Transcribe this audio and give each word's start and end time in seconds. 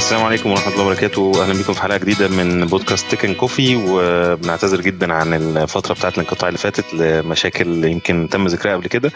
السلام 0.00 0.24
عليكم 0.24 0.50
ورحمة 0.50 0.72
الله 0.72 0.84
وبركاته. 0.86 1.42
أهلا 1.42 1.62
بكم 1.62 1.72
في 1.72 1.82
حلقة 1.82 1.98
جديدة 1.98 2.28
من 2.28 2.66
بودكاست 2.66 3.10
تيكن 3.10 3.34
كوفي 3.34 3.76
وبنعتذر 3.88 4.80
جدا 4.80 5.12
عن 5.12 5.34
الفترة 5.34 5.94
بتاعت 5.94 6.14
الانقطاع 6.18 6.48
اللي 6.48 6.58
فاتت 6.58 6.94
لمشاكل 6.94 7.84
يمكن 7.84 8.28
تم 8.30 8.46
ذكرها 8.46 8.72
قبل 8.76 8.86
كده. 8.86 9.10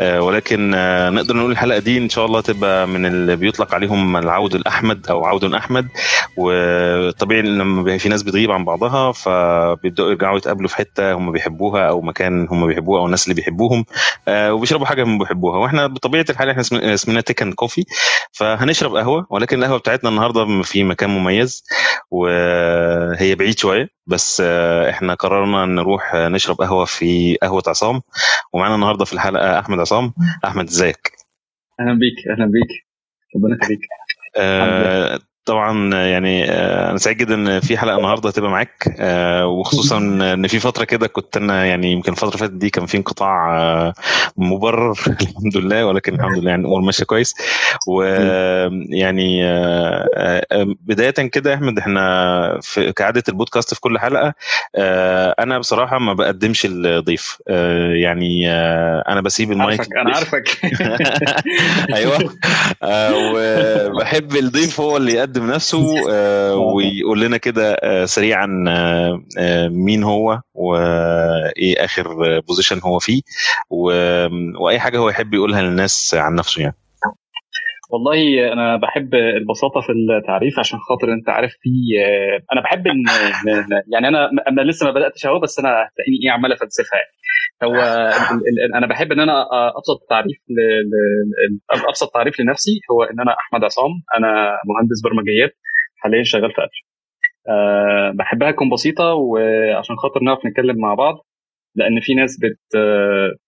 آه، 0.00 0.20
ولكن 0.22 0.74
آه، 0.74 1.10
نقدر 1.10 1.36
نقول 1.36 1.50
الحلقة 1.50 1.78
دي 1.78 1.98
إن 1.98 2.08
شاء 2.08 2.26
الله 2.26 2.40
تبقى 2.40 2.88
من 2.88 3.06
اللي 3.06 3.36
بيطلق 3.36 3.74
عليهم 3.74 4.16
العود 4.16 4.54
الأحمد 4.54 5.06
أو 5.10 5.24
عود 5.24 5.54
أحمد. 5.54 5.88
وطبيعي 6.36 7.42
لما 7.42 7.98
في 7.98 8.08
ناس 8.08 8.22
بتغيب 8.22 8.50
عن 8.50 8.64
بعضها 8.64 9.12
فبيبدأوا 9.12 10.08
يرجعوا 10.10 10.36
يتقابلوا 10.38 10.68
في 10.68 10.76
حتة 10.76 11.12
هم 11.12 11.32
بيحبوها 11.32 11.88
أو 11.88 12.00
مكان 12.00 12.48
هم 12.50 12.66
بيحبوه 12.66 13.00
أو 13.00 13.06
الناس 13.06 13.24
اللي 13.24 13.34
بيحبوهم 13.34 13.84
آه، 14.28 14.52
وبيشربوا 14.54 14.86
حاجة 14.86 15.02
هم 15.04 15.18
بيحبوها. 15.18 15.58
وإحنا 15.58 15.86
بطبيعة 15.86 16.26
الحال 16.30 16.48
إحنا 16.48 16.94
اسمنا 16.94 17.20
تيكن 17.20 17.52
كوفي 17.52 17.84
فهنشرب 18.32 18.96
قهوة 18.96 19.26
ولكن 19.30 19.58
القهوة 19.58 19.78
بتاعتنا 19.78 20.10
النهارده 20.10 20.25
في 20.62 20.84
مكان 20.84 21.10
مميز 21.10 21.64
وهي 22.10 23.34
بعيد 23.34 23.58
شوية 23.58 23.88
بس 24.06 24.40
إحنا 24.90 25.14
قررنا 25.14 25.64
نروح 25.66 26.14
نشرب 26.14 26.56
قهوة 26.56 26.84
في 26.84 27.36
قهوة 27.42 27.62
عصام. 27.66 28.02
ومعانا 28.52 28.74
النهارده 28.74 29.04
في 29.04 29.12
الحلقة 29.12 29.58
أحمد 29.58 29.78
عصام. 29.80 30.12
أحمد 30.44 30.68
إزيك؟ 30.68 31.12
أهلا 31.80 31.92
بيك 31.92 32.28
أهلا 32.30 32.46
بيك. 32.46 32.86
ربنا 33.36 33.58
يخليك. 33.62 33.80
آه 34.36 35.18
طبعا 35.46 35.94
يعني 35.94 36.50
آه، 36.50 36.90
أنا 36.90 36.98
سعيد 36.98 37.16
جدا 37.16 37.34
إن 37.34 37.60
في 37.60 37.78
حلقة 37.78 37.96
النهارده 37.96 38.28
هتبقى 38.28 38.50
معاك 38.50 38.94
آه، 39.00 39.46
وخصوصا 39.46 39.98
إن 39.98 40.46
في 40.46 40.58
فترة 40.58 40.84
كده 40.84 41.06
كنت 41.06 41.36
أنا 41.36 41.66
يعني 41.66 41.92
يمكن 41.92 42.12
الفترة 42.12 42.28
اللي 42.28 42.38
فاتت 42.38 42.52
دي 42.52 42.70
كان 42.70 42.86
في 42.86 42.96
انقطاع 42.96 43.58
آه، 43.60 43.94
مبرر 44.36 44.98
الحمد 45.22 45.56
لله 45.56 45.86
ولكن 45.86 46.14
الحمد 46.14 46.38
لله 46.38 46.50
يعني 46.50 46.60
الأمور 46.60 46.80
ماشية 46.80 47.04
كويس. 47.04 47.34
ويعني 47.88 49.42
بداية 50.86 51.10
كده 51.10 51.50
يا 51.50 51.54
أحمد 51.54 51.78
إحنا 51.78 52.58
في 52.62 52.92
كعادة 52.92 53.22
البودكاست 53.28 53.74
في 53.74 53.80
كل 53.80 53.98
حلقة 53.98 54.34
أنا 55.38 55.58
بصراحة 55.58 55.98
ما 55.98 56.12
بقدمش 56.12 56.66
الضيف 56.70 57.38
يعني 58.02 58.50
أنا 59.08 59.20
بسيب 59.20 59.52
المايك 59.52 59.80
عارفك 59.80 59.96
أنا 59.96 60.14
عارفك. 60.14 60.58
أيوه 61.96 62.34
وبحب 63.34 64.36
الضيف 64.36 64.80
هو 64.80 64.96
اللي 64.96 65.12
يقدم 65.12 65.35
يقدم 65.36 65.50
نفسه 65.50 66.10
آه، 66.10 66.52
آه. 66.52 66.56
ويقول 66.56 67.20
لنا 67.20 67.36
كده 67.36 67.72
آه، 67.74 68.04
سريعا 68.04 68.46
مين 69.70 70.02
هو 70.02 70.40
وإيه 70.54 71.84
آخر 71.84 72.40
بوزيشن 72.40 72.80
هو 72.84 72.98
فيه. 72.98 73.20
وأي 74.60 74.78
حاجة 74.78 74.98
هو 74.98 75.08
يحب 75.08 75.34
يقولها 75.34 75.62
للناس 75.62 76.14
عن 76.18 76.34
نفسه 76.34 76.62
يعني. 76.62 76.74
والله 77.90 78.52
أنا 78.52 78.76
بحب 78.76 79.14
البساطة 79.14 79.80
في 79.80 79.92
التعريف 79.92 80.58
عشان 80.58 80.78
خاطر 80.78 81.12
أنت 81.12 81.28
عارف 81.28 81.52
في 81.62 81.70
أنا 82.52 82.60
بحب 82.60 82.86
إن 82.86 83.04
يعني 83.92 84.08
أنا 84.08 84.30
أنا 84.48 84.60
لسه 84.60 84.86
ما 84.86 84.92
بدأتش 84.92 85.26
أهو 85.26 85.40
بس 85.40 85.58
أنا 85.58 85.68
هتلاقيني 85.68 86.18
إيه 86.24 86.30
عمال 86.30 86.52
أفلسفها 86.52 86.98
يعني. 86.98 87.16
هو 87.64 87.74
أنا 88.74 88.86
بحب 88.86 89.12
إن 89.12 89.20
أنا 89.20 89.46
أبسط 89.78 90.06
تعريف 90.10 90.36
أبسط 91.88 92.10
تعريف 92.14 92.40
لنفسي 92.40 92.80
هو 92.90 93.02
إن 93.02 93.20
أنا 93.20 93.34
أحمد 93.40 93.64
عصام. 93.64 93.90
أنا 94.18 94.58
مهندس 94.66 95.02
برمجيات 95.04 95.56
حاليا 95.96 96.22
شغال 96.22 96.52
في 96.52 96.60
ابل 96.62 96.70
أه 97.48 98.12
بحبها 98.14 98.50
تكون 98.50 98.70
بسيطة 98.70 99.14
وعشان 99.14 99.96
خاطر 99.96 100.20
نعرف 100.22 100.46
نتكلم 100.46 100.76
مع 100.78 100.94
بعض 100.94 101.26
لأن 101.74 102.00
في 102.00 102.14
ناس 102.14 102.40
بت 102.42 102.58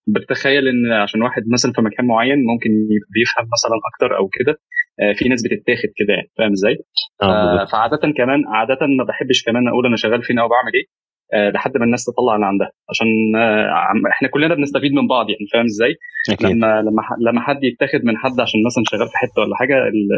بتتخيل 0.06 0.69
إن 0.69 0.93
عشان 0.93 1.22
واحد 1.22 1.43
مثلا 1.53 1.72
في 1.72 1.83
مكان 1.83 2.06
معين 2.06 2.39
ممكن 2.53 2.70
بيفهم 3.15 3.47
مثلا 3.55 3.77
أكتر 3.93 4.17
أو 4.17 4.28
كده. 4.28 4.61
آه، 5.00 5.12
في 5.19 5.28
ناس 5.28 5.43
بتتاخد 5.43 5.91
كده 5.97 6.17
فاهم 6.39 6.53
إزاي؟ 6.53 6.78
آه 7.22 7.65
فعاده 7.65 7.97
كمان 8.17 8.41
عاده 8.48 8.78
ما 8.98 9.05
بحبش 9.09 9.45
كمان 9.47 9.69
أقول 9.69 9.87
أنا 9.87 9.97
شغال 9.97 10.22
فين 10.22 10.38
أو 10.38 10.49
بعمل 10.49 10.72
إيه. 10.75 10.87
آه 10.87 11.07
لحد 11.55 11.77
ما 11.77 11.84
الناس 11.84 12.05
تطلع 12.05 12.34
اللي 12.34 12.47
عندها 12.47 12.71
عشان 12.91 13.06
آه 13.37 14.11
إحنا 14.11 14.28
كلنا 14.28 14.55
بنستفيد 14.55 14.93
من 14.93 15.09
بعض 15.09 15.31
يعني 15.31 15.47
فاهم 15.53 15.65
إزاي؟ 15.65 15.94
أكيد. 16.31 16.47
لما 16.50 16.83
لما 16.83 17.03
لما 17.31 17.41
حد 17.41 17.65
يتاخد 17.65 18.05
من 18.05 18.16
حد 18.16 18.41
عشان 18.41 18.61
مثلا 18.66 18.84
شغال 18.91 19.09
في 19.09 19.16
حتة 19.16 19.43
ولا 19.43 19.56
حاجة 19.56 19.75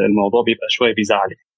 الموضوع 0.09 0.43
بيبقى 0.45 0.67
شوية 0.69 0.93
بيزعل 0.95 1.19
يعني. 1.31 1.50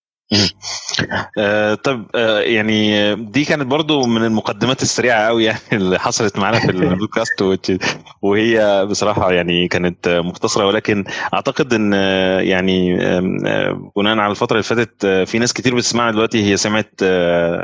آه 1.37 1.73
طب 1.73 2.05
آه 2.15 2.39
يعني 2.39 3.15
دي 3.15 3.45
كانت 3.45 3.65
برضو 3.65 4.05
من 4.05 4.23
المقدمات 4.23 4.81
السريعة 4.81 5.27
قوي 5.27 5.43
يعني 5.45 5.59
اللي 5.73 5.99
حصلت 5.99 6.37
معانا 6.39 6.59
في 6.59 6.71
البودكاست 6.71 7.43
وهي 8.21 8.85
بصراحة 8.89 9.31
يعني 9.31 9.67
كانت 9.67 10.07
مختصرة 10.07 10.65
ولكن 10.65 11.03
أعتقد 11.33 11.73
إن 11.73 11.93
يعني 12.43 12.95
بناء 13.95 14.17
على 14.17 14.31
الفترة 14.31 14.53
اللي 14.53 14.63
فاتت 14.63 15.05
في 15.29 15.39
ناس 15.39 15.53
كتير 15.53 15.75
بتسمعنا 15.75 16.11
دلوقتي 16.11 16.51
هي 16.51 16.57
سمعت 16.57 16.93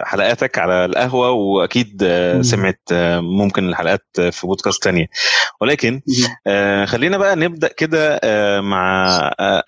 حلقاتك 0.04 0.58
على 0.58 0.86
القهوة 0.86 1.32
وأكيد 1.32 2.04
سمعت 2.42 2.82
ممكن 3.20 3.70
الحلقات 3.70 4.06
في 4.32 4.48
بودكاست 4.48 4.84
تانية. 4.84 5.06
ولكن 5.62 6.02
خلينا 6.86 7.18
بقى 7.18 7.36
نبدأ 7.36 7.68
كده 7.78 8.20
مع 8.62 9.08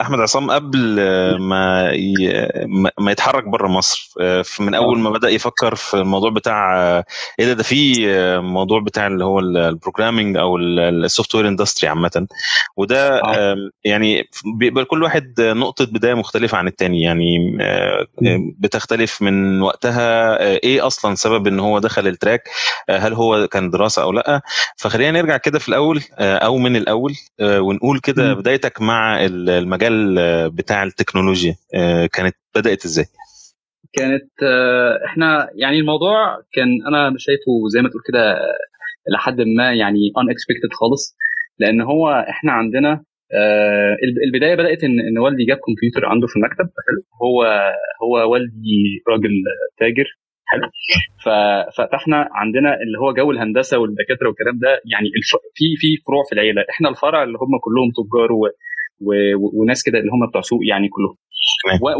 أحمد 0.01 0.19
عصام 0.19 0.51
قبل 0.51 0.99
ما 1.39 1.91
ما 2.99 3.11
يتحرك 3.11 3.43
بره 3.43 3.67
مصر. 3.67 4.13
آه، 4.21 4.43
من 4.59 4.73
أول 4.73 4.99
ما 4.99 5.09
بدأ 5.09 5.29
يفكر 5.29 5.75
في 5.75 5.93
الموضوع 5.93 6.29
بتاع 6.29 6.77
آه، 6.81 7.05
إيه 7.39 7.45
ده؟ 7.45 7.53
ده 7.53 7.63
في 7.63 8.09
آه، 8.09 8.39
موضوع 8.39 8.79
بتاع 8.79 9.07
اللي 9.07 9.25
هو 9.25 9.39
ال 9.39 9.47
programming 9.47 10.37
أو 10.37 10.57
ال 10.57 11.35
software 11.35 11.47
industry 11.47 11.89
عامة. 11.89 12.27
وده 12.77 13.21
يعني 13.83 14.29
بيبقى 14.57 14.85
كل 14.85 15.03
واحد 15.03 15.41
نقطة 15.41 15.85
بداية 15.85 16.13
مختلفة 16.13 16.57
عن 16.57 16.67
التاني. 16.67 17.01
يعني 17.01 17.57
بتختلف 18.59 19.21
من 19.21 19.61
وقتها 19.61 20.37
إيه 20.41 20.87
أصلا 20.87 21.15
سبب 21.15 21.47
إن 21.47 21.59
هو 21.59 21.79
دخل 21.79 22.07
ال 22.07 22.13
track؟ 22.13 22.49
هل 22.89 23.13
هو 23.13 23.47
كان 23.47 23.69
دراسة 23.69 24.01
أو 24.01 24.11
لأ؟ 24.11 24.41
فخلينا 24.77 25.21
نرجع 25.21 25.37
كده 25.37 25.59
في 25.59 25.69
الأول 25.69 26.01
أو 26.19 26.57
من 26.57 26.75
الأول 26.75 27.13
ونقول 27.41 27.99
كده 27.99 28.33
بدايتك 28.33 28.81
مع 28.81 29.25
المجال 29.25 30.15
بتاع 30.49 30.83
التكنولوجيا. 30.83 31.55
كانت 32.13 32.35
بدأت 32.55 32.85
إزاي؟ 32.85 33.05
كانت 33.93 34.43
آه، 34.43 34.99
إحنا 35.05 35.49
يعني 35.55 35.79
الموضوع 35.79 36.37
كان 36.53 36.67
أنا 36.87 37.13
شايفه 37.17 37.51
زي 37.73 37.81
ما 37.81 37.89
تقول 37.89 38.01
كده 38.07 38.39
لحد 39.13 39.41
ما 39.41 39.73
يعني 39.73 39.99
ان 40.17 40.29
اكسبكتد 40.29 40.73
خالص 40.79 41.17
لأن 41.59 41.81
هو 41.81 42.25
إحنا 42.29 42.51
عندنا 42.51 43.03
آه، 43.33 43.97
البداية 44.27 44.55
بدأت 44.55 44.83
ان 44.83 44.99
إن 44.99 45.17
والدي 45.17 45.45
جاب 45.45 45.57
كمبيوتر 45.57 46.05
عنده 46.05 46.27
في 46.27 46.35
المكتب 46.35 46.69
حلو؟ 46.87 47.03
هو 47.23 47.43
هو 48.03 48.31
والدي 48.31 49.03
راجل 49.09 49.31
تاجر 49.77 50.05
حلو؟ 50.45 50.69
فإحنا 51.75 52.29
عندنا 52.31 52.73
اللي 52.81 52.97
هو 52.99 53.13
جو 53.13 53.31
الهندسة 53.31 53.77
والدكاترة 53.77 54.27
والكلام 54.27 54.57
ده 54.59 54.81
يعني 54.91 55.07
في 55.55 55.65
في 55.77 55.87
فروع 56.07 56.23
في 56.29 56.33
العيلة 56.35 56.61
إحنا 56.69 56.89
الفرع 56.89 57.23
اللي 57.23 57.37
هم 57.37 57.59
كلهم 57.65 57.89
تجار 57.99 58.29
وناس 59.59 59.83
كده 59.83 59.99
اللي 59.99 60.11
هم 60.11 60.29
بتوع 60.29 60.41
سوق 60.41 60.59
يعني 60.69 60.89
كلهم. 60.89 61.15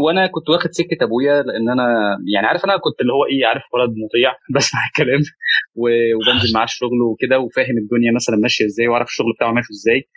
وأنا 0.04 0.26
كنت 0.26 0.48
واخد 0.50 0.70
سكة 0.70 1.04
ابويا 1.04 1.42
لأن 1.42 1.68
أنا 1.70 1.86
يعني 2.34 2.46
عارف 2.46 2.64
أنا 2.64 2.76
كنت 2.76 3.00
اللي 3.00 3.12
هو 3.12 3.24
إيه 3.24 3.46
عارف 3.46 3.62
ولد 3.74 3.90
مطيع 4.04 4.32
بسمع 4.54 4.80
الكلام. 4.88 5.20
وبنزل 5.74 6.54
معاه 6.54 6.64
الشغل 6.64 7.00
وكده 7.10 7.38
وفاهم 7.38 7.78
الدنيا 7.78 8.12
مثلا 8.14 8.36
ماشية 8.36 8.64
إزاي 8.64 8.88
وعارف 8.88 9.06
الشغل 9.08 9.32
بتاعه 9.36 9.52
ماشي 9.52 9.68
إزاي. 9.72 10.08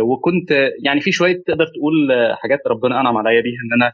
وكنت 0.00 0.50
يعني 0.84 1.00
في 1.00 1.12
شوية 1.12 1.42
تقدر 1.46 1.66
تقول 1.66 1.94
حاجات 2.36 2.60
ربنا 2.66 3.00
انعم 3.00 3.16
عليا 3.16 3.40
بيها 3.40 3.60
ان 3.64 3.82
أنا 3.82 3.92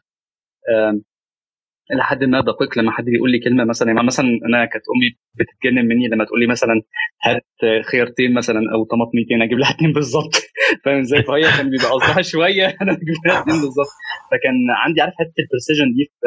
لحد 1.96 2.24
ما 2.24 2.40
دقيق 2.40 2.78
لما 2.78 2.90
حد 2.90 3.04
بيقول 3.04 3.30
لي 3.30 3.38
كلمة 3.38 3.64
مثلا 3.64 3.88
يعني 3.92 4.06
مثلا 4.06 4.26
أنا 4.48 4.64
كانت 4.64 4.84
أمي 4.94 5.08
بتتجنن 5.38 5.88
مني 5.88 6.08
لما 6.08 6.24
تقول 6.24 6.40
لي 6.40 6.46
مثلا 6.46 6.82
هات 7.24 7.46
خيارتين 7.90 8.34
مثلا 8.34 8.60
أو 8.74 8.84
طماطميتين 8.84 9.42
أجيب 9.42 9.58
لها 9.58 9.70
اثنين 9.70 9.92
بالظبط. 9.92 10.34
فاهم 10.84 11.00
إزاي؟ 11.00 11.22
فهي 11.22 11.42
كان 11.56 11.70
بيبقى 11.70 11.90
قصدها 11.90 12.22
شوية 12.32 12.66
أنا 12.82 12.92
أجيب 12.92 13.18
لها 13.26 13.40
اثنين 13.42 13.56
بالظبط. 13.56 13.92
فكان 14.30 14.56
عندي 14.84 15.00
عارف 15.00 15.14
حتة 15.14 15.38
ال 15.44 15.48
precision 15.48 15.88
دي 15.96 16.04
في 16.12 16.26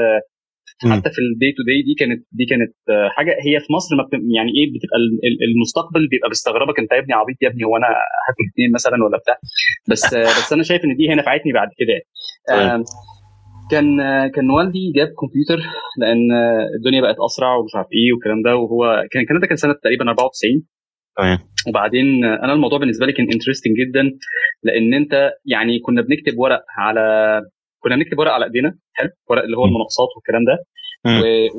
حتى 0.91 1.09
في 1.15 1.19
ال 1.25 1.32
day 1.32 1.51
to 1.57 1.63
day 1.69 1.77
دي 1.87 1.93
كانت 1.99 2.21
دي 2.31 2.45
كانت 2.51 2.73
حاجة 3.15 3.31
هي 3.45 3.59
في 3.59 3.73
مصر 3.73 3.95
ما 3.95 4.03
يعني 4.37 4.51
إيه 4.57 4.67
بتبقى 4.73 4.97
المستقبل 5.51 6.07
بيبقى 6.11 6.29
بيستغربك 6.29 6.79
أنت 6.79 6.91
يا 6.91 6.99
ابني 6.99 7.13
عبيط 7.13 7.37
يا 7.41 7.49
ابني 7.49 7.63
هو 7.65 7.77
أنا 7.77 7.87
هاكل 8.27 8.43
اثنين 8.51 8.71
مثلا 8.77 9.03
ولا 9.03 9.17
بتاع؟ 9.17 9.37
بس 9.89 10.15
بس 10.37 10.53
أنا 10.53 10.63
شايف 10.63 10.81
إن 10.85 10.95
دي 10.97 11.09
هي 11.09 11.15
نفعتني 11.15 11.51
بعد 11.53 11.69
كده 11.79 11.93
يعني. 12.57 12.83
كان 13.71 13.97
كان 14.35 14.49
والدي 14.49 14.91
جاب 14.95 15.07
كمبيوتر 15.07 15.59
لأن 15.97 16.31
الدنيا 16.77 17.01
بقت 17.01 17.15
أسرع 17.19 17.55
ومش 17.55 17.75
عارف 17.75 17.87
إيه 17.97 18.13
والكلام 18.13 18.41
ده 18.45 18.55
وهو 18.55 19.03
كان 19.11 19.21
الكلام 19.21 19.41
ده 19.41 19.47
كان 19.47 19.57
سنة 19.57 19.73
تقريبا 19.83 20.05
94 20.09 20.63
تمام. 21.17 21.37
وبعدين 21.69 22.25
أنا 22.25 22.53
الموضوع 22.53 22.79
بالنسبة 22.79 23.05
لي 23.05 23.13
كان 23.13 23.27
انترستنج 23.33 23.73
جدا 23.81 24.03
لأن 24.63 24.93
أنت 24.93 25.31
يعني 25.45 25.79
كنا 25.79 26.01
بنكتب 26.01 26.37
ورق 26.39 26.63
على 26.77 27.05
كنا 27.83 27.95
بنكتب 27.95 28.19
ورق 28.19 28.31
على 28.31 28.45
إيدينا 28.45 28.75
حلو؟ 28.93 29.09
ورق 29.29 29.43
اللي 29.43 29.57
هو 29.57 29.65
المناقصات 29.65 30.07
والكلام 30.15 30.43
ده. 30.49 30.55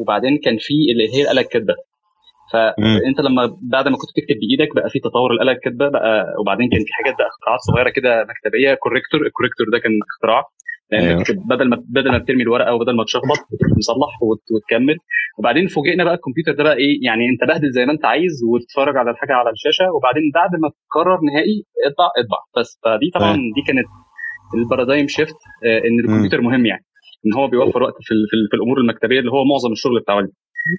وبعدين 0.01 0.39
كان 0.45 0.57
في 0.61 0.75
اللي 0.93 1.07
هي 1.15 1.23
الآلة 1.23 1.41
الكاتبة. 1.41 1.75
فانت 2.53 3.21
لما 3.21 3.43
بعد 3.75 3.89
ما 3.89 3.97
كنت 3.97 4.11
تكتب 4.17 4.37
بإيدك 4.43 4.75
بقى 4.77 4.91
في 4.91 4.99
تطور 4.99 5.31
الآلة 5.33 5.53
الكاتبة 5.53 5.89
بقى 5.89 6.35
وبعدين 6.41 6.67
كان 6.73 6.81
في 6.87 6.93
حاجات 6.99 7.15
بقى 7.19 7.29
اختراعات 7.33 7.61
صغيرة 7.61 7.91
كده 7.91 8.13
مكتبية 8.33 8.75
corrector 8.75 9.21
ال 9.27 9.31
corrector 9.31 9.67
ده 9.73 9.79
كان 9.79 9.93
اختراع. 10.13 10.43
لأن 10.93 11.09
أيوه. 11.09 11.25
بدل 11.51 11.69
ما 11.69 11.77
بدل 11.89 12.11
ما 12.13 12.19
بترمي 12.19 12.43
الورقة 12.43 12.75
وبدل 12.75 12.97
ما 12.97 13.05
تشخبط 13.05 13.39
بتروح 13.53 13.73
مصلح 13.79 14.13
وتكمل. 14.23 14.97
وبعدين 15.39 15.67
فوجئنا 15.67 16.05
بقى 16.05 16.15
الكمبيوتر 16.15 16.53
ده 16.59 16.65
بقى 16.65 16.77
إيه 16.77 16.95
يعني 17.07 17.23
انت 17.33 17.43
بهدل 17.49 17.71
زي 17.71 17.87
ما 17.87 17.93
أنت 17.93 18.05
عايز 18.05 18.35
وتتفرج 18.51 18.97
على 18.97 19.11
الحاجة 19.11 19.33
على 19.33 19.51
الشاشة 19.51 19.87
وبعدين 19.95 20.23
بعد 20.35 20.51
ما 20.63 20.69
تقرر 20.91 21.19
نهائي 21.29 21.57
اطبع 21.87 22.09
اطبع. 22.21 22.39
بس 22.57 22.71
فدي 22.85 23.11
طبعا 23.15 23.33
دي 23.57 23.63
كانت 23.67 23.89
ال 24.55 24.61
paradigm 24.61 25.07
shift 25.09 25.39
آه، 25.67 25.79
إن 25.87 26.01
الكمبيوتر 26.01 26.41
مهم 26.41 26.67
يعني. 26.67 26.85
إن 27.27 27.35
هو 27.35 27.49
بيوفر 27.49 27.83
وقت 27.83 27.95
في, 28.01 28.15
في, 28.31 28.37
في 28.51 28.57
الأمور 28.57 28.79
المكتبية 28.79 29.19
اللي 29.21 29.31
هو 29.31 29.45
معظم 29.45 29.73
الشغل 29.73 30.01
بتاع 30.01 30.15
والدي. 30.15 30.33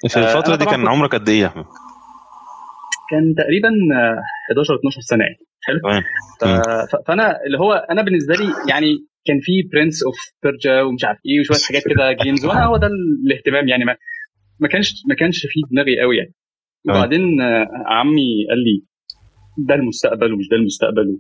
في 0.10 0.18
الفترة 0.20 0.56
دي 0.56 0.66
كان 0.66 0.88
عمرك 0.88 1.16
قد 1.16 1.30
إيه 1.30 1.42
يا 1.42 1.48
أحمد؟ 1.48 1.66
كان 3.12 3.36
تقريبا 3.38 3.70
11 4.52 4.76
12 4.76 5.02
سنة 5.02 5.24
يعني. 5.24 5.38
حلو. 5.66 5.80
فأنا 7.08 7.40
اللي 7.46 7.60
هو 7.60 7.74
أنا 7.74 8.02
بالنسبة 8.02 8.34
لي 8.36 8.54
يعني 8.70 9.06
كان 9.26 9.40
في 9.42 9.52
Prince 9.74 10.04
of 10.04 10.16
Persia 10.44 10.82
ومش 10.82 11.04
عارف 11.04 11.20
إيه 11.26 11.40
وشوية 11.40 11.58
حاجات 11.68 11.84
كده 11.94 12.24
games 12.24 12.46
وأنا 12.46 12.66
هو 12.66 12.78
ده 12.78 12.88
الاهتمام 13.26 13.68
يعني 13.68 13.86
ما 13.86 13.96
ما 14.60 14.68
كانش 14.68 14.94
ما 15.10 15.16
كانش 15.16 15.40
في 15.40 15.60
دماغي 15.72 16.02
قوي 16.02 16.18
يعني. 16.18 16.34
وبعدين 16.90 17.42
عمي 17.86 18.48
قال 18.50 18.60
لي 18.64 18.84
ده 19.58 19.76
المستقبل 19.76 20.34
ومش 20.34 20.48
ده 20.52 20.58
المستقبل 20.58 21.20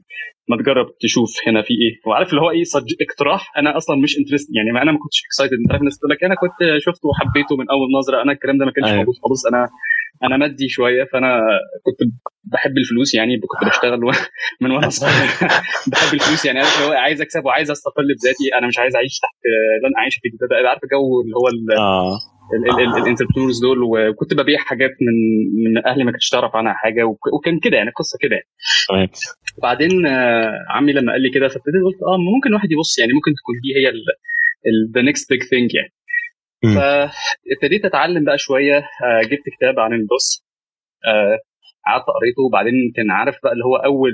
ما 0.49 0.57
تجرب 0.57 0.87
تشوف 0.99 1.31
هنا 1.47 1.61
في 1.61 1.73
إيه. 1.73 1.93
وعارف 2.07 2.29
اللي 2.29 2.41
هو 2.41 2.51
إيه 2.51 2.63
اقتراح. 3.01 3.57
أنا 3.57 3.77
أصلا 3.77 3.95
مش 4.03 4.17
interested 4.19 4.49
يعني 4.55 4.71
ما 4.71 4.81
أنا 4.81 4.91
ما 4.91 4.97
كنتش 5.03 5.21
excited 5.25 5.53
أنت 5.53 5.71
عارف 5.71 5.81
الناس 5.81 5.99
تقول 5.99 6.11
لك 6.11 6.23
أنا 6.23 6.35
كنت 6.35 6.59
شفته 6.77 7.09
وحبيته 7.09 7.57
من 7.57 7.65
أول 7.69 7.87
نظرة. 7.99 8.21
أنا 8.23 8.31
الكلام 8.31 8.57
ده 8.57 8.65
ما 8.65 8.71
كانش 8.71 8.87
أيوه. 8.87 8.97
موجود 8.97 9.15
خالص. 9.23 9.45
أنا 9.45 9.69
أنا 10.23 10.37
مادي 10.37 10.69
شوية 10.69 11.03
فأنا 11.13 11.41
كنت 11.83 12.09
بحب 12.43 12.77
الفلوس 12.77 13.15
يعني 13.15 13.39
كنت 13.39 13.69
بشتغل 13.69 13.99
من 14.61 14.71
وأنا 14.71 14.89
صغير. 14.89 15.29
بحب 15.91 16.13
الفلوس 16.13 16.45
يعني 16.45 16.59
عارف 16.59 16.81
هو 16.81 16.91
عايز 16.91 17.21
أكسب 17.21 17.45
وعايز 17.45 17.71
أستقل 17.71 18.07
بذاتي 18.07 18.57
أنا 18.57 18.67
مش 18.67 18.77
عايز 18.79 18.95
أعيش 18.95 19.19
تحت 19.19 19.39
لن 19.83 19.97
اعيش 19.97 20.13
في 20.21 20.29
عارف 20.67 20.83
الجو 20.83 21.21
اللي 21.21 21.35
هو 21.35 21.47
آه. 21.77 22.19
ال 22.97 23.02
entrepreneurs 23.02 23.61
دول 23.61 23.77
وكنت 23.83 24.33
ببيع 24.33 24.59
حاجات 24.59 24.91
من 25.01 25.15
من 25.63 25.87
أهلي 25.87 26.03
ما 26.03 26.11
كنتش 26.11 26.29
تعرف 26.29 26.55
عنها 26.55 26.73
حاجة 26.73 27.03
وكان 27.33 27.59
كده 27.63 27.77
يعني 27.77 27.91
قصة 27.91 28.17
كده 28.21 28.35
يعني. 28.35 29.11
وبعدين 29.57 30.05
آه، 30.05 30.51
عمي 30.69 30.93
لما 30.93 31.11
قال 31.11 31.21
لي 31.21 31.29
كده 31.29 31.47
فابتديت 31.47 31.83
قلت 31.85 32.03
آه 32.03 32.17
ممكن 32.35 32.49
الواحد 32.49 32.71
يبص 32.71 32.99
يعني 32.99 33.13
ممكن 33.13 33.31
تكون 33.39 33.55
دي 33.63 33.69
هي 33.77 33.91
the 34.95 35.01
next 35.01 35.29
big 35.29 35.43
thing 35.43 35.75
يعني. 35.75 35.93
فابتديت 36.75 37.85
أتعلم 37.85 38.23
بقى 38.23 38.37
شوية 38.37 38.77
آه، 38.77 39.21
جبت 39.21 39.49
كتاب 39.57 39.79
عن 39.79 39.93
ال 39.93 40.06
DOS 40.06 40.45
آه، 41.07 41.37
قعدت 41.85 42.05
قريته 42.05 42.41
وبعدين 42.47 42.73
كان 42.95 43.11
عارف 43.11 43.35
بقى 43.43 43.53
اللي 43.53 43.65
هو 43.65 43.75
أول 43.75 44.13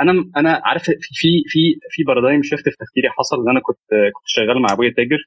أنا 0.00 0.30
أنا 0.36 0.62
عارف 0.64 0.82
في 0.90 1.28
في 1.46 1.58
في 1.90 2.02
paradigm 2.04 2.42
shift 2.42 2.64
في 2.68 2.76
تفكيري 2.80 3.08
حصل 3.10 3.36
إن 3.42 3.50
أنا 3.50 3.60
كنت 3.60 3.88
كنت 4.14 4.26
شغال 4.26 4.62
مع 4.62 4.72
أبويا 4.72 4.90
تاجر 4.96 5.18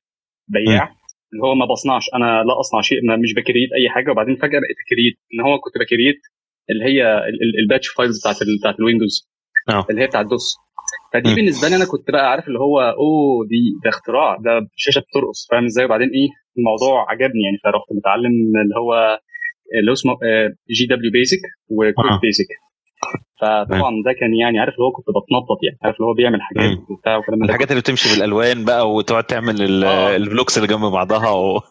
بياع 0.48 0.96
اللي 1.34 1.44
هو 1.44 1.56
ما 1.56 1.66
بصنعش 1.66 2.06
أنا 2.16 2.44
لا 2.44 2.60
أصنع 2.60 2.82
شيء 2.82 2.98
ما 3.08 3.16
مش 3.16 3.34
ب 3.34 3.39
create 3.39 3.70
أي 3.80 3.90
حاجة 3.90 4.12
وبعدين 4.12 4.36
فجأة 4.36 4.60
بقيت 4.60 4.78
create 4.90 5.18
إن 5.34 5.40
هو 5.42 5.60
كنت 5.60 5.74
ب 5.78 5.84
create 5.84 6.22
اللي 6.70 6.86
هي 6.86 7.28
ال 7.64 7.68
batch 7.68 7.88
files 7.88 8.20
بتاعت 8.20 8.36
بتاعت 8.60 8.80
ال 8.80 8.86
Windows 8.86 9.30
أوه. 9.70 9.86
اللي 9.90 10.02
هي 10.02 10.08
بتاعت 10.08 10.26
DOS. 10.26 10.56
فدي. 11.14 11.36
بالنسبة 11.36 11.68
لي 11.68 11.76
أنا 11.76 11.86
كنت 11.86 12.12
بقى 12.12 12.32
عارف 12.32 12.48
اللي 12.48 12.60
هو 12.60 12.80
أوه 12.80 13.48
دي 13.48 13.62
ده 13.84 13.90
اختراع 13.90 14.36
ده 14.36 14.68
شاشة 14.76 15.00
بترقص 15.00 15.48
فاهم 15.52 15.66
إزاي؟ 15.66 15.86
وبعدين 15.86 16.10
إيه 16.18 16.30
الموضوع 16.58 17.12
عجبني 17.12 17.42
يعني 17.46 17.58
فرحت 17.64 17.88
متعلم 17.98 18.34
اللي 18.64 18.76
هو 18.82 19.20
اللي 19.80 19.92
هو 19.92 19.94
اسمه 19.94 20.14
GW 20.78 21.12
Basic 21.12 21.44
و 21.70 22.20
QBasic 22.22 22.52
فطبعا 23.42 23.92
ده 24.06 24.14
كان 24.20 24.34
يعني 24.42 24.60
عارف 24.60 24.74
اللي 24.74 24.86
هو 24.86 24.92
كنت 24.92 25.06
بتنطط 25.10 25.60
يعني 25.64 25.78
عارف 25.84 25.96
اللي 25.96 26.08
هو 26.08 26.14
بيعمل 26.14 26.42
حاجات 26.42 26.78
وبتاع 26.90 27.18
وكلام 27.18 27.44
الحاجات 27.44 27.72
اللي 27.72 27.82
بتمشي 27.82 28.16
بالألوان 28.16 28.66
بقى 28.66 28.92
وتقعد 28.92 29.24
تعمل 29.24 29.84
آه. 29.84 30.16
ال 30.16 30.22
blocks 30.22 30.58
اللي 30.58 30.68
جنب 30.68 30.86
بعضها 30.92 31.30
و... 31.30 31.58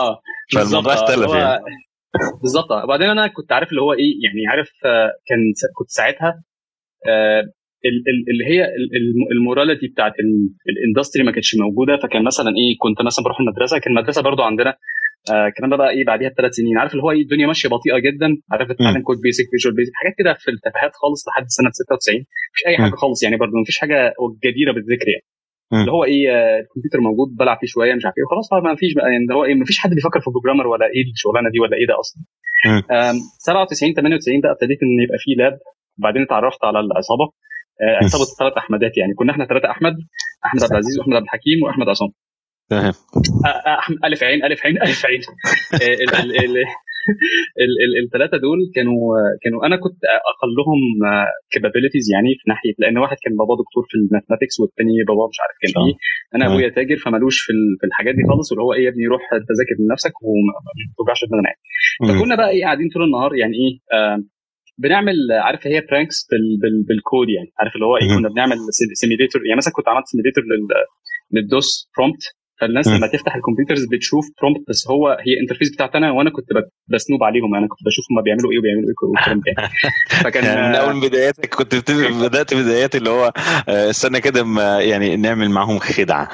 آه. 0.00 0.20
فالموضوع 0.54 0.94
اختلف 0.94 1.34
يعني. 1.34 1.60
بالظبط 2.42 2.70
وبعدين 2.84 3.10
أنا 3.10 3.26
كنت 3.26 3.52
عارف 3.52 3.70
اللي 3.70 3.82
هو 3.82 3.92
إيه 3.92 4.14
يعني 4.24 4.46
عارف 4.48 4.70
آه، 4.84 5.10
كان 5.26 5.38
كنت 5.74 5.88
ساعتها 5.88 6.42
آه، 7.08 7.42
اللي 8.30 8.44
هي 8.50 8.68
ال 9.36 9.42
morality 9.42 9.86
بتاعت 9.88 10.12
ال 10.72 10.78
industry 10.78 11.22
ما 11.24 11.32
كانتش 11.32 11.56
موجودة. 11.64 11.96
فكان 12.02 12.24
مثلا 12.24 12.48
إيه 12.60 12.72
كنت 12.78 13.06
مثلا 13.06 13.24
بروح 13.24 13.40
المدرسة. 13.40 13.78
كان 13.78 13.92
المدرسة 13.96 14.22
برضو 14.22 14.42
عندنا 14.42 14.74
آه 15.32 15.46
الكلام 15.46 15.70
ده 15.70 15.76
بقى 15.76 15.90
إيه 15.90 16.04
بعديها 16.04 16.28
بثلاث 16.28 16.52
سنين. 16.54 16.78
عارف 16.78 16.92
اللي 16.92 17.02
هو 17.02 17.10
إيه 17.10 17.22
الدنيا 17.22 17.46
ماشية 17.46 17.68
بطيئة 17.68 17.98
جدا. 17.98 18.28
عارف 18.52 18.68
تتعلم 18.72 19.02
QBasic 19.02 19.44
Visual 19.50 19.74
Basic 19.76 19.92
حاجات 20.00 20.14
كده 20.18 20.32
في 20.42 20.48
التفاهات 20.50 20.92
خالص 21.02 21.20
لحد 21.28 21.46
سنة 21.58 21.70
96 21.70 22.18
مفيش 22.52 22.62
أي 22.66 22.76
حاجة 22.76 22.94
خالص 23.02 23.22
يعني 23.24 23.36
برضه 23.36 23.52
مفيش 23.62 23.78
حاجة 23.78 23.98
جديرة 24.46 24.72
بالذكر 24.72 25.08
يعني. 25.14 25.26
اللي 25.80 25.92
هو 25.96 26.04
إيه 26.04 26.24
آه، 26.36 26.58
الكمبيوتر 26.62 27.00
موجود 27.08 27.28
بلعب 27.40 27.58
فيه 27.60 27.66
شوية 27.74 27.94
مش 27.94 28.04
عارف 28.06 28.16
إيه 28.18 28.24
وخلاص. 28.26 28.46
ما 28.64 28.74
فيش 28.80 28.94
بقى 28.94 29.04
يعني 29.12 29.22
اللي 29.24 29.34
هو 29.34 29.44
إيه 29.44 29.54
ما 29.54 29.64
فيش 29.64 29.78
حد 29.78 29.90
بيفكر 29.98 30.20
في 30.24 30.30
programmer 30.30 30.66
ولا 30.72 30.86
إيه 30.94 31.04
الشغلانة 31.14 31.48
دي 31.54 31.58
ولا 31.60 31.76
إيه 31.80 31.86
ده 31.90 31.94
أصلا. 32.02 32.20
97 33.38 33.94
98 33.94 34.40
بقى 34.40 34.52
ابتديت 34.52 34.78
إن 34.82 34.92
يبقى 35.04 35.18
في 35.24 35.30
lab 35.40 35.54
وبعدين 35.98 36.22
اتعرفت 36.22 36.64
على 36.64 36.80
العصابة. 36.80 37.26
آه، 37.82 38.04
عصابه 38.04 38.24
ثلاث 38.38 38.52
أحمدات 38.62 38.96
يعني. 38.98 39.14
كنا 39.14 39.32
إحنا 39.32 39.44
ثلاثة 39.46 39.70
أحمد 39.70 39.94
أحمد 40.46 40.62
عبد 40.62 40.72
العزيز 40.72 40.98
وأحمد 40.98 41.14
عبد 41.14 41.24
الحكيم 41.24 41.58
وأحمد 41.62 41.88
عصام. 41.88 42.08
تمام. 42.70 42.92
ألف 44.04 44.22
عين 44.24 44.44
ألف 44.44 44.66
عين 44.66 44.82
ألف 44.82 45.06
عين. 45.06 45.20
الثلاثه 48.04 48.36
دول 48.46 48.58
كانوا 48.74 49.00
كانوا 49.42 49.66
أنا 49.66 49.76
كنت 49.76 50.00
أقلهم 50.32 50.80
capabilities 51.52 52.04
يعني 52.14 52.30
في 52.38 52.44
ناحية 52.52 52.74
لأن 52.78 52.98
واحد 52.98 53.16
كان 53.24 53.32
بابا 53.40 53.54
دكتور 53.62 53.82
في 53.90 53.94
ال 54.00 54.04
mathematics 54.04 54.54
والثاني 54.60 54.94
بابا 55.08 55.24
مش 55.32 55.38
عارف 55.42 55.56
كان 55.62 55.72
إيه. 55.86 55.94
أنا 56.34 56.44
أبويا 56.46 56.68
تاجر 56.76 56.96
فمالوش 57.04 57.36
في 57.46 57.52
في 57.80 57.84
الحاجات 57.86 58.14
دي 58.18 58.22
خالص 58.30 58.46
واللي 58.52 58.62
هو 58.66 58.72
إيه 58.76 58.84
يا 58.84 58.90
ابني 58.92 59.06
روح 59.12 59.22
تذاكر 59.50 59.76
لنفسك 59.84 60.14
وما 60.28 60.52
توجعش 60.96 61.20
دماغنا 61.28 61.48
يعني 61.50 61.62
فكنا 62.08 62.34
بقى 62.40 62.50
إيه 62.54 62.62
قاعدين 62.64 62.88
طول 62.94 63.02
النهار 63.08 63.30
يعني 63.42 63.54
إيه 63.62 63.72
بنعمل 64.82 65.14
عارف 65.46 65.66
هي 65.66 65.80
pranks 65.90 66.26
بال 66.88 67.01
code 67.01 67.28
يعني. 67.36 67.50
عارف 67.58 67.74
اللي 67.74 67.86
هو 67.86 67.96
إيه 67.96 68.08
كنا 68.16 68.28
بنعمل 68.28 68.56
simulator 69.02 69.46
يعني 69.46 69.56
مثلا 69.56 69.72
كنت 69.76 69.88
عملت 69.88 70.06
simulator 70.06 70.44
لل 71.32 71.55
DOS 71.55 71.90
prompt 71.96 72.22
فالناس 72.60 72.88
لما 72.88 73.06
تفتح 73.06 73.34
ال 73.36 73.41
computers 73.41 73.86
بتشوف 73.92 74.24
prompt 74.40 74.60
بس 74.68 74.88
هو 74.88 75.08
هي 75.08 75.40
interface 75.42 75.72
بتاعتي 75.74 75.98
أنا 75.98 76.10
وأنا 76.10 76.30
كنت 76.30 76.46
ب 76.88 76.94
snoop 76.94 77.22
عليهم. 77.22 77.54
أنا 77.54 77.66
كنت 77.68 77.78
بشوف 77.86 78.04
هم 78.10 78.22
بيعملوا 78.22 78.52
إيه 78.52 78.58
وبيعملوا 78.58 78.88
إيه 78.88 79.08
والكلام 79.08 79.40
ده. 79.46 79.68
فكان 80.24 80.44
يعني 80.44 80.68
من 80.68 80.74
أول 80.74 81.08
بداياتك 81.08 81.54
كنت 81.54 81.74
بدأت 82.24 82.54
بدايات 82.54 82.96
اللي 82.96 83.10
هو 83.10 83.32
آه، 83.68 83.90
استنى 83.90 84.20
كده 84.20 84.40
يعني 84.80 85.16
نعمل 85.16 85.50
معاهم 85.50 85.78
خدعة. 85.78 86.28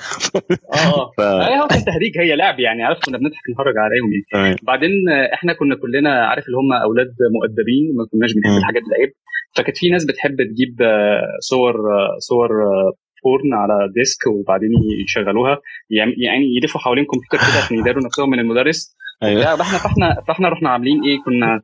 آه 0.75 1.11
ف... 1.19 1.21
هي 1.21 1.61
هو 1.61 1.67
كان 1.67 1.85
تهريج 1.85 2.19
هي 2.19 2.37
لعب 2.37 2.61
يعني. 2.61 2.83
عارف 2.83 2.99
كنا 3.07 3.19
بنضحك 3.19 3.47
نهرج 3.59 3.75
عليهم 3.79 4.11
يعني. 4.35 4.57
بعدين 4.63 4.91
إحنا 5.35 5.53
كنا 5.53 5.77
كلنا 5.77 6.27
عارف 6.27 6.45
اللي 6.47 6.57
هم 6.59 6.73
أولاد 6.73 7.15
مؤدبين 7.37 7.85
ما 7.99 8.07
كناش 8.13 8.33
بنحب 8.33 8.59
الحاجات 8.59 8.83
العيب 8.83 9.13
فكانت 9.57 9.79
في 9.79 9.91
ناس 9.91 10.05
بتحب 10.05 10.37
تجيب 10.37 10.83
آه، 10.83 11.23
صور 11.41 11.75
آه، 11.75 12.19
صور 12.19 12.51
porn 13.27 13.51
على 13.63 13.77
disk 13.97 14.23
وبعدين 14.27 14.71
يشغلوها. 15.05 15.55
يعني 16.27 16.47
يلفوا 16.57 16.81
حوالين 16.81 17.05
كمبيوتر 17.11 17.39
كده 17.47 17.59
عشان 17.63 17.79
يداروا 17.79 18.05
نفسهم 18.07 18.31
من 18.31 18.39
المدرس. 18.39 18.97
أيوه. 19.23 19.57
فاحنا 19.57 19.79
فاحنا 19.79 20.07
فاحنا 20.29 20.49
رحنا 20.49 20.69
عاملين 20.71 20.99
إيه؟ 21.05 21.17
كنا 21.25 21.63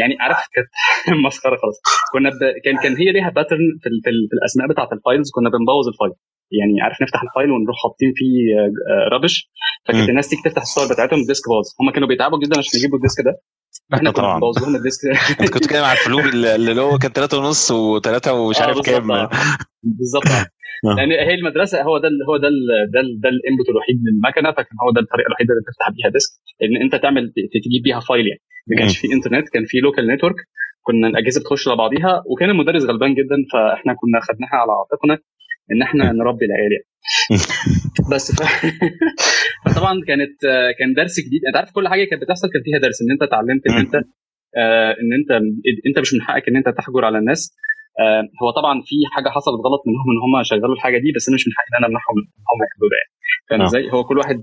يعني 0.00 0.14
عارف 0.20 0.38
كانت 0.54 0.70
مسخرة 1.26 1.56
خالص 1.62 1.78
كنا 2.12 2.30
ب... 2.30 2.40
كان 2.64 2.76
كان 2.82 2.96
هي 2.96 3.12
ليها 3.12 3.30
pattern 3.30 3.66
في, 3.82 3.88
ال... 3.92 3.96
في, 4.04 4.10
ال... 4.10 4.20
في 4.30 4.34
الأسماء 4.38 4.66
بتاعت 4.68 4.92
ال 4.92 4.98
files 4.98 5.28
كنا 5.34 5.48
بنبوظ 5.50 5.86
ال 5.92 5.96
file 5.96 6.12
يعني 6.58 6.74
عارف 6.84 7.02
نفتح 7.02 7.20
ال 7.22 7.28
file 7.28 7.50
ونروح 7.50 7.76
حاطين 7.82 8.12
فيه 8.16 8.32
rubbish 9.12 9.50
فكانت 9.84 10.08
الناس 10.08 10.28
تيجي 10.28 10.42
تفتح 10.44 10.62
الصور 10.62 10.86
بتاعتهم 10.92 11.20
ال 11.20 11.26
disk 11.26 11.48
باظ. 11.48 11.66
هم 11.80 11.90
كانوا 11.94 12.08
بيتعبوا 12.08 12.38
جدا 12.38 12.58
عشان 12.58 12.78
يجيبوا 12.78 12.96
ال 12.98 13.03
disk 13.03 13.24
ده. 13.24 13.32
إحنا 13.94 14.10
كنا 14.10 14.34
بنبوظ 14.34 14.58
لهم 14.58 14.76
ال 14.76 14.80
disk. 14.80 15.00
أنت 15.30 15.50
كنت 15.50 15.56
بتتكلم 15.56 15.84
على 15.84 15.98
ال 15.98 16.01
floppy 16.01 16.20
اللي 16.20 16.82
هو 16.82 16.98
كان 16.98 17.12
3 17.12 17.38
ونص 17.38 17.72
و3 17.72 18.28
ومش 18.28 18.60
عارف 18.60 18.80
كام. 18.80 19.08
بالظبط. 19.82 20.24
لأن 20.84 20.98
يعني 20.98 21.30
هي 21.30 21.34
المدرسة 21.34 21.82
هو 21.82 21.98
ده 21.98 22.08
هو 22.28 22.36
ده 22.36 22.48
ده 22.94 23.00
ده 23.22 23.28
ال 23.28 23.35
input 23.35 23.68
الوحيد 23.68 23.96
للمكنه 24.06 24.50
فكان 24.52 24.76
هو 24.84 24.90
ده 24.90 25.00
الطريقة 25.00 25.26
الوحيدة 25.26 25.50
اللي 25.52 25.64
تفتح 25.70 25.86
بيها 25.96 26.10
disk 26.10 26.32
ان 26.62 26.82
أنت 26.82 26.94
تعمل 27.02 27.32
تجيب 27.64 27.82
بيها 27.84 28.00
file 28.00 28.26
يعني. 28.26 28.40
ما 28.66 28.76
كانش 28.78 28.98
في 28.98 29.08
إنترنت 29.12 29.48
كان 29.48 29.64
في 29.64 29.78
local 29.78 30.06
network 30.14 30.36
كنا 30.82 31.08
الأجهزة 31.08 31.40
بتخش 31.40 31.68
على 31.68 31.76
بعضيها 31.76 32.22
وكان 32.26 32.50
المدرس 32.50 32.82
غلبان 32.84 33.14
جدا 33.14 33.36
فإحنا 33.52 33.92
كنا 34.00 34.18
خدناها 34.28 34.56
على 34.62 34.72
عاتقنا 34.80 35.18
إن 35.72 35.82
إحنا 35.82 36.12
نربي 36.12 36.44
العيال 36.44 36.72
يعني. 36.72 36.86
بس 38.12 38.32
ف... 38.36 38.42
فطبعا 39.64 39.94
كانت 40.08 40.36
كان 40.78 40.92
درس 40.96 41.20
جديد. 41.20 41.40
أنت 41.48 41.56
عارف 41.56 41.70
كل 41.72 41.88
حاجة 41.88 42.04
كانت 42.04 42.22
بتحصل 42.22 42.48
كان 42.52 42.62
فيها 42.62 42.78
درس 42.78 43.02
إن 43.02 43.10
أنت 43.10 43.22
اتعلمت 43.22 43.66
إن 43.66 43.76
أنت 43.84 43.94
آه 44.56 44.90
إن 45.00 45.10
أنت 45.18 45.30
أنت 45.86 45.98
مش 45.98 46.14
من 46.14 46.22
حقك 46.22 46.48
إن 46.48 46.56
أنت 46.56 46.68
تحجر 46.68 47.04
على 47.04 47.18
الناس. 47.18 47.40
آه، 47.50 47.79
هو 48.42 48.50
طبعا 48.58 48.74
في 48.88 48.96
حاجة 49.14 49.28
حصلت 49.28 49.60
غلط 49.66 49.82
منهم 49.88 50.06
إن 50.12 50.20
هم 50.24 50.42
شغلوا 50.42 50.74
الحاجة 50.74 50.98
دي 50.98 51.12
بس 51.16 51.28
أنا 51.28 51.34
مش 51.34 51.44
من 51.46 51.52
حقي 51.56 51.68
إن 51.70 51.76
أنا 51.78 51.86
أمنعهم 51.90 52.16
هم 52.50 52.60
ده 52.92 52.96
يعني 53.00 53.12
فاهم 53.48 53.58
نعم. 53.58 53.68
إزاي؟ 53.68 53.92
هو 53.94 54.04
كل 54.04 54.18
واحد 54.18 54.36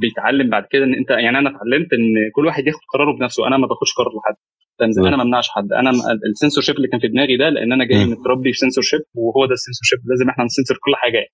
بيتعلم 0.00 0.50
بعد 0.50 0.64
كده 0.72 0.84
إن 0.84 0.94
أنت 0.94 1.10
يعني 1.10 1.38
أنا 1.38 1.48
اتعلمت 1.50 1.90
إن 1.98 2.06
كل 2.34 2.46
واحد 2.46 2.66
ياخد 2.66 2.84
قراره 2.92 3.12
بنفسه 3.18 3.46
أنا 3.48 3.56
ما 3.56 3.66
باخدش 3.66 3.92
قرار 3.98 4.12
لحد 4.18 4.36
فاهم 4.78 4.88
إزاي؟ 4.88 5.08
أنا 5.08 5.16
ما 5.16 5.22
أمنعش 5.22 5.48
حد 5.48 5.72
أنا 5.72 5.90
السنسور 6.30 6.62
شيب 6.64 6.76
اللي 6.76 6.88
كان 6.88 7.00
في 7.00 7.08
دماغي 7.08 7.36
ده 7.36 7.48
لأن 7.48 7.72
أنا 7.72 7.84
جاي 7.84 8.04
متربي 8.04 8.52
في 8.52 8.58
سنسور 8.58 8.84
شيب 8.90 9.00
وهو 9.14 9.46
ده 9.46 9.54
السنسور 9.58 9.84
شيب 9.90 9.98
لازم 10.10 10.28
إحنا 10.32 10.44
نسنسور 10.44 10.76
كل 10.84 10.94
حاجة 11.02 11.16
يعني. 11.18 11.28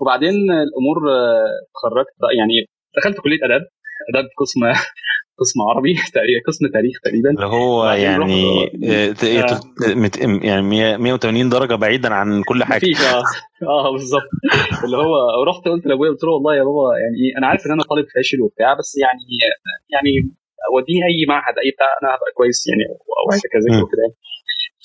وبعدين 0.00 0.34
الأمور 0.66 0.98
آه، 1.16 1.50
اتخرجت 1.70 2.14
يعني 2.38 2.54
دخلت 2.96 3.20
كلية 3.24 3.40
آداب 3.46 3.62
اداب 4.10 4.28
قسم 4.38 4.60
قسم 5.40 5.58
عربي 5.68 5.94
تقريبا 5.94 6.40
قسم 6.46 6.66
تاريخ 6.72 6.96
تقريبا. 7.04 7.30
اللي 7.30 7.46
هو 7.46 7.90
يعني 7.90 8.42
آه، 8.90 9.14
يعني 10.44 10.62
100 10.62 10.96
180 10.96 11.48
درجة 11.48 11.74
بعيدا 11.74 12.14
عن 12.14 12.42
كل 12.42 12.64
حاجة. 12.64 12.76
مفيش 12.76 13.00
آه. 13.04 13.22
آه 13.62 13.92
بالظبط. 13.92 14.30
اللي 14.84 14.96
هو 14.96 15.44
رحت 15.48 15.68
قلت 15.68 15.86
لأبويا 15.86 16.10
قلت 16.10 16.24
له 16.24 16.30
والله 16.30 16.54
يا 16.56 16.64
بابا 16.64 16.98
يعني 17.02 17.16
إيه 17.22 17.38
أنا 17.38 17.46
عارف 17.46 17.66
إن 17.66 17.72
أنا 17.72 17.82
طالب 17.82 18.06
فاشل 18.14 18.40
وبتاع 18.42 18.74
بس 18.78 18.90
يعني 19.04 19.24
يعني 19.94 20.12
وديني 20.74 21.00
أي 21.10 21.26
معهد 21.28 21.54
أي 21.64 21.70
بتاع 21.74 21.86
أنا 22.02 22.08
هبقى 22.14 22.30
كويس 22.38 22.60
يعني 22.68 22.84
أو 23.18 23.26
هكذا 23.36 23.68
مم. 23.76 23.82
وكده 23.82 24.02
يعني. 24.06 24.16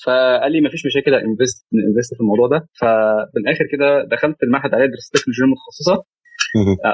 فقال 0.04 0.52
لي 0.52 0.60
مفيش 0.60 0.86
مشاكل 0.86 1.14
invest 1.14 1.66
invest 1.88 2.14
في 2.14 2.20
الموضوع 2.20 2.46
ده. 2.54 2.68
فبالآخر 2.80 3.64
كده 3.72 3.88
دخلت 4.14 4.42
المعهد 4.42 4.74
عالي 4.74 4.86
دراسات 4.86 5.08
تكنولوجيا 5.16 5.46
متخصصه 5.52 5.96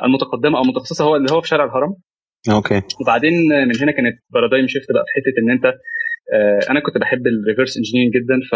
المتقدمة 0.05 0.59
أو 0.59 0.63
المتخصصة 0.63 1.05
هو 1.05 1.17
اللي 1.17 1.33
هو 1.33 1.41
في 1.41 1.49
شارع 1.49 1.65
الهرم. 1.65 1.95
okay. 2.51 2.83
وبعدين 3.01 3.33
من 3.69 3.77
هنا 3.83 3.93
كانت 3.93 4.19
paradigm 4.31 4.67
shift 4.67 4.93
بقى 4.95 5.05
في 5.07 5.13
حتة 5.17 5.35
إن 5.43 5.51
أنت 5.51 5.65
آه، 6.33 6.71
أنا 6.71 6.81
كنت 6.81 6.99
بحب 6.99 7.23
ال 7.27 7.33
reverse 7.33 7.77
engineering 7.77 8.13
جدا 8.15 8.37
ف 8.51 8.53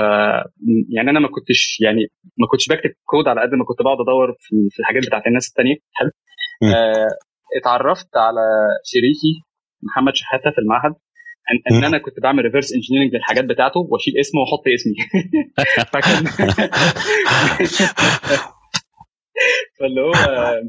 يعني 0.97 1.11
أنا 1.11 1.21
ما 1.21 1.29
كنتش 1.29 1.79
يعني 1.81 2.01
ما 2.39 2.47
كنتش 2.51 2.69
بكتب 2.69 2.91
كود 3.05 3.29
على 3.29 3.41
قد 3.41 3.55
ما 3.55 3.65
كنت 3.65 3.83
بقعد 3.83 4.01
أدور 4.01 4.37
في 4.75 4.81
الحاجات 4.81 5.03
بتاعت 5.07 5.27
الناس 5.27 5.49
التانية. 5.49 5.77
حلو. 5.93 6.11
آه، 6.75 7.09
اتعرفت 7.61 8.17
على 8.17 8.41
شريكي 8.85 9.33
محمد 9.83 10.13
شحاتة 10.15 10.51
في 10.51 10.59
المعهد 10.59 10.95
إن 11.71 11.77
مم. 11.79 11.85
أنا 11.85 11.99
كنت 11.99 12.21
بعمل 12.23 12.45
reverse 12.45 12.73
engineering 12.75 13.15
للحاجات 13.15 13.45
بتاعته 13.45 13.81
وأشيل 13.81 14.15
اسمه 14.21 14.41
وأحط 14.41 14.65
اسمي. 14.75 14.95
فكان 15.93 16.25
فاللي 19.81 20.01
هو 20.01 20.13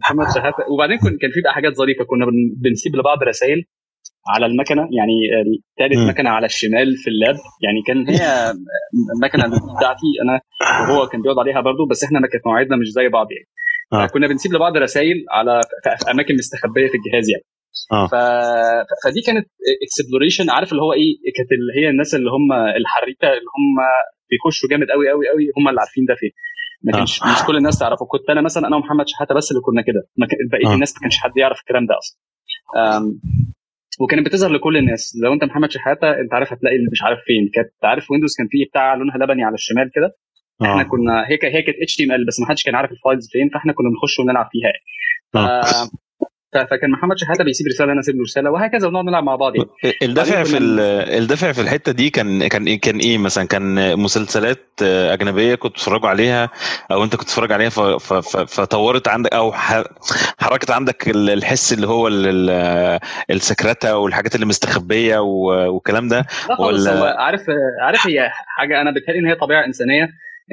محمد 0.02 0.26
شحاته. 0.36 0.64
وبعدين 0.74 0.98
كن- 0.98 1.18
كان 1.22 1.32
في 1.34 1.42
بقى 1.42 1.54
حاجات 1.54 1.74
ظريفة. 1.76 2.04
كنا 2.06 2.26
بن- 2.26 2.54
بنسيب 2.64 2.96
لبعض 2.96 3.24
رسائل 3.24 3.64
على 4.34 4.46
المكنة. 4.46 4.82
يعني 4.98 5.16
ثالث. 5.80 5.98
مكنة 6.10 6.30
على 6.30 6.46
الشمال 6.46 6.88
في 6.98 7.10
ال 7.10 7.15
lab. 7.15 7.36
يعني 7.66 7.80
كان 7.88 7.98
هي 8.10 8.52
المكنه 9.16 9.44
بتاعتي 9.78 10.10
أنا 10.24 10.42
وهو 10.90 11.08
كان 11.08 11.22
بيقعد 11.22 11.40
عليها 11.40 11.62
برضو 11.62 11.86
بس 11.92 12.04
إحنا 12.04 12.20
كانت 12.20 12.48
مواعيدنا 12.48 12.76
مش 12.78 12.88
زي 12.88 13.10
بعض 13.10 13.28
يعني. 13.32 13.48
آه. 13.94 14.08
كنا 14.08 14.28
بنسيب 14.28 14.54
لبعض 14.54 14.78
رسائل 14.78 15.18
على 15.32 15.62
في 16.00 16.12
أماكن 16.12 16.34
مستخبية 16.36 16.88
في 16.88 16.98
الجهاز 16.98 17.26
يعني. 17.30 17.46
آه. 17.92 18.08
ف... 18.08 18.16
فدي 19.04 19.22
كانت 19.28 19.48
exploration 19.86 20.50
عارف 20.50 20.72
اللي 20.72 20.84
هو 20.84 20.94
إيه؟ 20.94 21.12
كانت 21.38 21.52
اللي 21.52 21.74
هي 21.80 21.90
الناس 21.90 22.16
اللي 22.16 22.30
هم 22.32 22.52
الحريفة 22.82 23.28
اللي 23.28 23.50
هم 23.58 23.76
بيخشوا 24.30 24.70
جامد 24.70 24.88
قوي 24.94 25.10
قوي 25.10 25.26
قوي 25.32 25.44
هم 25.58 25.66
اللي 25.70 25.80
عارفين 25.80 26.06
ده 26.10 26.16
فين. 26.20 26.32
ما 26.84 26.94
آه. 26.94 26.98
كانش 26.98 27.24
مش 27.24 27.44
كل 27.48 27.58
الناس 27.58 27.80
تعرفه. 27.80 28.06
كنت 28.06 28.30
أنا 28.30 28.42
مثلا 28.42 28.68
أنا 28.68 28.76
ومحمد 28.76 29.08
شحاتة 29.08 29.36
بس 29.36 29.52
اللي 29.52 29.62
كنا 29.62 29.82
كده. 29.82 30.08
ما 30.18 30.28
بقيه 30.52 30.72
آه. 30.72 30.74
الناس 30.74 30.94
ما 30.96 31.02
كانش 31.02 31.18
حد 31.18 31.38
يعرف 31.38 31.60
الكلام 31.60 31.86
ده 31.86 31.96
أصلا. 31.98 32.20
وكانت 34.00 34.26
بتظهر 34.26 34.52
لكل 34.52 34.78
الناس. 34.78 35.18
لو 35.24 35.34
أنت 35.34 35.44
محمد 35.44 35.72
شحاتة 35.72 36.10
أنت 36.20 36.34
عارف 36.34 36.54
هتلاقي 36.54 36.76
اللي 36.76 36.90
مش 36.92 37.04
عارف 37.04 37.20
فين. 37.26 37.50
كانت 37.54 37.70
عارف 37.84 38.12
Windows 38.12 38.36
كان 38.38 38.48
فيه 38.52 38.66
بتاع 38.66 38.94
لونها 38.96 39.18
لبني 39.18 39.44
على 39.44 39.54
الشمال 39.54 39.92
كده؟ 39.96 40.16
إحنا 40.62 40.82
آه 40.82 40.84
كنا 40.84 41.28
هي 41.28 41.34
هي 41.44 41.62
كانت 41.62 41.78
HTML 41.84 42.26
بس 42.26 42.40
ما 42.40 42.46
حدش 42.48 42.64
كان 42.64 42.76
عارف 42.76 42.92
ال 42.92 42.98
files 42.98 43.30
فين 43.32 43.50
فإحنا 43.54 43.74
كنا 43.74 43.90
بنخش 43.90 44.20
ونلعب 44.20 44.50
فيها. 44.52 44.72
فكان 46.64 46.92
محمد 46.92 47.18
شحاته 47.18 47.44
بيسيب 47.44 47.68
رسالة 47.68 47.92
أنا 47.92 48.00
أسيب 48.00 48.16
له 48.16 48.22
رسالة 48.24 48.52
وهكذا 48.52 48.88
ونقعد 48.88 49.06
نلعب 49.06 49.24
مع 49.24 49.36
بعض. 49.36 49.54
يعني 49.56 49.68
الدافع 50.04 50.44
في 50.44 50.58
الدافع 51.18 51.52
في 51.52 51.62
الحتة 51.62 51.92
دي 51.92 52.10
كان 52.10 52.48
كان 52.48 52.66
إيه- 52.76 52.80
كان 52.80 52.98
إيه 52.98 53.18
مثلا؟ 53.18 53.44
كان 53.48 53.96
مسلسلات 54.00 54.60
أجنبية 54.82 55.56
كنت 55.56 55.72
بتتفرجوا 55.72 56.10
عليها؟ 56.10 56.50
أو 56.92 57.04
أنت 57.04 57.16
كنت 57.16 57.24
بتتفرج 57.24 57.52
عليها 57.52 57.70
فطورت 58.48 59.08
عندك؟ 59.08 59.34
أو 59.34 59.52
حركت 60.40 60.72
عندك 60.72 61.10
ال- 61.10 61.30
الحس 61.30 61.74
اللي 61.74 61.88
هو 61.88 62.08
ال- 62.08 62.28
ال- 62.50 63.00
ال 63.32 63.41
secret 63.41 63.98
والحاجات 63.98 64.36
اللي 64.36 64.46
مستخبية 64.46 65.18
والكلام 65.20 66.08
ده؟ 66.08 66.26
ولا- 66.66 67.22
عارف 67.22 67.42
عارف 67.82 68.08
هي 68.08 68.30
حاجة 68.58 68.82
أنا 68.82 68.92
بتهيألي 68.92 69.20
إن 69.20 69.28
هي 69.28 69.36
طبيعة 69.36 69.66
إنسانية 69.66 70.04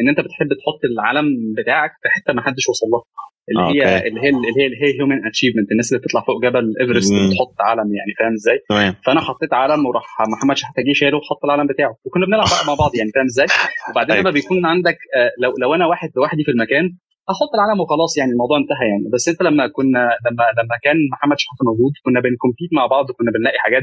إن 0.01 0.09
أنت 0.09 0.19
بتحب 0.21 0.49
تحط 0.49 0.81
العالم 0.93 1.27
بتاعك 1.59 1.91
في 2.03 2.09
حتة 2.09 2.33
ما 2.33 2.43
حدش 2.43 2.69
وصل 2.69 2.87
لها. 2.87 3.03
اللي 3.51 3.63
هي. 3.63 4.09
اللي 4.09 4.21
هي 4.21 4.29
اللي 4.29 4.51
هي 4.57 4.67
اللي 4.67 4.77
هي 4.83 4.99
human 4.99 5.27
achievement 5.27 5.71
الناس 5.73 5.93
اللي 5.93 6.01
بتطلع 6.03 6.21
فوق 6.29 6.43
جبل 6.45 6.65
ايفرست. 6.81 7.13
وتحط 7.13 7.57
علم 7.61 7.89
يعني 7.99 8.13
فاهم 8.19 8.33
إزاي؟ 8.33 8.59
تمام 8.69 8.95
فأنا 9.07 9.21
حطيت 9.21 9.53
علم 9.53 9.87
وراح 9.87 10.07
محمد 10.35 10.57
شحاته 10.57 10.83
جه 10.83 10.93
شاله 10.93 11.17
وحط 11.19 11.45
العلم 11.45 11.67
بتاعه 11.67 11.97
وكنا 12.05 12.27
بنلعب 12.27 12.47
بقى 12.55 12.65
مع 12.67 12.75
بعض 12.83 12.91
يعني 12.99 13.11
فاهم 13.15 13.25
إزاي؟ 13.25 13.47
وبعدين 13.91 14.13
أيوة. 14.13 14.23
لما 14.23 14.31
بيكون 14.31 14.67
عندك 14.67 14.99
آه، 15.17 15.31
لو 15.43 15.51
لو 15.63 15.75
أنا 15.75 15.87
واحد 15.87 16.09
لوحدي 16.17 16.43
في 16.45 16.51
المكان 16.51 16.85
أحط 17.33 17.51
العلم 17.55 17.81
وخلاص 17.81 18.13
يعني 18.19 18.33
الموضوع 18.33 18.57
انتهى 18.59 18.87
يعني 18.93 19.07
بس 19.15 19.29
أنت 19.29 19.43
لما 19.43 19.65
كنا 19.77 20.03
لما 20.27 20.45
لما 20.59 20.77
كان 20.85 20.97
محمد 21.13 21.37
شحاته 21.39 21.63
موجود 21.71 21.93
كنا 22.05 22.21
بن 22.21 22.32
compete 22.32 22.71
مع 22.79 22.87
بعض 22.87 23.11
وكنا 23.11 23.31
بنلاقي 23.35 23.59
حاجات 23.59 23.83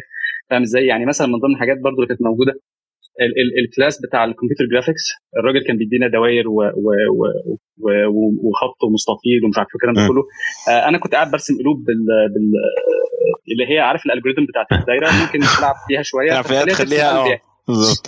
فاهم 0.49 0.61
إزاي 0.61 0.85
يعني 0.85 1.05
مثلا 1.05 1.27
من 1.27 1.37
ضمن 1.43 1.53
الحاجات 1.55 1.77
برضو 1.85 1.95
اللي 1.97 2.07
كانت 2.07 2.21
موجودة 2.21 2.53
ال 3.63 3.69
class 3.69 4.01
بتاع 4.07 4.23
ال 4.23 4.28
computer 4.28 4.65
graphics 4.71 5.03
الراجل 5.39 5.67
كان 5.67 5.77
بيدينا 5.77 6.07
و- 8.15 8.49
وخط 8.49 8.83
ومستطيل 8.83 9.45
ومش 9.45 9.57
عارف 9.57 9.69
الكلام 9.75 9.95
ده. 9.95 10.07
كله 10.07 10.23
آه، 10.69 10.87
أنا 10.89 10.97
كنت 10.97 11.13
قاعد 11.15 11.31
برسم 11.31 11.53
قلوب 11.61 11.77
بال, 11.85 12.05
بال 12.33 12.51
اللي 13.51 13.73
هي 13.75 13.79
عارف 13.79 14.05
ال 14.05 14.09
algorithm 14.09 14.45
بتاعت 14.45 14.67
الدايرة 14.81 15.07
ممكن 15.21 15.39
تلعب 15.57 15.75
فيها 15.87 16.01
شوية 16.01 16.41
تخليها 16.41 17.11
آه 17.11 17.27
يعني. 17.27 17.41
بالظبط 17.67 18.07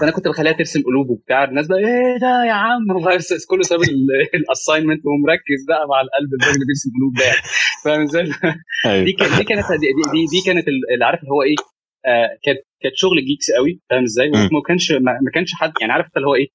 فانا 0.00 0.10
كنت 0.12 0.28
بخليها 0.28 0.52
ترسم 0.52 0.82
قلوب 0.82 1.10
وبتاع 1.10 1.44
الناس 1.44 1.66
بقى 1.66 1.78
إيه 1.78 2.16
ده 2.20 2.44
يا 2.48 2.52
عم 2.52 2.82
كله 3.50 3.62
ساب 3.62 3.78
ال 4.34 4.40
assignment 4.40 5.00
ومركز 5.06 5.60
بقى 5.68 5.82
مع 5.92 6.00
القلب 6.00 6.30
الراجل 6.34 6.54
اللي 6.54 6.66
بيرسم 6.70 6.90
قلوب 6.96 7.12
ده 7.18 7.24
يعني. 7.24 7.42
فاهم 7.84 8.02
إزاي؟ 8.02 8.24
دي 8.24 8.90
أيوه 8.90 9.16
كانت 9.18 9.32
دي 9.38 9.44
كانت 9.44 9.66
دي, 9.80 9.86
دي, 10.12 10.20
دي 10.32 10.40
كانت 10.46 10.68
اللي 10.94 11.04
عارف 11.04 11.20
اللي 11.20 11.30
هو 11.32 11.42
إيه 11.42 11.54
آه 11.60 11.77
كانت 12.44 12.58
كانت 12.82 12.94
شغل 12.94 13.24
geeks 13.24 13.50
قوي 13.56 13.80
فاهم 13.90 14.02
إزاي؟ 14.02 14.28
وما 14.28 14.62
كانش 14.68 14.92
ما 14.92 15.30
كانش 15.34 15.50
حد 15.54 15.72
يعني 15.80 15.92
عارف 15.92 16.06
اللي 16.16 16.28
هو 16.28 16.34
إيه؟ 16.34 16.48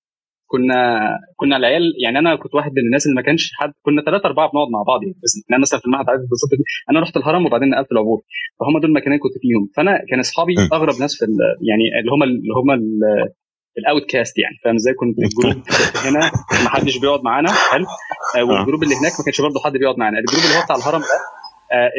كنا 0.51 1.09
كنا 1.35 1.57
العيال 1.57 1.83
يعني 2.03 2.19
أنا 2.19 2.35
كنت 2.35 2.55
واحد 2.55 2.71
من 2.71 2.85
الناس 2.85 3.05
اللي 3.05 3.15
ما 3.15 3.21
كانش 3.21 3.51
حد 3.59 3.71
كنا 3.81 4.01
ثلاثة 4.01 4.25
أربعة 4.25 4.50
بنقعد 4.51 4.67
مع 4.75 4.81
بعض 4.88 5.03
يعني 5.03 5.15
بس 5.23 5.33
أنا 5.51 5.59
مثلا 5.59 5.79
في 5.79 5.85
المعهد 5.85 6.09
عارف 6.09 6.21
بالظبط. 6.21 6.51
أنا 6.91 7.00
رحت 7.00 7.17
الهرم 7.17 7.45
وبعدين 7.45 7.69
نقلت 7.69 7.91
العبور. 7.91 8.21
فهم 8.59 8.79
دول 8.81 8.89
المكانين 8.89 9.19
كنت 9.19 9.33
فيهم. 9.41 9.63
فأنا 9.75 9.91
كان 10.09 10.19
أصحابي. 10.19 10.53
أغرب 10.73 10.95
ناس 11.00 11.12
في 11.19 11.25
يعني 11.69 11.85
اللي 12.00 12.12
هم 12.12 12.23
اللي 12.23 12.53
هم 12.59 12.69
ال 13.77 14.05
outcast 14.10 14.36
يعني 14.39 14.55
فاهم 14.63 14.75
إزاي؟ 14.75 14.93
كنت 14.93 15.15
ال 15.25 15.32
group 15.32 15.63
هنا 16.05 16.19
ما 16.63 16.69
حدش 16.69 16.97
بيقعد 16.97 17.21
معانا 17.23 17.50
حلو؟ 17.71 17.85
آه، 18.38 18.43
وال 18.43 18.55
group 18.55 18.84
اللي 18.83 18.95
هناك 18.95 19.13
ما 19.19 19.23
كانش 19.25 19.41
برضه 19.41 19.59
حد 19.65 19.71
بيقعد 19.71 19.97
معانا. 19.97 20.19
ال 20.20 20.24
group 20.24 20.43
اللي 20.45 20.55
هو 20.57 20.63
بتاع 20.65 20.75
الهرم 20.75 21.01
ده 21.01 21.17
آه، 21.17 21.42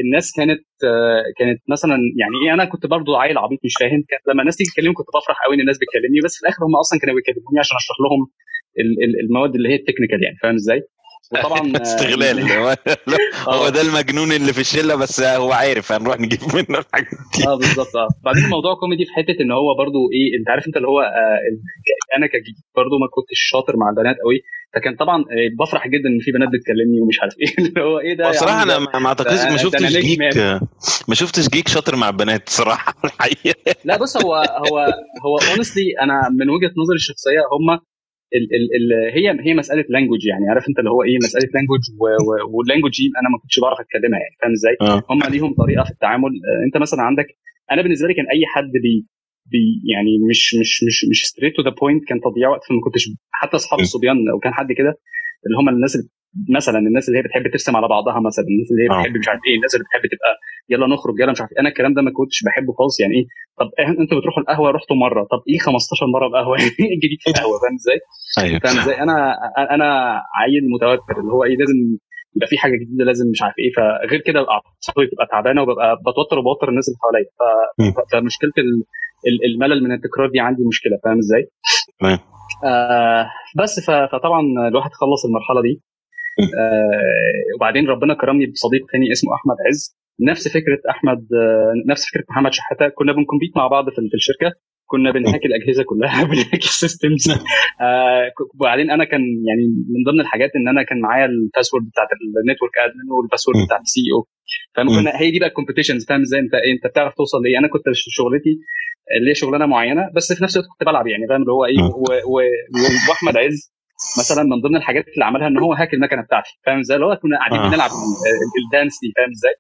الناس 0.05 0.33
كانت 0.37 0.65
آه، 0.85 1.23
كانت 1.39 1.61
مثلا 1.75 1.97
يعني 2.21 2.37
إيه 2.47 2.55
أنا 2.55 2.65
كنت 2.65 2.87
برضو 2.87 3.17
عيل 3.17 3.39
عبيط 3.39 3.61
مش 3.65 3.75
فاهم 3.81 4.01
كانت 4.09 4.23
لما 4.29 4.41
الناس 4.43 4.57
تيجي 4.57 4.71
تكلمني 4.71 4.95
كنت 4.95 5.07
بفرح 5.17 5.37
قوي 5.45 5.55
إن 5.55 5.61
الناس 5.61 5.79
بتكلمني 5.83 6.21
بس 6.25 6.33
في 6.37 6.43
الآخر 6.43 6.65
هم 6.67 6.77
أصلا 6.77 7.01
كانوا 7.01 7.15
بيكلموني 7.19 7.59
عشان 7.63 7.77
أشرح 7.77 7.97
لهم 8.05 8.21
ال- 8.81 8.99
ال- 9.05 9.21
المواد 9.25 9.55
اللي 9.55 9.69
هي 9.69 9.75
ال 9.75 9.79
technical 9.79 10.23
يعني 10.25 10.37
فاهم 10.43 10.55
إزاي؟ 10.55 10.81
وطبعا 11.33 11.63
آه، 11.77 11.83
استغلال 11.83 12.39
هو 12.53 12.77
هو 13.57 13.69
ده 13.69 13.81
المجنون 13.81 14.33
اللي 14.33 14.53
في 14.53 14.61
الشلة 14.61 14.95
بس 14.95 15.21
هو 15.23 15.53
عارف 15.53 15.93
هنروح 15.93 16.21
نجيب 16.21 16.41
منه 16.55 16.79
الحاجات 16.79 17.09
دي. 17.37 17.47
آه 17.49 17.55
بالظبط 17.59 17.97
آه. 17.97 18.09
بعدين 18.25 18.45
الموضوع 18.45 18.75
كوميدي 18.75 19.05
في 19.05 19.13
حتة 19.13 19.37
إن 19.43 19.53
هو 19.53 19.75
برضو 19.83 19.99
إيه 20.15 20.39
أنت 20.39 20.49
عارف 20.51 20.67
أنت 20.67 20.77
اللي 20.77 20.89
هو 20.89 21.01
آه 21.01 21.39
أنا 22.17 22.27
برضو 22.77 22.99
ما 23.05 23.09
كنتش 23.15 23.39
شاطر 23.53 23.77
مع 23.77 23.91
البنات 23.91 24.17
قوي 24.25 24.39
فكان 24.75 24.97
طبعا 24.97 25.19
آه، 25.21 25.49
بفرح 25.59 25.89
جدا 25.89 26.09
إن 26.09 26.19
في 26.21 26.33
بنات 26.33 26.49
بتكلمني 26.49 27.01
ومش 27.01 27.21
عارف 27.21 27.35
إيه 27.41 27.55
اللي 27.69 27.81
هو 27.83 27.99
إيه 27.99 28.15
ده 28.17 28.31
بصراحه 28.31 28.55
عم 28.61 28.71
أنا؟ 28.71 28.79
ما- 29.01 29.07
أعتقدش 29.09 29.45
ما 29.51 29.57
شفتش 29.57 29.97
geek 29.97 30.21
يعني. 30.21 30.61
ما 31.09 31.15
شفتش 31.15 31.49
geek 31.49 31.69
شاطر 31.69 31.97
مع 31.97 32.09
البنات 32.09 32.49
صراحة 32.49 32.95
الحقيقة 33.05 33.75
لا 33.85 33.99
بص 33.99 34.17
هو 34.17 34.35
هو 34.35 34.79
هو 35.25 35.39
honestly 35.53 35.89
أنا 36.03 36.29
من 36.39 36.51
وجهة 36.51 36.73
نظري 36.83 36.97
الشخصية 36.97 37.41
هم 37.53 37.71
ال 38.37 38.45
ال 38.57 38.67
ال 38.77 39.15
هي 39.15 39.47
هي 39.51 39.55
مسألة 39.55 39.85
language 39.89 40.27
يعني 40.27 40.45
عارف 40.51 40.69
أنت 40.69 40.79
اللي 40.79 40.91
هو 40.91 41.03
إيه 41.03 41.17
مسألة 41.17 41.49
language 41.55 41.81
وال 42.55 42.62
language 42.62 42.91
دي 42.99 43.07
أنا 43.21 43.29
ما 43.33 43.39
كنتش 43.43 43.61
بعرف 43.61 43.79
أتكلمها 43.81 44.19
يعني 44.21 44.37
فاهم 44.43 44.53
إزاي؟ 44.53 44.77
آه 44.81 45.03
هم 45.11 45.21
ليهم 45.33 45.55
طريقة 45.55 45.85
في 45.85 45.91
التعامل 45.91 46.29
آه، 46.49 46.65
أنت 46.67 46.77
مثلا 46.83 47.03
عندك 47.03 47.27
أنا 47.73 47.83
بالنسبة 47.83 48.09
لي 48.09 48.15
كان 48.15 48.27
أي 48.35 48.43
حد 48.55 48.73
بي 48.83 49.07
بي 49.53 49.83
يعني 49.93 50.13
مش 50.31 50.55
مش 50.61 50.85
مش 50.87 51.07
مش 51.11 51.21
straight 51.27 51.53
to 51.57 51.63
the 51.63 51.71
point 51.81 52.05
كان 52.09 52.21
تضييع 52.21 52.49
وقت 52.49 52.65
فما 52.69 52.81
كنتش 52.85 53.09
حتى 53.31 53.57
أصحاب. 53.57 53.81
الصبيان 53.81 54.17
لو 54.25 54.39
كان 54.39 54.55
حد 54.55 54.73
كده 54.79 54.93
اللي 55.47 55.57
هم 55.61 55.69
الناس 55.69 55.97
اللي 55.97 56.09
مثلا 56.59 56.79
الناس 56.79 57.09
اللي 57.09 57.19
هي 57.19 57.23
بتحب 57.23 57.51
ترسم 57.53 57.77
على 57.77 57.89
بعضها 57.89 58.21
مثلا 58.29 58.45
الناس 58.51 58.69
اللي 58.71 58.83
هي 58.83 58.89
آه. 58.91 59.01
بتحب 59.01 59.17
مش 59.19 59.29
عارف 59.29 59.41
إيه 59.49 59.57
الناس 59.57 59.75
اللي 59.75 59.85
بتحب 59.85 60.03
تبقى 60.15 60.33
يلا 60.73 60.87
نخرج 60.95 61.15
يلا 61.21 61.33
مش 61.33 61.41
عارف 61.41 61.53
إيه. 61.53 61.61
أنا 61.61 61.69
الكلام 61.69 61.95
ده 61.95 62.03
ما 62.03 62.11
كنتش 62.19 62.39
بحبه 62.47 62.73
خالص. 62.79 63.01
يعني 63.01 63.15
إيه؟ 63.15 63.25
طب 63.61 63.69
إيه 63.79 63.89
أنتوا 64.03 64.19
بتروحوا 64.19 64.43
القهوة؟ 64.43 64.71
رحتوا 64.71 64.97
مرة. 64.97 65.23
طب 65.33 65.41
إيه 65.49 65.59
15 65.59 66.07
مرة 66.15 66.27
القهوه 66.27 66.57
إيه 66.81 66.95
الجديد 66.97 67.19
في 67.25 67.31
القهوة؟ 67.31 67.57
فاهم 67.63 67.77
إزاي؟ 67.81 67.99
أيوه. 68.43 68.59
فاهم 68.65 68.79
إزاي؟ 68.83 68.97
أنا 69.07 69.17
أنا 69.75 69.89
عيل 70.41 70.65
متوتر 70.75 71.21
اللي 71.21 71.33
هو 71.33 71.45
إيه 71.45 71.57
لازم 71.57 71.79
يبقى 72.37 72.49
في 72.49 72.59
حاجة 72.59 72.77
جديدة 72.83 73.05
لازم 73.05 73.27
مش 73.33 73.43
عارف 73.43 73.55
إيه. 73.63 73.71
فغير 73.77 74.21
كده 74.29 74.41
اعصابي 74.41 75.07
بتبقى 75.07 75.27
تعبانة 75.33 75.63
وببقى 75.63 75.89
بتوتر 76.07 76.39
وبوتر 76.39 76.69
الناس 76.69 76.87
اللي 76.89 76.99
حواليا. 77.03 77.27
فمشكلة 78.13 78.53
الملل 79.55 79.85
من 79.85 79.93
التكرار 79.93 80.29
دي 80.31 80.41
عندي 80.41 80.63
مشكلة 80.69 80.99
فاهم 81.05 81.19
إزاي؟ 81.19 81.49
تمام. 82.01 82.19
آه 82.65 83.27
بس 83.63 83.81
فطبعا 84.13 84.41
الواحد 84.69 84.91
خلص 84.93 85.25
المرحلة 85.25 85.63
دي. 85.63 85.83
آه 86.61 87.57
وبعدين 87.57 87.87
ربنا 87.89 88.15
كرمني 88.15 88.47
بصديق 88.47 88.83
تاني 88.93 89.13
اسمه 89.13 89.31
أحمد 89.35 89.57
عز. 89.69 89.97
نفس 90.31 90.49
فكرة 90.49 90.79
أحمد 90.91 91.19
آه 91.19 91.73
نفس 91.91 92.03
فكرة 92.11 92.25
محمد 92.31 92.53
شحاتة. 92.53 92.89
كنا 92.89 93.13
بن 93.13 93.22
compete 93.22 93.57
مع 93.57 93.67
بعض 93.69 93.85
في 93.91 94.15
الشركة. 94.15 94.53
كنا 94.87 95.11
بن 95.11 95.21
hack 95.21 95.41
الأجهزة 95.45 95.83
كلها 95.85 96.25
بن 96.33 96.43
hack 96.43 96.63
ال 96.73 96.79
systems. 96.79 97.31
آه 97.81 98.31
وبعدين 98.55 98.91
أنا 98.91 99.05
كان 99.05 99.21
يعني 99.49 99.65
من 99.67 100.01
ضمن 100.13 100.21
الحاجات 100.21 100.51
إن 100.57 100.69
أنا 100.69 100.83
كان 100.83 101.01
معايا 101.01 101.27
ال 101.27 101.33
password 101.33 101.85
بتاعت 101.91 102.09
ال 102.43 102.46
network 102.46 102.73
admin 102.85 103.09
وال 103.17 103.25
password 103.25 103.57
بتاعت 103.67 103.81
ال 103.81 104.01
CEO 104.15 104.27
فكنا 104.77 105.21
هي 105.21 105.31
دي 105.31 105.39
بقى 105.39 105.49
ال 105.49 105.53
competitions 105.53 106.07
فاهم 106.09 106.21
إزاي؟ 106.21 106.41
انت 106.41 106.55
أنت 106.55 106.87
بتعرف 106.93 107.15
توصل 107.15 107.39
لإيه؟ 107.45 107.59
أنا 107.59 107.69
كنت 107.69 107.83
شغلتي 108.19 108.53
ليه 109.27 109.35
شغلانة 109.35 109.67
معينة 109.67 110.11
بس 110.15 110.33
في 110.33 110.45
نفس 110.45 110.57
الوقت 110.57 110.69
كنت 110.69 110.89
بلعب 110.89 111.07
يعني 111.07 111.27
فاهم 111.29 111.41
اللي 111.41 111.53
هو 111.53 111.65
إيه 111.65 111.83
وأحمد 113.09 113.37
عز 113.37 113.73
مثلا 114.19 114.43
من 114.43 114.61
ضمن 114.61 114.77
الحاجات 114.77 115.09
اللي 115.09 115.25
عملها 115.25 115.49
إن 115.49 115.59
هو 115.59 115.73
hack 115.73 115.95
المكنة 115.95 116.23
بتاعتي 116.23 116.51
فاهم 116.67 116.79
إزاي 116.79 116.97
اللي 116.97 117.07
هو 117.07 117.17
كنا 117.17 117.39
قاعدين 117.39 117.59
آه. 117.59 117.71
بنلعب 117.71 117.91
ال 118.65 118.71
dance 118.71 119.01
دي 119.03 119.13
فاهم 119.17 119.31
إزاي 119.31 119.55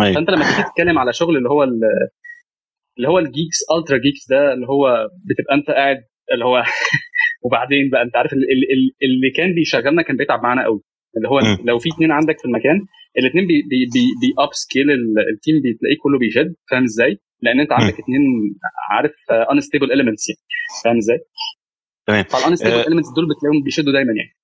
أيوة. 0.00 0.14
فأنت 0.14 0.30
لما 0.30 0.44
تيجي 0.44 0.62
تتكلم 0.62 0.98
على 0.98 1.12
شغل 1.12 1.36
اللي 1.36 1.48
هو 1.48 1.62
اللي 2.98 3.08
هو 3.08 3.18
ال 3.18 3.25
geeks 3.25 3.58
ultra 3.76 3.98
geeks 3.98 4.28
ده 4.30 4.52
اللي 4.52 4.66
هو 4.66 5.08
بتبقى 5.24 5.54
أنت 5.54 5.70
قاعد 5.70 5.96
اللي 6.32 6.44
هو 6.44 6.64
وبعدين 7.44 7.90
بقى 7.90 8.02
أنت 8.02 8.16
عارف 8.16 8.32
اللي 8.32 9.30
كان 9.36 9.54
بيشغلنا 9.54 10.02
كان 10.02 10.16
بيتعب 10.16 10.42
معانا 10.42 10.64
قوي 10.64 10.82
اللي 11.16 11.28
هو 11.28 11.38
م. 11.38 11.68
لو 11.68 11.78
في 11.78 11.88
اثنين 11.94 12.10
عندك 12.12 12.38
في 12.38 12.44
المكان 12.44 12.86
الاثنين 13.18 13.46
بي 13.46 13.62
بي 13.62 13.84
بي, 13.94 14.04
بي 14.20 14.34
upscale 14.38 14.48
ال 14.52 14.90
team 15.34 15.56
بتلاقيه 15.58 15.96
كله 16.02 16.18
بيشد 16.18 16.54
فاهم 16.70 16.84
إزاي؟ 16.84 17.18
لأن 17.42 17.60
انت 17.60 17.72
عندك 17.72 17.98
اثنين 17.98 18.20
عارف 18.90 19.12
unstable 19.52 19.92
elements 19.92 20.28
يعني. 20.28 20.40
فاهم 20.84 20.96
إزاي؟ 20.96 21.18
تمام. 22.06 22.24
فال 22.24 22.35
unstable 22.35 22.80
elements 22.80 23.08
دول 23.16 23.28
بتلاقيهم 23.28 23.62
بيشدوا 23.62 23.92
دايما 23.92 24.12
يعني. 24.12 24.36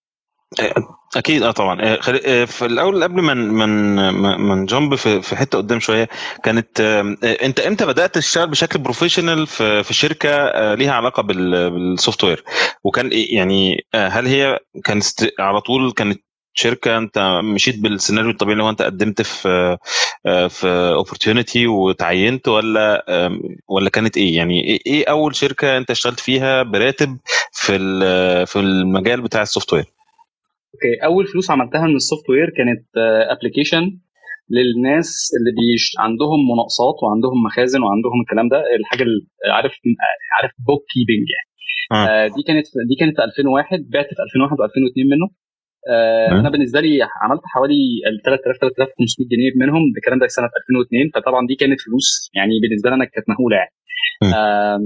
أكيد 1.16 1.42
آه 1.42 1.50
طبعا. 1.50 1.96
في 2.46 2.66
الأول 2.66 3.02
قبل 3.04 3.22
ما 3.22 3.34
من 3.34 3.96
من 4.40 4.66
jump 4.66 4.94
في 4.94 5.36
حتة 5.36 5.58
قدام 5.58 5.80
شوية 5.80 6.08
كانت 6.42 6.80
أنت 7.42 7.60
إمتى 7.60 7.86
بدأت 7.86 8.14
تشتغل 8.14 8.46
بشكل 8.50 8.78
professional 8.78 9.46
في 9.46 9.82
في 9.82 9.94
شركة 9.94 10.74
ليها 10.74 10.92
علاقة 10.92 11.22
بال 11.22 12.24
software 12.24 12.44
وكان 12.84 13.10
يعني 13.12 13.86
هل 13.94 14.26
هي 14.26 14.58
كانت 14.84 15.04
على 15.38 15.60
طول 15.60 15.92
كانت 15.92 16.25
شركة 16.58 16.98
أنت 16.98 17.40
مشيت 17.44 17.78
بالسيناريو 17.78 18.30
الطبيعي 18.30 18.52
اللي 18.52 18.64
هو 18.64 18.70
أنت 18.70 18.82
قدمت 18.82 19.22
في 19.22 19.76
في 20.48 20.66
opportunity 20.96 21.66
وتعينت 21.66 22.48
ولا 22.48 23.04
ولا 23.68 23.90
كانت 23.90 24.16
إيه؟ 24.16 24.36
يعني 24.36 24.80
إيه 24.86 25.10
أول 25.10 25.34
شركة 25.34 25.78
أنت 25.78 25.90
اشتغلت 25.90 26.20
فيها 26.20 26.62
براتب 26.62 27.18
في 27.52 27.78
في 28.46 28.58
المجال 28.58 29.20
بتاع 29.22 29.42
السوفت 29.42 29.72
وير 29.72 29.84
أوكي 30.74 31.04
أول 31.04 31.26
فلوس 31.26 31.50
عملتها 31.50 31.86
من 31.86 31.96
ال 31.96 32.30
software 32.30 32.50
كانت 32.56 32.86
application 33.30 33.98
للناس 34.50 35.30
اللي 35.36 35.52
بيش 35.60 35.92
عندهم 35.98 36.40
مناقصات 36.52 36.96
وعندهم 37.02 37.42
مخازن 37.46 37.82
وعندهم 37.82 38.20
الكلام 38.24 38.48
ده 38.48 38.58
الحاجة 38.80 39.02
اللي 39.02 39.20
عارف 39.52 39.72
عارف 40.36 40.52
bookkeeping 40.66 41.26
يعني. 41.34 41.48
آه. 41.92 42.26
دي 42.36 42.42
كانت 42.48 42.66
دي 42.88 42.94
كانت 43.00 43.16
في 43.16 43.22
2001 43.24 43.68
بعت 43.92 44.06
في 44.06 44.22
2001 44.26 44.56
و2002 44.56 45.02
منه. 45.12 45.45
آه 45.90 46.28
أنا 46.40 46.50
بالنسبة 46.50 46.80
لي 46.80 46.98
عملت 47.22 47.42
حوالي 47.44 47.80
3000 48.24 48.56
3500 48.60 49.28
جنيه 49.32 49.50
منهم 49.66 49.82
الكلام 49.96 50.18
ده 50.18 50.26
سنة 50.26 50.48
2002 50.60 51.10
فطبعا 51.14 51.46
دي 51.46 51.54
كانت 51.54 51.80
فلوس 51.86 52.30
يعني 52.34 52.54
بالنسبة 52.62 52.90
لي 52.90 52.96
أنا 52.96 53.04
كانت 53.04 53.26
مهولة 53.28 53.56
يعني. 53.56 53.72
آه 54.34 54.80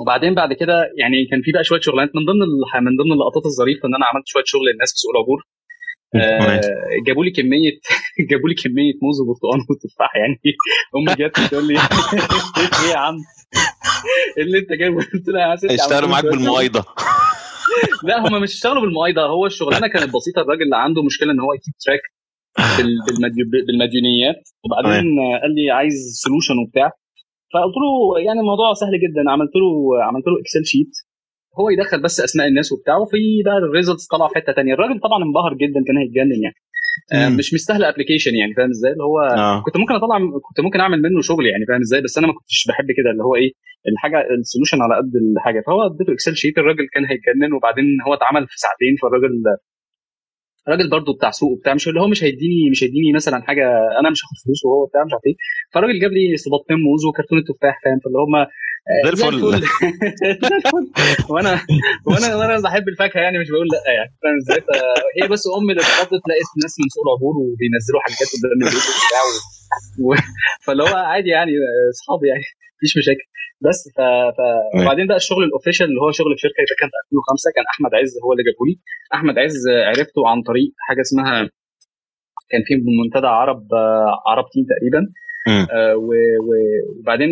وبعدين 0.00 0.34
بعد 0.34 0.52
كده 0.52 0.76
يعني 1.00 1.26
كان 1.30 1.40
في 1.44 1.52
بقى 1.52 1.64
شوية 1.64 1.80
شغلانات 1.80 2.10
من 2.16 2.22
ضمن 2.28 2.40
من 2.86 2.96
ضمن 3.00 3.12
اللقطات 3.12 3.46
الظريفة 3.46 3.88
إن 3.88 3.94
أنا 3.94 4.06
عملت 4.10 4.26
شوية 4.32 4.42
شغل 4.46 4.62
للناس 4.72 4.90
في 4.92 4.98
سوق 4.98 5.10
العبور. 5.14 5.40
آه 6.14 6.60
جابوا 7.06 7.24
لي 7.24 7.30
كمية 7.30 7.72
جابوا 8.30 8.48
لي 8.48 8.54
كمية 8.54 8.94
موز 9.02 9.20
وبرتقال 9.20 9.60
وتفاح 9.70 10.12
يعني. 10.16 10.36
أمي 10.96 11.14
جت 11.20 11.40
تقول 11.50 11.66
لي 11.68 11.74
إيه 12.84 12.90
يا 12.92 12.98
عم؟ 12.98 13.16
اللي 14.38 14.58
أنت 14.58 14.72
جايبه؟ 14.72 14.96
قلت 14.96 15.28
لها 15.28 15.50
يا 15.50 15.56
ستي 15.56 15.74
اشتغلوا 15.74 16.08
معاك 16.08 16.24
بالمقايضه 16.24 16.84
لا 18.08 18.28
هم 18.28 18.42
مش 18.42 18.52
اشتغلوا 18.54 18.82
بالمقايضه 18.82 19.22
هو 19.26 19.46
الشغلانه 19.46 19.86
كانت 19.88 20.14
بسيطة. 20.16 20.40
الراجل 20.42 20.62
اللي 20.62 20.76
عنده 20.76 21.02
مشكلة 21.02 21.32
إن 21.32 21.40
هو 21.40 21.52
ي 21.54 21.58
keep 21.58 21.74
track 21.84 22.00
بالمديونيات. 23.68 24.40
وبعدين 24.64 25.06
قال 25.42 25.54
لي 25.54 25.70
عايز 25.70 25.94
solution 26.22 26.54
وبتاع. 26.66 26.90
فقلت 27.54 27.76
له 27.82 28.20
يعني 28.26 28.40
الموضوع 28.40 28.72
سهل 28.74 28.94
جدا. 29.04 29.30
عملت 29.30 29.54
له 29.60 29.68
عملت 30.08 30.26
له 30.26 30.34
Excel 30.40 30.64
sheet 30.72 30.92
هو 31.58 31.70
يدخل 31.70 32.02
بس 32.02 32.20
أسماء 32.20 32.46
الناس 32.48 32.72
وبتاع 32.72 32.96
وفي 32.96 33.42
بقى 33.44 33.58
ال 33.58 33.64
results 33.64 34.06
طلع 34.06 34.28
في 34.28 34.34
حتة 34.34 34.52
ثانية 34.52 34.74
الراجل 34.74 35.00
طبعا 35.00 35.24
انبهر 35.24 35.54
جدا 35.54 35.80
كان 35.86 35.96
هيتجنن 35.96 36.42
يعني. 36.42 36.54
مش 37.38 37.54
مستاهل 37.54 37.84
application 37.84 38.34
يعني 38.40 38.54
فاهم 38.54 38.70
إزاي؟ 38.70 38.92
اللي 38.92 39.04
هو 39.04 39.18
آه. 39.20 39.62
كنت 39.62 39.76
ممكن 39.76 39.94
أطلع 39.94 40.18
كنت 40.46 40.60
ممكن 40.60 40.80
أعمل 40.80 41.02
منه 41.02 41.20
شغل 41.20 41.46
يعني 41.46 41.64
فاهم 41.68 41.80
إزاي؟ 41.80 42.00
بس 42.02 42.18
أنا 42.18 42.26
ما 42.26 42.32
كنتش 42.32 42.64
بحب 42.68 42.88
كده 42.98 43.10
اللي 43.12 43.24
هو 43.24 43.34
إيه 43.34 43.50
الحاجة 43.92 44.18
ال 44.40 44.44
solution 44.44 44.78
على 44.82 44.94
قد 44.96 45.12
الحاجة. 45.22 45.60
فهو 45.66 45.80
اديته 45.86 46.12
Excel 46.12 46.36
sheet 46.36 46.58
الراجل 46.58 46.86
كان 46.94 47.04
هيتجنن 47.10 47.52
وبعدين 47.56 47.84
هو 48.06 48.14
اتعمل 48.14 48.46
في 48.50 48.56
ساعتين 48.64 48.96
فالراجل 49.02 49.32
راجل 50.68 50.90
برضه 50.90 51.14
بتاع 51.16 51.30
سوق 51.30 51.50
وبتاع 51.52 51.74
مش 51.74 51.88
اللي 51.88 52.00
هو 52.00 52.08
مش 52.08 52.24
هيديني 52.24 52.70
مش 52.70 52.84
هيديني 52.84 53.12
مثلا 53.12 53.42
حاجة 53.42 53.66
أنا 54.00 54.10
مش 54.10 54.20
هاخد 54.24 54.36
فلوس 54.44 54.64
وهو 54.64 54.86
بتاع 54.86 55.04
مش 55.04 55.12
عارف 55.12 55.26
إيه. 55.26 55.36
فالراجل 55.72 56.00
جاب 56.00 56.12
لي 56.12 56.36
سباطتين 56.36 56.76
موز 56.86 57.04
وكرتونه 57.08 57.42
تفاح 57.48 57.80
فاهم؟ 57.84 57.98
فاللي 58.04 58.18
هم 58.18 58.34
زي 60.48 60.56
الفل. 60.56 60.84
وأنا 61.32 61.52
وأنا 62.06 62.36
وأنا 62.36 62.60
بحب 62.64 62.88
الفاكهة 62.88 63.20
يعني 63.20 63.38
مش 63.38 63.48
بقول 63.50 63.66
لا 63.72 63.92
يعني 63.96 64.10
فاهم 64.22 64.36
إزاي؟ 64.42 64.60
هي 65.16 65.28
بس 65.28 65.42
أمي 65.58 65.70
اللي 65.72 65.82
اتخضت 65.82 66.22
لقيت 66.28 66.50
ناس 66.62 66.74
من 66.80 66.88
سوق 66.94 67.04
العبور 67.06 67.34
وبينزلوا 67.42 68.00
حاجات 68.04 68.28
قدام 68.34 68.50
البيت 68.52 68.86
وبتاع 68.90 69.22
و... 70.04 70.08
فاللي 70.64 70.82
هو 70.86 70.94
عادي 71.12 71.30
يعني 71.36 71.52
أصحابي 71.94 72.26
يعني 72.32 72.44
مفيش 72.76 72.92
مشاكل. 73.00 73.26
بس 73.66 73.80
ف... 73.96 74.00
ف... 74.36 74.38
وبعدين 74.78 75.06
بقى 75.10 75.16
الشغل 75.22 75.44
ال 75.48 75.52
official 75.52 75.86
اللي 75.90 76.00
هو 76.04 76.10
شغل 76.18 76.32
في 76.36 76.40
شركة 76.46 76.62
كان 76.80 76.88
في 76.92 76.98
2005 77.04 77.50
كان 77.56 77.64
أحمد 77.72 77.92
عز 78.00 78.12
هو 78.24 78.30
اللي 78.32 78.44
جابه 78.48 78.62
لي 78.68 78.74
أحمد 79.16 79.36
عز 79.44 79.60
عرفته 79.90 80.20
عن 80.30 80.38
طريق 80.50 80.70
حاجة 80.86 81.00
اسمها 81.06 81.34
كان 82.50 82.62
في 82.68 82.74
منتدى 83.02 83.26
عرب 83.40 83.62
عرب 84.30 84.46
team 84.52 84.64
تقريبا. 84.72 85.00
آه 85.72 85.94
وبعدين 87.00 87.30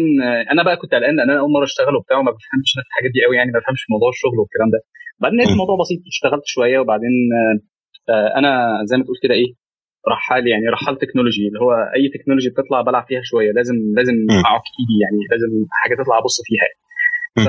أنا 0.53 0.63
بقى 0.67 0.77
كنت 0.77 0.95
قلقان 0.95 1.17
لأن 1.17 1.31
أنا 1.31 1.41
أول 1.41 1.51
مرة 1.57 1.65
أشتغل 1.65 1.95
وبتاع 1.97 2.17
وما 2.19 2.31
بفهمش 2.37 2.71
في 2.75 2.81
الحاجات 2.91 3.11
دي 3.15 3.21
قوي 3.27 3.37
يعني 3.37 3.51
ما 3.53 3.59
بفهمش 3.59 3.81
في 3.85 3.93
موضوع 3.95 4.09
الشغل 4.15 4.39
والكلام 4.41 4.69
ده. 4.75 4.79
بعدين 5.21 5.39
لقيت 5.39 5.51
الموضوع 5.57 5.77
بسيط 5.83 6.01
اشتغلت 6.13 6.47
شوية 6.55 6.79
وبعدين 6.79 7.15
آه 8.13 8.29
أنا 8.39 8.51
زي 8.89 8.97
ما 8.97 9.05
تقول 9.05 9.19
كده 9.25 9.35
إيه 9.41 9.51
رحال 10.15 10.43
يعني 10.53 10.67
رحال 10.77 10.95
technology 10.99 11.45
اللي 11.49 11.61
هو 11.65 11.73
أي 11.97 12.05
technology 12.15 12.49
بتطلع 12.51 12.81
بلعب 12.89 13.05
فيها 13.09 13.21
شوية 13.31 13.51
لازم 13.59 13.77
لازم 13.99 14.17
أعك 14.49 14.67
إيدي 14.79 14.97
يعني 15.05 15.19
لازم 15.33 15.51
حاجة 15.81 15.95
تطلع 16.03 16.17
أبص 16.23 16.37
فيها. 16.49 16.69
ف... 17.47 17.49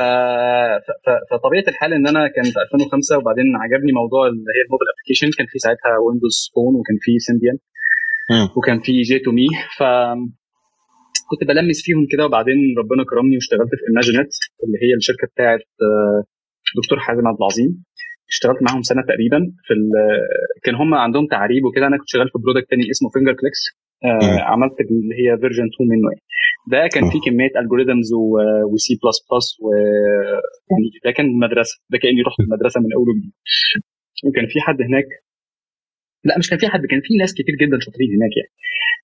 ف... 1.06 1.08
فطبيعة 1.32 1.64
الحال 1.68 1.94
إن 1.94 2.08
أنا 2.08 2.28
كان 2.36 2.44
في 2.54 2.60
2005 2.66 3.18
وبعدين 3.18 3.46
عجبني 3.64 3.92
موضوع 4.02 4.22
اللي 4.28 4.52
هي 4.58 4.62
ال 4.68 4.71
mobile 4.71 4.90
application 4.94 5.30
كان 5.38 5.48
في 5.52 5.58
ساعتها 5.66 5.92
Windows 6.04 6.36
Phone 6.56 6.74
وكان 6.80 6.98
في 7.06 7.12
Symbian 7.28 7.58
وكان 8.58 8.80
في 8.86 9.02
J2ME 9.02 9.48
ف 9.78 9.82
كنت 11.30 11.42
بلمس 11.50 11.82
فيهم 11.86 12.04
كده 12.12 12.26
وبعدين 12.26 12.58
ربنا 12.78 13.04
كرمني 13.10 13.36
واشتغلت 13.36 13.72
في 13.80 13.84
Imaginet 13.90 14.32
اللي 14.64 14.78
هي 14.84 14.92
الشركة 14.98 15.28
بتاعت 15.34 15.66
دكتور 16.80 17.00
حازم 17.00 17.28
عبد 17.28 17.38
العظيم. 17.42 17.84
اشتغلت 18.30 18.60
معاهم 18.64 18.82
سنة 18.82 19.02
تقريبا 19.12 19.40
في 19.66 19.74
كان 20.64 20.76
هم 20.76 20.94
عندهم 20.94 21.26
تعريب 21.28 21.64
وكده. 21.66 21.88
أنا 21.88 21.98
كنت 21.98 22.10
شغال 22.10 22.30
في 22.30 22.38
product 22.44 22.70
تاني 22.70 22.84
اسمه 22.92 23.10
Finger 23.14 23.34
Clicks 23.42 23.62
آه 24.06 24.40
عملت 24.52 24.76
اللي 24.82 25.16
هي 25.20 25.38
version 25.42 25.68
2 25.76 25.90
منه 25.92 26.08
يعني. 26.12 26.24
ده 26.74 26.80
كان 26.94 27.04
فيه 27.12 27.20
كمية 27.26 27.54
الجوريزمز 27.62 28.10
وسي 28.72 28.94
بلس 29.04 29.18
بلس 29.32 29.48
و 29.64 29.66
يعني 30.72 30.88
ده 31.06 31.12
كان 31.18 31.26
مدرسة 31.46 31.76
ده 31.92 31.98
كأني 32.02 32.22
رحت 32.28 32.40
المدرسة 32.40 32.78
من 32.84 32.90
أول 32.98 33.08
وجديد. 33.10 33.34
وكان 34.26 34.46
في 34.48 34.62
حد 34.62 34.82
هناك 34.82 35.08
لا 36.26 36.38
مش 36.40 36.50
كان 36.50 36.60
في 36.60 36.68
حد 36.68 36.86
كان 36.92 37.02
في 37.04 37.18
ناس 37.18 37.34
كتير 37.34 37.56
جدا 37.62 37.78
شاطرين 37.86 38.10
هناك 38.16 38.34
يعني. 38.40 38.52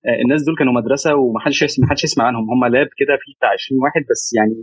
آه 0.08 0.22
الناس 0.24 0.44
دول 0.44 0.56
كانوا 0.60 0.74
مدرسة 0.74 1.16
ومحدش 1.16 1.62
يسمع 1.62 1.86
محدش 1.86 2.04
يسمع 2.04 2.24
عنهم. 2.26 2.44
هم 2.52 2.66
lab 2.66 2.90
كده 2.98 3.14
في 3.22 3.30
بتاع 3.38 3.50
20 3.50 3.82
واحد 3.84 4.02
بس 4.12 4.34
يعني 4.38 4.56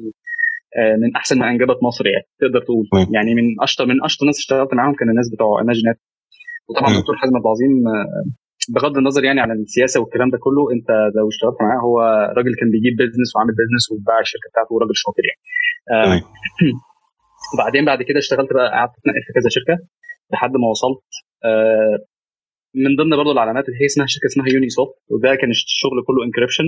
من 1.03 1.17
أحسن 1.17 1.39
ما 1.39 1.51
أنجبت 1.51 1.79
مصر 1.83 2.07
يعني 2.07 2.27
تقدر 2.41 2.61
تقول. 2.67 2.85
يعني 3.17 3.35
من 3.35 3.47
أشطر 3.63 3.87
من 3.87 4.05
أشطر 4.05 4.27
ناس 4.27 4.39
اشتغلت 4.39 4.75
معاهم 4.75 4.95
كانوا 4.99 5.13
الناس 5.13 5.29
بتوع 5.33 5.61
Imaginet 5.61 5.99
وطبعا 6.69 6.91
الدكتور 6.95 7.17
حازم 7.17 7.37
عبد 7.37 7.47
العظيم 7.47 7.73
بغض 8.75 8.97
النظر 8.97 9.25
يعني 9.25 9.41
عن 9.41 9.51
السياسة 9.51 10.01
والكلام 10.01 10.31
ده 10.31 10.39
كله 10.39 10.63
أنت 10.75 10.91
لو 11.17 11.29
اشتغلت 11.29 11.57
معاه 11.63 11.81
هو 11.87 11.97
راجل 12.37 12.55
كان 12.61 12.71
بيجيب 12.71 12.97
business 12.97 13.37
وعامل 13.37 13.55
business 13.61 13.85
وباع 13.93 14.21
الشركة 14.21 14.49
بتاعته 14.51 14.75
وراجل 14.75 14.97
شاطر 15.05 15.23
يعني. 15.29 15.41
آه 15.95 16.23
وبعدين 17.55 17.85
بعد 17.91 18.03
كده 18.03 18.19
اشتغلت 18.19 18.53
بقى 18.53 18.69
قعدت 18.77 18.95
اتنقل 18.99 19.23
في 19.27 19.33
كذا 19.33 19.49
شركة 19.57 19.77
لحد 20.33 20.53
ما 20.63 20.69
وصلت. 20.69 21.09
آه 21.45 21.97
من 22.85 22.91
ضمن 22.99 23.17
برضه 23.17 23.33
العلامات 23.33 23.65
اللي 23.69 23.79
هي 23.83 23.87
اسمها 23.87 24.07
شركة 24.07 24.27
اسمها 24.27 24.47
Unisoft 24.55 24.95
وده 25.11 25.35
كان 25.41 25.51
الشغل 25.51 25.99
كله 26.07 26.21
encryption 26.27 26.67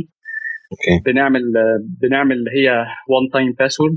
okay. 0.72 0.94
بنعمل 1.06 1.42
بنعمل 2.02 2.36
اللي 2.38 2.50
هي 2.58 2.68
one 3.10 3.24
time 3.32 3.52
password 3.58 3.96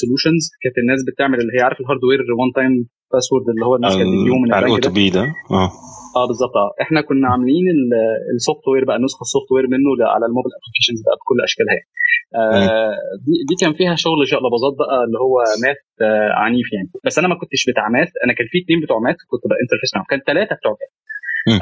solutions 0.00 0.42
كانت 0.62 0.76
الناس 0.82 1.00
بتعمل 1.08 1.38
اللي 1.40 1.52
هي 1.56 1.62
عارف 1.66 1.78
ال 1.80 1.84
hardware 1.84 2.20
one 2.38 2.50
time 2.56 2.72
password 3.12 3.46
اللي 3.52 3.64
هو 3.68 3.74
الناس 3.76 3.92
كانت 3.98 4.10
بتجيبه 4.14 4.38
من 4.42 4.48
الاو 4.54 4.78
ده 4.78 4.90
بي 4.98 5.10
ده؟ 5.10 5.24
آه. 5.60 5.70
آه 6.20 6.26
بالظبط. 6.30 6.54
آه 6.62 6.70
إحنا 6.84 7.00
كنا 7.08 7.26
عاملين 7.32 7.66
ال 8.34 8.64
software 8.68 8.84
بقى 8.88 8.98
نسخة 9.04 9.22
ال 9.26 9.48
software 9.52 9.66
منه 9.74 9.88
على 10.14 10.24
ال 10.28 10.31
mobile 10.31 10.52
applications 10.58 11.00
بقى 11.06 11.16
بكل 11.20 11.38
أشكالها. 11.48 11.80
آه 12.40 12.94
دي, 13.26 13.34
دي 13.48 13.54
كان 13.62 13.72
فيها 13.78 13.94
شغل 14.04 14.20
شقلباظات 14.32 14.74
بقى 14.82 14.96
اللي 15.06 15.18
هو 15.24 15.34
math 15.64 15.80
آه 16.06 16.30
عنيف 16.42 16.68
يعني. 16.76 16.88
بس 17.06 17.14
أنا 17.20 17.28
ما 17.32 17.36
كنتش 17.40 17.60
بتاع 17.70 17.86
math 17.96 18.10
أنا 18.24 18.32
كان 18.36 18.46
في 18.52 18.56
اتنين 18.62 18.78
بتوع 18.84 18.98
math 19.06 19.18
كنت 19.30 19.44
بقى 19.50 19.58
interface 19.62 19.90
معاهم. 19.94 20.06
كان 20.12 20.20
ثلاثة 20.30 20.54
بتوع 20.58 20.72
math. 20.80 20.92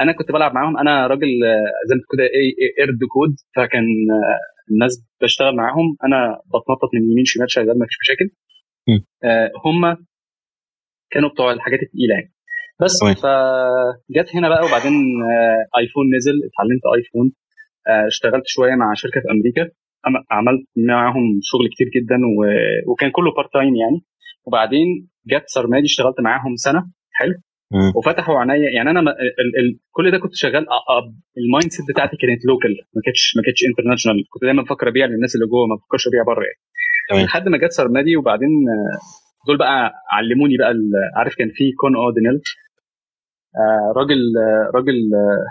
أنا 0.00 0.12
كنت 0.12 0.32
بلعب 0.32 0.54
معاهم. 0.54 0.78
أنا 0.78 1.06
راجل 1.06 1.28
آه، 1.44 1.86
زي 1.88 1.94
ما 1.94 2.02
كده 2.12 2.24
إيه 2.24 2.50
hired 2.80 2.98
gun. 3.12 3.34
فكان 3.56 3.84
آه، 4.10 4.72
الناس 4.72 5.04
بشتغل 5.22 5.56
معاهم. 5.56 5.96
أنا 6.04 6.38
بتنطط 6.46 6.90
من 6.94 7.10
يمين 7.12 7.24
شمال 7.24 7.50
شغال 7.50 7.78
ما 7.78 7.86
فيش 7.86 7.96
مشاكل. 8.02 8.30
آه 9.24 9.50
هم 9.66 9.96
كانوا 11.10 11.28
بتوع 11.30 11.52
الحاجات 11.52 11.80
الثقيله 11.82 12.14
يعني. 12.14 12.32
بس 12.80 12.98
تمام. 12.98 13.14
فجت 13.14 14.36
هنا 14.36 14.48
بقى 14.48 14.64
وبعدين 14.66 14.92
آه، 15.32 15.78
iPhone 15.80 16.04
نزل. 16.16 16.32
اتعلمت 16.48 16.82
iPhone. 16.96 17.32
آه، 17.88 18.06
اشتغلت 18.06 18.44
شوية 18.46 18.74
مع 18.74 18.94
شركة 18.94 19.20
في 19.20 19.30
أمريكا. 19.30 19.70
عملت 20.30 20.66
معاهم 20.76 21.40
شغل 21.42 21.68
كتير 21.74 21.86
جدا 21.96 22.16
و- 22.16 22.92
وكان 22.92 23.10
كله 23.10 23.30
part 23.36 23.52
time 23.52 23.76
يعني. 23.76 24.04
وبعدين 24.46 25.08
جت 25.26 25.44
Sarmady 25.46 25.84
اشتغلت 25.84 26.20
معاهم 26.20 26.56
سنة. 26.56 26.90
حلو. 27.12 27.34
مم. 27.72 27.92
وفتحوا 27.96 28.38
عينيا. 28.38 28.70
يعني 28.76 28.90
أنا 28.90 29.00
ال 29.00 29.50
ال 29.60 29.78
كل 29.96 30.10
ده 30.10 30.18
كنت 30.18 30.34
شغال 30.34 30.66
ال 31.38 31.70
mindset 31.70 31.86
بتاعتي 31.92 32.16
كانت 32.16 32.40
local 32.48 32.70
ما 32.96 33.02
كانتش 33.04 33.22
ما 33.36 33.42
كانتش 33.46 33.60
international 33.68 34.24
كنت 34.30 34.42
دايما 34.44 34.62
بفكر 34.62 34.88
أبيع 34.88 35.06
للناس 35.06 35.34
اللي 35.34 35.46
جوه 35.46 35.66
ما 35.66 35.74
بفكرش 35.76 36.08
أبيع 36.08 36.22
بره 36.30 36.44
يعني. 36.44 36.60
لحد 37.26 37.48
ما 37.48 37.58
جت 37.58 37.72
Sarmady 37.72 38.16
وبعدين 38.16 38.48
آه، 38.48 38.98
دول 39.46 39.58
بقى 39.58 39.92
علموني 40.10 40.56
بقى 40.56 40.70
ال- 40.70 40.92
عارف 41.16 41.34
كان 41.34 41.50
في 41.54 41.72
Con 41.80 41.96
O'Donnell 41.96 42.40
آه، 43.60 43.92
راجل 43.98 44.20
آه، 44.44 44.70
راجل 44.76 44.96
آه، 45.14 45.44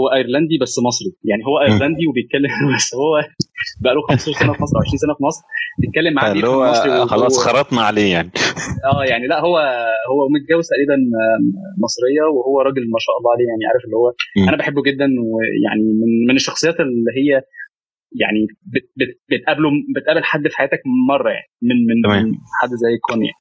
هو 0.00 0.06
إيرلندي 0.16 0.58
بس 0.62 0.74
مصري. 0.86 1.10
يعني 1.24 1.42
هو 1.48 1.60
إيرلندي 1.60 2.06
وبيتكلم 2.06 2.50
بس 2.76 2.94
هو 2.94 3.12
بقى 3.80 3.94
له 3.94 4.02
15 4.02 4.32
سنة 4.40 4.52
في 4.52 4.62
مصر 4.62 4.76
20 4.86 4.98
سنة 4.98 5.14
في 5.18 5.24
مصر 5.24 5.42
بيتكلم 5.80 6.14
معاه 6.14 6.32
اللي 6.32 6.48
هو 6.48 7.06
خلاص 7.06 7.38
خرطنا 7.38 7.82
عليه 7.82 8.12
يعني 8.12 8.30
آه 8.92 9.04
يعني 9.04 9.26
لا 9.26 9.40
هو 9.40 9.56
هو 10.10 10.20
متجوز 10.34 10.66
تقريبا 10.72 10.96
مصرية 11.84 12.22
وهو 12.34 12.60
راجل 12.60 12.82
ما 12.90 12.98
شاء 12.98 13.14
الله 13.18 13.30
عليه 13.34 13.46
يعني 13.50 13.62
عارف 13.70 13.84
اللي 13.84 13.96
هو 13.96 14.08
مم. 14.36 14.48
أنا 14.48 14.56
بحبه 14.56 14.82
جدا 14.82 15.04
ويعني 15.04 15.82
من 16.00 16.26
من 16.28 16.36
الشخصيات 16.36 16.80
اللي 16.80 17.10
هي 17.20 17.42
يعني 18.22 18.46
بت 18.72 18.86
بت 18.96 19.12
بتقابله 19.30 19.68
بتقابل 19.96 20.24
حد 20.24 20.48
في 20.48 20.56
حياتك 20.56 20.80
مرة 21.10 21.30
يعني 21.30 21.48
من 21.62 21.76
من, 21.88 22.02
تمام. 22.04 22.24
من 22.28 22.34
حد 22.62 22.68
زي 22.68 22.98
Con 23.08 23.26
يعني. 23.26 23.40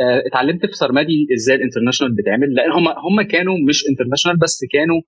آه، 0.00 0.22
اتعلمت 0.26 0.66
في 0.66 0.72
Sarmady 0.72 1.26
إزاي 1.36 1.56
ال 1.56 1.60
international 1.60 2.14
بتعمل 2.16 2.54
لأن 2.54 2.72
هم 2.72 2.88
هم 2.88 3.22
كانوا 3.22 3.54
مش 3.68 3.84
international 3.90 4.36
بس 4.38 4.60
كانوا 4.72 5.00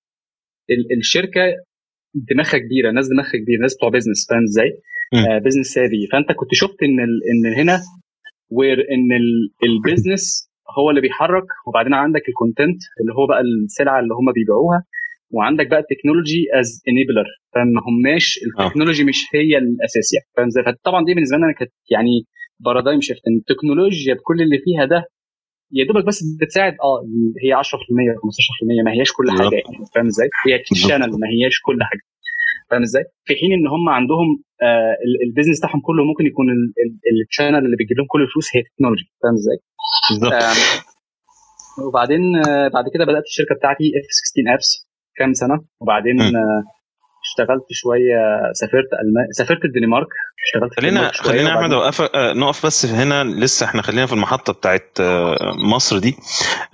ال- 0.70 0.98
الشركة 0.98 1.40
دماغها 2.14 2.59
كبيرة 2.59 2.90
ناس 2.90 3.09
دماغها 3.09 3.31
كبيرة 3.42 3.61
ناس 3.62 3.77
بتوع 3.77 3.88
business 3.88 4.26
فاهم 4.31 4.42
إزاي؟ 4.42 4.70
business 5.44 5.66
savvy 5.66 6.06
فأنت 6.12 6.33
كنت 6.33 6.49
شفت 6.55 6.83
إن 6.83 7.01
ال 7.01 7.20
إن 7.31 7.61
هنا 7.61 7.81
where 8.50 8.78
إن 8.79 9.09
ال 9.64 9.74
business 9.74 10.50
هو 10.79 10.90
اللي 10.90 11.01
بيحرك 11.01 11.44
وبعدين 11.66 11.94
عندك 11.94 12.23
ال 12.28 12.35
content 12.35 12.80
اللي 13.01 13.12
هو 13.18 13.27
بقى 13.27 13.40
السلعة 13.40 14.01
اللي 14.01 14.14
هم 14.14 14.33
بيبيعوها 14.33 14.85
وعندك 15.31 15.66
بقى 15.70 15.81
ال 15.80 15.87
technology 15.87 16.46
as 16.61 16.83
enabler 16.88 17.26
فما 17.55 17.81
هماش 17.88 18.38
ال 18.46 18.52
technology 18.52 19.04
مش 19.05 19.20
هي 19.35 19.59
الأساس 19.59 20.14
يعني 20.14 20.27
فاهم 20.37 20.46
إزاي؟ 20.46 20.64
فطبعا 20.64 21.05
دي 21.05 21.14
بالنسبة 21.14 21.37
لنا 21.37 21.53
كانت 21.53 21.73
يعني 21.90 22.25
paradigm 22.61 23.00
shift 23.00 23.20
إن 23.29 23.37
التكنولوجيا 23.37 24.14
بكل 24.14 24.42
اللي 24.42 24.59
فيها 24.64 24.85
ده 24.85 25.05
يا 25.72 25.85
دوبك 25.88 26.04
بس 26.06 26.18
بتساعد 26.40 26.72
آه 26.72 26.98
هي 27.44 27.52
10% 27.54 27.56
15% 27.59 28.85
ما 28.85 28.92
هياش 28.92 29.12
كل. 29.12 29.30
حاجة 29.30 29.54
يعني 29.54 29.76
فاهم 29.94 30.06
إزاي؟ 30.06 30.28
هي 30.46 30.54
ال 30.72 30.77
channel 30.77 31.11
ما 31.22 31.26
هياش 31.35 31.56
كل 31.66 31.78
حاجة 31.83 32.00
فاهم 32.70 32.83
إزاي؟ 32.83 33.04
في 33.24 33.35
حين 33.40 33.52
إن 33.52 33.66
هم 33.74 33.88
عندهم 33.88 34.28
آه 34.62 34.94
ال- 35.06 35.20
ال 35.28 35.32
business 35.32 35.59
بتاعهم 35.59 35.80
كله 35.80 36.04
ممكن 36.04 36.26
يكون 36.26 36.46
ال 37.28 37.32
channel 37.32 37.59
اللي 37.66 37.76
بيجيب 37.76 37.96
لهم 37.98 38.06
كل 38.11 38.22
الفلوس 38.22 38.56
هي 38.56 38.62
technology 38.62 39.04
فاهم 39.22 39.35
إزاي؟ 39.35 39.59
بالظبط 40.11 40.35
وبعدين 41.87 42.37
آه، 42.37 42.68
بعد 42.68 42.85
كده 42.94 43.04
بدأت 43.04 43.22
الشركة 43.30 43.54
بتاعتي 43.54 43.85
F 43.85 44.06
16 44.11 44.54
Apps 44.54 44.88
كام 45.16 45.33
سنة 45.33 45.56
وبعدين. 45.80 46.20
آه، 46.20 46.62
اشتغلت 47.30 47.64
شوية 47.70 48.52
سافرت 48.52 48.88
ألمان 49.04 49.26
سافرت 49.32 49.64
الدنمارك 49.64 50.06
اشتغلت 50.46 50.80
خلينا 50.80 51.12
خلينا 51.12 51.50
يا 51.50 51.54
أحمد 51.58 51.72
اوقف 51.72 52.00
آه، 52.14 52.32
نقف 52.32 52.66
بس 52.66 52.86
هنا 52.86 53.24
لسه 53.24 53.66
إحنا 53.66 53.82
خلينا 53.82 54.06
في 54.06 54.12
المحطة 54.12 54.52
بتاعت 54.52 54.88
آه، 55.00 55.36
مصر 55.72 55.98
دي. 55.98 56.16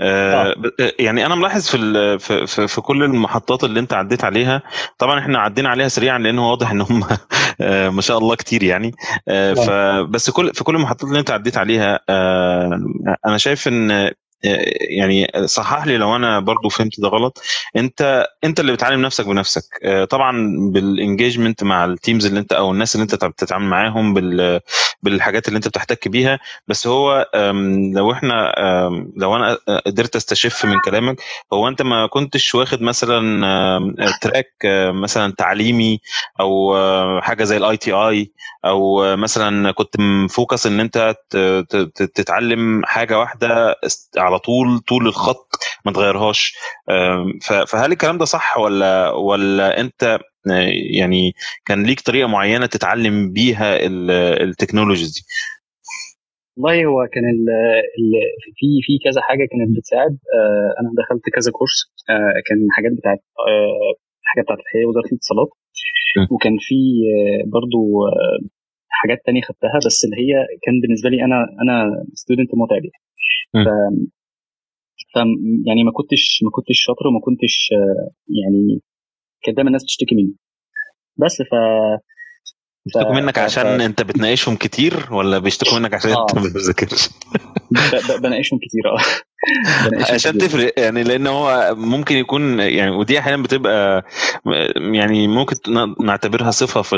آه، 0.00 0.54
آه، 0.80 0.92
يعني 0.98 1.26
أنا 1.26 1.34
ملاحظ 1.34 1.66
في 1.68 1.76
ال- 1.76 2.18
في 2.20 2.46
في- 2.46 2.68
في 2.68 2.80
كل 2.80 3.02
المحطات 3.02 3.64
اللي 3.64 3.80
أنت 3.80 3.92
عديت 3.94 4.24
عليها 4.24 4.62
طبعا 4.98 5.18
إحنا 5.18 5.38
عدينا 5.38 5.68
عليها 5.68 5.88
سريعا 5.88 6.18
لأنه 6.18 6.50
واضح 6.50 6.70
إن 6.70 6.80
هم 6.80 7.04
ما 7.96 8.00
شاء 8.00 8.18
الله 8.18 8.34
كتير 8.36 8.62
يعني. 8.62 8.92
آه، 9.28 9.54
فبس 9.54 10.30
كل 10.30 10.54
في 10.54 10.64
كل 10.64 10.74
المحطات 10.76 11.04
اللي 11.04 11.18
أنت 11.20 11.30
عديت 11.30 11.56
عليها 11.58 12.00
أنا 13.26 13.36
شايف 13.38 13.68
إن 13.68 14.10
يعني 14.90 15.26
صحح 15.46 15.86
لي 15.86 15.96
لو 15.96 16.16
أنا 16.16 16.40
برضو 16.40 16.68
فهمت 16.68 17.00
ده 17.00 17.08
غلط. 17.08 17.42
أنت 17.76 18.26
أنت 18.44 18.60
اللي 18.60 18.72
بتعلم 18.72 19.02
نفسك 19.02 19.26
بنفسك. 19.26 19.62
آه، 19.84 20.04
طبعا 20.04 20.32
بال 20.72 20.87
engagement 20.87 21.64
مع 21.64 21.84
ال 21.84 21.91
teams 21.91 22.26
اللي 22.26 22.40
أنت 22.40 22.52
أو 22.52 22.70
الناس 22.70 22.94
اللي 22.94 23.02
أنت 23.04 23.24
بتتعامل 23.24 23.66
معاهم 23.66 24.14
بال 24.14 24.60
بالحاجات 25.02 25.48
اللي 25.48 25.56
أنت 25.56 25.68
بتحتك 25.68 26.08
بيها. 26.08 26.38
بس 26.68 26.86
هو 26.86 27.26
لو 27.94 28.12
إحنا 28.12 28.52
لو 29.16 29.36
أنا 29.36 29.58
قدرت 29.86 30.16
أستشف 30.16 30.64
من 30.64 30.80
كلامك 30.84 31.16
هو 31.52 31.68
أنت 31.68 31.82
ما 31.82 32.06
كنتش 32.06 32.54
واخد 32.54 32.82
مثلا 32.82 33.40
track 34.22 34.52
مثلا 34.94 35.32
تعليمي 35.38 36.00
أو 36.40 36.76
آه، 36.76 37.20
حاجة 37.20 37.44
زي 37.44 37.56
ال 37.56 37.76
ITI 37.76 38.32
أو 38.64 39.04
آه، 39.04 39.16
مثلا 39.16 39.72
كنت 39.72 40.00
مفوكس 40.00 40.66
إن 40.66 40.80
أنت 40.80 41.14
تتعلم 42.14 42.82
حاجة 42.84 43.18
واحدة 43.18 43.74
على 44.26 44.38
طول 44.38 44.78
طول 44.78 45.06
الخط 45.06 45.48
ما 45.86 45.92
تغيرهاش. 45.92 46.54
فهل 47.68 47.92
الكلام 47.92 48.18
ده 48.18 48.24
صح 48.24 48.58
ولا 48.58 49.10
ولا 49.10 49.80
أنت 49.80 50.18
آه، 50.50 50.70
يعني 50.98 51.32
كان 51.66 51.82
ليك 51.86 52.00
طريقة 52.00 52.28
معينة 52.28 52.66
تتعلم 52.66 53.32
بيها 53.32 53.76
ال- 53.86 54.10
ال 54.48 54.53
technologies 54.53 55.10
دي؟ 55.14 55.20
والله 56.56 56.84
هو 56.84 57.06
كان 57.12 57.24
ال 57.34 57.42
ال 57.98 58.10
في 58.58 58.66
في 58.86 58.92
كذا 59.04 59.20
حاجة 59.28 59.44
كانت 59.50 59.76
بتساعد. 59.78 60.18
آه، 60.36 60.70
أنا 60.80 60.88
دخلت 61.00 61.24
كذا 61.36 61.50
كورس. 61.52 61.78
آه، 62.10 62.34
كان 62.46 62.58
حاجات 62.76 62.92
بتاعت 62.98 63.18
آه، 63.48 63.92
حاجات 64.22 64.44
بتاعت 64.44 64.58
الحقيقة 64.58 64.88
وزاره 64.88 65.06
الاتصالات. 65.12 65.48
وكان 66.32 66.56
في 66.68 66.78
برضو 67.54 67.80
حاجات 68.88 69.18
تانية 69.26 69.40
خدتها 69.48 69.78
بس 69.86 70.04
اللي 70.04 70.16
هي 70.22 70.32
كان 70.64 70.74
بالنسبة 70.82 71.10
لي 71.10 71.18
أنا 71.24 71.38
أنا 71.62 72.04
ستودنت 72.14 72.50
متعب 72.54 72.82
يعني. 72.84 73.00
ف 75.14 75.16
يعني 75.66 75.84
ما 75.84 75.92
كنتش 75.92 76.40
ما 76.44 76.50
كنتش 76.50 76.80
شاطر 76.80 77.06
وما 77.06 77.20
كنتش 77.20 77.68
آه، 77.72 78.10
يعني 78.28 78.80
كانت 79.42 79.56
دايما 79.56 79.68
الناس 79.68 79.82
بتشتكي 79.82 80.14
مني. 80.14 80.34
بس 81.16 81.42
ف 81.42 81.54
بيشتكوا 82.86 83.14
منك 83.14 83.38
عشان 83.38 83.78
ف- 83.78 83.82
انت 83.82 84.02
بتناقشهم 84.02 84.56
كتير 84.56 85.12
ولا 85.12 85.38
بيشتكوا 85.38 85.78
منك 85.78 85.94
عشان 85.94 86.10
انت 86.10 86.18
آه. 86.18 86.34
ما 86.40 86.48
بتذاكرش 86.48 87.08
بناقشهم 88.22 88.58
كتير 88.58 88.82
آه. 88.92 89.25
عشان 90.10 90.32
كتير. 90.32 90.48
تفرق 90.48 90.72
يعني 90.76 91.02
لأن 91.02 91.26
هو 91.26 91.74
ممكن 91.78 92.16
يكون 92.16 92.60
يعني 92.60 92.90
ودي 92.90 93.18
أحيانا 93.18 93.42
بتبقى 93.42 94.04
يعني 94.76 95.28
ممكن 95.28 95.56
نعتبرها 96.00 96.50
صفة 96.50 96.82
في 96.82 96.96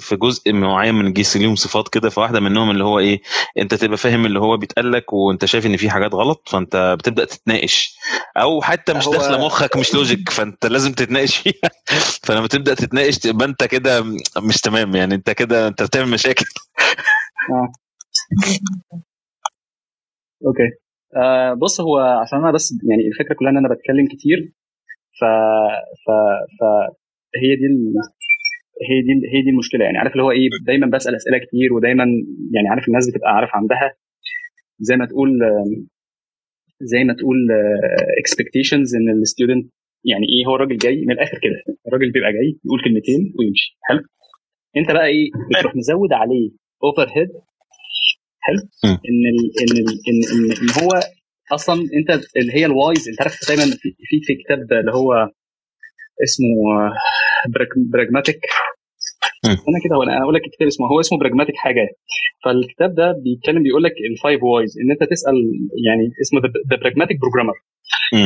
في 0.00 0.16
جزء 0.16 0.52
معين 0.52 0.94
من 0.94 1.06
الجيش 1.06 1.36
ليهم 1.36 1.56
صفات 1.56 1.88
كده 1.88 2.10
فواحدة 2.10 2.40
منهم 2.40 2.70
اللي 2.70 2.84
هو 2.84 2.98
إيه 2.98 3.22
أنت 3.58 3.74
تبقى 3.74 3.98
فاهم 3.98 4.26
اللي 4.26 4.40
هو 4.40 4.56
بيتقال 4.56 4.92
لك 4.92 5.12
وأنت 5.12 5.44
شايف 5.44 5.66
إن 5.66 5.76
في 5.76 5.90
حاجات 5.90 6.14
غلط 6.14 6.48
فأنت 6.48 6.96
بتبدأ 6.98 7.24
تتناقش. 7.24 7.96
أو 8.36 8.62
حتى 8.62 8.94
مش 8.94 9.08
داخله 9.08 9.46
مخك 9.46 9.76
مش 9.76 9.94
لوجيك 9.94 10.30
فأنت 10.30 10.66
لازم 10.66 10.92
تتناقش 10.92 11.36
فيها. 11.36 11.70
فلما 12.26 12.46
تبدأ 12.46 12.74
تتناقش 12.74 13.18
تبقى 13.18 13.46
أنت 13.46 13.64
كده 13.64 14.04
مش 14.36 14.56
تمام 14.62 14.96
يعني 14.96 15.14
أنت 15.14 15.30
كده 15.30 15.68
أنت 15.68 15.82
بتعمل 15.82 16.10
مشاكل. 16.10 16.44
okay. 20.46 20.68
آه 21.16 21.54
بص 21.54 21.80
هو 21.80 21.98
عشان 21.98 22.38
أنا 22.38 22.50
بس 22.52 22.74
يعني 22.90 23.02
الفكرة 23.08 23.34
كلها 23.34 23.50
إن 23.50 23.56
أنا 23.56 23.68
بتكلم 23.74 24.06
كتير 24.06 24.52
ف 25.20 25.24
ف 26.04 26.10
ف 26.58 26.62
هي 27.42 27.56
دي 27.56 27.66
ال... 27.66 27.94
هي 28.90 29.02
دي 29.02 29.12
هي 29.36 29.42
دي 29.42 29.50
المشكلة 29.50 29.84
يعني. 29.84 29.98
عارف 29.98 30.12
اللي 30.12 30.22
هو 30.22 30.30
إيه؟ 30.30 30.48
دايما 30.66 30.86
بسأل 30.86 31.14
أسئلة 31.14 31.38
كتير 31.38 31.72
ودايما 31.72 32.04
يعني 32.54 32.68
عارف 32.70 32.88
الناس 32.88 33.10
بتبقى 33.10 33.30
عارف 33.36 33.50
عندها 33.54 33.94
زي 34.80 34.96
ما 34.96 35.06
تقول 35.06 35.30
زي 36.82 37.04
ما 37.04 37.14
تقول 37.14 37.36
expectations 38.20 38.94
إن 38.96 39.10
ال 39.10 39.18
student 39.18 39.72
يعني 40.04 40.26
إيه؟ 40.32 40.46
هو 40.46 40.54
الراجل 40.54 40.76
جاي 40.76 40.96
من 41.06 41.12
الآخر 41.12 41.38
كده. 41.42 41.76
الراجل 41.88 42.10
بيبقى 42.12 42.32
جاي 42.32 42.58
يقول 42.64 42.80
كلمتين 42.84 43.34
ويمشي. 43.38 43.78
حلو. 43.82 44.00
أنت 44.76 44.90
بقى 44.92 45.06
إيه؟ 45.06 45.30
بتروح 45.58 45.76
مزود 45.76 46.12
عليه 46.12 46.50
overhead 46.84 47.28
حلو. 48.46 48.60
إن 49.08 49.22
ال 49.32 49.38
إن 49.62 49.72
ال 49.82 49.88
إن, 50.08 50.18
إن, 50.32 50.44
إن 50.62 50.70
هو 50.82 50.90
أصلا 51.52 51.76
أنت 51.98 52.10
اللي 52.36 52.52
هي 52.58 52.66
ال 52.66 52.73
whys. 52.73 53.08
أنت 53.08 53.20
عارف 53.22 53.34
دايما 53.48 53.64
في, 53.80 53.88
في 54.26 54.34
كتاب 54.44 54.58
اللي 54.80 54.92
هو 54.92 55.08
اسمه 56.24 56.50
Pragmatic. 57.92 58.40
أنا 59.68 59.78
كده 59.84 59.96
وأنا 59.98 60.22
أقول 60.22 60.34
لك 60.34 60.44
الكتاب 60.46 60.66
اسمه 60.68 60.86
هو 60.86 61.00
اسمه 61.00 61.18
Pragmatic 61.18 61.56
حاجة 61.56 61.84
فالكتاب 62.44 62.94
ده 62.94 63.06
بيتكلم 63.24 63.62
بيقول 63.62 63.82
لك 63.82 63.94
ال 64.10 64.16
five 64.16 64.40
whys 64.42 64.72
إن 64.80 64.90
أنت 64.94 65.02
تسأل 65.12 65.36
يعني 65.86 66.04
اسمه 66.22 66.38
The 66.70 66.76
Pragmatic 66.82 67.16
Programmer. 67.20 67.56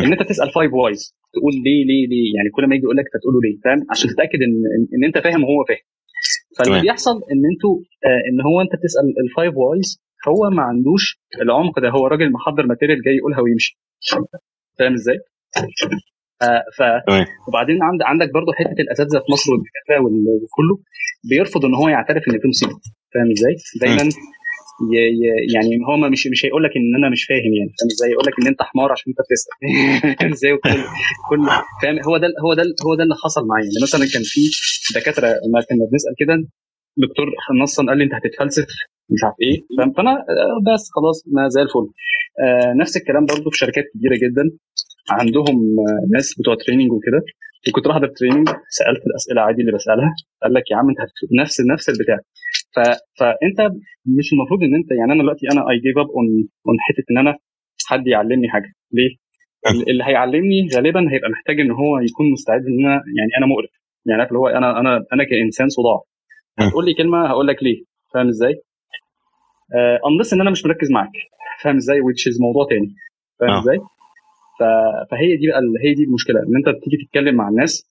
إن 0.05 0.13
أنت 0.13 0.23
تسأل 0.29 0.51
five 0.57 0.73
whys 0.73 1.01
تقول 1.35 1.53
ليه 1.67 1.83
ليه 1.91 2.05
ليه؟ 2.13 2.29
يعني 2.37 2.49
كل 2.57 2.65
ما 2.69 2.75
يجي 2.75 2.85
يقول 2.85 2.97
لك 2.97 3.05
فتقول 3.15 3.33
له 3.35 3.41
ليه 3.47 3.57
فاهم؟ 3.65 3.81
عشان 3.91 4.07
تتأكد 4.11 4.41
ان- 4.47 4.89
إن 4.95 5.03
أنت 5.09 5.19
فاهم 5.25 5.41
وهو 5.45 5.61
فاهم. 5.69 5.85
فاللي. 6.59 6.81
بيحصل 6.83 7.11
إن 7.33 7.41
أنتوا 7.53 7.75
آه 8.07 8.21
إن 8.31 8.41
هو 8.47 8.61
أنت 8.61 8.73
بتسأل 8.81 9.07
ال 9.25 9.31
five 9.31 9.55
whys 9.57 10.03
هو 10.29 10.51
ما 10.51 10.63
عندوش 10.63 11.21
العمق 11.43 11.79
ده 11.81 11.89
هو 11.91 12.07
راجل 12.07 12.33
محضر 12.33 12.67
material 12.67 13.03
جاي 13.03 13.15
يقولها 13.17 13.41
ويمشي 13.41 13.79
فاهم 14.79 14.93
إزاي؟ 14.95 15.19
آه 16.43 16.63
ف. 16.77 16.81
وبعدين 17.49 17.83
عند 17.83 18.01
عندك 18.03 18.33
برضو 18.35 18.53
حتة 18.53 18.81
الأساتذة 18.85 19.19
في 19.19 19.33
مصر 19.33 19.53
والدكاترة 19.53 20.05
وال- 20.05 20.43
وكله 20.45 20.77
بيرفض 21.31 21.65
إن 21.65 21.75
هو 21.75 21.89
يعترف 21.89 22.23
إن 22.29 22.39
في 22.43 22.49
مصيبة 22.49 22.73
فاهم 23.15 23.31
إزاي؟ 23.37 23.55
دايما. 23.81 24.03
يعني 25.55 25.73
هو 25.89 25.97
مش 26.15 26.27
مش 26.33 26.45
هيقول 26.45 26.63
لك 26.65 26.71
إن 26.77 26.91
أنا 26.99 27.09
مش 27.13 27.23
فاهم 27.25 27.53
يعني 27.59 27.71
فاهم 27.79 27.91
إزاي؟ 27.95 28.11
يقول 28.11 28.25
لك 28.29 28.35
إن 28.41 28.47
أنت 28.47 28.63
حمار 28.63 28.93
عشان 28.93 29.07
أنت 29.13 29.21
بتسأل. 29.27 29.55
فاهم 30.19 30.33
إزاي؟ 30.33 30.53
وكل 30.53 30.71
كل 31.31 31.41
فاهم؟ 31.83 31.97
هو 32.09 32.17
ده 32.23 32.29
هو 32.45 32.55
ده 32.55 32.63
هو 32.87 32.95
ده 32.99 33.03
اللي 33.03 33.15
حصل 33.25 33.43
معايا. 33.51 33.65
يعني 33.65 33.83
مثلا 33.87 34.01
كان 34.15 34.23
في 34.33 34.41
دكاترة 34.99 35.29
لما 35.29 35.59
كنا 35.69 35.85
بنسأل 35.93 36.15
كده 36.21 36.35
دكتور 37.05 37.27
نصا 37.63 37.83
قال 37.89 37.99
لي 37.99 38.05
أنت 38.05 38.15
هتتفلسف 38.19 38.67
مش 39.13 39.21
عارف 39.25 39.37
إيه 39.43 39.57
فاهم؟ 39.79 39.93
فأنا 39.97 40.11
آه، 40.11 40.59
بس 40.75 40.85
خلاص 40.97 41.19
ما 41.35 41.49
زي 41.49 41.63
الفل. 41.63 41.87
آه 42.45 42.73
نفس 42.81 42.97
الكلام 42.97 43.27
برضو 43.27 43.51
في 43.51 43.59
شركات 43.59 43.85
كبيرة 43.95 44.17
جدا. 44.25 44.45
عندهم 45.11 45.57
آه، 45.89 46.03
ناس 46.15 46.35
بتوع 46.39 46.55
training 46.67 46.93
وكده. 46.93 47.21
وكنت 47.69 47.87
راح 47.87 47.97
training 48.19 48.49
سألت 48.79 49.03
الأسئلة 49.07 49.41
عادي 49.43 49.61
اللي 49.63 49.73
بسألها. 49.73 50.15
قال 50.43 50.55
لك 50.55 50.71
يا 50.71 50.77
عم 50.77 50.89
أنت 50.89 50.99
نفس 51.43 51.57
نفس 51.73 51.89
البتاع. 51.89 52.19
ف... 52.75 52.79
فانت 53.19 53.59
مش 54.19 54.33
المفروض 54.33 54.63
ان 54.63 54.75
انت 54.75 54.91
يعني 54.99 55.13
أنا 55.13 55.23
دلوقتي 55.23 55.47
أنا 55.53 55.71
I 55.71 55.77
gave 55.85 55.99
up 55.99 56.07
on 56.17 56.27
on 56.69 56.77
حتة 56.87 57.05
ان 57.11 57.19
أنا 57.19 57.37
حد 57.89 58.07
يعلمني 58.07 58.49
حاجة 58.49 58.73
ليه؟ 58.93 59.11
ال- 59.71 59.91
اللي 59.91 60.05
هيعلمني 60.05 60.69
غالبا 60.77 61.01
هيبقى 61.13 61.31
محتاج 61.31 61.61
إن 61.61 61.71
هو 61.71 61.99
يكون 61.99 62.33
مستعد 62.33 62.61
إن 62.61 62.87
أنا 62.87 62.95
يعني 63.19 63.31
أنا 63.39 63.47
مقرف 63.47 63.71
يعني 64.07 64.21
عارف 64.21 64.31
اللي 64.31 64.39
هو 64.39 64.49
أنا 64.49 64.81
أنا 64.81 65.05
أنا 65.13 65.25
كإنسان 65.25 65.69
صداع 65.69 66.01
م. 66.59 66.63
هتقول 66.63 66.85
لي 66.85 66.95
كلمة 66.95 67.27
هقول 67.27 67.47
لك 67.47 67.63
ليه 67.63 67.85
فاهم 68.15 68.29
إزاي؟ 68.29 68.55
آه 69.75 69.99
unless 70.09 70.33
إن 70.33 70.41
أنا 70.41 70.51
مش 70.51 70.67
مركز 70.67 70.91
معاك 70.91 71.13
فاهم 71.63 71.77
إزاي 71.77 71.97
which 72.01 72.23
is 72.33 72.41
موضوع 72.41 72.67
تاني 72.71 72.95
فاهم 73.41 73.51
آه. 73.51 73.61
إزاي؟ 73.61 73.79
ف... 74.59 74.63
فهي 75.11 75.37
دي 75.37 75.47
بقى 75.49 75.61
هي 75.85 75.95
دي 75.95 76.05
المشكلة 76.05 76.41
إن 76.41 76.57
أنت 76.57 76.69
بتيجي 76.79 76.97
تتكلم 77.05 77.35
مع 77.35 77.49
الناس 77.49 77.91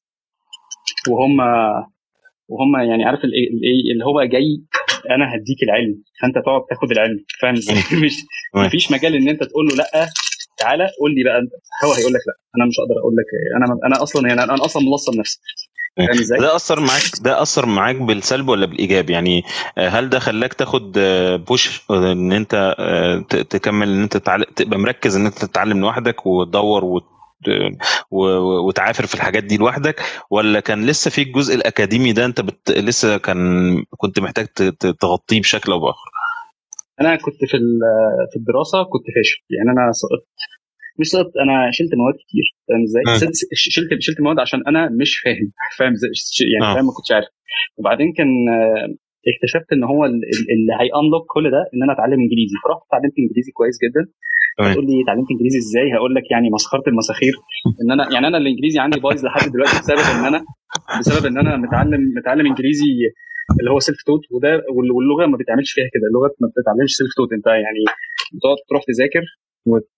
وهم 1.09 1.37
وهم 2.47 2.89
يعني 2.89 3.03
عارف 3.05 3.19
الايه 3.23 3.91
اللي 3.93 4.05
هو 4.05 4.23
جاي 4.23 4.63
أنا 5.15 5.25
هديك 5.35 5.63
العلم 5.63 6.03
فأنت 6.21 6.35
تقعد 6.45 6.61
تاخد 6.69 6.91
العلم 6.91 7.19
فاهم؟ 7.41 7.55
مش. 8.03 8.13
مفيش 8.55 8.91
مجال 8.91 9.15
إن 9.15 9.29
أنت 9.29 9.43
تقول 9.43 9.67
له 9.67 9.75
لأ 9.75 10.07
تعالى 10.57 10.87
قول 10.99 11.15
لي 11.15 11.23
بقى 11.23 11.39
هو 11.85 11.93
هيقول 11.93 12.13
لك 12.13 12.21
لأ 12.27 12.33
أنا 12.57 12.65
مش 12.65 12.75
هقدر 12.79 12.99
أقول 12.99 13.13
لك 13.15 13.25
أنا 13.57 13.87
أنا 13.87 14.03
أصلا 14.03 14.27
يعني 14.27 14.43
أنا 14.43 14.65
أصلا 14.65 14.83
ملصم 14.83 15.19
نفسي 15.19 15.39
إزاي؟ 15.99 16.39
ده 16.39 16.55
أثر 16.55 16.79
معاك 16.79 17.03
ده 17.21 17.41
أثر 17.41 17.65
معاك 17.65 17.95
بالسلب 17.95 18.49
ولا 18.49 18.65
بالإيجاب 18.65 19.09
يعني 19.09 19.43
آه، 19.77 19.89
هل 19.89 20.09
ده 20.09 20.19
خلاك 20.19 20.53
تاخد 20.53 20.99
بوش 21.47 21.81
إن 21.91 22.31
أنت 22.31 22.75
آه، 22.79 23.19
تكمل 23.43 23.89
إن 23.89 24.01
أنت 24.01 24.17
تبقى 24.55 24.79
مركز 24.79 25.15
إن 25.15 25.25
أنت 25.25 25.45
تتعلم 25.45 25.79
لوحدك 25.79 26.25
وتدور 26.25 26.85
وتعافر 28.67 29.05
في 29.05 29.15
الحاجات 29.15 29.43
دي 29.43 29.57
لوحدك 29.57 30.01
ولا 30.31 30.59
كان 30.59 30.85
لسه 30.85 31.11
في 31.11 31.21
الجزء 31.21 31.55
الأكاديمي 31.55 32.13
ده 32.13 32.25
أنت 32.25 32.41
بت... 32.41 32.71
لسه 32.71 33.17
كان 33.17 33.37
كنت 33.97 34.19
محتاج 34.19 34.47
تغطيه 35.01 35.39
بشكل 35.41 35.71
أو 35.71 35.79
بآخر 35.79 36.09
أنا 37.01 37.15
كنت 37.15 37.35
في 37.39 37.57
في 38.31 38.35
الدراسة 38.35 38.83
كنت 38.83 39.03
فاشل 39.15 39.37
يعني 39.49 39.69
أنا 39.71 39.91
سقطت 39.91 40.27
مش 40.99 41.07
سقطت 41.07 41.31
أنا 41.43 41.71
شلت 41.71 41.89
مواد 41.95 42.13
كتير 42.13 42.45
فاهم 42.67 42.83
إزاي؟ 42.83 43.03
شلت- 43.75 44.01
شلت 44.01 44.21
مواد 44.21 44.39
عشان 44.39 44.63
أنا 44.67 44.89
مش 45.01 45.17
فاهم 45.23 45.51
فاهم 45.77 45.91
إزاي؟ 45.91 46.11
يعني 46.53 46.71
آه. 46.71 46.73
فاهم 46.75 46.85
ما 46.85 46.91
كنتش 46.97 47.11
عارف 47.11 47.27
وبعدين 47.77 48.13
كان 48.17 48.27
اكتشفت 49.31 49.69
إن 49.73 49.83
هو 49.83 50.05
ال- 50.05 50.23
ال- 50.33 50.49
اللي 50.53 50.73
هيانلوك 50.81 51.25
كل 51.35 51.51
ده 51.51 51.61
إن 51.73 51.83
أنا 51.83 51.93
أتعلم 51.93 52.19
إنجليزي 52.25 52.55
فرحت 52.63 52.81
اتعلمت 52.87 53.13
إنجليزي 53.19 53.51
كويس 53.51 53.75
جدا 53.83 54.03
تمام. 54.57 54.73
تقول 54.73 54.85
لي 54.85 54.95
اتعلمت 55.03 55.29
انجليزي 55.31 55.57
إزاي 55.65 55.87
هقول 55.97 56.15
لك 56.15 56.25
يعني 56.31 56.47
مسخرة 56.49 56.83
المساخير 56.87 57.33
إن 57.81 57.91
أنا 57.91 58.03
يعني 58.13 58.27
أنا 58.27 58.37
الإنجليزي 58.37 58.79
عندي 58.79 58.99
بايظ 58.99 59.25
لحد 59.25 59.51
دلوقتي 59.51 59.77
بسبب 59.79 59.99
إن 60.19 60.25
أنا 60.25 60.39
بسبب 60.99 61.25
إن 61.25 61.37
أنا 61.37 61.57
متعلم 61.57 62.01
متعلم 62.17 62.45
إنجليزي 62.51 62.91
اللي 63.59 63.71
هو 63.71 63.79
self-taught 63.79 64.21
وده 64.31 64.49
وال- 64.75 64.91
واللغة 64.95 65.25
ما 65.31 65.37
بتعملش 65.41 65.71
فيها 65.75 65.89
كده 65.93 66.05
اللغة 66.09 66.29
ما 66.41 66.47
بتتعلمش 66.51 66.91
self-taught 66.99 67.29
أنت 67.37 67.47
يعني 67.47 67.81
بتقعد 68.35 68.57
تروح 68.69 68.81
تذاكر 68.91 69.23
وت 69.71 69.89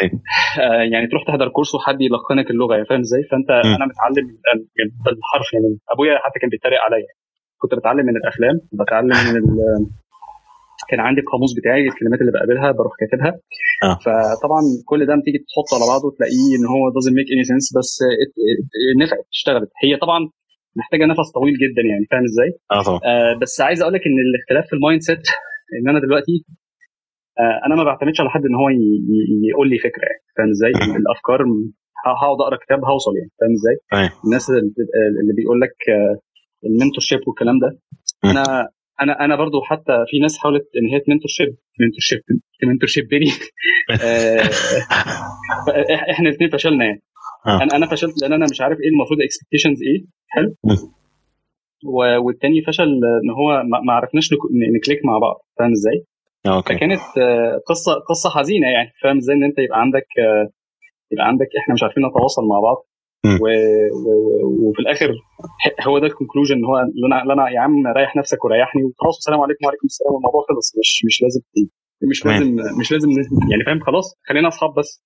أيوة. 0.00 0.12
آه، 0.60 0.82
يعني 0.92 1.06
تروح 1.06 1.22
تحضر 1.26 1.48
course 1.48 1.74
وحد 1.74 2.00
يلقنك 2.00 2.50
اللغة 2.50 2.74
يعني 2.74 2.86
فاهم 2.86 3.00
إزاي 3.00 3.22
فانت 3.30 3.50
م. 3.50 3.68
أنا 3.76 3.86
متعلم 3.92 4.26
بالحرف 5.04 5.48
يعني 5.54 5.78
أبويا 5.94 6.18
حتى 6.24 6.38
كان 6.40 6.50
بيتريق 6.50 6.80
عليا 6.86 7.06
كنت 7.60 7.74
بتعلم 7.74 8.06
من 8.06 8.16
الأفلام 8.16 8.56
بتعلم 8.72 9.08
من. 9.34 9.42
كان 10.90 11.00
عندي 11.00 11.20
القاموس 11.20 11.52
بتاعي 11.58 11.82
الكلمات 11.88 12.20
اللي 12.20 12.32
بقابلها 12.32 12.68
بروح 12.78 12.92
كاتبها 13.00 13.32
آه. 13.88 13.96
فطبعا 14.04 14.60
كل 14.90 15.06
ده 15.06 15.12
لما 15.12 15.22
تيجي 15.26 15.38
تحطه 15.48 15.72
على 15.76 15.86
بعضه 15.92 16.06
تلاقيه 16.16 16.50
إن 16.58 16.66
هو 16.74 16.82
doesn't 16.96 17.14
make 17.18 17.30
any 17.34 17.44
sense 17.50 17.66
بس 17.78 17.90
نفعت 19.02 19.24
اشتغلت 19.36 19.70
هي 19.84 19.96
طبعا 20.04 20.20
محتاجة 20.76 21.04
نفس 21.12 21.28
طويل 21.38 21.54
جدا 21.64 21.82
يعني 21.90 22.04
فاهم 22.10 22.24
إزاي؟ 22.30 22.50
آه 22.72 22.82
طبعا 22.88 23.00
آه 23.10 23.38
بس 23.42 23.60
عايز 23.60 23.82
أقول 23.82 23.94
لك 23.94 24.00
إن 24.08 24.18
الاختلاف 24.26 24.64
في 24.70 24.72
ال 24.76 25.00
mindset 25.08 25.24
إن 25.80 25.88
أنا 25.88 26.00
دلوقتي 26.06 26.36
آه 27.42 27.66
أنا 27.66 27.74
ما 27.74 27.84
بعتمدش 27.84 28.20
على 28.20 28.30
حد 28.30 28.44
إن 28.48 28.54
هو 28.54 28.68
يقول 29.50 29.66
لي 29.70 29.78
فكرة 29.78 30.04
يعني 30.10 30.22
فاهم 30.36 30.50
إزاي؟ 30.56 30.70
الأفكار 31.00 31.44
م- 31.44 31.72
ه- 32.06 32.16
هقعد 32.22 32.40
أقرأ 32.40 32.56
كتاب 32.64 32.84
هوصل 32.84 33.12
يعني 33.18 33.30
فاهم 33.40 33.52
إزاي؟ 33.58 33.76
تمام. 33.90 34.10
الناس 34.24 34.50
اللي 35.20 35.32
بيقول 35.38 35.60
لك 35.60 35.76
ال 36.66 37.00
mentorship 37.00 37.20
والكلام 37.28 37.58
ده. 37.64 37.78
أنا 38.24 38.68
أنا 39.02 39.24
أنا 39.24 39.36
برضو 39.36 39.60
حتى 39.62 40.04
في 40.08 40.18
ناس 40.18 40.38
حاولت 40.38 40.62
إن 40.76 40.86
هي 40.94 41.00
mentorship 41.08 41.56
mentorship 41.80 42.20
mentorship 42.64 43.08
بيني 43.08 43.26
إحنا 46.10 46.28
الاثنين 46.28 46.50
فشلنا 46.50 46.84
يعني. 46.84 47.02
آه. 47.46 47.62
أنا 47.62 47.76
أنا 47.76 47.86
فشلت 47.86 48.22
لأن 48.22 48.32
أنا 48.32 48.46
مش 48.50 48.60
عارف 48.60 48.78
إيه 48.80 48.88
المفروض 48.88 49.18
expectations 49.20 49.78
إيه. 49.82 50.04
حلو؟ 50.28 50.54
والتاني 52.24 52.62
فشل 52.62 52.84
إن 53.24 53.30
هو 53.30 53.62
ما 53.86 53.92
عرفناش 53.92 54.32
نك- 54.32 54.76
ن 54.80 54.84
click 54.84 55.04
مع 55.04 55.18
بعض. 55.18 55.36
فاهم 55.58 55.72
إزاي؟ 55.72 56.04
آه، 56.46 56.56
أوكي. 56.56 56.74
فكانت 56.74 57.00
آه، 57.18 57.60
قصة 57.68 57.92
قصة 58.08 58.30
حزينة 58.30 58.68
يعني. 58.68 58.90
فاهم 59.02 59.16
إزاي؟ 59.16 59.36
إن 59.36 59.44
أنت 59.44 59.58
يبقى 59.58 59.80
عندك 59.80 60.06
يبقى 61.12 61.26
عندك 61.26 61.48
إحنا 61.62 61.74
مش 61.74 61.82
عارفين 61.82 62.06
نتواصل 62.06 62.42
مع 62.48 62.60
بعض. 62.60 62.86
و... 63.42 63.46
و... 64.04 64.68
وفي 64.68 64.78
الآخر 64.80 65.10
هو 65.86 65.98
ده 65.98 66.06
ال 66.06 66.10
conclusion 66.10 66.54
إن 66.56 66.64
هو 66.64 66.78
اللي 66.80 67.32
أنا 67.32 67.48
يا 67.50 67.60
عم 67.60 67.86
ريح 67.86 68.16
نفسك 68.16 68.44
وريحني 68.44 68.82
وخلاص 68.84 69.16
السلام 69.16 69.40
عليكم 69.40 69.64
وعليكم 69.64 69.86
السلام 69.86 70.12
والموضوع 70.14 70.42
خلص 70.48 70.78
مش 70.78 71.04
مش 71.06 71.22
لازم 71.22 71.40
مش. 72.10 72.26
لازم 72.26 72.56
مش 72.80 72.92
لازم 72.92 73.08
يعني 73.50 73.64
فاهم 73.66 73.80
خلاص 73.80 74.14
خلينا 74.28 74.48
أصحاب 74.48 74.74
بس 74.78 75.04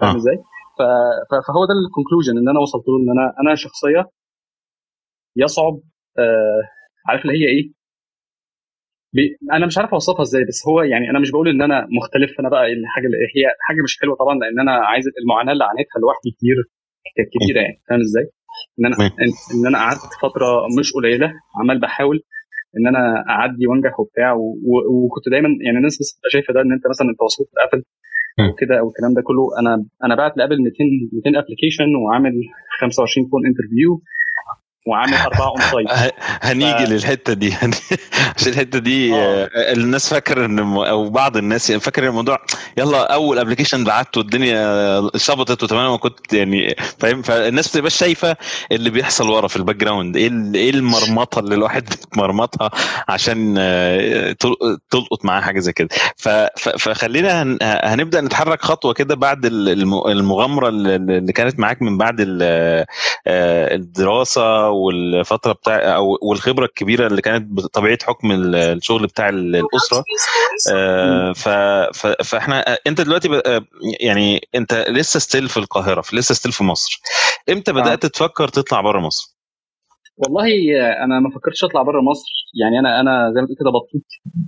فاهم 0.00 0.10
آه. 0.10 0.16
إزاي؟ 0.16 0.36
ف... 0.78 0.82
ف- 1.30 1.42
فهو 1.48 1.64
ده 1.66 1.74
ال 1.86 1.91
conclusion 1.91 2.38
إن 2.38 2.48
أنا 2.48 2.60
وصلت 2.60 2.84
له 2.88 2.96
إن 2.96 3.10
أنا 3.18 3.34
أنا 3.40 3.54
شخصية 3.54 4.10
يصعب 5.36 5.80
آه 6.18 6.62
عارف 7.08 7.22
اللي 7.24 7.34
هي 7.38 7.48
إيه؟ 7.48 7.72
بي... 9.12 9.36
أنا 9.52 9.66
مش 9.66 9.78
عارف 9.78 9.92
أوصفها 9.92 10.22
إزاي 10.22 10.44
بس 10.48 10.62
هو 10.68 10.82
يعني 10.82 11.10
أنا 11.10 11.18
مش 11.20 11.30
بقول 11.30 11.48
إن 11.48 11.62
أنا 11.62 11.86
مختلف 12.00 12.40
أنا 12.40 12.48
بقى 12.48 12.62
الحاجة 12.72 13.06
اللي 13.06 13.16
هي 13.36 13.44
حاجة 13.60 13.82
مش 13.84 13.98
حلوة 14.00 14.16
طبعا 14.16 14.34
لأن 14.38 14.60
أنا 14.60 14.72
عايز 14.86 15.04
المعاناة 15.22 15.52
اللي 15.52 15.64
عانيتها 15.64 15.98
لوحدي 16.00 16.30
كتير 16.36 16.56
كانت 17.16 17.28
كبيره 17.34 17.60
يعني 17.64 17.78
فاهم 17.88 18.00
إزاي؟ 18.00 18.26
إن 18.78 18.84
أنا. 18.86 18.96
ان 19.54 19.66
أنا 19.70 19.78
قعدت 19.78 20.12
فترة 20.22 20.48
مش 20.78 20.88
قليلة 20.92 21.28
عمال 21.60 21.80
بحاول 21.80 22.16
إن 22.76 22.86
أنا 22.92 23.02
أعدي 23.30 23.66
وأنجح 23.66 24.00
وبتاع. 24.00 24.30
وكنت 25.04 25.26
دايما 25.30 25.48
يعني 25.66 25.78
الناس 25.78 25.94
بس 26.00 26.08
بتبقى 26.14 26.30
شايفة 26.34 26.50
ده 26.54 26.60
إن 26.60 26.72
أنت 26.76 26.84
مثلا 26.92 27.06
أنت 27.12 27.20
وصلت 27.22 27.48
ل 27.58 27.62
Apple. 27.62 27.84
وكده 28.52 28.74
أو 28.80 28.86
الكلام 28.90 29.12
ده 29.16 29.22
كله 29.28 29.44
أنا 29.60 29.72
أنا 30.04 30.14
بعت 30.20 30.32
ل 30.36 30.40
Apple 30.40 30.58
200 30.62 30.74
200 31.12 31.38
application 31.42 31.88
وعامل 32.02 32.34
25 32.80 33.28
phone 33.30 33.40
interview 33.48 33.90
وعامل 34.86 35.14
أربعة 35.14 35.48
onsite 35.48 36.12
هنيجي 36.42 36.86
ف... 36.86 36.88
للحتة 36.90 37.32
دي. 37.32 37.54
عشان 38.36 38.52
الحتة 38.52 38.78
دي 38.78 39.14
آه. 39.14 39.50
الناس 39.72 40.08
فاكر 40.14 40.44
إن 40.44 40.58
أو 40.58 41.10
بعض 41.10 41.36
الناس 41.36 41.72
فاكر 41.72 42.06
الموضوع 42.08 42.38
يلا 42.78 43.14
أول 43.14 43.38
application 43.38 43.84
بعته 43.84 44.20
الدنيا 44.20 45.10
شبطت 45.16 45.62
وتمام 45.62 45.90
ما 45.90 45.96
كنت 45.96 46.32
يعني 46.32 46.76
فاهم؟ 46.98 47.22
فالناس 47.22 47.68
بتبقى 47.68 47.90
شايفة 47.90 48.36
اللي 48.72 48.90
بيحصل 48.90 49.30
ورا 49.30 49.48
في 49.48 49.56
ال 49.56 49.76
background 49.76 50.16
إيه 50.16 50.30
إيه 50.54 50.70
المرمطة 50.70 51.38
اللي 51.38 51.54
الواحد 51.54 51.84
بيتمرمطها 51.90 52.70
عشان 53.08 53.54
تلقط 54.90 55.24
معاه 55.24 55.40
حاجة 55.40 55.60
زي 55.60 55.72
كده. 55.72 55.88
فخلينا 56.78 57.58
هنبدأ 57.62 58.20
نتحرك 58.20 58.62
خطوة 58.62 58.92
كده 58.92 59.14
بعد 59.14 59.44
المغامرة 59.44 60.68
اللي 60.68 61.32
كانت 61.32 61.58
معاك 61.58 61.82
من 61.82 61.98
بعد 61.98 62.16
الدراسة 63.28 64.73
والفترة 64.74 65.52
بتاع 65.52 65.96
أو 65.96 66.18
والخبرة 66.22 66.64
الكبيرة 66.64 67.06
اللي 67.06 67.22
كانت 67.22 67.46
بطبيعة 67.50 67.98
حكم 68.02 68.32
الشغل 68.54 69.06
بتاع 69.06 69.28
الأسرة. 69.28 70.04
فإحنا 72.24 72.76
أنت 72.86 73.00
دلوقتي 73.00 73.28
يعني 74.00 74.48
أنت 74.54 74.74
لسه 74.88 75.20
still 75.20 75.48
في 75.48 75.56
القاهرة 75.56 76.02
لسه 76.12 76.34
still 76.34 76.52
في 76.52 76.64
مصر. 76.64 77.00
إمتى 77.50 77.72
بدأت 77.72 78.06
تفكر 78.06 78.48
تطلع 78.48 78.80
بره 78.80 79.00
مصر؟ 79.00 79.34
والله 80.16 80.46
أنا 81.04 81.20
ما 81.20 81.30
فكرتش 81.30 81.64
أطلع 81.64 81.82
بره 81.82 82.00
مصر. 82.00 82.30
يعني 82.60 82.78
أنا 82.78 83.00
أنا 83.00 83.32
زي 83.34 83.40
ما 83.40 83.46
تقول 83.46 83.56
كده 83.60 83.70
بطوط 83.70 84.04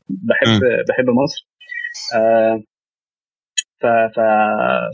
بحب 0.09 0.49
م. 0.49 0.61
بحب 0.89 1.11
مصر. 1.11 1.49
آه 2.15 2.63
ف 3.81 3.87
ف 3.87 4.21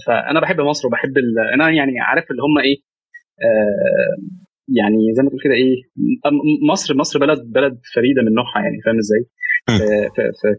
فانا 0.06 0.40
بحب 0.40 0.60
مصر 0.60 0.86
وبحب 0.86 1.18
ال... 1.18 1.38
أنا 1.54 1.70
يعني 1.70 2.00
عارف 2.00 2.30
اللي 2.30 2.42
هم 2.42 2.58
إيه 2.64 2.76
آه 3.44 4.16
يعني 4.68 5.14
زي 5.14 5.22
ما 5.22 5.28
تقول 5.28 5.42
كده 5.44 5.54
إيه 5.54 5.76
مصر 6.70 6.96
مصر 6.96 7.18
بلد 7.18 7.38
بلد 7.52 7.80
فريدة 7.94 8.22
من 8.22 8.32
نوعها 8.34 8.62
يعني 8.64 8.78
فاهم 8.84 8.98
إزاي؟ 8.98 9.26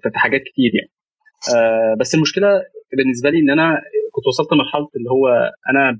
في, 0.03 0.09
حاجات 0.15 0.41
كتير 0.41 0.71
يعني. 0.75 0.91
آه 1.55 1.95
بس 1.99 2.15
المشكلة 2.15 2.47
بالنسبة 2.97 3.29
لي 3.29 3.39
إن 3.39 3.49
أنا 3.49 3.81
كنت 4.11 4.27
وصلت 4.27 4.53
لمرحلة 4.53 4.89
اللي 4.95 5.09
هو 5.09 5.27
أنا 5.69 5.99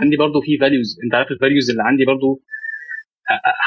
عندي 0.00 0.16
برضو 0.16 0.40
في 0.40 0.58
values 0.58 0.98
أنت 1.04 1.14
عارف 1.14 1.30
ال 1.30 1.36
values 1.36 1.70
اللي 1.70 1.82
عندي 1.82 2.04
برضو 2.04 2.42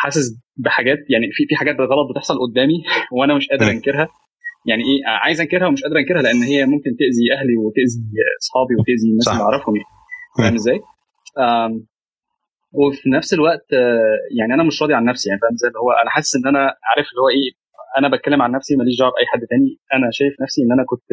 حاسس 0.02 0.40
بحاجات 0.58 0.98
يعني 1.10 1.28
في 1.32 1.46
في 1.50 1.56
حاجات 1.56 1.76
غلط 1.80 2.12
بتحصل 2.12 2.40
قدامي 2.40 2.84
وأنا 3.16 3.36
مش 3.36 3.48
قادر 3.48 3.72
أنكرها. 3.72 4.08
يعني 4.66 4.84
إيه 4.84 5.08
عايز 5.08 5.42
أنكرها 5.42 5.68
ومش 5.68 5.84
قادر 5.84 5.98
أنكرها 5.98 6.22
لأن 6.22 6.42
هي 6.44 6.66
ممكن 6.66 6.90
تأذي 7.00 7.34
أهلي 7.34 7.58
وتأذي 7.58 8.02
أصحابي 8.42 8.76
وتأذي 8.76 9.10
الناس 9.12 9.28
اللي 9.28 9.44
أعرفهم 9.44 9.76
يعني 9.76 9.88
فاهم 10.38 10.54
إزاي؟ 10.54 10.80
وفي 12.80 13.10
نفس 13.10 13.34
الوقت 13.34 13.68
يعني 14.40 14.54
أنا 14.54 14.64
مش 14.64 14.82
راضي 14.82 14.94
عن 14.94 15.06
نفسي 15.06 15.30
يعني 15.30 15.42
فاهم 15.42 15.56
اللي 15.70 15.80
هو 15.80 15.92
أنا 15.92 16.10
حاسس 16.10 16.36
إن 16.36 16.48
أنا 16.48 16.60
عارف 16.90 17.08
اللي 17.12 17.22
هو 17.24 17.30
إيه 17.30 17.52
أنا 18.00 18.08
بتكلم 18.16 18.42
عن 18.42 18.52
نفسي 18.52 18.76
ماليش 18.76 19.00
دعوة 19.00 19.12
بأي 19.12 19.26
حد 19.34 19.42
تاني. 19.50 19.70
أنا 19.94 20.08
شايف 20.12 20.34
نفسي 20.42 20.62
إن 20.64 20.72
أنا 20.72 20.84
كنت 20.92 21.10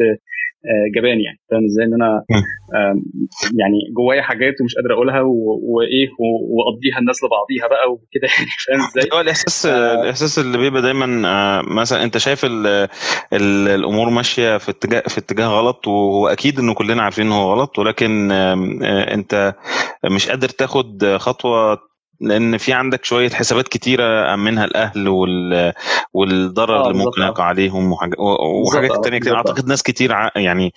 جبان 0.95 1.19
يعني. 1.19 1.39
فاهم 1.51 1.65
إزاي؟ 1.65 1.85
إن 1.85 1.93
أنا 1.93 2.23
يعني 3.59 3.79
جوايا 3.97 4.21
حاجات 4.21 4.61
ومش 4.61 4.75
قادر 4.75 4.93
أقولها 4.93 5.21
وإيه 5.21 6.07
وأقضيها 6.19 6.99
الناس 6.99 7.23
لبعضيها 7.23 7.67
بقى 7.67 7.91
وكده 7.91 8.27
يعني. 8.37 8.49
فاهم 8.67 8.79
إزاي؟ 8.87 9.09
هو 9.13 9.21
الإحساس 9.21 9.65
آه. 9.65 10.01
الإحساس 10.03 10.39
اللي 10.39 10.57
بيبقى 10.57 10.81
دايما 10.81 11.05
مثلا 11.61 12.03
أنت 12.03 12.17
شايف 12.17 12.45
ال 12.45 12.67
ال 13.33 13.67
الأمور 13.67 14.09
ماشية 14.09 14.57
في 14.57 14.71
اتجاه 14.71 15.01
في 15.01 15.17
اتجاه 15.17 15.47
غلط 15.47 15.87
واكيد 15.87 16.59
انه 16.59 16.73
كلنا 16.73 17.03
عارفين 17.03 17.25
إن 17.25 17.31
هو 17.31 17.53
غلط 17.53 17.79
ولكن 17.79 18.31
أنت 18.31 19.55
مش 20.05 20.29
قادر 20.29 20.49
تاخد 20.49 21.15
خطوة 21.17 21.94
لأن 22.21 22.57
في 22.57 22.73
عندك 22.73 23.05
شوية 23.05 23.29
حسابات 23.29 23.67
كتيرة 23.67 24.35
منها 24.35 24.65
الأهل 24.65 25.07
وال 25.07 25.73
والضرر 26.13 26.87
اللي 26.91 27.03
ممكن 27.03 27.21
يقع 27.21 27.43
عليهم 27.43 27.91
وحاجات 27.91 28.19
وحاجات 28.19 29.03
تانية 29.03 29.19
كتير. 29.19 29.35
أعتقد 29.35 29.67
ناس 29.67 29.83
كتير 29.83 30.11
يعني 30.35 30.71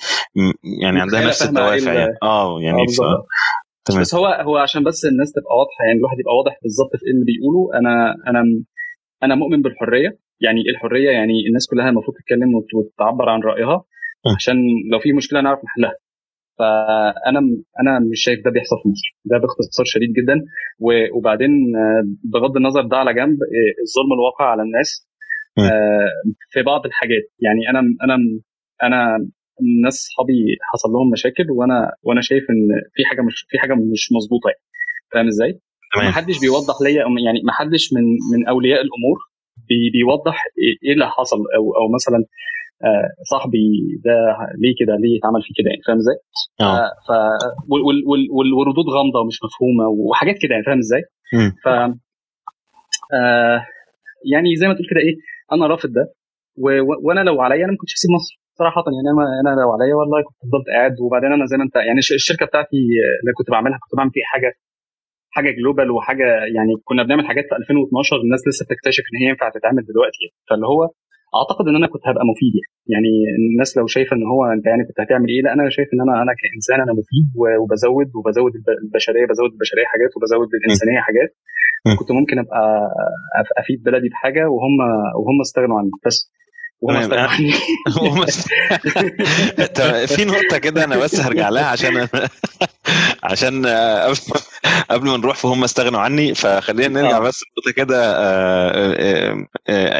يعني 0.83 1.01
عندها 1.01 1.27
نفس 1.27 1.43
الدوافع 1.43 1.93
يعني. 1.93 2.15
آه 2.23 2.61
يعني 2.61 2.87
ف... 2.87 3.01
تمام. 3.85 4.01
بس 4.01 4.15
هو 4.15 4.27
هو 4.27 4.57
عشان 4.57 4.85
بس 4.85 5.05
الناس 5.05 5.33
تبقى 5.33 5.57
واضحة 5.59 5.85
يعني 5.87 5.99
الواحد 5.99 6.19
يبقى 6.21 6.35
واضح 6.35 6.59
بالظبط 6.63 6.91
في 6.97 7.07
إيه 7.07 7.13
اللي 7.13 7.25
بيقوله. 7.25 7.79
أنا 7.79 8.15
أنا 8.31 8.43
أنا 9.23 9.35
مؤمن 9.35 9.63
بالحرية. 9.63 10.19
يعني 10.41 10.61
الحرية؟ 10.75 11.11
يعني 11.11 11.47
الناس 11.49 11.67
كلها 11.71 11.89
المفروض 11.89 12.17
تتكلم 12.17 12.55
وتعبر 12.75 13.29
عن 13.29 13.41
رأيها. 13.41 13.85
عشان 14.37 14.57
لو 14.93 14.99
في 14.99 15.13
مشكلة 15.13 15.41
نعرف 15.41 15.59
نحلها. 15.65 15.95
فأنا 16.59 17.41
أنا 17.81 17.99
مش 18.11 18.21
شايف 18.25 18.39
ده 18.45 18.51
بيحصل 18.51 18.77
في 18.83 18.89
مصر. 18.89 19.09
ده 19.25 19.39
باختصار 19.39 19.87
شديد 19.87 20.13
جدا. 20.19 20.37
وبعدين 21.17 21.51
بغض 22.33 22.57
النظر 22.57 22.83
ده 22.83 22.97
على 22.97 23.15
جنب 23.15 23.39
الظلم 23.85 24.13
الواقع 24.17 24.45
على 24.45 24.63
الناس 24.63 25.09
في 26.53 26.63
بعض 26.63 26.87
الحاجات. 26.87 27.25
يعني 27.41 27.61
أنا 27.71 27.81
أنا 28.05 28.17
أنا 28.83 29.29
ناس 29.85 29.95
صحابي 29.95 30.57
حصل 30.73 30.89
لهم 30.89 31.11
مشاكل 31.11 31.51
وأنا 31.51 31.93
وأنا 32.03 32.21
شايف 32.21 32.45
إن 32.51 32.69
في 32.95 33.05
حاجة 33.05 33.23
مش 33.23 33.47
في 33.49 33.59
حاجة 33.59 33.75
مش 33.75 34.13
مظبوطة 34.17 34.49
يعني. 34.49 34.63
فاهم 35.13 35.27
إزاي؟ 35.27 35.61
ما 35.97 36.11
حدش 36.11 36.41
بيوضح 36.41 36.75
ليا 36.85 37.03
يعني 37.27 37.41
ما 37.45 37.53
حدش 37.53 37.93
من 37.95 38.03
من 38.33 38.49
أولياء 38.49 38.81
الأمور 38.87 39.19
بي 39.69 39.91
بيوضح 39.93 40.45
إيه 40.85 40.93
اللي 40.95 41.07
حصل 41.07 41.37
أو 41.57 41.65
أو 41.79 41.85
مثلا 41.95 42.19
آه 42.85 43.09
صاحبي 43.31 43.67
ده 44.05 44.17
ليه 44.63 44.75
كده 44.81 44.97
ليه 45.03 45.19
اتعمل 45.19 45.43
فيه 45.43 45.55
كده 45.59 45.69
يعني 45.71 45.83
فاهم 45.87 45.97
إزاي؟ 45.97 46.17
آه 46.61 46.91
ف 47.07 47.11
والردود 48.57 48.89
غامضة 48.97 49.21
ومش 49.21 49.39
مفهومة 49.47 49.85
وحاجات 49.89 50.37
كده 50.43 50.51
يعني 50.53 50.65
فاهم 50.65 50.79
إزاي؟ 50.79 51.03
ف 51.65 51.69
آه 53.15 53.59
يعني 54.33 54.57
زي 54.57 54.67
ما 54.69 54.75
تقول 54.75 54.87
كده 54.91 55.01
إيه 55.01 55.15
أنا 55.53 55.67
رافض 55.67 55.91
ده 55.93 56.05
وأنا 57.05 57.21
لو 57.21 57.41
عليا 57.41 57.65
أنا 57.65 57.73
ما 57.73 57.79
كنتش 57.81 57.95
هسيب 57.95 58.11
مصر 58.17 58.33
صراحة 58.59 58.85
يعني 58.97 59.09
أنا 59.15 59.25
أنا 59.43 59.61
لو 59.61 59.69
عليا 59.73 59.95
والله 59.95 60.19
كنت 60.27 60.39
فضلت 60.43 60.67
قاعد 60.75 60.95
وبعدين 61.05 61.33
أنا 61.33 61.47
زي 61.51 61.57
ما 61.57 61.65
أنت 61.65 61.77
يعني 61.77 61.99
الشركة 61.99 62.47
بتاعتي 62.47 62.77
اللي 63.21 63.33
كنت 63.39 63.51
بعملها 63.51 63.79
كنت 63.83 63.95
بعمل 63.99 64.11
فيها 64.15 64.29
حاجة 64.35 64.51
حاجة 65.31 65.51
جلوبال 65.59 65.91
وحاجة 65.91 66.27
يعني 66.57 66.73
كنا 66.85 67.03
بنعمل 67.03 67.27
حاجات 67.27 67.45
في 67.49 67.55
2012 67.57 68.17
الناس 68.25 68.41
لسه 68.49 68.63
بتكتشف 68.67 69.05
إن 69.09 69.17
هي 69.23 69.29
ينفع 69.29 69.49
تتعمل 69.57 69.83
دلوقتي 69.93 70.25
فاللي 70.51 70.67
هو 70.67 70.83
أعتقد 71.39 71.65
إن 71.69 71.77
أنا 71.81 71.87
كنت 71.93 72.05
هبقى 72.11 72.25
مفيد 72.33 72.55
يعني. 72.61 72.73
يعني 72.93 73.11
الناس 73.39 73.71
لو 73.79 73.87
شايفة 73.87 74.13
إن 74.17 74.25
هو 74.33 74.41
أنت 74.57 74.67
يعني 74.67 74.83
كنت 74.89 75.01
هتعمل 75.01 75.29
إيه 75.29 75.43
لا 75.45 75.53
أنا 75.53 75.63
شايف 75.77 75.89
إن 75.95 76.01
أنا 76.07 76.15
أنا 76.23 76.33
كإنسان 76.41 76.79
أنا 76.87 76.93
مفيد 77.01 77.27
وبزود 77.63 78.09
وبزود 78.17 78.53
البشرية 78.85 79.27
بزود 79.31 79.51
البشرية 79.57 79.87
حاجات 79.93 80.11
وبزود 80.17 80.49
الإنسانية 80.59 81.01
حاجات. 81.09 81.31
كنت 81.99 82.11
ممكن 82.19 82.37
أبقى 82.45 82.63
أفيد 83.63 83.79
بلدي 83.83 84.09
بحاجة 84.09 84.43
وهم 84.55 84.75
وهم 85.21 85.41
استغنوا 85.47 85.79
عني 85.79 85.91
بس 86.07 86.19
في 90.07 90.25
نقطة 90.25 90.59
كده 90.59 90.85
أنا 90.85 90.97
بس 90.97 91.21
هرجع 91.21 91.49
لها 91.49 91.65
عشان 91.65 92.09
عشان 93.23 93.67
قبل 94.91 95.09
ما 95.09 95.17
نروح 95.17 95.37
فهم 95.37 95.65
استغنوا 95.65 96.01
عني. 96.01 96.35
فخلينا 96.35 97.03
نرجع 97.03 97.19
بس 97.19 97.45
نقطة 97.59 97.71
كده 97.71 97.97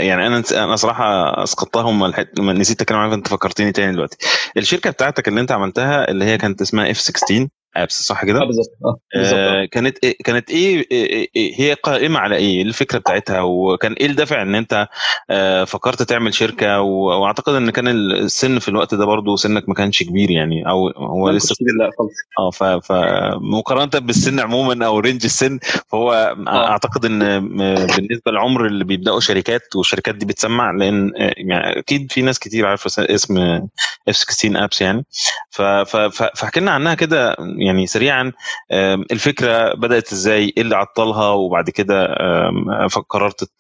يعني 0.03 0.27
أنا 0.27 0.43
أنا 0.53 0.77
صراحة 0.77 1.43
اسقطتهم 1.43 2.13
نسيت 2.41 2.81
أتكلم 2.81 2.99
عنها 2.99 3.15
انت 3.15 3.29
فكرتني 3.29 3.73
تاني 3.73 3.93
دلوقتي. 3.93 4.17
الشركة 4.57 4.91
بتاعتك 4.91 5.29
اللي 5.29 5.41
أنت 5.41 5.53
عملتها 5.53 6.11
اللي 6.11 6.25
هي 6.25 6.39
كانت 6.39 6.61
اسمها 6.61 6.91
F 6.91 7.01
16 7.01 7.49
Apps 7.77 8.03
صح 8.03 8.25
كده؟ 8.25 8.41
آه 8.41 8.45
بالظبط 8.47 8.71
آه 9.17 9.65
كانت 9.65 9.99
إيه 10.05 10.17
كانت 10.25 10.51
إيه, 10.51 10.87
إيه, 10.91 11.29
إيه 11.37 11.61
هي 11.61 11.73
قائمة 11.75 12.19
على 12.19 12.37
إيه؟ 12.37 12.63
الفكرة 12.63 12.99
بتاعتها 12.99 13.41
وكان 13.41 13.93
إيه 13.93 14.07
الدافع 14.07 14.43
إن 14.43 14.55
أنت 14.55 14.89
آه 15.31 15.65
فكرت 15.65 16.03
تعمل 16.03 16.35
شركة 16.35 16.81
وأعتقد 16.81 17.55
إن 17.55 17.71
كان 17.71 17.89
السن 17.89 18.59
في 18.59 18.69
الوقت 18.69 18.95
ده 18.95 19.05
برضو 19.05 19.37
سنك 19.37 19.69
ما 19.69 19.75
كانش 19.75 20.03
كبير 20.03 20.31
يعني 20.31 20.69
أو 20.69 20.89
هو 20.89 21.31
لسه 21.31 21.55
لا 21.79 21.91
خالص 21.99 22.15
آه 22.39 22.81
فمقارنه 22.81 24.07
بالسن 24.07 24.41
عموما 24.41 24.87
أو 24.87 24.99
range 24.99 25.25
السن 25.25 25.59
فهو 25.93 26.13
آه. 26.49 26.71
أعتقد 26.71 27.05
إن 27.05 27.19
بالنسبة 27.97 28.33
للعمر 28.33 28.67
اللي 28.67 28.85
بيبدأوا 28.85 29.21
شركات 29.21 29.77
والشركات 29.77 30.15
دي 30.15 30.27
بتسمع 30.27 30.71
لأن 30.71 31.13
يعني 31.17 31.79
أكيد 31.79 32.13
في 32.13 32.23
ناس 32.23 32.39
كتير 32.39 32.67
عارفة 32.67 32.91
اسم 33.15 33.39
اف 34.09 34.17
16 34.17 34.65
ابس 34.65 34.81
يعني 34.81 35.05
فحكي 36.35 36.61
لنا 36.61 36.71
عنها 36.71 36.95
كده 36.95 37.37
يعني 37.67 37.87
سريعا 37.87 38.33
الفكرة 39.13 39.75
بدأت 39.75 40.13
إزاي؟ 40.13 40.53
إيه 40.57 40.63
اللي 40.63 40.77
عطلها؟ 40.77 41.31
وبعد 41.31 41.71
كده 41.71 42.07
قررت 43.09 43.51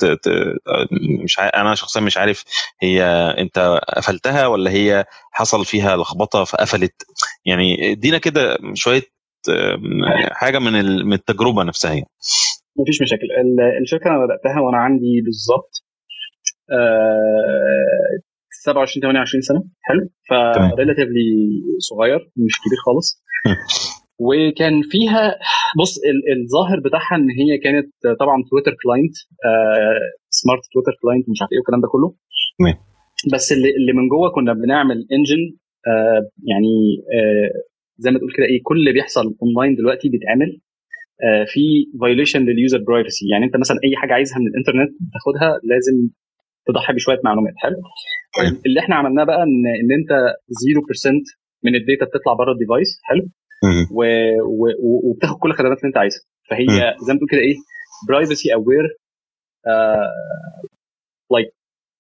مش 1.24 1.38
أنا 1.40 1.74
شخصيا 1.74 2.00
مش 2.02 2.18
عارف 2.18 2.44
هي 2.82 3.04
أنت 3.38 3.80
قفلتها 3.96 4.46
ولا 4.46 4.70
هي 4.70 5.04
حصل 5.32 5.64
فيها 5.64 5.96
لخبطة 5.96 6.44
فقفلت. 6.44 7.02
يعني 7.44 7.92
إدينا 7.92 8.18
كده 8.18 8.58
شوية 8.74 9.02
حاجة 10.32 10.58
من 10.58 10.72
من 11.06 11.12
التجربة 11.12 11.62
نفسها 11.62 11.92
يعني. 11.92 12.10
مفيش 12.76 13.02
مشاكل. 13.02 13.26
الشركة 13.82 14.10
أنا 14.10 14.26
بدأتها 14.26 14.60
وأنا 14.60 14.78
عندي 14.78 15.20
بالظبط 15.24 15.84
27 18.72 19.02
28 19.02 19.40
سنة. 19.42 19.60
حلو. 19.88 20.02
ف 20.76 20.81
relatively 20.81 21.28
صغير 21.78 22.20
مش 22.44 22.54
كبير 22.62 22.78
خالص. 22.86 23.08
وكان 24.26 24.74
فيها 24.92 25.24
بص 25.80 25.92
الظاهر 26.36 26.78
بتاعها 26.86 27.14
إن 27.20 27.30
هي 27.40 27.50
كانت 27.64 27.88
طبعا 28.22 28.36
Twitter 28.50 28.74
client 28.82 29.14
smart 30.30 30.62
Twitter 30.72 30.94
client 31.02 31.24
مش 31.30 31.38
عارف 31.42 31.52
إيه 31.52 31.58
والكلام 31.58 31.80
ده 31.84 31.88
كله. 31.94 32.08
بس 33.34 33.52
اللي, 33.52 33.70
اللي 33.78 33.92
من 33.98 34.08
جوه 34.08 34.30
كنا 34.36 34.52
بنعمل 34.52 34.98
engine 35.16 35.42
آه 35.90 36.20
يعني 36.50 36.74
آه 37.16 37.50
زي 37.98 38.10
ما 38.10 38.18
تقول 38.18 38.32
كده 38.36 38.46
إيه 38.46 38.60
كل 38.68 38.76
اللي 38.80 38.92
بيحصل 38.92 39.26
اونلاين 39.42 39.74
دلوقتي 39.80 40.08
بيتعمل 40.08 40.50
آه 41.26 41.44
في 41.52 41.60
violation 42.00 42.40
لل 42.48 42.58
user 42.58 42.78
privacy 42.88 43.24
يعني 43.32 43.44
أنت 43.44 43.56
مثلا 43.56 43.76
أي 43.84 43.96
حاجة 43.96 44.12
عايزها 44.12 44.38
من 44.38 44.46
الإنترنت 44.46 44.90
تاخدها 45.14 45.48
لازم 45.70 45.96
تضحي 46.68 46.92
بشوية 46.92 47.20
معلومات. 47.24 47.54
حلو. 47.56 47.76
طيب. 48.38 48.60
اللي 48.66 48.80
إحنا 48.80 48.94
عملناه 48.96 49.24
بقى 49.24 49.42
ان 49.42 49.62
إن 49.80 49.90
أنت 49.98 50.10
0% 51.10 51.10
من 51.64 51.74
ال 51.74 51.80
data 51.80 52.04
بتطلع 52.06 52.32
بره 52.32 52.52
ال 52.52 52.59
device 52.59 53.00
حلو. 53.08 53.24
و... 53.98 54.00
و... 54.60 55.10
وبتاخد 55.10 55.36
كل 55.38 55.50
الخدمات 55.50 55.78
اللي 55.78 55.88
أنت 55.88 55.96
عايزها. 55.96 56.22
فهي 56.50 56.66
زي 57.06 57.12
ما 57.12 57.18
تقول 57.18 57.28
كده 57.30 57.40
إيه 57.40 57.54
privacy 58.08 58.54
aware 58.54 58.84
like 61.32 61.48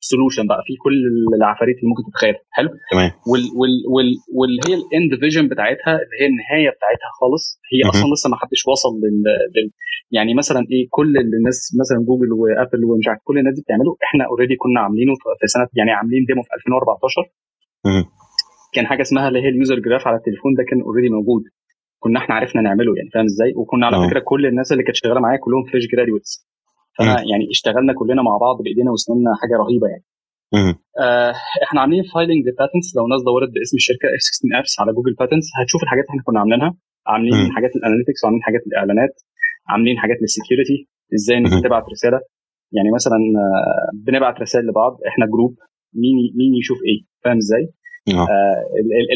solution 0.00 0.46
بقى. 0.46 0.62
في 0.66 0.74
كل 0.84 0.96
العفاريت 1.38 1.76
اللي 1.78 1.88
ممكن 1.90 2.02
تتخيلها 2.10 2.40
حلو؟ 2.56 2.68
تمام. 2.92 3.10
وال 3.30 3.42
وال 3.58 3.74
وال 3.94 4.08
واللي 4.38 4.60
هي 4.68 4.74
ال 4.80 4.88
end 4.88 5.10
vision 5.20 5.48
بتاعتها 5.52 5.92
اللي 6.02 6.16
هي 6.20 6.26
النهاية 6.32 6.70
بتاعتها 6.76 7.10
خالص. 7.20 7.44
هي 7.72 7.80
أصلا 7.90 8.08
لسه 8.14 8.30
ما 8.30 8.36
حدش 8.42 8.62
وصل 8.72 8.92
لل... 9.02 9.22
لل 9.56 9.70
يعني 10.16 10.34
مثلا 10.34 10.60
إيه 10.72 10.84
كل 10.96 11.10
الناس 11.18 11.58
مثلا 11.80 11.98
Google 12.08 12.30
و 12.40 12.48
Apple 12.48 12.84
ومش 12.84 13.08
عارف 13.08 13.20
كل 13.28 13.38
الناس 13.38 13.54
دي 13.54 13.62
بتعمله. 13.66 13.92
إحنا 14.06 14.22
already 14.30 14.56
كنا 14.62 14.80
عاملينه 14.80 15.12
في 15.40 15.46
سنة 15.54 15.66
يعني 15.78 15.90
عاملين 15.90 16.24
demo 16.28 16.42
في 16.42 16.52
2014 16.58 17.22
كان 18.74 18.86
حاجة 18.86 19.02
اسمها 19.02 19.28
اللي 19.28 19.40
هي 19.42 19.48
ال 19.48 19.54
user 19.54 19.78
graph 19.78 20.06
على 20.08 20.16
التليفون 20.16 20.54
ده 20.58 20.64
كان 20.70 20.80
already 20.80 21.08
موجود. 21.08 21.42
كنا 21.98 22.18
إحنا 22.20 22.34
عرفنا 22.34 22.62
نعمله 22.62 22.92
يعني 22.96 23.10
فاهم 23.14 23.24
إزاي؟ 23.24 23.52
وكنا 23.56 23.86
على 23.86 23.96
أوه. 23.96 24.06
فكرة 24.08 24.20
كل 24.20 24.46
الناس 24.46 24.72
اللي 24.72 24.82
كانت 24.82 24.96
شغالة 24.96 25.20
معايا 25.20 25.38
كلهم 25.38 25.64
fresh 25.72 25.84
graduates 25.92 26.47
فانا 26.98 27.14
يعني 27.30 27.44
اشتغلنا 27.54 27.92
كلنا 27.98 28.22
مع 28.28 28.34
بعض 28.44 28.56
بإيدينا 28.64 28.90
وسننا 28.94 29.30
حاجة 29.40 29.54
رهيبة 29.62 29.86
يعني. 29.92 30.04
آه 31.04 31.32
إحنا 31.64 31.78
عاملين 31.80 32.02
filing 32.14 32.40
لل 32.46 32.56
patents 32.56 32.88
لو 32.96 33.04
الناس 33.06 33.22
دورت 33.28 33.50
باسم 33.54 33.76
الشركة 33.80 34.06
F 34.16 34.22
16 34.22 34.58
Apps 34.60 34.72
على 34.80 34.90
جوجل 34.96 35.14
patents 35.20 35.48
هتشوف 35.58 35.80
الحاجات 35.82 36.04
اللي 36.04 36.12
إحنا 36.14 36.22
كنا 36.26 36.38
عاملينها. 36.42 36.70
عاملين 37.12 37.34
مم. 37.34 37.50
حاجات 37.56 37.72
ال 37.76 37.81
analytics 37.81 38.20
وعاملين 38.22 38.42
حاجات 38.48 38.62
الإعلانات. 38.68 39.14
عاملين 39.70 39.96
حاجات 40.02 40.18
لل 40.22 40.33
security 40.33 40.78
إزاي 41.16 41.36
الناس 41.38 41.54
تبعت 41.66 41.84
رسالة. 41.94 42.20
يعني 42.76 42.90
مثلا 42.98 43.18
بنبعت 44.06 44.36
رسائل 44.44 44.64
لبعض. 44.68 44.92
إحنا 45.10 45.24
group 45.32 45.52
مين 46.02 46.16
مين 46.38 46.52
يشوف 46.60 46.78
إيه 46.88 46.98
فاهم 47.24 47.36
إزاي؟ 47.44 47.64
آه. 48.16 48.26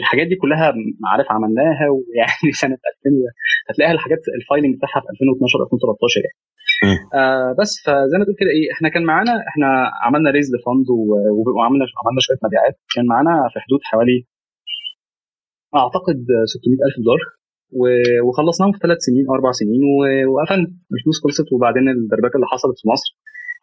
الحاجات 0.00 0.26
دي 0.26 0.36
كلها 0.42 0.74
عارف 1.12 1.26
عملناها 1.36 1.86
ويعني 1.94 2.52
سنة 2.62 2.78
2000 3.06 3.32
هتلاقيها 3.68 3.94
الحاجات 3.94 4.18
ال 4.38 4.43
filing 4.43 4.72
بتاعها 4.76 5.00
في 5.04 5.08
2012 5.10 5.62
2013 5.64 6.20
يعني. 6.26 6.38
آه 7.20 7.50
بس 7.60 7.72
فزي 7.84 8.16
ما 8.18 8.24
تقول 8.24 8.36
كده 8.42 8.50
إيه 8.56 8.66
إحنا 8.74 8.88
كان 8.94 9.04
معانا 9.10 9.34
إحنا 9.50 9.68
عملنا 10.04 10.30
raise 10.36 10.48
ل 10.54 10.61
fund 10.61 10.86
وعملنا 11.56 11.84
عملنا 12.02 12.20
شوية 12.26 12.40
مبيعات. 12.46 12.76
كان 12.94 13.04
معانا 13.12 13.34
في 13.52 13.58
حدود 13.64 13.80
حوالي 13.90 14.18
أعتقد 15.80 16.18
600 16.44 16.78
ألف 16.86 16.96
دولار 17.06 17.22
وخلصناهم 18.26 18.72
في 18.72 18.78
ثلاث 18.84 18.98
سنين 19.08 19.24
أو 19.28 19.34
أربع 19.34 19.50
سنين 19.60 19.82
وقفلنا 20.32 20.66
الفلوس 20.94 21.16
خلصت 21.24 21.48
وبعدين 21.52 21.88
الدربكة 21.88 22.36
اللي 22.36 22.46
حصلت 22.52 22.76
في 22.82 22.88
مصر. 22.92 23.10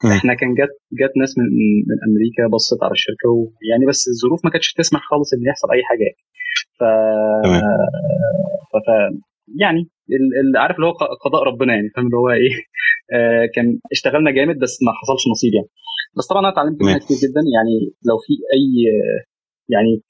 إحنا 0.05 0.33
كان 0.33 0.53
جت 0.53 0.75
جت 0.99 1.13
ناس 1.17 1.37
من 1.37 1.45
من 1.89 1.97
أمريكا 2.07 2.47
بصت 2.53 2.83
على 2.83 2.91
الشركة 2.91 3.29
ويعني 3.29 3.85
بس 3.89 4.01
الظروف 4.07 4.45
ما 4.45 4.51
كانتش 4.51 4.73
تسمح 4.73 5.01
خالص 5.09 5.33
إن 5.33 5.45
يحصل 5.49 5.67
أي 5.71 5.83
حاجة. 5.89 6.03
يعني 6.03 6.19
ف... 6.79 6.83
ف... 8.85 8.87
يعني 9.61 9.89
اللي 10.41 10.59
عارف 10.59 10.75
اللي 10.75 10.87
هو 10.87 10.91
قضاء 11.25 11.43
ربنا 11.43 11.75
يعني 11.75 11.89
فاهم 11.95 12.05
اللي 12.05 12.17
هو 12.17 12.29
إيه؟ 12.29 12.55
آه 13.15 13.45
كان 13.55 13.79
اشتغلنا 13.91 14.31
جامد 14.31 14.57
بس 14.59 14.83
ما 14.85 14.91
حصلش 14.99 15.23
نصيب 15.31 15.53
يعني. 15.53 15.69
بس 16.17 16.27
طبعا 16.27 16.41
أنا 16.41 16.49
اتعلمت 16.49 16.81
منها 16.81 16.97
كتير 16.97 17.17
جدا. 17.17 17.41
يعني 17.55 17.75
لو 18.07 18.17
في 18.25 18.33
اي 18.55 18.67
يعني 19.69 20.01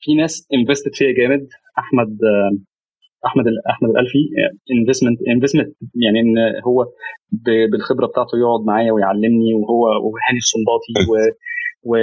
في 0.00 0.14
ناس 0.14 0.48
invested 0.54 0.94
فيها 0.94 1.12
جامد 1.18 1.48
أحمد 1.78 2.18
أحمد 3.26 3.44
أحمد 3.70 3.90
الألفي 3.90 4.18
investment 4.78 5.18
investment 5.34 5.68
يعني 6.04 6.20
إن 6.20 6.34
هو 6.66 6.86
بالخبرة 7.72 8.06
بتاعته 8.06 8.38
يقعد 8.38 8.60
معايا 8.66 8.92
ويعلمني 8.92 9.54
وهو 9.54 9.82
وهاني 9.84 10.38
الصنباطي 10.44 10.92
و, 11.10 11.12
و 11.90 11.96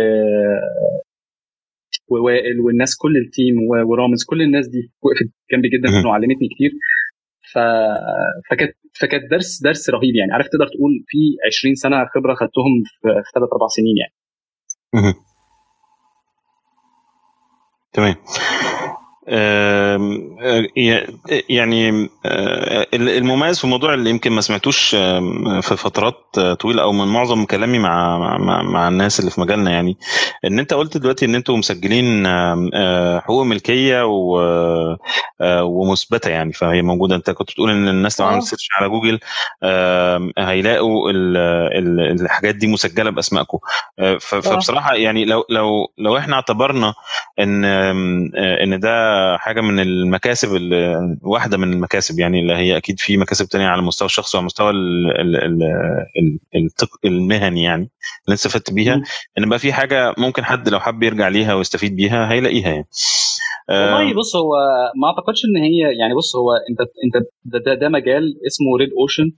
ووائل 2.08 2.60
والناس 2.60 2.98
كل 2.98 3.18
التيم 3.18 3.56
ورامز 3.90 4.24
كل 4.30 4.42
الناس 4.42 4.68
دي 4.68 4.92
وقفت 5.02 5.30
جنبي 5.52 5.70
جدا 5.70 6.08
وعلمتني 6.10 6.48
كتير. 6.56 6.72
ف... 7.54 7.58
فكانت 8.50 8.74
فكانت 9.02 9.32
درس 9.32 9.62
درس 9.64 9.90
رهيب 9.90 10.16
يعني. 10.16 10.32
عارف 10.34 10.48
تقدر 10.48 10.68
تقول 10.68 10.92
في 11.08 11.18
20 11.48 11.76
سنة 11.76 12.06
خبرة 12.16 12.34
خدتهم 12.34 12.84
في 13.02 13.08
ثلاث 13.36 13.50
أربع 13.54 13.68
سنين 13.68 13.96
يعني. 13.98 14.14
تمام. 17.94 18.16
يعني 21.50 22.10
المميز 22.94 23.58
في 23.58 23.64
الموضوع 23.64 23.94
اللي 23.94 24.10
يمكن 24.10 24.32
ما 24.32 24.42
سمعتوش 24.42 24.90
في 25.62 25.76
فترات 25.78 26.40
طويلة 26.60 26.82
أو 26.84 26.92
من 26.92 27.08
معظم 27.08 27.46
كلامي 27.46 27.80
مع 27.80 28.18
مع, 28.38 28.62
مع 28.62 28.88
الناس 28.88 29.20
اللي 29.20 29.32
في 29.32 29.42
مجالنا 29.42 29.72
يعني 29.72 29.98
إن 30.46 30.60
أنت 30.60 30.74
قلت 30.74 30.98
دلوقتي 30.98 31.26
إن 31.26 31.36
أنتم 31.36 31.54
مسجلين 31.54 32.28
حقوق 33.20 33.44
ملكية 33.44 34.04
ومثبتة 35.64 36.30
يعني 36.30 36.54
فهي 36.54 36.82
موجودة. 36.82 37.16
أنت 37.16 37.30
كنت 37.30 37.52
بتقول 37.52 37.70
إن 37.72 37.88
الناس 37.88 38.22
لو 38.22 38.28
عملت 38.28 38.44
search 38.44 38.68
على 38.80 38.90
جوجل 38.90 39.20
هيلاقوا 40.38 41.12
الحاجات 42.22 42.56
دي 42.56 42.68
مسجلة 42.68 43.10
بأسمائكم. 43.10 43.58
فبصراحة 44.20 44.96
يعني 44.96 45.26
لو 45.26 45.46
لو 45.50 45.88
لو 45.98 46.18
إحنا 46.18 46.36
اعتبرنا 46.36 46.94
إن 47.40 47.66
إن 48.36 48.80
ده 48.80 49.13
حاجة 49.38 49.62
من 49.62 49.80
المكاسب 49.80 50.50
واحدة 51.22 51.58
من 51.58 51.74
المكاسب 51.74 52.20
يعني 52.20 52.40
اللي 52.40 52.54
هي 52.54 52.78
أكيد 52.78 53.00
في 53.00 53.18
مكاسب 53.18 53.46
تانية 53.48 53.68
على 53.68 53.80
المستوى 53.80 54.06
الشخصي 54.06 54.38
وعلى 54.38 54.42
المستوى 54.44 54.72
المهني 57.06 57.64
يعني 57.64 57.90
اللي 58.26 58.34
استفدت 58.34 58.74
بيها. 58.74 59.02
إن 59.38 59.50
بقى 59.50 59.60
في 59.60 59.74
حاجة 59.74 60.14
ممكن 60.18 60.44
حد 60.44 60.70
لو 60.70 60.80
حب 60.80 61.04
يرجع 61.04 61.28
ليها 61.28 61.54
ويستفيد 61.54 61.96
بيها 61.96 62.32
هيلاقيها 62.32 62.70
يعني. 62.70 62.88
والله 63.70 64.14
بص 64.14 64.36
هو 64.36 64.52
ما 65.02 65.08
أعتقدش 65.08 65.42
إن 65.46 65.62
هي 65.64 65.80
يعني 66.00 66.14
بص 66.14 66.36
هو 66.36 66.52
أنت 66.70 66.80
أنت 67.06 67.26
ده, 67.46 67.60
ده, 67.66 67.74
ده 67.82 67.90
مجال 67.90 68.24
اسمه 68.48 68.78
ريد 68.80 68.90
اوشن 69.00 69.32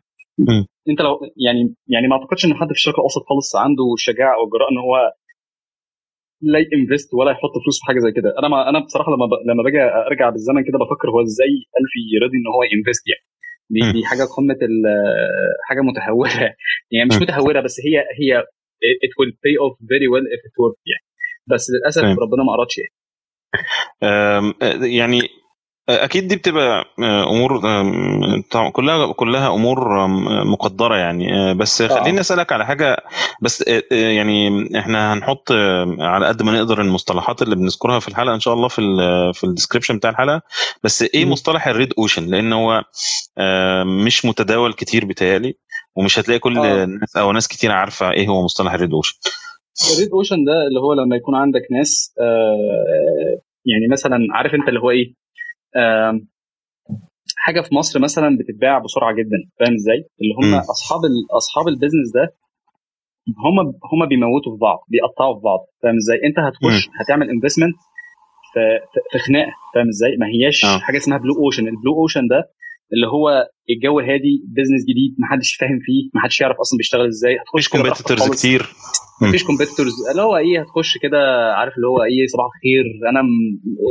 أنت 0.90 1.02
لو 1.02 1.20
يعني 1.46 1.74
يعني 1.88 2.08
ما 2.08 2.16
أعتقدش 2.16 2.46
إن 2.46 2.54
حد 2.54 2.68
في 2.68 2.72
الشرق 2.82 2.96
الأوسط 3.00 3.24
خالص 3.30 3.56
عنده 3.56 3.94
الشجاعه 3.94 4.36
أو 4.38 4.46
الجراءه 4.46 4.72
إن 4.72 4.78
هو 4.78 4.96
لا 6.42 6.60
ينفست 6.74 7.14
ولا 7.14 7.32
يحط 7.32 7.54
فلوس 7.64 7.80
في 7.80 7.86
حاجة 7.86 8.00
زي 8.00 8.12
كده. 8.12 8.30
أنا 8.40 8.48
ما 8.48 8.70
أنا 8.70 8.80
بصراحة 8.80 9.10
لما 9.12 9.26
ب... 9.26 9.34
لما 9.50 9.64
باجي 9.64 9.82
أرجع 9.82 10.30
بالزمن 10.30 10.64
كده 10.64 10.78
بفكر 10.84 11.10
هو 11.10 11.22
إزاي 11.22 11.54
الفي 11.80 12.18
راضي 12.24 12.38
إن 12.38 12.48
هو 12.56 12.62
ي 12.74 12.78
invest 12.78 13.04
يعني. 13.12 13.26
دي 13.70 13.80
دي 13.92 14.06
حاجة 14.06 14.24
قمة 14.38 14.58
حاجة 15.68 15.82
متهورة. 15.82 16.56
يعني 16.92 17.08
مش 17.10 17.16
متهورة 17.22 17.62
بس 17.62 17.76
هي 17.86 17.96
هي 18.20 18.44
it 19.06 19.14
will 19.20 19.34
pay 19.44 19.56
off 19.64 19.76
very 19.92 20.08
well 20.14 20.26
if 20.36 20.42
it 20.48 20.56
works 20.64 20.84
يعني. 20.92 21.06
بس 21.48 21.64
للأسف 21.72 22.04
ربنا 22.04 22.44
ما 22.44 22.54
أرادش 22.54 22.76
يعني. 22.78 22.96
يعني 24.98 25.20
أكيد 25.90 26.28
دي 26.28 26.36
بتبقى 26.36 26.86
أمور 27.00 27.62
كلها 28.72 29.14
كلها 29.14 29.54
أمور 29.54 30.08
مقدرة 30.46 30.96
يعني. 30.96 31.54
بس 31.54 31.82
خليني 31.84 32.20
أسألك 32.20 32.52
على 32.52 32.66
حاجة. 32.66 32.98
بس 33.42 33.64
يعني 33.92 34.68
إحنا 34.80 35.14
هنحط 35.14 35.52
على 36.00 36.28
قد 36.28 36.44
ما 36.44 36.52
نقدر 36.52 36.82
المصطلحات 36.82 37.42
اللي 37.42 37.56
بنذكرها 37.56 38.00
في 38.00 38.08
الحلقة 38.08 38.36
إن 38.36 38.40
شاء 38.40 38.54
الله 38.54 38.68
في 38.68 38.80
ال 38.80 39.34
في 39.34 39.44
ال 39.44 39.48
description 39.48 39.98
بتاع 39.98 40.10
الحلقة. 40.10 40.42
بس 40.84 41.02
إيه 41.02 41.26
مصطلح 41.26 41.68
ال 41.68 41.74
red 41.74 41.94
ocean؟ 41.98 42.26
لأن 42.28 42.54
هو 42.54 42.84
مش 44.06 44.26
متداول 44.26 44.74
كتير 44.74 45.06
بيتهيألي 45.06 45.54
ومش 45.96 46.20
هتلاقي 46.20 46.40
كل 46.40 46.58
الناس 46.58 47.18
أو 47.18 47.32
ناس 47.32 47.48
كتير 47.48 47.72
عارفة 47.72 48.12
إيه 48.12 48.28
هو 48.28 48.44
مصطلح 48.44 48.74
الريد 48.74 48.92
أوشن. 48.94 49.18
ال 49.94 49.98
red 49.98 50.10
ocean 50.14 50.36
ده 50.46 50.68
اللي 50.68 50.80
هو 50.80 50.94
لما 50.94 51.16
يكون 51.16 51.36
عندك 51.36 51.62
ناس 51.72 52.14
يعني 53.66 53.88
مثلا 53.92 54.18
عارف 54.34 54.54
أنت 54.54 54.68
اللي 54.70 54.80
هو 54.80 54.90
إيه؟ 54.92 55.25
حاجة 57.38 57.62
في 57.62 57.76
مصر 57.76 58.00
مثلا 58.00 58.38
بتتباع 58.40 58.80
بسرعة 58.80 59.14
جدا 59.14 59.40
فاهم 59.60 59.74
إزاي؟ 59.74 59.98
اللي 60.22 60.34
هم. 60.40 60.60
أصحاب 60.60 61.00
أصحاب 61.38 61.68
ال 61.68 61.72
business 61.72 62.12
ده 62.14 62.36
هم 63.46 63.60
هم 63.92 64.08
بيموتوا 64.10 64.52
في 64.54 64.60
بعض 64.62 64.80
بيقطعوا 64.88 65.36
في 65.36 65.42
بعض 65.42 65.60
فاهم 65.84 65.96
إزاي؟ 65.96 66.18
أنت 66.28 66.40
هتخش 66.40 66.88
م. 66.88 66.92
هتعمل 67.00 67.30
investment 67.30 67.76
في 69.12 69.20
خناقة 69.20 69.52
فاهم 69.74 69.88
إزاي؟ 69.88 70.12
ما 70.20 70.28
هياش 70.28 70.66
أوه. 70.66 70.80
حاجة 70.80 70.98
اسمها 70.98 71.18
blue 71.18 71.34
ocean 71.44 71.68
ال 71.68 71.73
blue 71.73 71.94
ocean 72.02 72.28
ده 72.28 72.40
اللي 72.94 73.08
هو 73.08 73.48
الجو 73.70 74.00
هادي 74.00 74.34
business 74.58 74.82
جديد 74.90 75.16
ما 75.20 75.28
حدش 75.28 75.56
فاهم 75.60 75.80
فيه 75.86 76.10
ما 76.14 76.22
حدش 76.22 76.42
يعرف 76.42 76.58
أصلا 76.60 76.78
بيشتغل 76.78 77.08
إزاي 77.08 77.38
هتخش 77.42 77.70
competitors 77.70 78.30
كتير 78.32 78.62
مفيش 79.22 79.44
competitors 79.44 79.94
اللي 80.12 80.22
هو 80.22 80.38
إيه 80.38 80.62
هتخش 80.62 80.98
كده 80.98 81.18
عارف 81.54 81.74
اللي 81.78 81.88
هو 81.88 82.04
إيه 82.04 82.28
صباح 82.34 82.46
الخير 82.56 82.86
أنا 83.10 83.22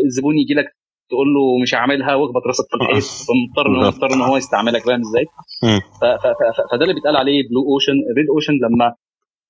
الزبون 0.07 0.35
يجي 0.39 0.55
لك 0.55 0.66
تقول 1.11 1.29
له 1.35 1.63
مش 1.63 1.75
هعملها 1.75 2.15
واخبط 2.15 2.43
راسك 2.47 2.65
في 2.71 2.77
الحيط 2.77 3.05
فمضطر 3.27 3.67
إن 3.71 3.77
هو 3.77 3.87
مضطر 3.91 4.15
إن 4.15 4.21
هو 4.21 4.37
يستعملك 4.37 4.83
فاهم 4.83 5.01
إزاي؟ 5.01 5.25
فده 6.71 6.83
اللي 6.83 6.95
بيتقال 6.95 7.17
عليه 7.17 7.49
blue 7.49 7.61
ocean 7.73 7.93
red 8.17 8.29
ocean 8.35 8.53
لما 8.53 8.95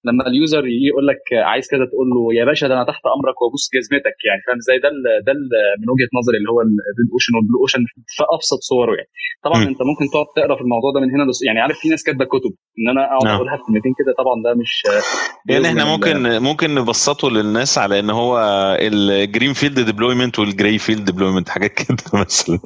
لما 0.09 0.23
ال 0.27 0.35
user 0.35 0.67
يجي 0.75 0.87
يقول 0.93 1.07
لك 1.11 1.23
عايز 1.51 1.67
كده 1.73 1.85
تقول 1.91 2.09
له 2.15 2.21
يا 2.39 2.45
باشا 2.45 2.67
ده 2.69 2.75
أنا 2.75 2.85
تحت 2.91 3.03
أمرك 3.17 3.37
وابوس 3.43 3.65
جزمتك. 3.77 4.17
يعني 4.29 4.41
فاهم 4.47 4.59
إزاي؟ 4.63 4.79
ده 4.85 4.89
ده 5.27 5.33
من 5.81 5.89
وجهة 5.95 6.11
نظري 6.19 6.37
اللي 6.39 6.51
هو 6.53 6.61
ال 6.61 6.73
red 6.73 7.11
ocean 7.15 7.33
وال 7.37 7.44
blue 7.44 7.59
ocean 7.63 7.83
في 8.17 8.23
أبسط 8.37 8.61
صوره 8.71 8.95
يعني. 8.99 9.11
طبعا 9.47 9.59
م. 9.65 9.69
أنت 9.71 9.81
ممكن 9.91 10.05
تقعد 10.13 10.29
تقرأ 10.39 10.55
في 10.59 10.63
الموضوع 10.67 10.91
ده 10.95 11.01
من 11.03 11.11
هنا 11.15 11.25
يعني 11.47 11.61
عارف 11.65 11.77
في 11.83 11.89
ناس 11.89 12.03
كاتبة 12.07 12.25
كتب 12.35 12.53
إن 12.79 12.87
أنا 12.93 13.03
أقعد 13.07 13.25
نعم. 13.25 13.35
أقولها 13.37 13.57
في 13.57 13.63
كلمتين 13.69 13.95
كده 14.01 14.13
طبعا 14.21 14.37
ده 14.47 14.51
مش 14.61 14.73
يعني 15.51 15.67
إحنا 15.69 15.85
ممكن 15.93 16.17
ممكن 16.49 16.75
نبسطه 16.75 17.31
للناس 17.31 17.79
على 17.79 17.99
إن 18.01 18.11
هو 18.11 18.33
ال 18.81 19.53
greenfield 19.53 19.81
deployment 19.81 20.39
وال 20.39 20.52
grey 20.52 20.79
field 20.79 21.05
deployment 21.05 21.49
حاجات 21.49 21.73
كده 21.81 21.97
مثلا. 22.23 22.59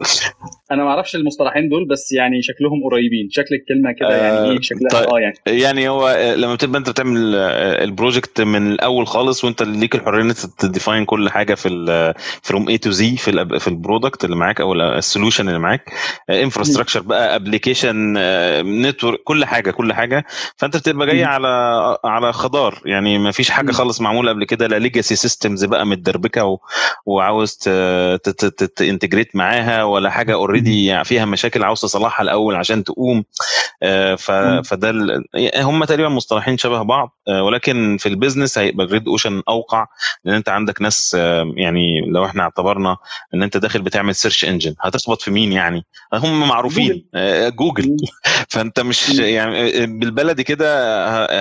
أنا 0.73 0.85
ما 0.85 0.91
أعرفش 0.91 1.17
المصطلحين 1.17 1.69
دول 1.69 1.89
بس 1.89 2.13
يعني 2.13 2.43
شكلهم 2.43 2.85
قريبين. 2.91 3.29
شكل 3.31 3.55
الكلمة 3.55 3.93
كده 3.93 4.17
يعني 4.17 4.51
إيه؟ 4.51 4.61
شكلها 4.61 4.91
طيب. 4.93 5.09
آه 5.15 5.19
يعني. 5.21 5.35
يعني 5.47 5.89
هو 5.89 6.35
لما 6.37 6.55
بتبقى 6.55 6.79
أنت 6.79 6.91
بتعمل 6.91 7.28
ال 7.35 7.48
project 7.48 8.41
من 8.41 8.73
الأول 8.73 9.07
خالص 9.07 9.45
وأنت 9.45 9.63
ليك 9.63 9.95
الحرية 9.95 10.23
إن 10.23 10.35
ت 10.59 10.65
define 10.65 11.05
كل 11.05 11.31
حاجة 11.31 11.55
في 11.55 12.15
from 12.43 12.69
A 12.69 12.79
to 12.79 12.91
Z 12.91 13.17
في 13.17 13.59
في 13.59 13.69
ال 13.69 13.76
product 13.76 14.25
اللي 14.25 14.37
معاك 14.37 14.61
أو 14.61 14.73
ال 14.73 14.81
solution 14.81 15.49
اللي 15.49 15.59
معاك. 15.59 15.93
infrastructure 16.31 17.01
بقى 17.01 17.37
application 17.37 18.13
network 18.83 19.23
كل 19.25 19.45
حاجة 19.45 19.71
كل 19.71 19.93
حاجة. 19.93 20.25
فأنت 20.57 20.77
بتبقى 20.77 21.07
جاي 21.07 21.25
على 21.25 21.49
على 22.05 22.33
خضار. 22.33 22.83
يعني 22.85 23.19
ما 23.19 23.31
فيش 23.31 23.51
حاجة 23.51 23.73
خالص 23.73 24.01
معمولة 24.01 24.31
قبل 24.31 24.45
كده. 24.45 24.67
لا 24.67 24.79
legacy 24.79 25.17
systems 25.17 25.65
بقى 25.65 25.87
متدربكة 25.87 26.59
وعاوز 27.07 27.55
ت 28.77 28.83
integrate 28.83 29.37
معاها 29.37 29.85
ولا 29.85 30.11
حاجة 30.11 30.35
already 30.35 31.05
فيها 31.05 31.25
مشاكل 31.25 31.65
عاوز 31.65 31.81
تصلحها 31.81 32.23
الأول 32.23 32.55
عشان 32.55 32.85
تقوم. 32.85 33.25
فده 34.63 35.23
هم 35.57 35.85
تقريبا 35.85 36.09
مصطلحين 36.09 36.59
شبه 36.59 36.83
بعض. 36.83 37.18
ولكن 37.29 37.97
في 38.01 38.09
ال 38.09 38.14
business 38.14 38.59
هيبقى 38.59 38.87
red 38.87 39.09
ocean 39.09 39.43
اوقع 39.49 39.87
لأن 40.25 40.35
انت 40.35 40.49
عندك 40.49 40.83
ناس 40.83 41.15
يعني 41.57 42.01
لو 42.07 42.25
إحنا 42.25 42.43
اعتبرنا 42.43 42.97
ان 43.35 43.43
انت 43.43 43.57
داخل 43.57 43.83
بتعمل 43.83 44.15
search 44.15 44.45
engine 44.45 44.75
هتخبط 44.81 45.23
في 45.23 45.31
مين 45.31 45.53
يعني؟ 45.53 45.85
هم 46.15 46.49
معروفين 46.49 47.05
جوجل. 47.49 47.97
فانت 48.49 48.81
مش 48.81 49.09
يعني 49.09 49.87
بالبلدي 49.87 50.45
كده 50.45 50.67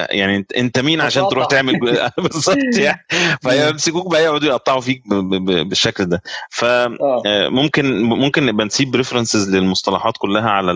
يعني 0.05 0.45
انت 0.57 0.79
مين 0.79 1.01
عشان 1.01 1.27
تروح 1.27 1.45
تعمل 1.45 1.79
بالظبط 2.23 2.57
يعني. 2.77 3.05
فيمسكوك 3.43 4.11
بقى 4.11 4.23
يقعدوا 4.23 4.47
يقطعوا 4.47 4.81
فيك 4.81 5.03
بالشكل 5.07 6.05
ده. 6.05 6.21
فممكن 6.49 8.01
ممكن 8.01 8.45
نبقى 8.45 8.65
نسيب 8.65 8.95
references 8.95 9.55
للمصطلحات 9.55 10.13
كلها 10.17 10.49
على 10.49 10.71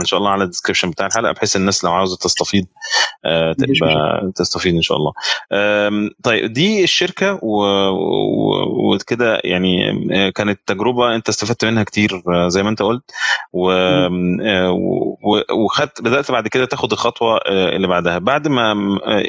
إن 0.00 0.04
شاء 0.04 0.18
الله 0.18 0.30
على 0.30 0.44
الديسكربشن 0.44 0.90
بتاع 0.90 1.06
الحلقة 1.06 1.32
بحيث 1.32 1.56
الناس 1.56 1.84
لو 1.84 1.92
عاوزة 1.92 2.16
تستفيد 2.16 2.66
تبقى 3.58 4.32
تستفيد 4.48 4.74
إن 4.74 4.82
شاء 4.82 4.96
الله. 4.96 5.12
طيب 6.24 6.52
دي 6.52 6.84
الشركة 6.84 7.40
وكده 8.92 9.40
يعني 9.44 9.78
كانت 10.32 10.60
تجربة 10.66 11.14
أنت 11.14 11.28
استفدت 11.28 11.64
منها 11.64 11.82
كتير 11.82 12.10
زي 12.48 12.62
ما 12.62 12.68
أنت 12.68 12.82
قلت. 12.82 13.10
وخدت 15.64 16.02
بدأت 16.02 16.30
بعد 16.30 16.48
كده 16.48 16.64
تاخد 16.64 16.92
الخطوة 16.92 17.38
اللي 17.48 17.88
بعدها. 17.88 18.18
بعد 18.18 18.48
ما 18.48 18.72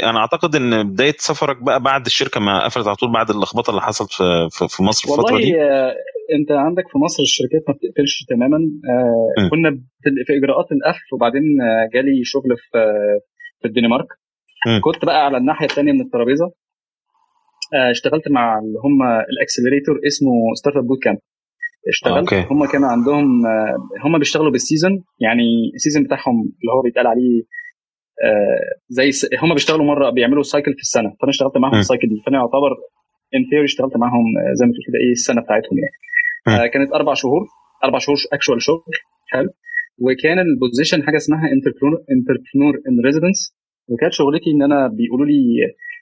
أنا 0.04 0.20
أعتقد 0.20 0.56
إن 0.56 0.84
بداية 0.92 1.16
سفرك 1.18 1.64
بقى 1.64 1.80
بعد 1.80 2.06
الشركة 2.06 2.40
ما 2.40 2.66
قفلت 2.66 2.88
على 2.88 2.96
طول 2.96 3.12
بعد 3.14 3.30
اللخبطة 3.30 3.70
اللي 3.70 3.82
حصلت 3.82 4.12
في, 4.12 4.68
في 4.70 4.84
مصر 4.84 5.08
في 5.08 5.14
الفترة 5.14 5.38
دي. 5.38 5.54
أنت 6.40 6.52
عندك 6.52 6.84
في 6.92 6.98
مصر 6.98 7.24
الشركات 7.24 7.64
ما 7.68 7.74
بتقفلش 7.74 8.26
تماما. 8.30 8.58
آه 8.58 9.50
كنا 9.50 9.70
في 10.04 10.34
إجراءات 10.40 10.66
القفل 10.72 11.08
وبعدين 11.14 11.44
جالي 11.94 12.22
شغل 12.24 12.52
في 12.72 12.80
في 13.62 13.68
الدنمارك. 13.68 14.08
كنت 14.82 15.06
بقى 15.06 15.26
على 15.26 15.38
الناحية 15.38 15.66
الثانية 15.66 15.92
من 15.92 16.02
الترابيزة 16.02 16.46
آه 17.74 17.92
اشتغلت 17.92 18.28
مع 18.32 18.60
اللي 18.60 18.80
هم 18.86 19.04
ال 19.04 19.12
accelerator 19.12 20.00
اسمه 20.08 20.32
Startupbootcamp 20.56 21.18
اشتغلت 21.90 22.34
okay. 22.34 22.48
هم 22.54 22.66
كانوا 22.66 22.90
عندهم 22.90 23.46
هم 24.06 24.20
بيشتغلوا 24.20 24.52
بال 24.52 24.65
season 24.65 25.04
يعني 25.20 25.44
ال 25.76 25.80
season 25.80 26.04
بتاعهم 26.04 26.42
اللي 26.42 26.72
هو 26.76 26.82
بيتقال 26.82 27.08
عليه 27.08 27.44
زي 28.90 29.10
هم 29.44 29.54
بيشتغلوا 29.54 29.86
مرة 29.86 30.10
بيعملوا 30.10 30.44
cycle 30.44 30.74
في 30.74 30.82
السنة. 30.82 31.10
فأنا 31.20 31.30
اشتغلت 31.30 31.58
معاهم 31.58 31.80
ال 31.80 31.84
cycle 31.84 32.08
دي. 32.08 32.22
فأنا 32.26 32.38
يعتبر 32.38 32.72
in 33.36 33.42
theory 33.50 33.66
اشتغلت 33.66 33.98
معاهم 33.98 34.26
زي 34.54 34.66
ما 34.66 34.72
تقول 34.72 34.84
كده 34.88 34.98
إيه 35.06 35.12
السنة 35.12 35.42
بتاعتهم 35.42 35.78
يعني. 35.82 35.96
آه 36.64 36.68
كانت 36.68 36.94
أربع 36.94 37.14
شهور 37.14 37.42
أربع 37.84 37.98
شهور 38.00 38.18
actual 38.34 38.62
شغل 38.62 38.82
حلو. 39.32 39.50
وكان 40.02 40.40
ال 40.40 40.47
position 40.47 41.04
حاجة 41.04 41.18
اسمها 41.18 41.42
entrepreneur 42.16 42.74
in 42.90 43.06
residence 43.06 43.56
وكانت 43.90 44.14
شغلتي 44.14 44.50
إن 44.52 44.62
أنا 44.70 44.88
بيقولوا 44.88 45.26
لي 45.26 45.42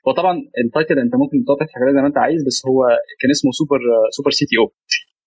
هو 0.07 0.11
طبعا 0.19 0.33
ال 0.65 0.71
title 0.71 0.99
أنت 0.99 1.15
ممكن 1.15 1.37
تقعد 1.45 1.67
عليه 1.81 1.93
زي 1.95 2.01
ما 2.01 2.07
أنت 2.07 2.17
عايز 2.17 2.41
بس 2.47 2.57
هو 2.67 2.79
كان 3.21 3.29
اسمه 3.35 3.51
super 3.51 3.79
super 4.17 4.31
CTO 4.31 4.67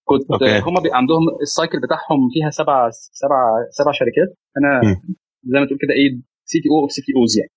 كنت 0.09 0.43
هم 0.69 0.75
عندهم 1.01 1.25
ال 1.43 1.49
cycle 1.49 1.79
بتاعهم 1.87 2.21
فيها 2.35 2.51
سبع 2.51 2.91
سبع 3.23 3.41
سبع 3.79 3.93
شركات. 3.93 4.31
أنا 4.59 4.71
م. 4.85 4.95
زي 5.51 5.59
ما 5.61 5.67
تقول 5.67 5.79
كده 5.85 5.95
إيه 5.99 6.11
سي 6.51 6.61
تي 6.61 6.69
أو 6.71 6.77
اوف 6.83 6.93
سي 6.93 7.03
تي 7.03 7.13
اوز 7.17 7.33
يعني. 7.39 7.53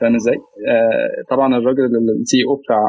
فاهم 0.00 0.14
إزاي؟ 0.14 0.36
آه 0.72 1.24
طبعا 1.30 1.56
الراجل 1.58 1.84
ال 2.20 2.40
CEO 2.48 2.54
بتاع 2.62 2.82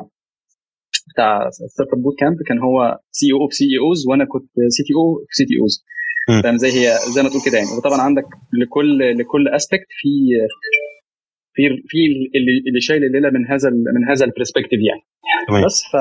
بتاع 1.14 1.50
Startupbootcamp 1.74 2.38
كان 2.48 2.60
هو 2.60 3.00
CEO 3.12 3.28
of 3.34 3.54
CEOs 3.54 4.08
وأنا 4.08 4.26
كنت 4.26 4.50
سي 4.76 4.84
تي 4.84 4.94
أو 5.00 5.26
في 5.30 5.34
سي 5.40 5.46
تي 5.46 5.56
اوز 5.62 5.74
فاهم 6.44 6.54
إزاي؟ 6.54 6.72
هي 6.72 6.86
زي 7.16 7.22
ما 7.24 7.30
تقول 7.30 7.42
كده 7.48 7.58
يعني. 7.58 7.70
وطبعا 7.78 8.02
عندك 8.02 8.28
لكل 8.62 9.18
لكل 9.20 9.48
aspect 9.48 9.90
في 10.00 10.12
في 11.60 11.66
في 11.92 11.98
اللي, 12.38 12.54
اللي 12.68 12.82
شايل 12.88 13.04
الليلة 13.04 13.30
من 13.30 13.44
هذا 13.52 13.70
من 13.96 14.04
هذا 14.12 14.26
ال 14.26 14.30
perspective 14.30 14.80
يعني. 14.90 15.02
بس 15.66 15.78
ف 15.92 15.96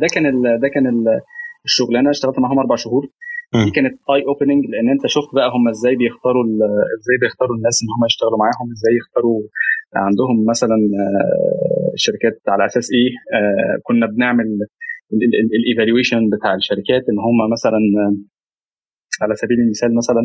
ده 0.00 0.06
كان 0.14 0.26
ال 0.26 0.60
ده 0.62 0.68
كان 0.74 0.86
ال 0.86 1.04
الشغلانه 1.64 2.10
اشتغلت 2.10 2.38
معاهم 2.38 2.58
أربع 2.58 2.76
شهور. 2.76 3.04
دي 3.64 3.70
كانت 3.76 3.94
eye 4.14 4.20
opening 4.28 4.62
لأن 4.72 4.88
أنت 4.94 5.04
شفت 5.06 5.30
بقى 5.34 5.48
هم 5.54 5.64
إزاي 5.74 5.94
بيختاروا 5.96 6.44
إزاي 7.00 7.16
بيختاروا 7.22 7.56
الناس 7.58 7.76
إن 7.82 7.88
هم 7.94 8.02
يشتغلوا 8.10 8.38
معاهم 8.44 8.66
إزاي 8.76 8.92
يختاروا 9.00 9.38
عندهم 10.06 10.36
مثلا 10.52 10.78
شركات 12.04 12.36
على 12.48 12.64
أساس 12.70 12.86
إيه. 12.96 13.10
كنا 13.86 14.06
بنعمل 14.06 14.48
ال 15.58 15.64
evaluation 15.64 16.20
بتاع 16.34 16.54
الشركات 16.54 17.02
إن 17.10 17.18
هم 17.26 17.38
مثلا 17.54 17.80
على 19.22 19.34
سبيل 19.42 19.58
المثال 19.64 19.90
مثلا 20.00 20.22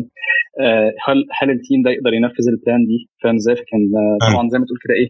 هل 1.06 1.18
هل 1.38 1.50
ال 1.50 1.56
team 1.56 1.82
ده 1.84 1.90
يقدر 1.90 2.12
ينفذ 2.14 2.46
ال 2.48 2.56
plan 2.56 2.86
دي؟ 2.86 2.98
فاهم 3.22 3.34
إزاي؟ 3.34 3.56
فكان 3.56 3.82
طبعا 4.32 4.48
زي 4.48 4.58
ما 4.58 4.64
تقول 4.64 4.78
كده 4.84 4.94
إيه 5.00 5.08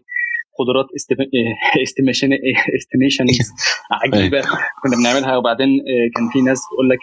قدرات 0.59 0.89
estimation 1.87 2.31
estimation 2.79 3.27
عجيبة 4.03 4.41
كنا 4.83 4.95
بنعملها. 5.01 5.37
وبعدين 5.37 5.69
كان 6.15 6.25
في 6.33 6.41
ناس 6.49 6.61
تقول 6.71 6.87
لك 6.91 6.99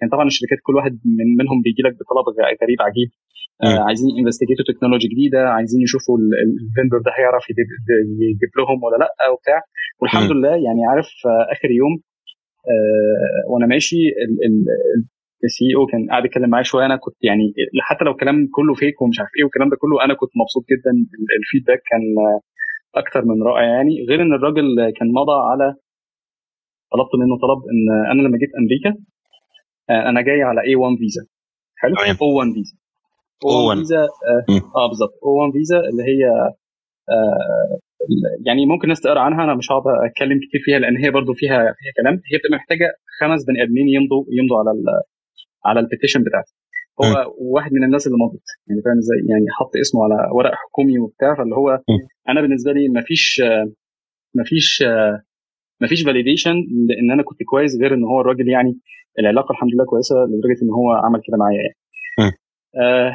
كان 0.00 0.08
طبعا 0.08 0.26
الشركات 0.26 0.58
كل 0.66 0.74
واحد 0.76 0.92
من 1.18 1.28
منهم 1.40 1.58
بيجي 1.64 1.82
لك 1.86 1.92
بطلب 2.00 2.24
غريب 2.62 2.80
عجيب. 2.88 3.10
عايزين 3.88 4.08
investigate 4.18 4.64
وا 4.68 4.72
technology 4.72 5.08
جديدة 5.08 5.42
عايزين 5.56 5.80
يشوفوا 5.82 6.18
ال 6.64 6.69
vendor 6.69 7.00
ده 7.06 7.10
هيعرف 7.18 7.44
يجيب 8.30 8.52
لهم 8.58 8.78
ولا 8.84 8.96
لأ 9.02 9.28
وبتاع. 9.32 9.60
والحمد 10.00 10.30
لله 10.32 10.54
يعني 10.66 10.82
عارف 10.90 11.08
آخر 11.54 11.70
يوم 11.70 11.94
وأنا 13.50 13.66
ماشي 13.66 14.02
ال 15.44 15.74
CEO 15.76 15.86
كان 15.86 16.06
قاعد 16.10 16.24
يتكلم 16.24 16.50
معايا 16.50 16.64
شوية 16.64 16.86
أنا 16.86 16.96
كنت 16.96 17.16
يعني 17.22 17.52
حتى 17.80 18.04
لو 18.04 18.12
الكلام 18.12 18.48
كله 18.52 18.74
fake 18.74 19.02
ومش 19.02 19.20
عارف 19.20 19.30
إيه 19.38 19.44
والكلام 19.44 19.68
ده 19.68 19.76
كله 19.76 20.04
أنا 20.04 20.14
كنت 20.14 20.30
مبسوط 20.40 20.64
جدا 20.72 20.92
ال 21.38 21.43
feedback 21.43 21.82
كان 21.90 22.02
أكتر 22.94 23.24
من 23.24 23.42
رائع 23.42 23.64
يعني. 23.64 24.06
غير 24.08 24.22
إن 24.22 24.32
الراجل 24.34 24.66
كان 24.98 25.08
مضى 25.12 25.36
على 25.50 25.74
طلبت 26.92 27.12
منه 27.20 27.34
طلب 27.44 27.58
إن 27.72 28.10
أنا 28.12 28.22
لما 28.28 28.38
جيت 28.38 28.50
أمريكا 28.60 29.04
أنا 30.10 30.20
جاي 30.20 30.42
على 30.42 30.60
E 30.66 30.74
1 30.76 30.96
فيزا 30.98 31.22
حلو؟ 31.76 31.94
O 32.22 32.36
1 32.38 32.48
visa 32.54 32.74
O 33.44 33.68
1 33.68 33.78
فيزا 33.78 34.02
آه 34.76 34.88
بالظبط 34.88 35.14
O 35.24 35.30
1 35.40 35.52
فيزا 35.52 35.78
اللي 35.90 36.02
هي 36.02 36.22
آه 37.10 37.78
يعني 38.46 38.66
ممكن 38.66 38.82
الناس 38.84 39.00
تقرأ 39.00 39.20
عنها 39.20 39.44
أنا 39.44 39.54
مش 39.54 39.72
هقعد 39.72 39.82
أتكلم 40.10 40.38
كتير 40.48 40.60
فيها 40.64 40.78
لأن 40.78 40.96
هي 41.04 41.10
برضو 41.10 41.32
فيها 41.34 41.58
فيها 41.58 41.92
كلام. 42.02 42.14
هي 42.14 42.38
بتبقى 42.38 42.56
محتاجة 42.56 42.86
خمس 43.20 43.44
بني 43.44 43.62
آدمين 43.62 43.88
يمضوا 43.88 44.24
يمضوا 44.30 44.58
على 44.58 44.70
على 45.64 45.80
ال 45.80 45.85
petition 45.85 46.22
بتاعتي. 46.22 46.52
هو 47.02 47.10
م. 47.10 47.32
واحد 47.38 47.72
من 47.72 47.84
الناس 47.84 48.06
اللي 48.06 48.18
مضت. 48.24 48.48
يعني 48.66 48.82
فاهم 48.84 48.98
إزاي؟ 48.98 49.18
يعني 49.30 49.46
حط 49.58 49.72
اسمه 49.80 50.04
على 50.04 50.30
ورق 50.36 50.54
حكومي 50.54 50.98
وبتاع 50.98 51.34
فاللي 51.34 51.56
هو 51.56 51.68
م. 51.88 52.30
أنا 52.30 52.40
بالنسبة 52.40 52.72
لي 52.72 52.88
ما 52.88 53.02
فيش 53.02 53.42
ما 54.34 54.44
فيش 54.44 54.82
ما 55.80 55.86
فيش 55.88 56.02
validation 56.02 56.54
لأن 56.88 57.10
أنا 57.10 57.22
كنت 57.22 57.42
كويس 57.42 57.76
غير 57.82 57.94
إن 57.94 58.04
هو 58.04 58.20
الراجل 58.20 58.48
يعني 58.48 58.78
العلاقة 59.18 59.52
الحمد 59.52 59.70
لله 59.74 59.84
كويسة 59.84 60.16
لدرجة 60.16 60.62
إن 60.62 60.70
هو 60.70 60.92
عمل 60.92 61.20
كده 61.26 61.36
معايا 61.36 61.60
يعني. 61.62 61.74
آه 62.84 63.12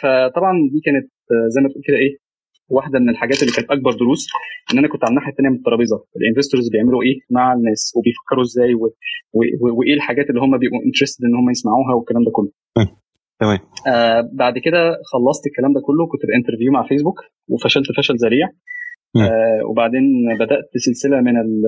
فطبعا 0.00 0.52
دي 0.72 0.80
كانت 0.84 1.10
زي 1.48 1.60
ما 1.60 1.68
تقول 1.68 1.82
كده 1.86 1.96
إيه 1.96 2.27
واحدة 2.68 2.98
من 2.98 3.08
الحاجات 3.10 3.42
اللي 3.42 3.52
كانت 3.56 3.70
أكبر 3.70 3.92
دروس 3.92 4.26
إن 4.72 4.78
أنا 4.78 4.88
كنت 4.88 5.04
على 5.04 5.10
الناحية 5.10 5.30
الثانية 5.30 5.50
من 5.50 5.56
الترابيزة. 5.56 6.04
ال 6.16 6.21
investors 6.21 6.68
بيعملوا 6.72 7.02
إيه؟ 7.02 7.16
مع 7.30 7.52
الناس 7.52 7.92
وبيفكروا 7.96 8.42
إزاي 8.42 8.74
و... 8.74 8.84
و... 9.32 9.40
وإيه 9.78 9.94
الحاجات 9.94 10.26
اللي 10.30 10.40
هم 10.40 10.58
بيبقوا 10.58 10.82
interested 10.86 11.24
إن 11.24 11.34
هم 11.34 11.50
يسمعوها 11.50 11.94
والكلام 11.94 12.22
ده 12.24 12.30
كله. 12.30 12.50
تمام. 13.40 13.58
آه 13.88 14.30
بعد 14.32 14.58
كده 14.58 14.80
خلصت 15.12 15.46
الكلام 15.46 15.72
ده 15.72 15.80
كله 15.86 16.06
كنت 16.06 16.22
ب 16.26 16.31
interview 16.31 16.72
مع 16.72 16.88
فيسبوك 16.88 17.18
وفشلت 17.48 17.86
فشل 17.98 18.14
ذريع. 18.14 18.46
آه 19.16 19.60
وبعدين 19.70 20.04
بدأت 20.40 20.70
سلسلة 20.76 21.20
من 21.20 21.36
ال 21.36 21.62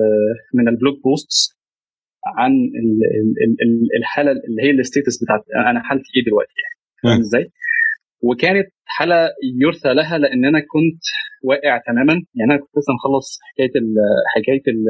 من 0.53 0.67
ال 0.67 0.72
blog 0.72 0.93
posts 1.03 1.61
عن 2.37 2.51
ال 2.51 2.99
ال 3.65 3.97
الحالة 3.99 4.31
اللي 4.31 4.61
هي 4.63 4.71
ال 4.71 4.78
status 4.78 5.23
بتاعت 5.23 5.43
أنا 5.71 5.79
حالتي 5.83 6.09
إيه 6.15 6.23
دلوقتي 6.25 6.53
يعني. 6.63 6.77
فاهم 7.03 7.19
إزاي؟ 7.19 7.51
وكانت 8.21 8.67
حالة 8.85 9.29
يرثى 9.61 9.93
لها 9.93 10.17
لأن 10.17 10.45
أنا 10.45 10.59
كنت 10.59 11.03
واقع 11.43 11.81
تماما. 11.87 12.13
يعني 12.35 12.51
أنا 12.51 12.57
كنت 12.61 12.73
لسه 12.77 12.93
مخلص 12.93 13.39
حكاية 13.49 13.73
ال 13.81 13.87
حكاية 14.35 14.63
ال 14.73 14.85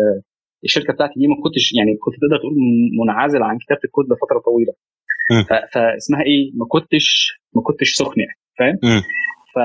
الشركة 0.63 0.93
بتاعتي 0.93 1.13
دي 1.19 1.27
ما 1.27 1.35
كنتش 1.43 1.65
يعني 1.77 1.91
كنت 2.03 2.15
تقدر 2.21 2.37
تقول 2.41 2.55
منعزل 3.01 3.43
عن 3.43 3.57
كتابة 3.63 3.81
الكود 3.85 4.05
لفترة 4.05 4.39
طويلة. 4.49 4.73
فاسمها 5.73 6.23
إيه؟ 6.29 6.43
ما 6.59 6.65
كنتش 6.73 7.07
ما 7.55 7.61
كنتش 7.61 7.89
سخن 7.93 8.19
يعني 8.21 8.37
فاهم؟ 8.59 8.77
ف 9.53 9.57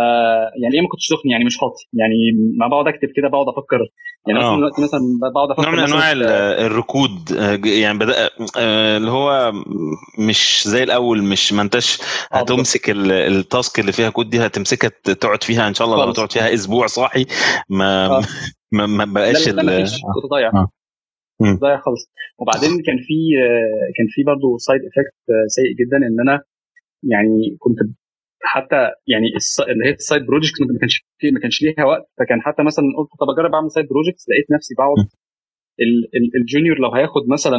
يعني 0.62 0.74
إيه 0.74 0.80
ما 0.80 0.88
كنتش 0.88 1.06
سخن؟ 1.06 1.28
يعني 1.30 1.44
مش 1.44 1.58
حاطي 1.58 1.84
يعني 1.92 2.16
ما 2.58 2.68
بقعد 2.68 2.88
اكتب 2.88 3.08
كده 3.16 3.28
بقعد 3.28 3.48
أفكر. 3.48 3.78
يعني 4.26 4.38
مثلا 4.38 4.56
دلوقتي 4.56 4.82
مثلا 4.82 5.00
بقعد 5.34 5.50
أفكر 5.50 5.62
نوع 5.62 5.72
من 5.72 5.78
أنواع 5.78 6.12
الركود 6.66 7.30
يعني 7.64 7.98
بدأ 7.98 8.30
اللي 8.96 9.10
هو 9.10 9.52
مش 10.18 10.62
زي 10.68 10.82
الأول 10.82 11.22
مش 11.22 11.52
ما 11.52 11.62
أنتش 11.62 11.98
هتمسك 12.32 12.90
ال 12.90 13.08
task 13.08 13.80
اللي 13.80 13.92
فيها 13.92 14.10
كود 14.10 14.30
دي 14.30 14.46
هتمسكها 14.46 14.88
تقعد 14.88 15.42
فيها 15.42 15.68
إن 15.68 15.74
شاء 15.74 15.86
الله 15.86 16.04
لو 16.04 16.12
تقعد 16.12 16.32
فيها 16.32 16.54
أسبوع 16.54 16.86
صاحي 16.86 17.26
ما 17.70 18.08
ما, 18.76 18.86
ما 18.86 19.04
بقاش 19.04 19.48
لا 19.48 19.62
لا 19.62 19.84
كنت 19.84 20.30
ضايع. 20.30 20.50
ضايع 21.42 21.80
خالص. 21.80 22.10
وبعدين 22.38 22.70
كان 22.70 22.96
في 23.06 23.14
كان 23.96 24.06
في 24.10 24.22
برضه 24.22 24.58
side 24.58 24.80
effect 24.80 25.16
سيء 25.46 25.72
جدا 25.80 25.96
إن 25.96 26.20
أنا 26.28 26.40
يعني 27.02 27.56
كنت 27.58 27.78
حتى 28.54 28.80
يعني 29.12 29.26
اللي 29.72 29.84
هي 29.86 29.92
ال 29.92 29.98
side 29.98 30.22
project 30.26 30.60
ما 30.60 30.78
كانش 30.80 31.04
ما 31.34 31.40
كانش 31.40 31.62
ليها 31.62 31.84
وقت. 31.90 32.04
فكان 32.18 32.38
حتى 32.46 32.62
مثلا 32.62 32.84
قلت 32.98 33.10
طب 33.20 33.28
أجرب 33.34 33.54
أعمل 33.54 33.70
side 33.70 33.86
project 33.88 34.20
لقيت 34.28 34.48
نفسي 34.56 34.74
بقعد 34.78 35.08
ال 36.40 36.46
junior 36.46 36.78
لو 36.78 36.90
هياخد 36.96 37.24
مثلا 37.36 37.58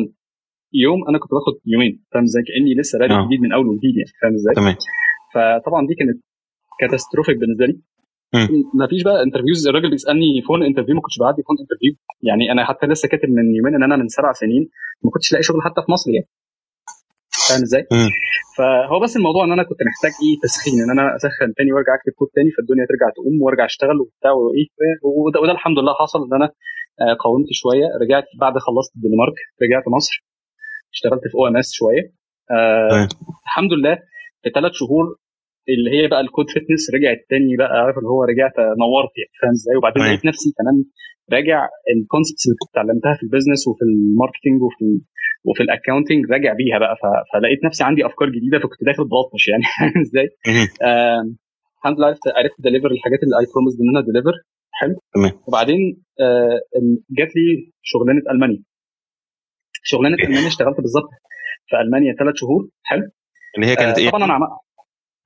يوم 0.74 1.00
أنا 1.10 1.18
كنت 1.20 1.32
باخد 1.32 1.56
يومين. 1.66 1.94
فاهم 2.12 2.24
إزاي؟ 2.24 2.44
كأني 2.48 2.72
لسه 2.80 3.00
بادئ 3.00 3.14
جديد 3.26 3.40
من 3.42 3.52
أول 3.54 3.68
وجديد 3.68 3.96
يعني. 3.98 4.12
فاهم 4.22 4.34
إزاي؟ 4.40 4.54
تمام. 4.56 4.76
فطبعا 5.34 5.88
دي 5.88 5.96
كانت 6.00 6.18
catastrophic 6.80 7.38
بالنسبة 7.38 7.66
لي. 7.66 7.78
ما 8.80 8.88
فيش 8.88 9.04
بقى 9.04 9.24
interviews 9.24 9.68
الراجل 9.68 9.90
بيسألني 9.90 10.42
phone 10.48 10.64
interview 10.64 10.96
ما 10.96 11.02
كنتش 11.02 11.18
بعدي 11.20 11.42
phone 11.48 11.56
interview 11.64 11.94
يعني 12.28 12.52
أنا 12.52 12.66
حتى 12.66 12.86
لسه 12.88 13.08
كاتب 13.10 13.30
من 13.30 13.56
يومين 13.56 13.76
إن 13.76 13.84
أنا 13.84 13.96
من 13.96 14.08
سبع 14.08 14.32
سنين 14.32 14.70
ما 15.04 15.12
كنتش 15.12 15.32
لاقي 15.32 15.44
شغل 15.44 15.62
حتى 15.62 15.82
في 15.86 15.92
مصر 15.92 16.12
يعني. 16.12 16.28
فاهم 17.50 17.62
إزاي؟ 17.68 17.84
فهو 18.58 19.00
بس 19.04 19.18
الموضوع 19.18 19.44
إن 19.46 19.52
أنا 19.52 19.64
كنت 19.64 19.82
محتاج 19.90 20.12
إيه 20.24 20.36
تسخين 20.44 20.74
إن 20.84 20.90
أنا 20.96 21.16
أسخن 21.16 21.54
تاني 21.58 21.72
وأرجع 21.74 21.96
أكتب 21.96 22.12
كود 22.20 22.28
تاني 22.36 22.52
فالدنيا 22.52 22.86
ترجع 22.92 23.08
تقوم 23.16 23.42
وأرجع 23.42 23.66
أشتغل 23.66 23.98
وبتاع 24.02 24.32
وإيه. 24.32 24.68
وده, 25.04 25.40
وده 25.42 25.52
الحمد 25.52 25.78
لله 25.80 25.94
حصل 25.94 26.20
إن 26.26 26.34
أنا 26.40 26.48
قاومت 27.24 27.48
شوية 27.52 27.86
رجعت 28.02 28.26
بعد 28.40 28.54
خلصت 28.58 28.92
الدنمارك 28.96 29.38
رجعت 29.64 29.84
مصر 29.98 30.26
اشتغلت 30.94 31.24
في 31.28 31.36
OMS 31.36 31.70
شوية. 31.74 32.04
آه 32.52 33.08
الحمد 33.46 33.74
لله 33.74 33.96
في 34.44 34.50
ثلاث 34.56 34.72
شهور 34.74 35.06
اللي 35.74 35.90
هي 35.96 36.08
بقى 36.08 36.22
ال 36.22 36.27
code 36.27 36.50
fitness 36.50 36.84
رجعت 36.96 37.20
تاني 37.30 37.58
بقى 37.58 37.74
عارف 37.84 37.98
اللي 37.98 38.10
هو 38.10 38.24
رجعت 38.24 38.56
نورت 38.60 39.14
يعني 39.20 39.34
فاهم 39.42 39.52
إزاي؟ 39.60 39.76
وبعدين 39.78 40.04
لقيت 40.04 40.26
نفسي 40.26 40.50
كمان 40.60 40.76
راجع 41.36 41.60
ال 41.96 42.01
concepts 42.01 42.44
اللي 42.46 42.58
كنت 42.62 42.72
اتعلمتها 42.74 43.14
في 43.18 43.24
ال 43.24 43.28
business 43.28 43.62
وفي 43.68 43.84
ال 43.90 43.96
marketing 43.96 44.58
وفي 44.68 44.86
وفي 45.48 45.62
ال 45.64 45.69
accounting 45.69 46.22
راجع 46.34 46.54
بيها 46.54 46.78
بقى 46.84 46.96
فلقيت 47.34 47.60
نفسي 47.68 47.84
عندي 47.84 48.06
أفكار 48.06 48.30
جديدة 48.30 48.58
فكنت 48.60 48.82
داخل 48.90 49.04
بلطش 49.14 49.44
يعني 49.52 49.64
فاهم 49.78 50.02
إزاي؟ 50.06 50.28
الحمد 51.78 51.96
لله 51.98 52.08
عرفت 52.08 52.28
عرفت 52.40 52.58
deliver 52.66 52.92
الحاجات 52.92 53.20
اللي 53.24 53.36
I 53.40 53.46
promise 53.54 53.74
إن 53.82 53.90
أنا 53.94 54.02
deliver 54.10 54.36
حلو. 54.80 54.96
وبعدين 55.48 55.82
آه 56.22 56.60
جات 57.18 57.32
لي 57.36 57.72
شغلانة 57.82 58.22
ألمانيا. 58.32 58.62
شغلانة 59.84 60.16
ألمانيا 60.24 60.48
اشتغلت 60.48 60.78
بالظبط 60.82 61.10
في 61.70 61.76
ألمانيا 61.82 62.14
ثلاث 62.20 62.34
شهور. 62.36 62.70
حلو. 62.84 63.04
اللي 63.56 63.68
هي 63.68 63.76
كانت 63.76 63.98
إيه؟ 64.00 64.10
طبعا 64.10 64.26
أنا 64.26 64.48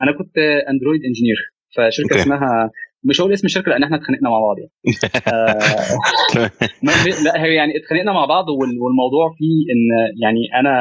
أنا 0.04 0.12
كنت 0.18 0.38
Android 0.70 1.02
engineer 1.06 1.40
فشركة 1.76 2.16
okay. 2.16 2.20
اسمها 2.20 2.72
مش 3.04 3.22
هقول 3.22 3.34
اسم 3.34 3.48
الشركة 3.48 3.70
لأن 3.70 3.84
إحنا 3.84 3.98
اتخانقنا 3.98 4.30
مع 4.30 4.40
بعض 4.40 4.56
يعني 4.60 4.72
آه 5.34 7.24
لا 7.26 7.44
هي 7.44 7.54
يعني 7.54 7.78
اتخانقنا 7.78 8.14
مع 8.14 8.26
بعض 8.26 8.46
والموضوع 8.82 9.26
فيه 9.38 9.58
إن 9.74 9.84
يعني 10.24 10.44
أنا 10.60 10.74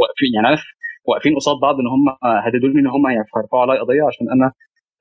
واقفين 0.00 0.30
يعني 0.34 0.46
عارف 0.46 0.62
واقفين 1.08 1.34
قصاد 1.34 1.56
بعض 1.62 1.74
إن 1.74 1.86
هم 1.94 2.04
هددوا 2.44 2.68
لي 2.68 2.80
إن 2.80 2.86
هم 2.86 3.06
هيرفعوا 3.06 3.62
عليا 3.62 3.80
قضية 3.82 4.02
عشان 4.10 4.26
أنا 4.36 4.52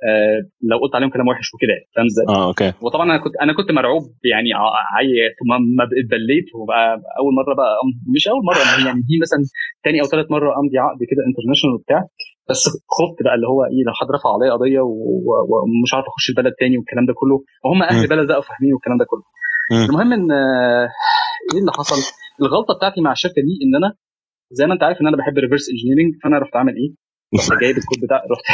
آه 0.07 0.39
لو 0.69 0.77
قلت 0.81 0.95
عليهم 0.95 1.09
كلام 1.09 1.27
وحش 1.27 1.53
وكده 1.53 1.75
فاهم 1.95 2.05
إزاي؟ 2.11 2.25
آه 2.29 2.47
okay 2.47 2.73
وطبعا 2.81 3.05
أنا 3.11 3.17
كنت 3.23 3.35
أنا 3.41 3.53
كنت 3.53 3.71
مرعوب 3.71 4.03
يعني 4.33 4.49
عيت 4.97 5.37
ما 5.49 5.83
اتبليت 6.01 6.47
وبقى 6.55 6.83
أول 7.19 7.33
مرة 7.39 7.53
بقى 7.59 7.73
مش 8.15 8.27
أول 8.27 8.43
مرة 8.49 8.85
يعني 8.87 9.01
دي 9.09 9.15
مثلا 9.21 9.39
ثاني 9.83 9.97
أو 10.01 10.05
ثالث 10.11 10.31
مرة 10.31 10.49
أمضي 10.59 10.77
عقد 10.85 11.01
كده 11.11 11.21
international 11.27 11.75
وبتاع 11.75 12.01
بس 12.49 12.61
خفت 12.95 13.17
بقى 13.25 13.35
اللي 13.35 13.47
هو 13.53 13.63
إيه 13.63 13.83
لو 13.87 13.93
حد 13.99 14.07
رفع 14.15 14.29
عليا 14.35 14.53
قضية 14.53 14.81
ومش 14.81 15.91
عارف 15.93 16.05
أخش 16.11 16.25
البلد 16.29 16.53
تاني 16.59 16.77
والكلام 16.77 17.05
ده 17.05 17.13
كله 17.21 17.35
وهم 17.65 17.83
أهل 17.83 17.95
البلد 18.03 18.27
بقى 18.31 18.41
فاهمين 18.43 18.73
والكلام 18.73 18.97
ده 18.97 19.05
كله. 19.11 19.23
المهم 19.89 20.13
إن 20.13 20.31
إيه 21.53 21.59
اللي 21.61 21.71
حصل؟ 21.79 21.95
الغلطة 22.41 22.73
بتاعتي 22.77 23.01
مع 23.01 23.11
الشركة 23.11 23.41
دي 23.47 23.53
إن 23.65 23.75
أنا 23.83 23.93
زي 24.51 24.65
ما 24.67 24.73
أنت 24.73 24.83
عارف 24.83 24.97
إن 25.01 25.07
أنا 25.07 25.17
بحب 25.17 25.37
reverse 25.37 25.65
engineering 25.73 26.11
فأنا 26.23 26.39
رحت 26.39 26.55
عامل 26.55 26.73
إيه؟ 26.81 26.89
رحت 27.37 27.51
جايب 27.61 27.77
الكود 27.77 27.99
بتاع 28.03 28.17
رحت 28.17 28.45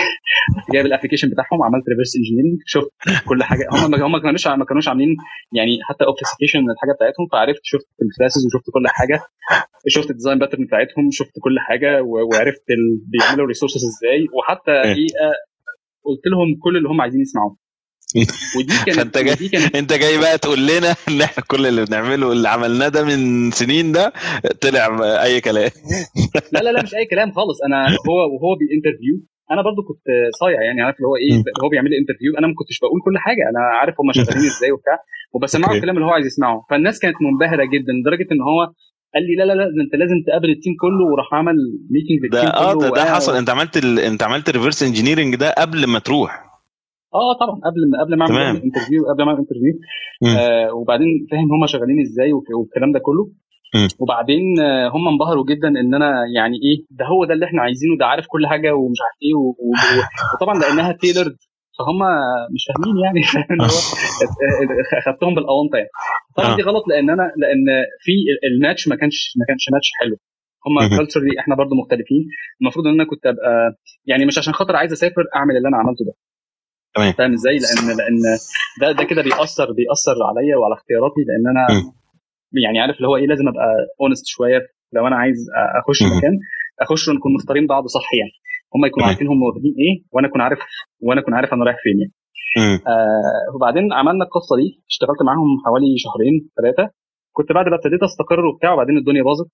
جايب 0.73 0.85
ال 0.85 0.89
application 0.89 1.29
بتاعهم 1.29 1.63
عملت 1.63 1.89
reverse 1.89 2.15
engineering 2.15 2.57
شفت 2.65 2.91
كل 3.29 3.43
حاجة. 3.43 3.65
هم 3.71 3.95
هم 3.95 4.11
ما 4.11 4.19
كانوش 4.19 4.47
ما 4.47 4.65
كانوش 4.65 4.87
عاملين 4.87 5.17
يعني 5.53 5.79
حتى 5.83 6.05
obfuscation 6.05 6.59
الحاجة 6.59 6.91
بتاعتهم 6.95 7.27
فعرفت 7.31 7.61
شفت 7.63 7.87
ال 8.01 8.07
classes 8.07 8.45
وشفت 8.45 8.65
كل 8.73 8.87
حاجة. 8.87 9.21
شفت 9.87 10.09
ال 10.09 10.13
design 10.13 10.39
pattern 10.39 10.65
بتاعتهم 10.65 11.11
شفت 11.11 11.33
كل 11.43 11.59
حاجة 11.59 12.01
وعرفت 12.03 12.63
بيعملوا 13.11 13.47
resources 13.47 13.83
إزاي. 13.85 14.27
وحتى 14.37 14.71
إيه. 14.71 15.07
قلت 16.03 16.27
لهم 16.31 16.59
كل 16.63 16.77
اللي 16.77 16.89
هم 16.89 17.01
عايزين 17.01 17.21
يسمعوه. 17.21 17.57
ودي 18.57 18.73
كانت 18.85 18.97
فانت 18.99 19.17
جاي 19.17 19.33
ودي 19.33 19.49
كانت 19.49 19.75
انت 19.75 19.93
جاي 19.93 20.17
بقى 20.17 20.37
تقول 20.37 20.67
لنا 20.67 20.95
ان 21.09 21.21
إحنا 21.21 21.43
كل 21.47 21.65
اللي 21.67 21.85
بنعمله 21.85 22.31
اللي 22.31 22.49
عملناه 22.49 22.87
ده 22.87 23.03
من 23.03 23.51
سنين 23.51 23.91
ده 23.91 24.13
طلع 24.61 24.83
اي 25.23 25.41
كلام. 25.41 25.69
لا 26.53 26.59
لا 26.59 26.69
لا 26.71 26.83
مش 26.83 26.95
أي 26.95 27.05
كلام 27.05 27.31
خالص. 27.31 27.57
أنا 27.67 27.87
هو 28.09 28.17
وهو 28.33 28.55
ب 28.59 28.64
interview. 28.64 29.15
أنا 29.51 29.61
برضو 29.61 29.81
كنت 29.87 30.05
صايع 30.39 30.61
يعني 30.61 30.81
عارف 30.81 30.95
اللي 30.97 31.07
هو 31.07 31.15
إيه 31.15 31.33
هو 31.63 31.69
بيعمل 31.69 31.89
لي 31.89 31.97
interview 32.01 32.31
أنا 32.39 32.47
ما 32.47 32.53
كنتش 32.59 32.79
بقول 32.83 32.99
كل 33.05 33.17
حاجة. 33.17 33.43
أنا 33.51 33.61
عارف 33.81 33.95
هم 34.01 34.11
شغالين 34.13 34.49
إزاي 34.51 34.71
وبتاع. 34.71 34.97
وبسمعه 35.33 35.73
الكلام 35.75 35.95
اللي 35.95 36.05
هو 36.07 36.11
عايز 36.17 36.25
يسمعه. 36.25 36.65
فالناس 36.69 36.99
كانت 36.99 37.15
منبهرة 37.21 37.65
جدا 37.73 37.91
لدرجة 37.99 38.27
إن 38.31 38.41
هو 38.41 38.59
قال 39.13 39.23
لي 39.27 39.35
لا 39.39 39.43
لا 39.43 39.53
لا 39.53 39.65
أنت 39.85 39.93
لازم 40.01 40.15
تقابل 40.27 40.49
ال 40.49 40.54
team 40.54 40.73
كله. 40.83 41.03
وراح 41.11 41.33
عمل 41.33 41.55
meeting 41.93 42.17
بال 42.21 42.30
team 42.30 42.49
ده 42.49 42.57
آه 42.57 42.73
ده, 42.73 42.89
ده 42.89 43.13
حصل. 43.15 43.35
أنت 43.35 43.49
عملت 43.49 43.77
ال... 43.77 43.99
أنت 43.99 44.23
عملت 44.23 44.49
reverse 44.49 44.83
engineering 44.83 45.35
ده 45.35 45.51
قبل 45.57 45.87
ما 45.87 45.99
تروح. 45.99 46.48
آه 47.13 47.33
طبعا 47.41 47.55
قبل 47.55 47.89
ما 47.91 48.03
قبل 48.03 48.17
ما 48.17 48.25
أعمل 48.25 48.61
interview 48.61 49.01
قبل 49.13 49.23
ما 49.23 49.29
أعمل 49.31 49.39
interview 49.39 49.73
آه 50.39 50.73
وبعدين 50.73 51.07
فاهم 51.31 51.53
هم 51.53 51.65
شغالين 51.67 52.01
إزاي 52.01 52.33
والكلام 52.33 52.91
ده 52.91 52.99
كله. 52.99 53.25
م. 53.75 53.87
وبعدين 53.99 54.59
هم 54.93 55.07
انبهروا 55.07 55.45
جدا 55.45 55.67
إن 55.67 55.93
أنا 55.95 56.11
يعني 56.35 56.55
إيه 56.65 56.85
ده 56.91 57.05
هو 57.05 57.25
ده 57.25 57.33
اللي 57.33 57.45
إحنا 57.45 57.61
عايزينه 57.61 57.97
ده 57.99 58.05
عارف 58.05 58.25
كل 58.27 58.47
حاجة 58.47 58.75
ومش 58.75 58.97
عارف 59.05 59.17
إيه 59.23 59.33
و... 59.35 59.43
و... 59.49 59.71
وطبعا 60.33 60.59
لأنها 60.59 60.91
tailored 60.91 61.37
فهم 61.79 61.99
مش 62.53 62.63
فاهمين 62.67 62.95
يعني 63.05 63.21
اللي 63.51 63.63
هو 63.63 63.79
خدتهم 65.05 65.35
بالأونطة 65.35 65.77
يعني. 65.77 65.89
طبعا 66.37 66.55
دي 66.55 66.61
غلط 66.61 66.83
لأن 66.87 67.09
أنا 67.09 67.23
لأن 67.41 67.65
في 67.99 68.11
الماتش 68.51 68.87
ما 68.87 68.95
كانش 68.95 69.33
ما 69.39 69.45
كانش 69.47 69.65
ماتش 69.73 69.89
حلو. 69.99 70.15
هم 70.67 70.97
culturally 70.97 71.39
إحنا 71.39 71.55
برضو 71.55 71.75
مختلفين. 71.75 72.27
المفروض 72.61 72.87
إن 72.87 72.93
أنا 72.93 73.05
كنت 73.05 73.25
أبقى 73.25 73.75
يعني 74.05 74.25
مش 74.25 74.37
عشان 74.37 74.53
خاطر 74.53 74.75
عايز 74.75 74.91
أسافر 74.91 75.23
أعمل 75.35 75.57
اللي 75.57 75.67
أنا 75.67 75.77
عملته 75.77 76.05
ده. 76.05 76.13
تمام. 76.95 77.11
فاهم 77.13 77.33
إزاي 77.33 77.57
لأن 77.63 77.97
لأن 77.97 78.17
ده 78.81 78.91
ده 78.99 79.03
كده 79.09 79.21
بيأثر 79.21 79.67
بيأثر 79.79 80.17
عليا 80.29 80.55
وعلى 80.57 80.73
اختياراتي 80.73 81.21
لأن 81.29 81.45
أنا 81.53 81.63
م. 81.79 81.91
يعني 82.63 82.79
عارف 82.79 82.95
اللي 82.97 83.07
هو 83.07 83.15
إيه 83.17 83.27
لازم 83.27 83.47
أبقى 83.47 83.67
honest 84.01 84.25
شوية. 84.27 84.61
لو 84.95 85.07
أنا 85.07 85.15
عايز 85.15 85.37
أخش 85.81 85.99
مكان 86.17 86.33
أخش 86.81 87.07
ونكون 87.07 87.33
مختارين 87.33 87.67
بعض 87.67 87.83
صح 87.97 88.07
يعني. 88.19 88.31
هم 88.75 88.85
يكونوا 88.85 89.07
عارفين 89.07 89.27
هم 89.27 89.41
واخدين 89.43 89.73
إيه 89.83 89.95
وأنا 90.13 90.27
أكون 90.27 90.41
عارف 90.41 90.59
وأنا 91.05 91.21
أكون 91.21 91.33
عارف 91.33 91.53
أنا 91.53 91.65
رايح 91.65 91.77
فين 91.83 91.97
يعني. 92.01 92.13
آه 92.87 93.55
وبعدين 93.55 93.93
عملنا 93.93 94.23
القصة 94.25 94.53
دي. 94.59 94.67
اشتغلت 94.91 95.21
معاهم 95.27 95.49
حوالي 95.65 95.87
شهرين 96.03 96.35
ثلاثة 96.57 96.85
كنت 97.37 97.51
بعد 97.51 97.65
ما 97.71 97.75
ابتديت 97.75 98.03
أستقر 98.03 98.45
وبتاع 98.45 98.73
وبعدين 98.73 98.97
الدنيا 98.97 99.23
باظت. 99.23 99.49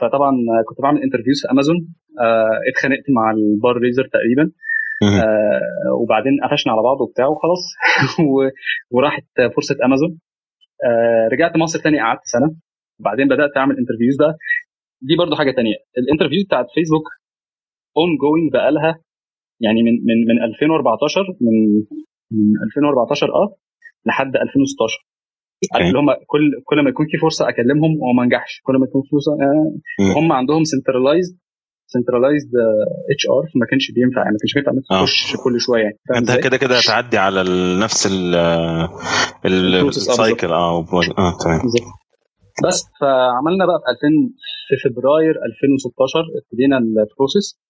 فطبعا 0.00 0.32
كنت 0.68 0.78
بعمل 0.84 1.02
interviews 1.02 1.38
في 1.42 1.46
امازون 1.52 1.76
آه 2.24 2.56
اتخانقت 2.70 3.06
مع 3.16 3.24
ال 3.36 3.46
bar 3.46 3.76
raiser 3.86 4.04
تقريبا. 4.16 4.44
آه 5.24 5.92
وبعدين 6.02 6.32
قفشنا 6.44 6.72
على 6.72 6.82
بعض 6.82 7.00
وبتاع 7.00 7.26
وخلاص. 7.26 7.62
وراحت 8.94 9.24
فرصة 9.56 9.76
امازون 9.84 10.18
آه 10.84 11.28
رجعت 11.32 11.56
مصر 11.56 11.78
تاني 11.78 12.00
قعدت 12.00 12.20
سنة. 12.24 12.56
وبعدين 13.00 13.28
بدأت 13.28 13.56
أعمل 13.56 13.76
interviews 13.78 14.16
بقى. 14.18 14.34
دي 15.02 15.16
برضو 15.16 15.36
حاجة 15.36 15.50
تانية. 15.50 15.74
ال 15.98 16.02
interviews 16.02 16.44
بتاعت 16.44 16.66
Facebook 16.74 17.06
ongoing 17.96 18.52
بقى 18.52 18.72
لها 18.72 19.00
يعني 19.60 19.82
من 19.82 19.92
من 19.92 20.18
من 20.28 20.42
2014 20.44 21.20
من 21.40 21.56
من 22.30 22.52
2014 22.66 23.26
آه 23.34 23.56
لحد 24.06 24.36
2016 24.36 25.06
عارف 25.74 25.86
اللي 25.86 25.98
هم 25.98 26.12
كل 26.26 26.62
كل 26.64 26.82
ما 26.84 26.90
يكون 26.90 27.06
في 27.10 27.16
فرصة 27.18 27.48
أكلمهم 27.48 27.92
وما 28.02 28.22
أنجحش. 28.22 28.60
كل 28.64 28.74
ما 28.74 28.86
يكون 28.88 29.02
في 29.02 29.08
فرصة 29.08 29.32
آه 29.32 29.72
وهم 30.16 30.32
عندهم 30.32 30.64
centralized 30.64 31.38
centralized 31.86 33.24
HR 33.34 33.50
فما 33.54 33.66
كانش 33.70 33.90
بينفع 33.90 34.20
يعني 34.22 34.32
ما 34.32 34.38
كانش 34.38 34.54
بينفع 34.54 34.72
إنك 34.72 34.84
تخش 34.90 35.36
كل 35.44 35.60
شوية 35.60 35.82
يعني 35.82 35.98
أنت 36.16 36.44
كده 36.44 36.56
كده 36.56 36.78
هتعدي 36.78 37.18
على 37.18 37.40
نفس 37.80 38.06
ال 39.96 40.04
cycle 40.04 40.46
آه 40.52 40.78
آه 41.18 41.38
تمام. 41.44 41.60
بس 42.64 42.82
فعملنا 43.00 43.66
بقى 43.66 43.78
في 43.84 43.90
2000 43.90 44.08
في 44.68 44.74
فبراير 44.84 45.30
2016 45.30 46.24
ابتدينا 46.42 46.78
ال 46.78 46.88
process 46.88 47.60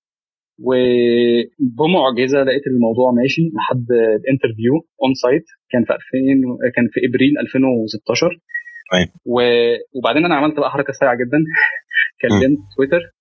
وبمعجزة 0.69 2.39
لقيت 2.43 2.67
الموضوع 2.67 3.11
ماشي 3.13 3.43
لحد 3.57 3.87
ال 4.21 4.75
interview 5.03 5.15
on-site 5.23 5.45
كان 5.71 5.85
في 5.85 5.93
2000 5.93 6.03
كان 6.77 6.89
في 6.93 7.01
إبريل 7.09 7.33
2016 7.39 8.29
طيب 8.93 9.09
وبعدين 9.95 10.25
أنا 10.25 10.37
عملت 10.37 10.61
بقى 10.61 10.71
حركة 10.71 10.93
سريعة 10.93 11.15
جدا. 11.15 11.39
كلمت 12.23 12.59
تويتر 12.77 13.16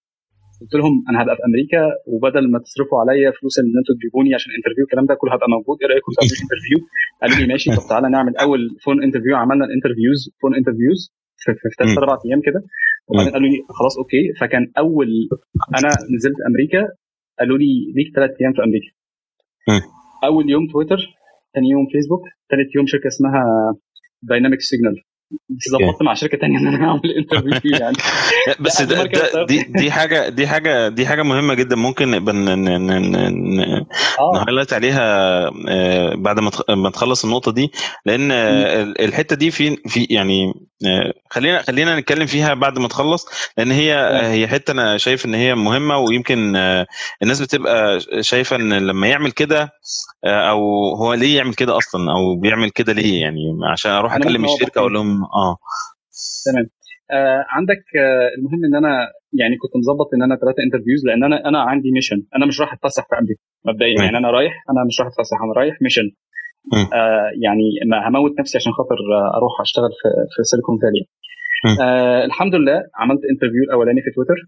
قلت 0.62 0.74
لهم 0.80 0.94
أنا 1.10 1.18
هبقى 1.22 1.36
في 1.38 1.44
أمريكا 1.50 1.82
وبدل 2.12 2.46
ما 2.52 2.60
تصرفوا 2.66 2.98
عليا 3.02 3.30
فلوس 3.38 3.56
إن 3.60 3.72
أنتوا 3.80 3.96
تجيبوني 3.98 4.30
عشان 4.38 4.52
interview 4.58 4.84
الكلام 4.88 5.06
ده 5.10 5.16
كله 5.22 5.32
هبقى 5.36 5.50
موجود. 5.56 5.78
إيه 5.82 5.88
رأيكم؟ 5.92 6.10
تعملوا 6.18 6.38
interview 6.44 6.78
قالوا 7.22 7.38
لي 7.40 7.46
ماشي. 7.54 7.68
طب 7.78 7.84
تعالى 7.92 8.08
نعمل 8.16 8.34
أول 8.46 8.62
phone 8.84 8.98
interview 9.06 9.36
عملنا 9.44 9.66
ال 9.70 9.74
interviews 9.74 10.20
phone 10.42 10.52
interviews 10.60 11.00
في, 11.42 11.50
في 11.62 11.68
ثلاث 11.80 11.92
أربع 12.02 12.16
أيام 12.26 12.42
كده. 12.48 12.60
وبعدين 13.08 13.32
قالوا 13.36 13.50
لي 13.52 13.58
خلاص 13.78 13.96
okay. 14.02 14.24
فكان 14.40 14.64
أول 14.84 15.10
أنا 15.78 15.90
نزلت 16.16 16.40
أمريكا 16.50 16.82
قالوا 17.40 17.58
لي 17.62 17.72
ليك 17.98 18.08
ثلاث 18.16 18.32
أيام 18.42 18.54
في 18.58 18.62
أمريكا. 18.68 18.92
أول 20.30 20.46
يوم 20.56 20.64
تويتر 20.74 21.00
ثاني 21.54 21.70
يوم 21.76 21.86
فيسبوك 21.92 22.24
ثالث 22.52 22.70
يوم 22.76 22.86
شركة 22.92 23.08
اسمها 23.08 23.42
Dynamic 24.22 24.62
Signal 24.62 24.96
ظبطت 25.72 26.02
مع 26.04 26.14
شركة 26.14 26.38
ثانية 26.38 26.58
إن 26.58 26.68
أنا 26.68 26.88
أعمل 26.88 27.02
interview 27.18 27.72
يعني. 27.80 27.98
بس 28.66 28.82
ده 28.82 29.04
ده 29.04 29.46
دي 29.46 29.64
دي 29.64 29.92
حاجة 29.92 30.30
دي 30.30 30.48
حاجة 30.48 30.88
دي 30.90 31.08
حاجة 31.08 31.24
مهمة 31.24 31.54
جدا. 31.54 31.76
ممكن 31.76 32.12
نبقى 32.12 32.36
نهايلايت 34.34 34.74
عليها 34.74 35.50
بعد 36.16 36.40
ما 36.70 36.90
تخلص 36.90 37.26
النقطة 37.26 37.52
دي. 37.52 37.72
لأن 38.06 38.32
الحتة 39.00 39.36
دي 39.36 39.52
في 39.52 39.76
في 39.76 40.08
يعني 40.10 40.54
خلينا 41.30 41.62
خلينا 41.62 42.00
نتكلم 42.00 42.26
فيها 42.26 42.54
بعد 42.54 42.80
ما 42.80 42.88
تخلص 42.88 43.26
لأن 43.58 43.72
هي 43.72 43.94
هي 44.32 44.48
حتة 44.48 44.72
أنا 44.72 44.98
شايف 44.98 45.26
إن 45.26 45.34
هي 45.34 45.56
مهمة 45.56 45.98
ويمكن 45.98 46.56
الناس 47.24 47.42
بتبقى 47.42 48.00
شايفة 48.22 48.56
إن 48.56 48.74
لما 48.74 49.08
يعمل 49.08 49.32
كده 49.32 49.70
أو 50.26 50.60
هو 50.96 51.14
ليه 51.14 51.38
يعمل 51.38 51.54
كده 51.54 51.78
أصلا 51.78 52.12
أو 52.12 52.40
بيعمل 52.40 52.70
كده 52.70 52.94
ليه؟ 52.94 53.22
يعني 53.22 53.40
عشان 53.72 53.92
أروح 53.92 54.14
أكلم 54.16 54.46
الشركة 54.46 54.80
أقول 54.80 54.94
لهم 54.94 55.24
آه. 55.24 55.58
تمام. 56.46 56.66
آه 57.12 57.46
عندك 57.50 57.84
آه 58.00 58.30
المهم 58.38 58.66
إن 58.66 58.76
أنا 58.86 58.98
يعني 59.40 59.56
كنت 59.62 59.72
مظبط 59.76 60.08
إن 60.16 60.24
أنا 60.24 60.36
ثلاثة 60.36 60.64
interviews 60.66 61.02
لأن 61.06 61.24
أنا 61.24 61.50
أنا 61.50 61.62
عندي 61.62 61.92
mission 61.92 62.16
أنا 62.36 62.46
مش 62.46 62.62
رايح 62.62 62.74
أتفسح 62.74 63.04
في 63.10 63.16
أمريكا 63.20 63.42
مبدئيا. 63.66 64.04
يعني 64.04 64.18
أنا 64.18 64.32
رايح 64.32 64.54
أنا 64.70 64.86
مش 64.88 65.00
رايح 65.02 65.12
أتفسح 65.14 65.38
أنا 65.44 65.54
رايح 65.62 65.76
mission 65.82 66.08
آه 66.94 67.30
يعني 67.46 67.66
ما 67.92 68.08
هموت 68.08 68.40
نفسي 68.40 68.58
عشان 68.58 68.72
خاطر 68.74 68.98
أروح 69.38 69.62
اشتغل 69.62 69.90
في 70.02 70.08
في 70.36 70.44
Silicon 70.44 70.76
Valley. 70.82 71.04
آه 71.82 72.26
الحمد 72.26 72.56
لله 72.56 72.78
عملت 72.96 73.22
interview 73.32 73.64
الأولاني 73.68 74.02
في 74.02 74.10
تويتر. 74.16 74.40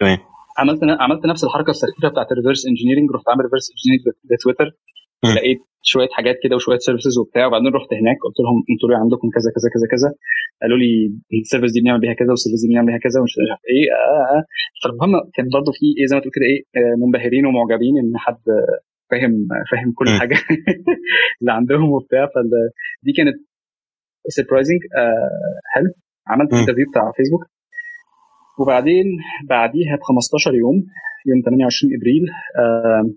تمام. 0.00 0.18
عملت 0.58 0.80
عملت 1.04 1.26
نفس 1.26 1.44
الحركة 1.44 1.70
السخيفة 1.70 2.08
بتاعت 2.08 2.32
ال 2.32 2.36
reverse 2.36 2.66
engineering 2.66 3.10
رحت 3.14 3.28
عامل 3.28 3.44
reverse 3.44 3.66
engineering 3.74 4.04
ل 4.30 4.35
Twitter 4.35 4.68
لقيت 5.36 5.60
شوية 5.82 6.08
حاجات 6.12 6.36
كده 6.42 6.56
وشوية 6.56 6.78
services 6.78 7.18
وبتاع 7.18 7.46
وبعدين 7.46 7.72
رحت 7.78 7.90
هناك 8.00 8.18
قلت 8.26 8.38
لهم 8.44 8.58
أنتوا 8.70 8.88
ليه 8.90 8.96
عندكم 9.04 9.28
كذا 9.36 9.48
كذا 9.56 9.68
كذا 9.74 9.86
كذا؟ 9.94 10.08
قالوا 10.62 10.78
لي 10.82 10.90
ال 11.42 11.46
service 11.46 11.72
دي 11.72 11.80
بنعمل 11.80 12.00
بيها 12.04 12.12
كذا 12.20 12.30
وال 12.30 12.37
service 12.37 12.60
دي 12.62 12.68
بنعمل 12.70 12.86
بيها 12.90 13.00
كذا 13.06 13.16
ومش 13.20 13.32
عارف 13.38 13.62
إيه 13.72 13.86
آه 14.00 14.24
آه. 14.34 14.42
فالمهم 14.82 15.12
كان 15.34 15.46
برضه 15.56 15.70
في 15.78 15.86
إيه 15.98 16.06
زي 16.10 16.14
ما 16.16 16.20
تقول 16.22 16.32
كده 16.36 16.46
إيه 16.50 16.60
منبهرين 17.02 17.44
ومعجبين 17.46 17.94
إن 18.02 18.12
حد 18.24 18.42
فاهم 19.10 19.48
فاهم 19.70 19.92
كل 19.92 20.08
حاجة 20.20 20.36
اللي 21.40 21.52
عندهم 21.52 21.90
وبتاع. 21.92 22.26
فدي 22.34 23.12
كانت 23.16 23.36
surprising 24.28 24.80
آه 24.96 25.60
حلو. 25.74 25.90
عملت 26.26 26.52
ال 26.52 26.55
interview 26.55 26.86
بتاع 26.90 27.12
فيسبوك 27.16 27.44
وبعدين 28.58 29.06
بعديها 29.48 29.96
ب 29.96 30.02
15 30.02 30.54
يوم 30.54 30.76
يوم 31.26 31.38
28 31.44 31.94
إبريل 31.96 32.24
آه 32.58 33.10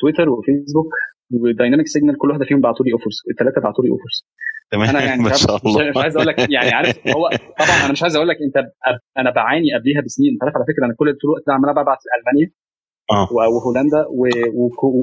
Twitter 0.00 0.28
و 0.28 0.35
Facebook 0.35 0.90
و 1.32 1.39
Dynamic 1.39 1.86
Signal 1.86 2.18
كل 2.18 2.28
واحدة 2.30 2.44
فيهم 2.44 2.60
بعتوا 2.60 2.86
لي 2.86 2.92
offers 2.92 3.16
الثلاثه 3.30 3.60
بعتوا 3.60 3.84
لي 3.84 3.90
offers 3.90 4.26
تمام 4.70 4.88
أنا 4.88 5.04
يعني 5.08 5.22
ما 5.22 5.32
شاء 5.32 5.56
الله. 5.56 5.90
مش 5.90 5.96
عايز 5.96 6.16
أقول 6.16 6.28
لك 6.28 6.38
يعني 6.38 6.70
عارف 6.70 7.08
هو 7.08 7.28
طبعا 7.60 7.76
أنا 7.84 7.92
مش 7.92 8.02
عايز 8.02 8.16
أقول 8.16 8.28
لك 8.28 8.36
انت 8.46 8.56
أنا 9.18 9.30
بعاني 9.30 9.74
قبليها 9.78 10.00
بسنين. 10.00 10.32
انت 10.32 10.42
عارف 10.44 10.56
على 10.56 10.64
فكرة 10.70 10.84
أنا 10.86 10.94
كل 10.98 11.08
الوقت 11.24 11.42
ده 11.46 11.52
عمال 11.54 11.70
ببعت 11.72 11.98
لالمانيا 12.08 12.50
آه. 13.10 13.28
وهولندا 13.32 14.00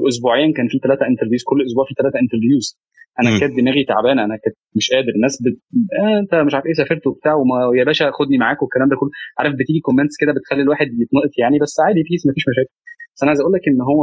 واسبوعيا 0.04 0.52
كان 0.56 0.68
في 0.68 0.78
ثلاثة 0.84 1.06
interviews 1.06 1.42
كل 1.50 1.58
أسبوع 1.66 1.84
في 1.88 1.94
ثلاثة 2.00 2.18
interviews 2.22 2.78
أنا 3.20 3.38
كانت 3.40 3.52
دماغي 3.60 3.84
تعبانة 3.84 4.24
أنا 4.24 4.36
كنت 4.44 4.56
مش 4.76 4.86
قادر 4.94 5.12
الناس 5.16 5.42
بت... 5.42 5.56
آه 6.00 6.18
أنت 6.22 6.34
مش 6.46 6.54
عارف 6.54 6.66
إيه 6.66 6.72
سافرت 6.72 7.06
وبتاع 7.06 7.34
وما... 7.34 7.56
يا 7.78 7.84
باشا 7.84 8.10
خدني 8.18 8.38
معاك 8.38 8.62
والكلام 8.62 8.88
ده 8.88 8.96
كله. 9.00 9.10
عارف 9.38 9.52
بتيجي 9.60 9.80
comments 9.80 10.16
كده 10.20 10.32
بتخلي 10.36 10.62
الواحد 10.62 10.86
يتنقط 10.86 11.32
يعني 11.42 11.58
بس 11.58 11.74
عادي 11.86 12.02
peace 12.08 12.22
مفيش 12.26 12.44
مشاكل. 12.50 12.72
بس 13.14 13.22
أنا 13.22 13.30
عايز 13.30 13.40
أقول 13.40 13.52
لك 13.56 13.64
إن 13.68 13.80
هو 13.90 14.00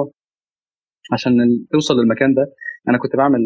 عشان 1.13 1.33
توصل 1.71 1.93
للمكان 1.99 2.33
ده 2.33 2.45
أنا 2.89 2.97
كنت 2.97 3.15
بعمل 3.15 3.41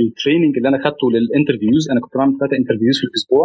ال 0.00 0.06
training 0.06 0.56
اللي 0.56 0.68
أنا 0.68 0.78
خدته 0.84 1.06
لل 1.14 1.26
interviews 1.26 1.84
أنا 1.92 2.00
كنت 2.00 2.14
بعمل 2.16 2.32
ثلاثة 2.40 2.56
interviews 2.60 2.96
في 3.00 3.06
الأسبوع. 3.10 3.44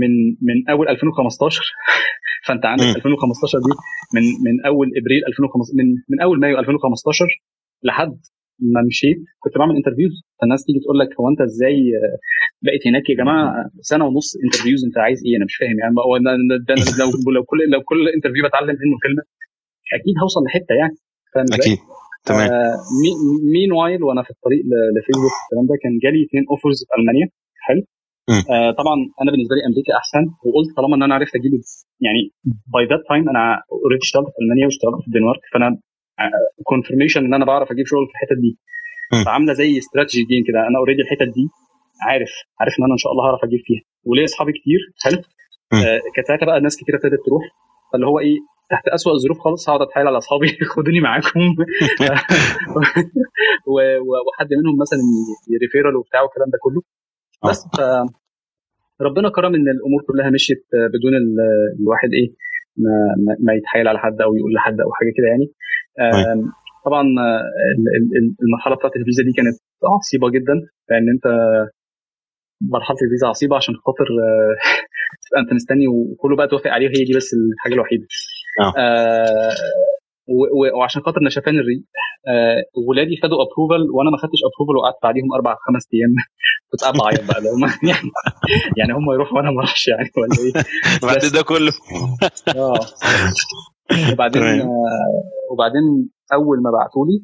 من 0.00 0.12
من 0.42 0.68
أول 0.70 0.88
2015 0.88 1.60
فأنت 2.46 2.66
عندك 2.66 2.84
2015 2.96 3.58
دي 3.58 3.72
من 4.14 4.22
من 4.22 4.66
أول 4.66 4.86
إبريل 5.00 5.20
2015 5.28 5.72
من 5.78 5.86
من 6.08 6.20
أول 6.20 6.40
مايو 6.40 6.58
2015 6.58 7.26
لحد 7.84 8.18
ما 8.60 8.82
مشيت. 8.88 9.18
كنت 9.38 9.58
بعمل 9.58 9.76
interviews 9.76 10.12
فالناس 10.40 10.64
تيجي 10.64 10.80
تقول 10.80 10.98
لك 10.98 11.08
هو 11.20 11.28
أنت 11.28 11.40
إزاي 11.40 11.76
بقيت 12.62 12.86
هناك 12.86 13.10
يا 13.10 13.16
جماعة؟ 13.16 13.70
سنة 13.80 14.04
ونص 14.06 14.36
interviews 14.44 14.84
أنت 14.84 14.98
عايز 14.98 15.18
إيه؟ 15.26 15.36
أنا 15.36 15.44
مش 15.44 15.56
فاهم. 15.56 15.78
يعني 15.78 15.94
هو 16.06 16.16
لو 17.00 17.08
لو 17.36 17.42
كل 17.50 17.58
لو 17.74 17.80
كل 17.90 18.08
interview 18.16 18.42
بتعلم 18.48 18.76
منه 18.82 18.96
كلمة 19.04 19.22
أكيد 19.96 20.14
هوصل 20.22 20.40
لحتة 20.46 20.74
يعني. 20.80 20.96
فاهم 21.34 21.46
أكيد. 21.52 21.78
تمام. 22.24 22.50
آه 22.50 22.76
meanwhile 23.54 24.02
وأنا 24.02 24.22
في 24.22 24.30
الطريق 24.30 24.62
لفيسبوك 24.96 25.32
الكلام 25.42 25.66
ده 25.70 25.74
كان 25.82 25.92
جالي 26.04 26.24
اثنين 26.26 26.44
offers 26.50 26.78
في 26.86 26.92
ألمانيا. 27.00 27.28
حلو. 27.66 27.82
آه 28.54 28.70
طبعا 28.80 28.96
أنا 29.22 29.30
بالنسبة 29.32 29.54
لي 29.56 29.62
أمريكا 29.68 29.92
أحسن 30.00 30.22
وقلت 30.46 30.70
طالما 30.76 30.94
إن 30.96 31.02
أنا 31.02 31.14
عرفت 31.14 31.34
أجيب 31.38 31.52
يعني 32.06 32.20
by 32.72 32.84
that 32.90 33.02
time 33.08 33.28
أنا 33.28 33.62
already 33.72 34.02
اشتغلت 34.02 34.26
في 34.34 34.38
ألمانيا 34.42 34.64
واشتغلت 34.66 35.00
في 35.02 35.08
الدنمارك 35.10 35.40
فأنا 35.52 35.68
confirmation 36.64 37.24
إن 37.24 37.34
أنا 37.34 37.44
بعرف 37.44 37.68
أجيب 37.72 37.86
شغل 37.86 38.06
في 38.06 38.12
الحتت 38.16 38.38
دي. 38.44 38.52
فعاملة 39.24 39.52
زي 39.52 39.78
strategy 39.78 40.24
game 40.30 40.44
كده 40.48 40.60
أنا 40.68 40.78
already 40.78 41.02
الحتت 41.02 41.28
دي 41.36 41.44
عارف 42.08 42.32
عارف 42.60 42.72
إن 42.78 42.84
أنا 42.84 42.92
إن 42.92 42.98
شاء 42.98 43.12
الله 43.12 43.24
هعرف 43.26 43.44
أجيب 43.44 43.60
فيها. 43.66 43.82
وليا 44.04 44.24
أصحابي 44.24 44.52
كتير 44.52 44.80
حلو. 45.04 45.18
آه 45.84 46.00
كانت 46.14 46.26
ساعتها 46.28 46.46
بقى 46.46 46.60
ناس 46.60 46.76
كتير 46.76 46.94
ابتدت 46.96 47.20
تروح 47.26 47.44
فاللي 47.92 48.06
هو 48.06 48.18
إيه 48.18 48.38
تحت 48.70 48.88
اسوء 48.88 49.12
الظروف 49.14 49.38
خالص 49.38 49.68
هقعد 49.68 49.82
أتحايل 49.82 50.06
على 50.06 50.18
أصحابي 50.18 50.48
خدوني 50.74 51.00
معاكم. 51.00 51.40
وحد 54.26 54.48
منهم 54.60 54.76
مثلا 54.80 54.98
ريفيرال 55.62 55.96
وبتاع 55.96 56.22
والكلام 56.22 56.48
ده 56.50 56.58
كله. 56.62 56.82
بس 57.50 57.66
ف 57.76 57.80
ربنا 59.00 59.28
كرم 59.30 59.54
إن 59.54 59.68
الأمور 59.68 60.02
كلها 60.08 60.30
مشيت 60.30 60.64
بدون 60.94 61.12
الواحد 61.80 62.08
إيه 62.12 62.28
ما, 62.76 63.34
ما 63.40 63.52
يتحايل 63.54 63.88
على 63.88 63.98
حد 63.98 64.20
أو 64.20 64.36
يقول 64.36 64.52
لحد 64.54 64.80
أو 64.80 64.92
حاجة 64.92 65.10
كده 65.16 65.26
يعني. 65.26 65.46
طبعا 66.84 67.02
المرحلة 68.42 68.74
بتاعت 68.76 68.96
الفيزا 68.96 69.22
دي 69.22 69.32
كانت 69.32 69.56
عصيبة 69.96 70.30
جدا 70.30 70.54
لأن 70.90 71.06
أنت 71.14 71.26
مرحلة 72.60 72.96
الفيزا 73.02 73.26
عصيبة 73.26 73.56
عشان 73.56 73.74
خاطر 73.74 74.06
أنت 75.42 75.52
مستني 75.52 75.86
وكله 75.88 76.36
بقى 76.36 76.48
توافق 76.48 76.70
عليه 76.70 76.86
وهي 76.86 77.04
دي 77.04 77.12
بس 77.16 77.34
الحاجة 77.54 77.74
الوحيدة. 77.74 78.06
آه. 78.60 78.72
آه 78.78 79.54
وعشان 80.78 81.02
خاطر 81.02 81.20
نشفان 81.24 81.54
الريق 81.58 81.78
آه 81.78 82.09
ولادي 82.88 83.16
خدوا 83.22 83.38
ابروفل 83.44 83.82
وأنا 83.94 84.10
ما 84.10 84.18
خدتش 84.22 84.40
ابروفل 84.48 84.76
وقعدت 84.76 84.96
بعديهم 85.02 85.32
أربع 85.32 85.52
خمس 85.66 85.84
أيام. 85.94 86.12
كنت 86.70 86.80
قاعد 86.82 86.94
بعيط 87.02 87.22
بقى 87.28 87.40
هم 87.54 87.62
يعني 87.90 88.10
يعني 88.78 88.92
هم 88.92 89.06
يروحوا 89.14 89.36
وأنا 89.36 89.50
ما 89.50 89.58
أروحش 89.58 89.88
يعني 89.88 90.08
ولا 90.20 90.34
إيه. 90.44 90.52
بعد 91.08 91.22
ده 91.36 91.42
كله. 91.42 91.72
آه. 92.62 92.80
وبعدين 94.12 94.42
آه 94.42 95.22
وبعدين 95.52 95.84
أول 96.32 96.56
ما 96.64 96.70
بعتوا 96.70 97.06
لي 97.06 97.16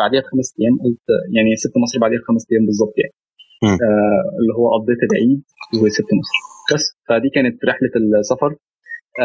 بعديها 0.00 0.20
بخمس 0.20 0.48
أيام 0.60 0.74
قلت 0.84 1.06
يعني 1.36 1.50
سبت 1.56 1.76
مصر 1.84 1.98
بعديها 2.00 2.20
بخمس 2.22 2.44
أيام 2.52 2.66
بالظبط 2.66 2.94
يعني. 3.02 3.14
آه 3.86 4.22
اللي 4.38 4.52
هو 4.58 4.64
قضيت 4.76 5.00
العيد 5.08 5.42
وسبت 5.82 6.10
مصر 6.20 6.36
بس 6.74 6.84
فدي 7.08 7.28
كانت 7.34 7.64
رحلة 7.70 7.92
السفر. 8.20 8.50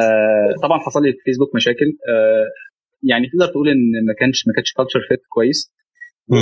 آه 0.02 0.50
طبعا 0.64 0.78
حصل 0.80 1.02
لي 1.04 1.12
في 1.12 1.20
فيسبوك 1.26 1.56
مشاكل. 1.56 1.90
آه 2.12 2.46
يعني 3.04 3.28
تقدر 3.32 3.48
تقول 3.52 3.70
إن 3.70 4.06
ما 4.08 4.14
كانش 4.20 4.48
ما 4.48 4.54
كانش 4.56 4.74
culture 4.74 5.00
fit 5.10 5.20
كويس. 5.36 5.74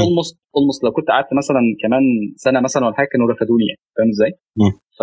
almost 0.02 0.36
almost 0.58 0.84
لو 0.84 0.92
كنت 0.92 1.08
قعدت 1.08 1.32
مثلا 1.42 1.62
كمان 1.84 2.04
سنة 2.36 2.60
مثلا 2.62 2.86
ولا 2.86 2.96
حاجة 2.96 3.08
كانوا 3.12 3.32
رفضوني 3.32 3.66
يعني 3.70 3.82
فاهم 3.98 4.10
إزاي؟ 4.16 4.32
ف 4.98 5.00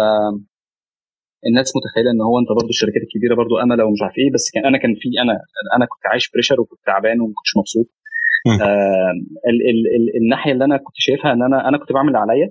الناس 1.48 1.68
متخيلة 1.76 2.10
إن 2.14 2.20
هو 2.28 2.38
أنت 2.40 2.48
برضو 2.58 2.68
الشركات 2.68 3.02
الكبيرة 3.06 3.34
برضو 3.34 3.54
قملة 3.64 3.84
ومش 3.84 4.02
عارف 4.02 4.16
إيه 4.18 4.30
بس 4.34 4.44
كان 4.54 4.64
أنا 4.70 4.78
كان 4.78 4.94
في 5.00 5.08
أنا 5.24 5.34
أنا 5.76 5.84
كنت 5.90 6.04
عايش 6.12 6.30
pressure 6.34 6.60
وكنت 6.60 6.80
تعبان 6.86 7.20
وما 7.20 7.32
كنتش 7.38 7.52
مبسوط. 7.60 7.86
آه 8.62 9.12
ال 9.50 9.58
ال 9.70 9.80
ال 9.96 10.04
الناحية 10.22 10.52
اللي 10.52 10.64
أنا 10.64 10.76
كنت 10.76 10.96
شايفها 11.06 11.32
إن 11.32 11.42
أنا 11.42 11.68
أنا 11.68 11.78
كنت 11.78 11.92
بعمل 11.92 12.08
اللي 12.08 12.18
عليا 12.18 12.48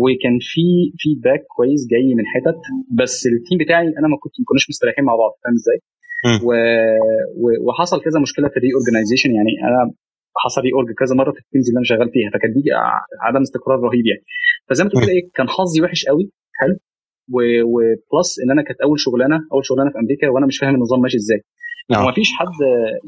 وكان 0.00 0.36
في 0.40 0.64
feedback 1.00 1.42
كويس 1.56 1.80
جاي 1.92 2.14
من 2.18 2.26
حتت 2.26 2.60
بس 3.00 3.26
ال 3.26 3.32
team 3.32 3.58
بتاعي 3.64 3.86
أنا 4.00 4.08
ما 4.12 4.16
كنت 4.22 4.34
ما 4.40 4.44
كناش 4.48 4.66
مستريحين 4.70 5.04
مع 5.04 5.14
بعض 5.22 5.32
فاهم 5.44 5.54
إزاي؟ 5.60 5.78
و... 6.42 6.50
وحصل 7.66 8.02
كذا 8.06 8.20
مشكلة 8.20 8.48
في 8.48 8.56
ال 8.56 8.70
reorganization 8.74 9.30
يعني 9.38 9.52
أنا 9.68 9.92
حصل 10.44 10.60
reorg 10.60 10.88
كذا 11.00 11.14
مرة 11.16 11.32
في 11.32 11.38
ال 11.38 11.43
teams 11.43 11.68
اللي 11.68 11.78
أنا 11.78 11.88
شغال 11.92 12.10
فيها 12.14 12.30
فكان 12.34 12.52
دي 12.52 12.62
عدم 13.26 13.42
استقرار 13.42 13.78
رهيب 13.80 14.06
يعني. 14.06 14.24
فزي 14.68 14.84
ما 14.84 14.90
تقول 14.90 15.08
إيه 15.08 15.30
كان 15.34 15.48
حظي 15.48 15.82
وحش 15.82 16.04
قوي 16.06 16.30
حلو. 16.60 16.76
و 17.72 17.84
plus 17.84 18.30
إن 18.42 18.50
أنا 18.50 18.62
كانت 18.62 18.80
أول 18.80 19.00
شغلانة 19.00 19.38
أول 19.52 19.64
شغلانة 19.64 19.90
في 19.90 19.98
أمريكا 19.98 20.28
وأنا 20.28 20.46
مش 20.46 20.58
فاهم 20.58 20.74
النظام 20.74 21.00
ماشي 21.00 21.16
إزاي. 21.16 21.40
نعم. 21.90 22.02
وما 22.02 22.12
فيش 22.12 22.30
حد 22.38 22.56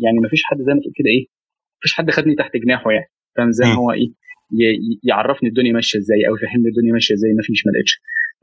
يعني 0.05 0.19
ما 0.23 0.29
فيش 0.29 0.43
حد 0.45 0.59
زي 0.67 0.73
ما 0.75 0.81
تقول 0.81 0.95
كده 0.99 1.11
إيه 1.15 1.25
ما 1.77 1.81
فيش 1.83 1.93
حد 1.95 2.11
خدني 2.11 2.35
تحت 2.35 2.53
جناحه 2.65 2.91
يعني. 2.91 3.11
فاهم 3.37 3.49
إزاي؟ 3.49 3.69
هو 3.77 3.93
إيه 3.93 4.09
يعرفني 5.05 5.49
الدنيا 5.49 5.73
ماشية 5.73 5.99
إزاي 5.99 6.29
أو 6.29 6.37
يفهمني 6.37 6.69
الدنيا 6.69 6.93
ماشية 6.93 7.15
إزاي 7.15 7.33
ما 7.33 7.43
فيش 7.43 7.67
ما 7.67 7.71
لقيتش. 7.73 7.95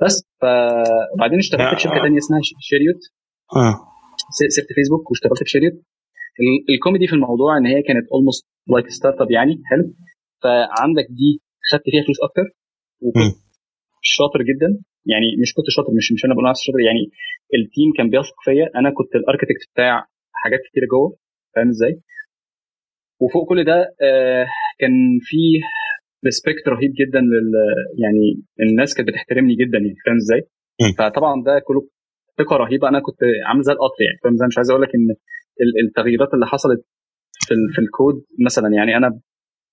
بس 0.01 0.15
فبعدين 0.41 1.39
اشتغلت 1.39 1.75
في 1.75 1.81
شركة 1.81 2.01
ثانية 2.01 2.17
اسمها 2.17 2.39
شيريوت 2.59 3.01
آه. 3.55 3.94
سبت 4.29 4.73
فيسبوك 4.75 5.09
واشتغلت 5.11 5.39
في 5.43 5.49
شيريوت 5.49 5.73
الكوميدي 6.69 7.07
في 7.07 7.13
الموضوع 7.13 7.57
إن 7.57 7.65
هي 7.65 7.81
كانت 7.81 8.05
almost 8.13 8.47
like 8.67 8.87
startup 8.89 9.31
يعني 9.31 9.61
حلو. 9.65 9.93
فعندك 10.43 11.07
دي 11.09 11.41
خدت 11.71 11.83
فيها 11.91 12.03
فلوس 12.05 12.19
أكتر 12.27 12.45
وكنت 13.01 13.35
شاطر 14.01 14.39
جدا. 14.49 14.69
يعني 15.11 15.27
مش 15.41 15.53
كنت 15.53 15.65
شاطر 15.75 15.91
مش 15.97 16.11
مش 16.13 16.25
أنا 16.25 16.33
بقول 16.33 16.49
نفسي 16.49 16.63
شاطر 16.67 16.79
يعني 16.79 17.03
ال 17.57 17.64
team 17.64 17.89
كان 17.97 18.07
بيثق 18.09 18.37
فيا. 18.45 18.65
أنا 18.79 18.89
كنت 18.97 19.15
ال 19.15 19.20
architect 19.20 19.63
بتاع 19.73 19.93
حاجات 20.43 20.59
كتيرة 20.67 20.85
جوه 20.93 21.17
فاهم 21.55 21.69
إزاي؟ 21.69 21.93
وفوق 23.21 23.49
كل 23.49 23.63
ده 23.63 23.77
آه 24.01 24.45
كان 24.79 24.93
في 25.21 25.41
respect 26.25 26.67
رهيب 26.67 26.91
جدا 27.01 27.19
لل 27.19 27.51
يعني 28.03 28.43
الناس 28.59 28.95
كانت 28.95 29.07
بتحترمني 29.09 29.55
جدا 29.55 29.77
يعني 29.77 29.95
فاهم 30.05 30.15
إزاي؟ 30.15 30.41
فطبعا 30.97 31.43
ده 31.43 31.59
كله 31.67 31.81
ثقة 32.39 32.55
رهيبة. 32.55 32.89
أنا 32.89 32.99
كنت 32.99 33.17
عامل 33.47 33.61
زي 33.63 33.71
القطر 33.73 34.03
يعني 34.05 34.17
فاهم؟ 34.23 34.47
مش 34.47 34.57
عايز 34.57 34.69
أقول 34.69 34.81
لك 34.81 34.89
ان 34.95 35.15
التغييرات 35.87 36.33
اللي 36.33 36.45
حصلت 36.45 36.85
في 37.47 37.55
في 37.75 37.79
الكود 37.81 38.25
مثلا 38.45 38.69
يعني 38.77 38.97
أنا 38.97 39.19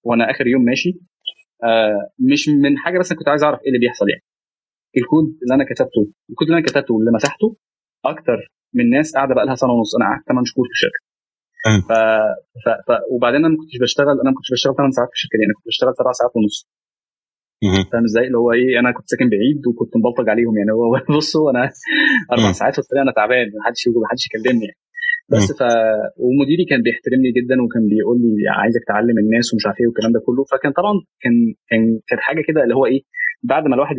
وأنا 0.05 0.31
آخر 0.31 0.47
يوم 0.47 0.63
ماشي 0.65 0.91
آه 1.65 2.11
مش 2.33 2.49
من 2.49 2.79
حاجة 2.79 2.99
بس 2.99 3.13
كنت 3.13 3.29
عايز 3.29 3.43
أعرف 3.45 3.59
إيه 3.63 3.69
اللي 3.69 3.79
بيحصل 3.79 4.09
يعني. 4.09 4.23
الكود 4.97 5.25
اللي 5.43 5.55
أنا 5.55 5.65
كتبته 5.65 6.03
الكود 6.31 6.47
اللي 6.49 6.59
أنا 6.59 6.67
كتبته 6.67 6.95
واللي 6.95 7.11
مسحته 7.11 7.57
أكتر 8.05 8.39
من 8.75 8.91
ناس 8.91 9.15
قاعدة 9.15 9.35
بقى 9.35 9.47
لها 9.47 9.55
سنة 9.55 9.73
ونص. 9.73 9.97
أنا 9.97 10.05
قعدت 10.05 10.27
8 10.29 10.45
شهور 10.45 10.67
في 10.67 10.73
الشركة. 10.79 11.01
ف... 11.89 11.93
ف... 12.65 12.67
ف... 12.87 12.91
وبعدين 13.13 13.41
أنا 13.45 13.49
ما 13.49 13.57
كنتش 13.61 13.79
بشتغل 13.83 14.15
أنا 14.23 14.31
ما 14.31 14.37
كنتش 14.37 14.51
بشتغل 14.53 14.75
8 14.77 14.91
ساعات 14.97 15.09
في 15.09 15.15
الشركة 15.19 15.37
دي 15.39 15.45
أنا 15.47 15.55
كنت 15.57 15.67
بشتغل 15.67 15.93
7 15.97 16.13
ساعات 16.13 16.33
ونص. 16.37 16.59
فاهم 17.93 18.05
إزاي؟ 18.11 18.27
اللي 18.27 18.39
هو 18.43 18.53
إيه 18.53 18.81
أنا 18.81 18.91
كنت 18.97 19.07
ساكن 19.13 19.29
بعيد 19.35 19.61
وكنت 19.69 19.93
مبلطج 19.97 20.29
عليهم 20.33 20.55
يعني. 20.59 20.71
هو 20.73 20.85
بصوا 21.19 21.51
أنا 21.51 21.63
أربع 22.33 22.53
ساعات 22.53 22.75
في 22.75 22.83
الطريق 22.85 23.03
أنا 23.03 23.13
تعبان 23.19 23.47
ما 23.57 23.61
حدش 23.67 23.81
ما 24.03 24.09
حدش 24.11 24.25
يكلمني 24.29 24.67
يعني. 24.69 24.81
بس 25.33 25.47
ف 25.59 25.63
ومديري 26.25 26.65
كان 26.71 26.81
بيحترمني 26.87 27.31
جدا 27.39 27.57
وكان 27.65 27.83
بيقول 27.93 28.19
لي 28.23 28.49
عايزك 28.61 28.83
تعلم 28.91 29.17
الناس 29.25 29.47
ومش 29.53 29.65
عارف 29.67 29.79
إيه 29.81 29.87
والكلام 29.89 30.13
ده 30.17 30.21
كله. 30.27 30.43
فكان 30.53 30.73
طبعا 30.81 30.95
كان 31.23 31.35
كان 31.71 31.83
كانت 32.09 32.21
حاجة 32.27 32.43
كده 32.49 32.61
اللي 32.65 32.75
هو 32.79 32.87
إيه 32.87 33.01
بعد 33.53 33.65
ما 33.69 33.75
الواحد 33.75 33.97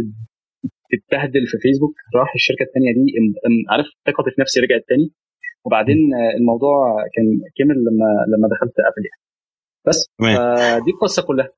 اتبهدل 0.96 1.44
في 1.52 1.58
فيسبوك 1.64 1.96
راح 2.20 2.30
الشركة 2.40 2.64
الثانية 2.68 2.92
دي 2.98 3.04
عارف 3.74 3.88
ثقتي 4.08 4.30
في 4.36 4.42
نفسي 4.42 4.58
رجعت 4.66 4.84
تاني. 4.90 5.08
وبعدين 5.66 5.98
الموضوع 6.40 6.78
كان 7.16 7.26
كمل 7.58 7.78
لما 7.88 8.10
لما 8.32 8.48
دخلت 8.54 8.76
أبل 8.90 9.04
يعني. 9.10 9.22
بس 9.88 10.00
فدي 10.20 10.92
القصة 10.96 11.22
كلها. 11.28 11.50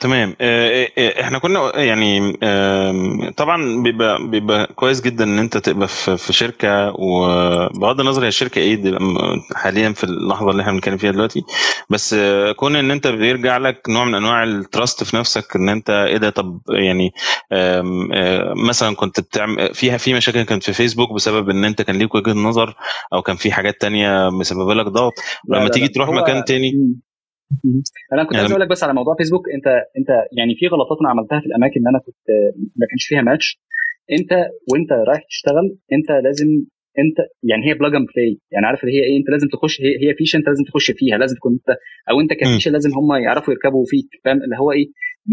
تمام. 0.00 0.36
آه، 0.40 0.84
آه، 0.84 0.88
آه، 0.98 1.20
إحنا 1.20 1.38
كنا 1.38 1.78
يعني 1.78 2.32
طبعا 3.36 3.82
بيبقى 3.82 4.26
بيبقى 4.28 4.66
كويس 4.74 5.00
جدا 5.00 5.24
إن 5.24 5.38
أنت 5.38 5.58
تبقى 5.58 5.88
في 5.88 6.32
شركة 6.32 6.92
وبغض 6.98 8.00
النظر 8.00 8.24
هي 8.24 8.28
الشركة 8.28 8.58
إيه 8.58 8.98
حاليا 9.54 9.92
في 9.92 10.04
اللحظة 10.04 10.50
اللي 10.50 10.62
إحنا 10.62 10.72
بنتكلم 10.72 10.96
فيها 10.96 11.10
دلوقتي 11.10 11.42
بس 11.90 12.16
كون 12.56 12.76
إن 12.76 12.90
أنت 12.90 13.06
بيرجع 13.06 13.56
لك 13.56 13.82
نوع 13.88 14.04
من 14.04 14.14
أنواع 14.14 14.44
التراست 14.44 15.04
في 15.04 15.16
نفسك 15.16 15.56
إن 15.56 15.68
أنت 15.68 15.90
إيه 15.90 16.16
ده 16.16 16.30
طب 16.30 16.60
يعني 16.68 17.10
مثلا 18.68 18.96
كنت 18.96 19.20
بتعمل 19.20 19.74
فيها 19.74 19.96
في 19.96 20.14
مشاكل 20.14 20.42
كانت 20.42 20.62
في 20.62 20.72
فيسبوك 20.72 21.12
بسبب 21.12 21.50
إن 21.50 21.64
أنت 21.64 21.82
كان 21.82 21.96
ليك 21.96 22.14
وجهة 22.14 22.32
نظر 22.32 22.74
أو 23.12 23.22
كان 23.22 23.36
في 23.36 23.52
حاجات 23.52 23.80
تانية 23.80 24.30
مسببه 24.30 24.74
لك 24.74 24.86
ضغط 24.86 25.12
لما 25.48 25.68
تيجي 25.68 25.88
تروح 25.88 26.08
مكان 26.08 26.44
تاني 26.44 26.72
أنا 28.12 28.24
كنت 28.24 28.36
عايز 28.36 28.44
يعني 28.44 28.52
أقول 28.52 28.60
لك 28.60 28.68
بس 28.68 28.84
على 28.84 28.94
موضوع 28.94 29.14
فيسبوك. 29.18 29.44
أنت 29.56 29.66
أنت 29.98 30.10
يعني 30.38 30.54
في 30.58 30.66
غلطات 30.66 30.98
أنا 31.00 31.10
عملتها 31.10 31.40
في 31.40 31.46
الأماكن 31.46 31.78
اللي 31.80 31.90
أنا 31.90 32.00
كنت 32.06 32.24
ما 32.76 32.86
كانش 32.90 33.04
فيها 33.08 33.22
ماتش. 33.22 33.60
أنت 34.18 34.32
وأنت 34.68 34.92
رايح 35.08 35.22
تشتغل 35.28 35.66
أنت 35.92 36.10
لازم 36.24 36.46
أنت 37.02 37.18
يعني 37.42 37.62
هي 37.68 37.74
plug 37.74 37.94
and 37.94 38.06
play 38.14 38.38
يعني 38.52 38.66
عارف 38.66 38.80
اللي 38.84 38.94
هي 38.96 39.02
إيه؟ 39.08 39.16
أنت 39.20 39.28
لازم 39.30 39.48
تخش 39.48 39.80
هي 39.80 39.92
هي 40.02 40.14
فيشه 40.18 40.36
أنت 40.36 40.48
لازم 40.48 40.64
تخش 40.64 40.90
فيها. 40.90 41.18
لازم 41.18 41.36
تكون 41.36 41.52
أنت 41.52 41.70
أو 42.10 42.20
أنت 42.20 42.32
كفيشة 42.32 42.70
لازم 42.70 42.90
هم 42.98 43.22
يعرفوا 43.24 43.52
يركبوا 43.54 43.84
فيك. 43.86 44.08
فاهم؟ 44.24 44.42
اللي 44.44 44.56
هو 44.62 44.72
إيه؟ 44.72 44.86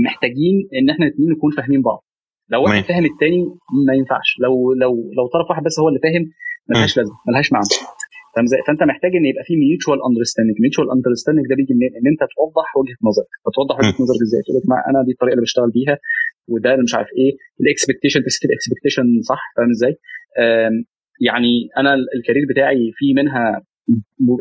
محتاجين 0.05 0.55
إن 0.77 0.89
إحنا 0.89 1.05
الاثنين 1.05 1.29
نكون 1.31 1.51
فاهمين 1.51 1.81
بعض. 1.81 2.03
لو 2.49 2.63
واحد 2.63 2.83
فاهم 2.83 3.05
الثاني 3.05 3.41
ما 3.87 3.93
ينفعش. 3.93 4.29
لو 4.43 4.73
لو 4.73 4.91
لو 5.17 5.27
طرف 5.33 5.49
واحد 5.49 5.63
بس 5.63 5.79
هو 5.79 5.87
اللي 5.89 5.99
فاهم 5.99 6.23
ملهاش 6.69 6.97
لازمة 6.97 7.15
ملهاش 7.27 7.53
معنى. 7.53 7.65
فاهم 8.37 8.47
فانت 8.67 8.81
محتاج 8.91 9.11
ان 9.19 9.25
يبقى 9.31 9.43
في 9.47 9.53
mutual 9.63 9.99
understanding 10.09 10.55
mutual 10.63 10.87
understanding 10.95 11.45
ده 11.51 11.55
بيجي 11.59 11.73
منين؟ 11.77 11.91
ان 11.99 12.05
انت 12.11 12.21
توضح 12.35 12.67
وجهة 12.79 12.99
نظرك. 13.09 13.31
فتوضح 13.45 13.75
وجهة 13.79 13.97
نظرك 14.03 14.21
إزاي؟ 14.27 14.41
تقول 14.45 14.55
لك 14.57 14.65
أنا 14.89 14.99
دي 15.05 15.11
الطريقة 15.15 15.33
اللي 15.35 15.45
بشتغل 15.47 15.69
بيها 15.77 15.95
وده 16.51 16.69
اللي 16.73 16.83
مش 16.87 16.93
عارف 16.97 17.09
إيه. 17.19 17.31
ال 17.61 17.66
expectation 17.66 18.19
ت 18.27 18.31
set 18.31 18.43
ال 18.49 18.54
expectation 18.54 19.05
صح؟ 19.31 19.41
فاهم 19.55 19.69
إزاي؟ 19.75 19.93
يعني 21.29 21.53
أنا 21.81 21.91
ال 22.17 22.21
career 22.21 22.43
بتاعي 22.51 22.83
في 22.97 23.05
منها 23.19 23.45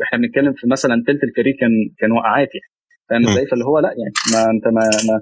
إحنا 0.05 0.17
بنتكلم 0.21 0.53
في 0.59 0.65
مثلا 0.75 0.95
ثلث 1.07 1.21
ال 1.23 1.27
career 1.27 1.53
كان 1.61 1.73
كان 1.99 2.11
وقعات 2.17 2.51
يعني. 2.57 2.69
فاهم 3.09 3.23
إزاي؟ 3.31 3.45
فاللي 3.49 3.65
هو 3.65 3.79
لا 3.79 3.91
يعني 4.01 4.13
ما 4.33 4.41
انت 4.55 4.65
ما, 4.75 4.83
ما 5.09 5.15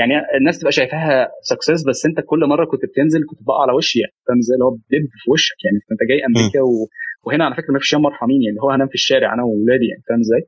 يعني 0.00 0.12
الناس 0.40 0.58
تبقى 0.60 0.72
شايفاها 0.72 1.28
success 1.50 1.80
بس 1.88 2.06
انت 2.06 2.18
كل 2.26 2.40
مرة 2.52 2.64
كنت 2.70 2.84
بتنزل 2.90 3.20
كنت 3.30 3.40
بقع 3.48 3.58
على 3.62 3.72
وشي 3.72 3.98
يعني. 4.02 4.14
فاهم 4.26 4.38
إزاي؟ 4.42 4.54
اللي 4.54 4.64
هو 4.64 4.70
بدب 4.70 5.08
في 5.22 5.30
وشك 5.32 5.58
يعني. 5.64 5.78
انت 5.92 6.00
جاي 6.10 6.20
أمريكا 6.28 6.60
و... 6.60 6.72
وهنا 7.26 7.44
على 7.44 7.54
فكرة 7.54 7.72
ما 7.72 7.78
فيش 7.78 7.94
مرحمة 7.94 8.42
يعني 8.42 8.58
هو 8.62 8.70
هنام 8.70 8.88
في 8.88 8.94
الشارع 8.94 9.34
أنا 9.34 9.42
واولادي 9.42 9.86
يعني 9.90 10.02
فاهم 10.08 10.20
إزاي؟ 10.20 10.42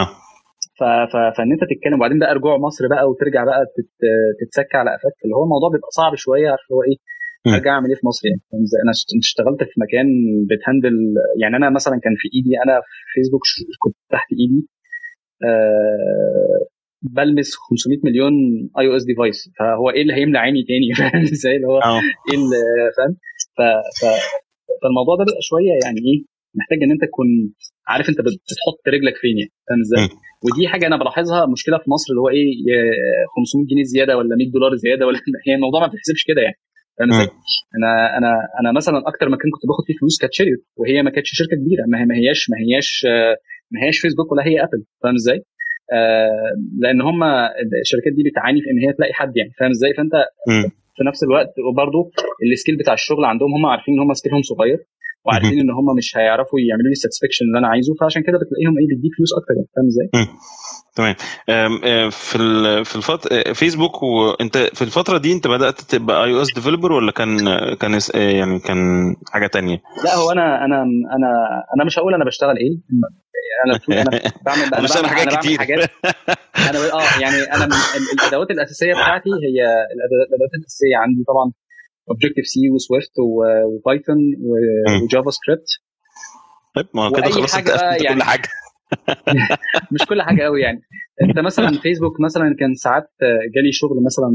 آه. 0.00 0.08
فإن 1.36 1.52
أنت 1.52 1.62
تتكلم 1.72 1.96
وبعدين 1.98 2.18
بقى 2.18 2.34
رجوع 2.34 2.56
مصر 2.58 2.88
بقى 2.88 3.04
وترجع 3.10 3.44
بقى 3.44 3.60
تت... 3.76 3.92
تتسك 4.40 4.76
على 4.76 4.90
قفاك 4.90 5.16
اللي 5.24 5.34
هو 5.36 5.44
الموضوع 5.44 5.68
بيبقى 5.74 5.90
صعب 5.90 6.14
شوية 6.14 6.48
عارف 6.50 6.66
هو 6.72 6.82
إيه 6.82 6.96
أرجع 7.54 7.70
أعمل 7.70 7.88
إيه 7.88 7.94
في 8.00 8.06
مصر 8.06 8.22
يعني؟ 8.28 8.40
أنا 8.84 8.92
اشتغلت 9.26 9.60
في 9.70 9.76
مكان 9.84 10.06
بت 10.50 10.61
handle 10.61 10.96
يعني 11.42 11.56
أنا 11.56 11.70
مثلا 11.70 11.94
كان 12.04 12.14
في 12.20 12.28
إيدي 12.34 12.52
أنا 12.64 12.80
في 12.80 13.14
فيسبوك 13.14 13.42
كنت 13.82 13.96
تحت 14.10 14.28
إيدي 14.40 14.68
أه 15.44 16.66
بلمس 17.02 17.54
500 17.70 17.98
مليون 18.04 18.32
iOS 18.78 19.04
device 19.04 19.50
فهو 19.58 19.90
إيه 19.90 20.02
اللي 20.02 20.14
هيملا 20.14 20.38
عيني 20.38 20.62
تاني 20.68 20.88
فاهم 21.10 21.22
إزاي 21.22 21.56
اللي 21.56 21.66
هو 21.66 21.78
آه. 21.78 22.00
إيه 22.28 22.36
اللي 22.38 22.62
فاهم 22.96 23.16
ف... 23.56 23.60
ف... 24.00 24.04
فالموضوع 24.82 25.14
ده 25.18 25.24
بيبقى 25.28 25.42
شوية 25.50 25.74
يعني 25.84 26.00
إيه 26.06 26.18
محتاج 26.58 26.78
إن 26.84 26.90
أنت 26.94 27.04
تكون 27.10 27.26
عارف 27.92 28.08
أنت 28.08 28.18
بتحط 28.20 28.82
رجلك 28.94 29.16
فين 29.22 29.36
يعني 29.38 29.52
فاهم 29.68 29.80
إزاي؟ 29.86 30.00
ودي 30.44 30.68
حاجة 30.72 30.86
أنا 30.86 30.96
بلاحظها 30.96 31.46
مشكلة 31.46 31.78
في 31.78 31.90
مصر 31.94 32.08
اللي 32.10 32.20
هو 32.20 32.28
إيه 32.28 32.46
500 33.36 33.66
جنيه 33.70 33.82
زيادة 33.82 34.16
ولا 34.18 34.36
100 34.36 34.50
دولار 34.56 34.72
زيادة 34.84 35.06
ولا 35.06 35.18
هي 35.46 35.54
الموضوع 35.54 35.80
ما 35.80 35.86
بتحسبش 35.86 36.22
كده 36.30 36.40
يعني 36.46 36.58
فاهم 36.98 37.10
إزاي؟ 37.14 37.28
أنا 37.78 37.92
أنا 38.18 38.30
أنا 38.60 38.70
مثلا 38.78 38.98
أكتر 39.10 39.26
مكان 39.28 39.48
كنت 39.54 39.64
باخد 39.70 39.84
فيه 39.86 39.94
فلوس 40.00 40.18
كانت 40.20 40.32
شيريوت 40.38 40.62
وهي 40.76 41.02
ما 41.02 41.10
كانتش 41.10 41.30
شركة 41.40 41.56
كبيرة 41.60 41.84
ما 41.90 41.96
هي 42.00 42.04
ما 42.10 42.14
هياش 42.20 42.40
ما 42.50 42.56
هياش 42.62 42.90
ما 43.72 43.78
هياش 43.82 43.98
فيسبوك 43.98 44.32
ولا 44.32 44.42
هي 44.46 44.56
ابل 44.66 44.80
فاهم 45.02 45.14
إزاي؟ 45.14 45.38
آه 45.92 46.52
لأن 46.82 47.00
هم 47.00 47.20
الشركات 47.82 48.12
دي 48.16 48.22
بتعاني 48.30 48.60
في 48.62 48.68
إن 48.70 48.78
هي 48.84 48.92
تلاقي 48.96 49.12
حد 49.12 49.36
يعني 49.36 49.52
فاهم 49.58 49.70
إزاي؟ 49.70 49.92
فأنت 49.96 50.12
في 50.96 51.04
نفس 51.08 51.22
الوقت 51.22 51.52
وبرضه 51.68 52.10
ال 52.52 52.56
scale 52.56 52.76
بتاع 52.76 52.94
الشغل 52.94 53.24
عندهم 53.24 53.54
هم 53.54 53.66
عارفين 53.66 53.94
إن 53.94 54.00
هم 54.00 54.12
scale 54.14 54.34
هم 54.34 54.42
صغير 54.42 54.78
وعارفين 55.24 55.58
إن 55.60 55.70
هم 55.70 55.96
مش 55.98 56.16
هيعرفوا 56.16 56.58
يعملوا 56.60 56.86
لي 56.90 56.92
ال 56.92 56.96
satisfaction 56.96 57.44
اللي 57.46 57.58
أنا 57.58 57.68
عايزه 57.68 57.94
فعشان 58.00 58.22
كده 58.22 58.38
بتلاقيهم 58.38 58.74
إيه 58.78 58.86
بيديك 58.90 59.12
فلوس 59.18 59.32
أكتر 59.38 59.54
يعني 59.56 59.68
فاهم 59.76 59.86
إزاي؟ 59.92 60.08
تمام. 60.96 62.10
في 62.10 62.38
في 62.84 62.96
الفترة 62.96 63.52
فيسبوك 63.52 64.02
وانت 64.02 64.56
في 64.58 64.82
الفترة 64.82 65.18
دي 65.18 65.32
أنت 65.32 65.46
بدأت 65.48 65.80
تبقى 65.80 66.24
iOS 66.24 66.54
developer 66.54 66.92
ولا 66.92 67.12
كان 67.12 67.38
كان 67.74 67.98
يعني 68.14 68.58
كان 68.58 68.78
حاجة 69.32 69.46
تانية؟ 69.46 69.82
لا 70.04 70.14
هو 70.14 70.30
أنا 70.32 70.64
أنا 70.64 70.82
أنا 71.16 71.30
أنا 71.76 71.84
مش 71.86 71.98
هقول 71.98 72.14
أنا 72.14 72.24
بشتغل 72.24 72.56
إيه 72.56 72.78
أنا 73.66 73.80
أنا 74.02 74.20
بعمل 74.46 74.74
أنا 74.74 74.88
بعمل 74.94 75.08
حاجات 75.08 75.38
كتير. 75.38 75.58
حاجات. 75.58 75.90
أنا 76.70 76.78
آه 76.78 77.20
يعني 77.22 77.36
أنا 77.54 77.68
الأدوات 78.14 78.50
الأساسية 78.50 78.92
بتاعتي 78.92 79.30
هي 79.30 79.58
الادوات 80.28 80.52
الأساسية 80.58 80.96
عندي 80.96 81.24
طبعا 81.28 81.52
Objective-C 82.10 82.43
و 82.43 82.46
Swift 82.46 83.14
و 83.74 83.79
Python 83.79 84.11
و 84.11 84.16
JavaScript 85.02 85.68
طيب 86.74 86.86
ما 86.94 87.10
كده 87.10 87.30
خلاص 87.30 87.54
أنت 87.56 87.68
يعني 88.04 88.14
كل 88.14 88.22
حاجة. 88.22 88.48
مش 89.94 90.02
كل 90.08 90.22
حاجة 90.22 90.42
قوي 90.42 90.60
يعني. 90.60 90.80
أنت 91.22 91.38
مثلا 91.38 91.68
فيسبوك 91.82 92.20
مثلا 92.20 92.56
كان 92.60 92.74
ساعات 92.74 93.08
جالي 93.54 93.72
شغل 93.72 93.98
مثلا 94.08 94.30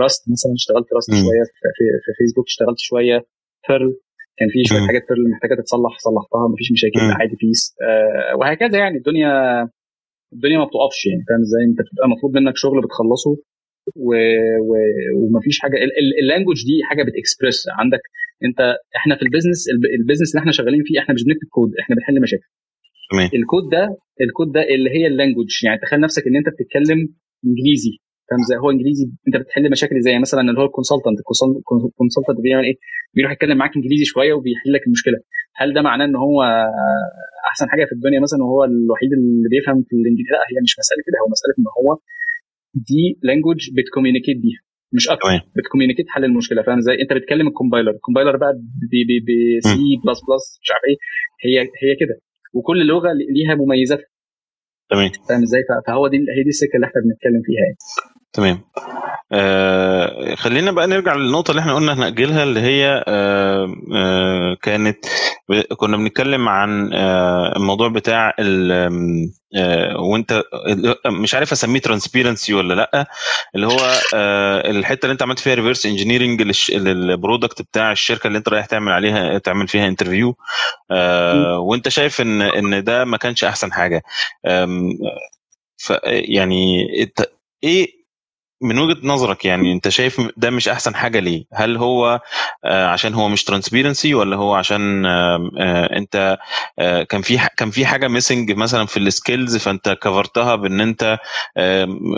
Rust 0.00 0.22
مثلا 0.34 0.52
اشتغلت 0.54 0.86
Rust 0.94 1.10
شوية 1.10 1.44
في, 1.76 1.84
في 2.04 2.10
فيسبوك 2.18 2.46
اشتغلت 2.46 2.78
شوية 2.78 3.18
Perl 3.68 3.92
كان 4.38 4.48
في 4.52 4.64
شوية 4.68 4.86
حاجات 4.86 5.02
Perl 5.08 5.30
محتاجة 5.32 5.54
تتصلح 5.60 5.94
صلحتها 6.06 6.48
مفيش 6.52 6.68
مشاكل 6.72 7.00
عادي 7.20 7.36
peace 7.40 7.76
آه 7.82 8.36
وهكذا 8.36 8.78
يعني. 8.78 8.96
الدنيا 8.98 9.30
الدنيا 10.34 10.58
ما 10.58 10.64
بتقفش 10.70 11.00
يعني 11.06 11.22
فاهم 11.28 11.42
إزاي؟ 11.46 11.62
أنت 11.70 11.78
بتبقى 11.86 12.06
مطلوب 12.14 12.30
منك 12.36 12.56
شغل 12.56 12.78
بتخلصه 12.86 13.30
و... 14.06 14.08
و... 14.68 14.70
ومفيش 15.18 15.56
حاجة 15.62 15.76
ال 16.22 16.26
language 16.26 16.58
دي 16.68 16.76
حاجة 16.88 17.02
بتكسبرس 17.06 17.58
عندك 17.80 18.02
أنت 18.46 18.60
إحنا 18.98 19.16
في 19.16 19.22
ال 19.26 19.30
business 19.30 19.60
ال 20.00 20.03
business 20.03 20.28
اللي 20.30 20.40
إحنا 20.40 20.52
شغالين 20.52 20.82
فيه 20.86 20.98
إحنا 21.00 21.14
مش 21.14 21.22
بنكتب 21.26 21.48
كود 21.56 21.70
إحنا 21.82 21.96
بنحل 21.96 22.16
مشاكل. 22.26 22.48
تمام. 23.10 23.28
الكود 23.38 23.64
ده 23.74 23.84
الكود 24.24 24.48
ده 24.56 24.62
اللي 24.74 24.90
هي 24.96 25.06
ال 25.06 25.10
language. 25.10 25.50
يعني 25.64 25.78
تخيل 25.84 26.00
نفسك 26.00 26.22
إن 26.28 26.36
أنت 26.40 26.48
بتتكلم 26.54 26.98
إنجليزي 27.46 27.92
فاهم 28.28 28.40
إزاي؟ 28.44 28.58
هو 28.62 28.70
إنجليزي 28.70 29.04
أنت 29.28 29.36
بتحل 29.42 29.64
مشاكل 29.70 29.96
زي 30.06 30.18
مثلا 30.18 30.40
اللي 30.40 30.60
هو 30.60 30.64
ال 30.70 30.74
consultant 30.74 31.18
ال 31.90 31.94
consultant 31.94 32.38
بيعمل 32.44 32.64
إيه؟ 32.64 32.76
بيروح 33.14 33.32
يتكلم 33.32 33.56
معاك 33.58 33.72
إنجليزي 33.76 34.04
شوية 34.04 34.32
وبيحل 34.36 34.72
لك 34.74 34.82
المشكلة. 34.86 35.18
هل 35.60 35.74
ده 35.74 35.82
معناه 35.82 36.04
إن 36.04 36.16
هو 36.16 36.42
أحسن 37.50 37.66
حاجة 37.72 37.84
في 37.84 37.92
الدنيا 37.92 38.20
مثلا 38.20 38.40
وهو 38.44 38.64
الوحيد 38.64 39.10
اللي 39.12 39.48
بيفهم 39.54 39.82
في 39.88 39.92
الإنجليزي؟ 39.96 40.30
لا 40.32 40.38
هي 40.50 40.58
مش 40.66 40.74
مسألة 40.82 41.00
كده 41.06 41.16
هو 41.22 41.28
مسألة 41.34 41.54
إن 41.58 41.68
هو 41.78 41.98
دي 42.88 43.02
language 43.22 43.60
بت 43.76 43.85
communicate 43.85 44.36
بيها 44.44 44.60
مش 44.96 45.08
أكتر 45.08 45.28
بت 45.56 45.64
communicate 45.64 46.06
حل 46.08 46.24
المشكلة 46.24 46.62
فاهم 46.62 46.78
إزاي؟ 46.78 47.02
أنت 47.02 47.12
بتكلم 47.12 47.46
ال 47.48 47.53
compiler 47.53 47.90
ال 47.90 47.95
compiler 47.95 48.36
بقى 48.36 48.52
ب 49.60 49.74
C 49.74 49.88
plus 50.06 50.20
plus 50.28 50.44
مش 50.62 50.68
عارف 50.72 50.84
إيه 50.88 50.96
هي 51.46 51.56
هي 51.82 51.92
كده 52.00 52.14
وكل 52.54 52.86
لغة 52.86 53.10
ليها 53.12 53.54
مميزاتها. 53.54 54.06
تمام. 54.90 55.10
فاهم 55.28 55.42
إزاي؟ 55.42 55.62
فهو 55.86 56.08
دي 56.08 56.16
هي 56.16 56.42
دي 56.42 56.48
السكة 56.48 56.76
اللي 56.76 56.86
إحنا 56.86 57.00
بنتكلم 57.04 57.42
فيها 57.46 57.62
يعني. 57.66 57.76
تمام. 58.36 58.60
آه 59.32 60.34
خلينا 60.34 60.70
بقى 60.70 60.86
نرجع 60.86 61.14
للنقطة 61.14 61.50
اللي 61.50 61.60
إحنا 61.60 61.74
قلنا 61.74 61.92
هنأجلها 61.94 62.42
اللي 62.42 62.60
هي 62.60 63.04
آه 63.08 63.74
آه 63.94 64.56
كانت 64.62 64.98
كنا 65.76 65.96
بنتكلم 65.96 66.48
عن 66.48 66.92
آه 66.94 67.52
الموضوع 67.56 67.88
بتاع 67.88 68.34
آه 68.40 69.96
وانت 70.00 70.42
مش 71.06 71.34
عارف 71.34 71.52
اسميه 71.52 71.80
transparency 71.80 72.54
ولا 72.54 72.74
لأ 72.74 73.06
اللي 73.54 73.66
هو 73.66 74.00
آه 74.14 74.70
الحتة 74.70 75.06
اللي 75.06 75.12
انت 75.12 75.22
عملت 75.22 75.38
فيها 75.38 75.54
reverse 75.54 75.86
engineering 75.86 76.42
لل 76.72 76.92
product 76.92 77.62
بتاع 77.62 77.92
الشركة 77.92 78.26
اللي 78.26 78.38
انت 78.38 78.48
رايح 78.48 78.66
تعمل 78.66 78.92
عليها 78.92 79.38
تعمل 79.38 79.68
فيها 79.68 79.88
interview 79.88 80.36
آه 80.90 81.58
وانت 81.58 81.88
شايف 81.88 82.20
ان 82.20 82.42
ان 82.42 82.84
ده 82.84 83.04
ما 83.04 83.16
كانش 83.16 83.44
أحسن 83.44 83.72
حاجة. 83.72 84.02
ف 85.78 85.92
يعني 86.04 86.86
إيه 87.64 88.05
من 88.62 88.78
وجهة 88.78 89.06
نظرك 89.06 89.44
يعني 89.44 89.72
انت 89.72 89.88
شايف 89.88 90.20
ده 90.36 90.50
مش 90.50 90.68
أحسن 90.68 90.94
حاجة 90.94 91.18
ليه؟ 91.20 91.44
هل 91.52 91.76
هو 91.76 92.20
آه 92.64 92.86
عشان 92.86 93.14
هو 93.14 93.28
مش 93.28 93.44
transparency 93.44 94.14
ولا 94.14 94.36
هو 94.36 94.54
عشان 94.54 95.06
آه 95.06 95.50
انت 95.96 96.38
آه 96.78 97.02
كان 97.02 97.22
في 97.22 97.38
كان 97.56 97.70
في 97.70 97.86
حاجة 97.86 98.08
missing 98.08 98.52
مثلا 98.52 98.86
في 98.86 98.96
ال 98.96 99.05
skills 99.05 99.56
فانت 99.56 99.88
cover 99.88 100.35
تها 100.35 100.54
بإن 100.56 100.80
انت 100.80 101.18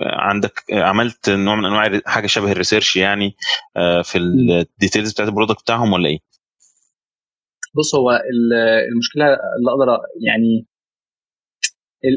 عندك 0.02 0.64
عملت 0.72 1.30
نوع 1.30 1.54
من 1.56 1.64
أنواع 1.64 2.00
حاجة 2.06 2.26
شبه 2.26 2.52
ال 2.52 2.57
research 2.57 2.96
يعني 2.96 3.36
في 4.02 4.18
ال 4.18 4.30
details 4.30 5.12
بتاعت 5.12 5.28
ال 5.28 5.32
product 5.32 5.60
بتاعهم 5.62 5.92
ولا 5.92 6.08
إيه؟ 6.08 6.18
بص 7.74 7.94
هو 7.94 8.10
المشكلة 8.92 9.24
اللي 9.24 9.70
أقدر 9.70 9.98
يعني 10.26 10.66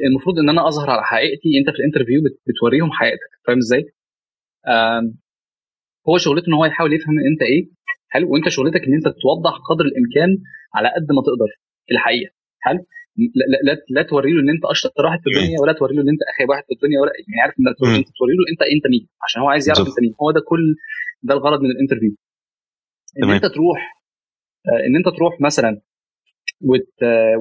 المفروض 0.09 0.39
إن 0.39 0.49
أنا 0.49 0.67
أظهر 0.67 0.89
على 0.89 1.03
حقيقتي 1.03 1.49
أنت 1.59 1.69
في 1.69 1.79
ال 1.79 1.83
interview 1.83 2.21
بتوريهم 2.47 2.91
حقيقتك 2.91 3.31
فاهم 3.47 3.57
إزاي؟ 3.57 4.00
هو 6.09 6.17
شغلته 6.17 6.47
إن 6.47 6.53
هو 6.53 6.65
يحاول 6.65 6.93
يفهم 6.93 7.15
أنت 7.31 7.41
إيه. 7.41 7.69
حلو؟ 8.09 8.33
وأنت 8.33 8.49
شغلتك 8.49 8.81
إن 8.87 8.93
أنت 8.93 9.07
توضح 9.23 9.53
قدر 9.69 9.85
الإمكان 9.85 10.43
على 10.75 10.87
قد 10.95 11.07
ما 11.15 11.21
تقدر 11.21 11.49
في 11.85 11.93
الحقيقة. 11.93 12.31
حلو؟ 12.59 12.85
لا, 13.35 13.71
لا, 13.71 13.77
لا 13.89 14.01
توري 14.01 14.31
له 14.33 14.39
إن 14.41 14.49
أنت 14.49 14.65
أشطر 14.65 15.05
واحد 15.05 15.19
في 15.23 15.27
الدنيا 15.29 15.57
ولا 15.61 15.73
توري 15.73 15.95
له 15.95 16.01
إن 16.01 16.09
أنت 16.09 16.21
أخيب 16.33 16.43
واحد 16.49 16.63
في 16.67 16.73
الدنيا 16.73 16.99
ولا 17.01 17.11
يعني 17.27 17.41
عارف 17.41 17.53
إن 17.59 17.67
أنت 17.67 18.09
توري 18.19 18.33
له 18.37 18.43
أنت 18.51 18.61
أنت 18.75 18.85
مين. 18.93 19.07
عشان 19.25 19.41
هو 19.41 19.49
عايز 19.49 19.67
يعرف 19.67 19.79
أنت 19.87 19.99
مين. 20.01 20.13
هو 20.21 20.31
ده 20.31 20.41
كل 20.47 20.75
ده 21.23 21.33
الغرض 21.33 21.59
من 21.61 21.71
ال 21.71 21.75
interview. 21.75 22.11
إن 23.23 23.29
أنت 23.29 23.45
تروح 23.45 23.79
إن 24.87 24.95
أنت 24.95 25.07
تروح 25.17 25.41
مثلا 25.41 25.81
وت... 26.69 26.93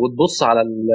وتبص 0.02 0.42
على 0.42 0.60
ال... 0.62 0.86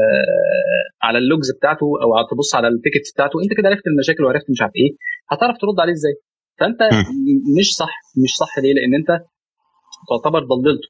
على 1.04 1.18
ال 1.18 1.25
logs 1.25 1.52
بتاعته 1.58 1.86
أو 2.04 2.10
تبص 2.32 2.56
على 2.56 2.68
ال 2.68 2.73
tickets 2.73 3.12
بتاعته 3.14 3.36
أنت 3.44 3.54
كده 3.58 3.70
عرفت 3.70 3.88
المشاكل 3.88 4.24
وعرفت 4.24 4.50
مش 4.50 4.62
عارف 4.62 4.74
إيه 4.76 4.92
هتعرف 5.32 5.58
ترد 5.62 5.80
عليه 5.80 5.94
إزاي؟ 5.94 6.14
فأنت 6.60 6.80
مش 7.60 7.68
صح 7.80 7.94
مش 8.24 8.32
صح 8.42 8.60
ليه؟ 8.60 8.74
لأن 8.74 8.94
أنت 8.96 9.12
تعتبر 10.10 10.40
ضللته. 10.40 10.90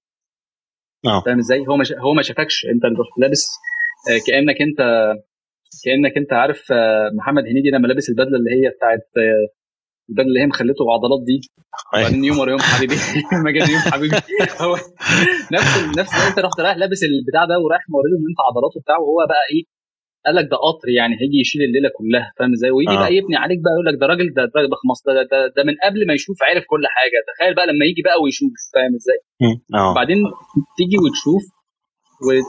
فاهم 1.25 1.38
إزاي؟ 1.39 1.67
هو 1.67 1.77
مش... 1.77 1.91
هو 1.93 2.13
ما 2.13 2.21
شافكش 2.21 2.65
أنت 2.73 2.83
لابس 3.21 3.45
كأنك 4.27 4.61
أنت 4.61 4.79
كأنك 5.86 6.17
أنت 6.17 6.33
عارف 6.33 6.61
محمد 7.17 7.43
هنيدي 7.43 7.69
لما 7.69 7.88
لابس 7.88 8.09
البدلة 8.09 8.38
اللي 8.38 8.51
هي 8.51 8.69
بتاعت 8.77 9.07
البدله 10.10 10.28
اللي 10.28 10.39
هي 10.41 10.47
مخلته 10.53 10.84
عضلات 10.93 11.22
دي. 11.30 11.38
وبعدين 11.93 12.24
يوم 12.30 12.39
ورا 12.39 12.51
يوم 12.51 12.60
حبيبي. 12.60 12.95
مجال 13.47 13.70
يوم 13.74 13.82
حبيبي. 13.93 14.16
هو 14.62 14.74
نفس 15.56 15.72
نفس 15.99 16.14
انت 16.28 16.39
رحت 16.45 16.60
رايح 16.60 16.78
لابس 16.78 17.01
البتاع 17.10 17.43
ده 17.45 17.56
ورايح 17.64 17.84
موري 17.93 18.10
له 18.12 18.18
إن 18.20 18.28
انت 18.32 18.39
عضلاته 18.47 18.78
بتاعه 18.84 18.99
وهو 19.01 19.20
بقى 19.32 19.45
إيه؟ 19.53 19.64
قال 20.26 20.36
لك 20.36 20.45
ده 20.51 20.58
قطر 20.68 20.88
يعني 20.99 21.14
هيجي 21.22 21.38
يشيل 21.43 21.62
الليلة 21.68 21.89
كلها 21.97 22.28
فاهم 22.38 22.51
إزاي؟ 22.58 22.72
ويجي 22.76 22.95
آه. 22.97 23.01
بقى 23.01 23.14
يبني 23.18 23.36
عليك 23.43 23.60
بقى 23.66 23.74
يقول 23.76 23.86
لك 23.89 23.95
ده 24.01 24.06
راجل 24.12 24.28
ده 24.38 24.43
ده 24.53 24.60
ده, 24.72 25.12
ده, 25.18 25.24
ده, 25.32 25.39
ده 25.58 25.62
من 25.68 25.76
قبل 25.86 25.99
ما 26.08 26.14
يشوف 26.18 26.38
عارف 26.47 26.64
كل 26.72 26.84
حاجة. 26.95 27.18
تخيل 27.30 27.53
بقى 27.58 27.68
لما 27.72 27.86
يجي 27.89 28.01
بقى 28.08 28.18
ويشوف 28.24 28.53
فاهم 28.76 28.93
إزاي؟ 28.99 29.20
آه. 29.80 29.91
وبعدين 29.91 30.20
تيجي 30.78 30.97
وتشوف 31.03 31.43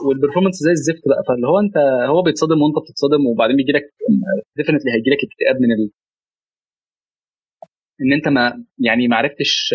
وال 0.07 0.14
performance 0.14 0.55
زي 0.65 0.73
الزفت 0.79 1.03
بقى. 1.11 1.21
فاللي 1.27 1.47
هو 1.51 1.57
انت 1.65 1.77
هو 2.11 2.19
بيتصدم 2.27 2.59
وأنت 2.61 2.77
بتتصدم 2.83 3.21
وبعدين 3.29 3.55
بيجي 3.59 3.73
لك 3.77 3.85
definitely 4.57 4.89
هيجي 4.95 5.09
لك 5.13 5.21
اكتئاب 5.27 5.55
من 5.63 5.71
ال... 5.77 5.83
إن 8.01 8.13
أنت 8.13 8.27
ما 8.27 8.63
يعني 8.79 9.07
ما 9.07 9.15
عرفتش 9.15 9.73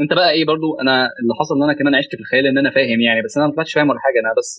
أنت 0.00 0.12
بقى 0.12 0.30
إيه 0.30 0.46
برضو؟ 0.46 0.80
أنا 0.80 0.94
اللي 1.20 1.34
حصل 1.40 1.54
إن 1.56 1.62
أنا 1.62 1.78
كمان 1.78 1.94
عشت 1.94 2.10
في 2.10 2.20
الخيال 2.20 2.46
إن 2.46 2.58
أنا 2.58 2.70
فاهم 2.70 3.00
يعني 3.00 3.22
بس 3.24 3.36
أنا 3.36 3.46
ما 3.46 3.52
طلعتش 3.52 3.72
فاهم 3.74 3.88
ولا 3.90 3.98
حاجة. 4.00 4.20
أنا 4.24 4.34
بس 4.38 4.56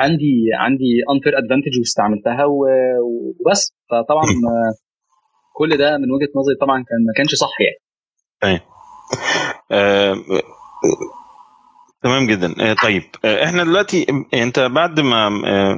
عندي 0.00 0.34
عندي 0.54 0.90
unfair 1.14 1.38
advantage 1.38 1.78
واستعملتها 1.78 2.44
وبس. 2.44 3.72
فطبعا 3.90 4.24
كل 5.56 5.76
ده 5.76 5.98
من 5.98 6.10
وجهة 6.10 6.28
نظري 6.36 6.54
طبعا 6.60 6.76
كان 6.76 6.98
ما 7.06 7.12
كانش 7.16 7.34
صح 7.34 7.54
يعني. 7.60 7.78
طيب. 8.42 8.60
آه 9.72 10.14
تمام 12.02 12.26
جدا. 12.26 12.70
آه 12.70 12.74
طيب. 12.82 13.02
آه 13.24 13.44
إحنا 13.44 13.64
دلوقتي 13.64 14.06
أنت 14.34 14.60
بعد 14.60 15.00
ما 15.00 15.26
آه 15.26 15.76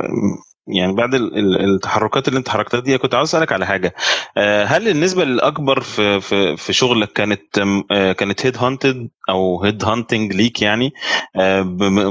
يعني 0.69 0.93
بعد 0.93 1.15
التحركات 1.15 2.29
اللي 2.29 2.39
انت 2.39 2.49
حركتها 2.49 2.81
دي 2.81 2.99
كنت 2.99 3.15
عاوز 3.15 3.29
أسألك 3.29 3.53
على 3.53 3.67
حاجة. 3.67 3.95
هل 4.67 4.89
النسبة 4.89 5.23
الأكبر 5.23 5.81
في 5.81 6.21
في 6.21 6.57
في 6.57 6.73
شغلك 6.73 7.13
كانت 7.13 7.59
كانت 8.19 8.47
head 8.47 8.57
hunted 8.57 9.09
أو 9.29 9.65
head 9.65 9.85
hunting 9.85 10.33
ليك 10.33 10.63
يعني؟ 10.63 10.93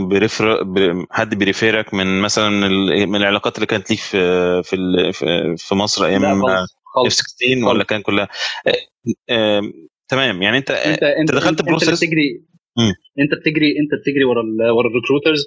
prefer 0.09 0.65
حد 1.11 1.35
بي 1.35 1.50
refer 1.50 1.86
ك 1.86 1.93
من 1.93 2.21
مثلا 2.21 2.49
من 3.05 3.15
العلاقات 3.15 3.55
اللي 3.55 3.65
كانت 3.65 3.89
ليك 3.89 3.99
في 3.99 4.63
في 4.63 4.77
في 5.57 5.75
مصر 5.75 6.05
أيام 6.05 6.25
F 6.25 7.13
16 7.13 7.65
ولا 7.67 7.83
كان 7.83 8.01
كلها؟ 8.01 8.27
تمام. 10.07 10.41
يعني 10.41 10.57
انت 10.57 10.71
انت, 10.71 11.03
انت 11.03 11.31
دخلت 11.31 11.59
انت 11.59 11.69
process 11.69 12.03
بتجري 12.03 12.45
انت 13.19 13.33
بتجري 13.41 13.67
انت 13.67 14.01
بتجري 14.01 14.23
ورا 14.23 14.43
ورا 14.73 14.87
ال 14.87 14.93
recruiters 14.93 15.45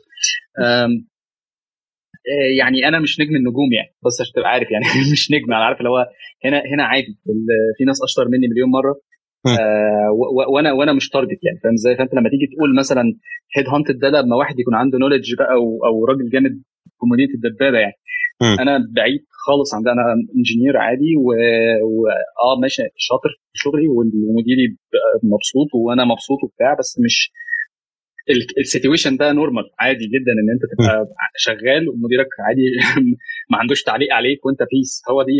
يعني 2.58 2.88
أنا 2.88 2.98
مش 3.00 3.20
نجم 3.20 3.36
النجوم 3.36 3.72
يعني. 3.72 3.90
بس 4.06 4.20
عشان 4.20 4.32
تبقى 4.36 4.50
عارف 4.50 4.70
يعني. 4.70 4.84
مش 5.12 5.30
نجم 5.32 5.52
أنا 5.52 5.64
عارف 5.64 5.78
اللي 5.78 5.90
هو 5.90 6.06
هنا 6.44 6.62
هنا 6.74 6.84
عادي. 6.84 7.18
في 7.78 7.84
ناس 7.84 8.02
أشطر 8.02 8.28
مني 8.28 8.48
مليون 8.48 8.70
مرة. 8.70 8.94
آه 9.60 10.10
وأنا 10.54 10.72
وأنا 10.72 10.92
مش 10.92 11.08
target 11.08 11.40
يعني. 11.46 11.58
فاهم 11.62 11.72
إزاي؟ 11.72 11.96
فأنت 11.96 12.14
لما 12.14 12.28
تيجي 12.30 12.46
تقول 12.56 12.74
مثلا 12.78 13.02
head 13.56 13.66
hunted 13.68 13.98
ده 13.98 14.08
لما 14.20 14.36
واحد 14.36 14.58
يكون 14.60 14.74
عنده 14.74 14.98
knowledge 14.98 15.34
بقى 15.38 15.52
أو, 15.54 15.64
أو 15.86 16.04
راجل 16.04 16.30
جامد 16.30 16.62
كوميديا 16.96 17.26
الدبابة 17.34 17.78
يعني. 17.78 17.94
أنا 18.62 18.78
بعيد 18.96 19.20
خالص 19.46 19.74
عن 19.74 19.82
ده. 19.82 19.92
أنا 19.92 20.02
engineer 20.36 20.76
عادي 20.76 21.12
و... 21.16 21.26
و... 21.92 22.06
آه 22.44 22.60
ماشي 22.62 22.82
شاطر 22.96 23.28
في 23.52 23.58
شغلي 23.64 23.88
ومديري 24.28 24.66
مبسوط 25.32 25.68
وأنا 25.74 26.04
مبسوط 26.04 26.38
وبتاع 26.44 26.74
بس 26.78 27.00
مش 27.04 27.16
ال 28.58 28.64
situation 28.64 29.16
ده 29.16 29.32
normal 29.32 29.64
عادي 29.80 30.04
جدا 30.04 30.32
إن 30.32 30.50
أنت 30.54 30.62
تبقى 30.72 31.06
شغال 31.36 31.88
ومديرك 31.88 32.28
عادي 32.46 32.62
ما 33.50 33.58
عندوش 33.58 33.82
تعليق 33.82 34.12
عليك 34.14 34.46
وأنت 34.46 34.58
peace 34.72 35.02
هو 35.10 35.22
دي 35.22 35.32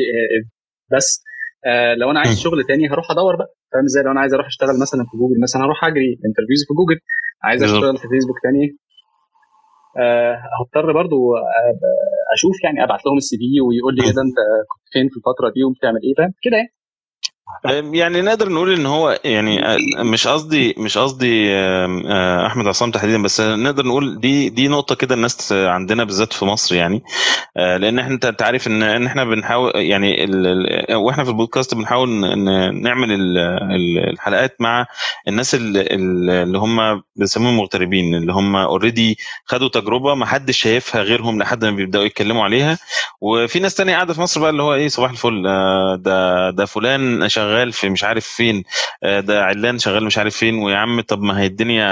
بس 0.97 1.25
آه 1.67 1.95
لو 1.95 2.11
أنا 2.11 2.21
عايز 2.21 2.41
شغل 2.41 2.65
تاني 2.65 2.89
هروح 2.91 3.11
أدور 3.11 3.37
بقى 3.37 3.55
فاهم 3.73 3.85
إزاي؟ 3.85 4.03
لو 4.05 4.11
أنا 4.11 4.21
عايز 4.21 4.35
أروح 4.35 4.47
أشتغل 4.47 4.81
مثلا 4.81 5.05
في 5.11 5.17
جوجل 5.17 5.41
مثلا 5.43 5.65
هروح 5.65 5.85
أجري 5.85 6.11
interviews 6.27 6.61
في 6.69 6.75
جوجل 6.75 6.99
عايز 7.43 7.63
أشتغل 7.63 7.97
في 7.97 8.09
فيسبوك 8.09 8.39
تاني 8.43 8.77
آه 10.03 10.35
هضطر 10.61 10.93
برضو 10.93 11.37
آه، 11.37 11.79
أشوف 12.35 12.65
يعني 12.65 12.85
أبعت 12.85 13.07
لهم 13.07 13.17
ال 13.17 13.37
CV 13.37 13.61
ويقول 13.61 13.95
لي 13.97 14.03
إيه 14.07 14.13
ده 14.17 14.23
أنت 14.23 14.39
كنت 14.71 14.87
فين 14.93 15.09
في 15.09 15.17
الفترة 15.17 15.49
دي 15.55 15.65
وبتعمل 15.65 16.01
إيه؟ 16.05 16.15
فاهم؟ 16.19 16.33
كده 16.43 16.57
يعني. 16.57 16.78
يعني 17.93 18.21
نقدر 18.21 18.49
نقول 18.49 18.73
إن 18.73 18.87
هو 18.87 19.21
يعني 19.25 19.61
مش 19.99 20.27
قصدي 20.29 20.75
مش 20.79 20.99
قصدي 20.99 21.55
أحمد 22.47 22.67
عصام 22.67 22.91
تحديدا 22.91 23.23
بس 23.23 23.41
نقدر 23.41 23.87
نقول 23.87 24.21
دي 24.21 24.49
دي 24.49 24.69
نقطة 24.69 24.95
كده 24.95 25.15
الناس 25.15 25.53
عندنا 25.53 26.05
بالذات 26.05 26.33
في 26.33 26.45
مصر 26.45 26.75
يعني. 26.75 27.03
لأن 27.57 27.99
إحنا 27.99 28.15
أنت 28.15 28.43
عارف 28.43 28.67
إن 28.67 28.83
إن 28.83 29.07
إحنا 29.07 29.25
بنحاول 29.25 29.73
يعني 29.75 30.27
وإحنا 30.95 31.25
في 31.25 31.31
البودكاست 31.31 31.75
بنحاول 31.75 32.09
نعمل 32.83 33.09
الحلقات 34.09 34.57
مع 34.61 34.87
الناس 35.29 35.55
اللي 35.55 36.59
هم 36.59 37.03
بنسميهم 37.17 37.57
مغتربين 37.57 38.15
اللي 38.15 38.33
هم 38.33 38.57
اوريدي 38.57 39.19
خدوا 39.45 39.69
تجربة 39.69 40.15
ما 40.15 40.27
حدش 40.27 40.57
شايفها 40.63 41.03
غيرهم 41.03 41.39
لحد 41.39 41.65
ما 41.65 41.71
بيبدأوا 41.71 42.05
يتكلموا 42.05 42.45
عليها. 42.45 42.79
وفي 43.21 43.61
ناس 43.61 43.75
تانية 43.75 43.95
قاعدة 43.95 44.15
في 44.15 44.21
مصر 44.21 44.41
بقى 44.41 44.51
اللي 44.51 44.63
هو 44.63 44.75
إيه 44.75 44.89
صباح 44.89 45.11
الفل 45.11 45.43
ده 45.99 46.51
ده 46.51 46.65
فلان 46.67 47.23
شغال 47.39 47.73
في 47.73 47.89
مش 47.91 48.05
عارف 48.05 48.27
فين. 48.27 48.63
آه، 49.03 49.21
ده 49.21 49.45
علان 49.45 49.79
شغال 49.79 50.05
مش 50.05 50.19
عارف 50.19 50.37
فين. 50.37 50.55
ويا 50.63 50.77
عم 50.77 51.01
طب 51.01 51.21
ما 51.23 51.41
هي 51.41 51.47
الدنيا 51.47 51.89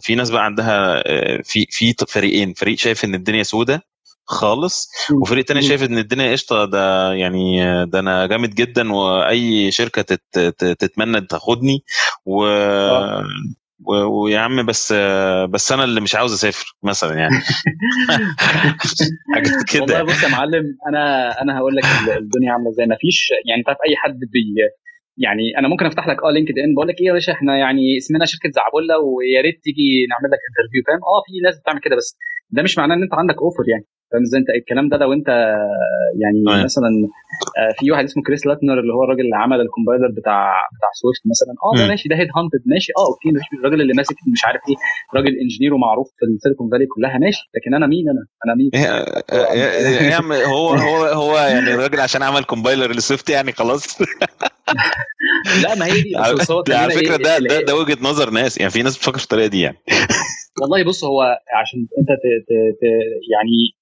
في 0.00 0.14
ناس 0.14 0.30
بقى 0.30 0.44
عندها 0.44 1.02
آه، 1.06 1.40
في 1.44 1.66
في 1.70 1.94
فريقين. 2.08 2.52
فريق 2.52 2.78
شايف 2.78 3.04
إن 3.04 3.14
الدنيا 3.14 3.42
سودة 3.42 3.82
خالص 4.26 4.88
وفريق 5.22 5.44
تاني 5.44 5.62
شايف 5.62 5.82
إن 5.82 5.98
الدنيا 5.98 6.32
قشطة. 6.32 6.64
ده 6.64 7.12
يعني 7.12 7.60
ده 7.86 7.98
أنا 8.00 8.26
جامد 8.26 8.54
جدا 8.54 8.92
وأي 8.92 9.70
شركة 9.70 10.18
تتمنى 10.58 11.20
تاخدني. 11.20 11.84
و 12.26 12.44
آه. 12.46 13.24
ويا 13.86 14.38
عم 14.38 14.66
بس 14.66 14.92
بس 15.50 15.72
أنا 15.72 15.84
اللي 15.84 16.00
مش 16.00 16.14
عاوز 16.14 16.32
أسافر 16.32 16.76
مثلا 16.82 17.14
يعني. 17.14 17.34
حاجات 19.34 19.64
كده 19.72 19.82
والله 19.82 20.02
بص 20.02 20.22
يا 20.22 20.28
معلم 20.28 20.64
أنا 20.88 21.30
أنا 21.42 21.58
هقول 21.58 21.76
لك 21.76 21.84
الدنيا 22.18 22.52
عاملة 22.52 22.70
إزاي. 22.70 22.86
ما 22.86 22.96
فيش 23.00 23.28
يعني 23.48 23.62
تعرف 23.62 23.78
أي 23.88 23.96
حد 23.96 24.18
بي 24.18 24.54
يعني 25.16 25.58
أنا 25.58 25.68
ممكن 25.68 25.86
أفتح 25.86 26.08
لك 26.08 26.24
آه 26.24 26.30
LinkedIn 26.30 26.74
بقول 26.74 26.88
لك 26.88 27.00
إيه 27.00 27.06
يا 27.06 27.12
باشا 27.12 27.32
إحنا 27.32 27.58
يعني 27.58 27.82
اسمنا 27.98 28.24
شركة 28.24 28.50
زعبله 28.50 28.98
ويا 28.98 29.40
ريت 29.42 29.60
تيجي 29.64 30.06
نعمل 30.10 30.28
لك 30.32 30.40
interview 30.48 30.82
فاهم؟ 30.86 31.02
آه 31.12 31.20
في 31.26 31.32
ناس 31.44 31.60
بتعمل 31.60 31.80
كده 31.80 31.96
بس 31.96 32.16
ده 32.50 32.62
مش 32.62 32.78
معناه 32.78 32.94
إن 32.96 33.02
أنت 33.02 33.14
عندك 33.14 33.38
offer 33.42 33.64
يعني. 33.72 33.84
فاهم 34.12 34.22
إزاي؟ 34.22 34.40
أنت 34.40 34.50
الكلام 34.50 34.88
ده 34.88 34.96
لو 34.96 35.12
أنت 35.12 35.28
يعني. 36.22 36.64
مثلا 36.64 36.90
آه، 37.58 37.72
في 37.78 37.90
واحد 37.90 38.04
اسمه 38.04 38.22
كريس 38.22 38.46
لاتنر 38.46 38.80
اللي 38.80 38.92
هو 38.94 39.04
الراجل 39.04 39.20
اللي 39.20 39.36
عمل 39.36 39.60
ال 39.60 39.65
compiler 39.65 40.08
بتاع 40.18 40.42
بتاع 40.76 40.90
Swift 41.00 41.22
مثلا. 41.32 41.54
آه 41.64 41.74
ده 41.82 41.88
ماشي 41.88 42.08
ده 42.08 42.16
head 42.16 42.28
hunted 42.36 42.62
ماشي. 42.66 42.92
آه 42.98 43.06
okay 43.10 43.30
ماشي. 43.30 43.48
الراجل 43.58 43.80
اللي 43.80 43.94
ماسك 43.96 44.16
مش 44.32 44.44
عارف 44.44 44.60
إيه 44.68 44.76
راجل 45.16 45.32
engineer 45.42 45.74
ومعروف 45.74 46.08
في 46.18 46.24
ال 46.26 46.32
Silicon 46.32 46.70
Valley 46.70 46.86
كلها 46.86 47.18
ماشي. 47.18 47.42
لكن 47.56 47.74
أنا 47.74 47.86
مين؟ 47.86 48.04
أنا 48.12 48.22
أنا 48.46 48.54
مين؟ 48.58 48.70
يا 50.10 50.14
عم 50.16 50.32
هو 50.54 50.68
هو 50.68 51.04
هو 51.04 51.36
يعني 51.38 51.74
الراجل 51.74 52.00
عشان 52.00 52.22
عمل 52.22 52.44
compiler 52.44 52.90
ل 52.92 52.98
Swift 52.98 53.30
يعني 53.30 53.52
خلاص. 53.52 54.00
لا 55.64 55.74
ما 55.74 55.86
هي 55.86 56.02
دي. 56.02 56.16
على 56.16 56.90
فكرة 56.90 57.16
ده 57.16 57.38
ده 57.38 57.60
ده 57.60 57.76
وجهة 57.76 57.98
نظر 58.02 58.30
ناس. 58.30 58.58
يعني 58.58 58.70
في 58.70 58.82
ناس 58.82 58.96
بتفكر 58.98 59.18
بالطريقة 59.18 59.46
دي 59.46 59.60
يعني. 59.60 59.76
والله 60.62 60.84
بص 60.84 61.04
هو 61.04 61.22
عشان 61.60 61.78
أنت 61.98 62.08
ت 62.08 62.24
ت 62.48 62.50
ت 62.80 62.82
يعني 63.32 63.74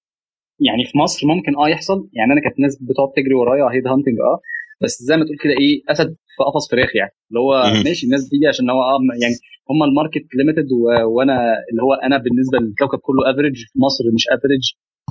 يعني 0.60 0.84
في 0.84 0.98
مصر 0.98 1.26
ممكن 1.26 1.56
آه 1.56 1.68
يحصل. 1.68 2.08
يعني 2.12 2.32
أنا 2.32 2.40
كانت 2.40 2.60
ناس 2.60 2.82
بتقعد 2.82 3.08
تجري 3.16 3.34
ورايا 3.34 3.64
head 3.64 3.86
hunting 3.86 4.18
آه 4.20 4.40
بس 4.82 5.02
زي 5.02 5.16
ما 5.16 5.24
تقول 5.24 5.36
كده 5.44 5.52
إيه 5.52 5.82
أسد 5.92 6.08
في 6.36 6.42
قفص 6.44 6.70
فراخ 6.70 6.96
يعني. 6.96 7.12
اللي 7.28 7.40
هو 7.40 7.62
ماشي 7.84 8.06
الناس 8.06 8.28
دي 8.30 8.46
عشان 8.48 8.70
هو 8.70 8.82
آه 8.82 8.98
يعني 9.22 9.34
هم 9.70 9.82
ال 9.82 9.88
market 9.88 10.24
limited 10.34 10.68
وأنا 11.16 11.36
اللي 11.70 11.82
هو 11.82 11.92
أنا 11.94 12.16
بالنسبة 12.18 12.58
للكوكب 12.58 12.98
كله 12.98 13.30
average 13.30 13.56
في 13.72 13.78
مصر 13.86 14.04
مش 14.14 14.24
average 14.36 14.64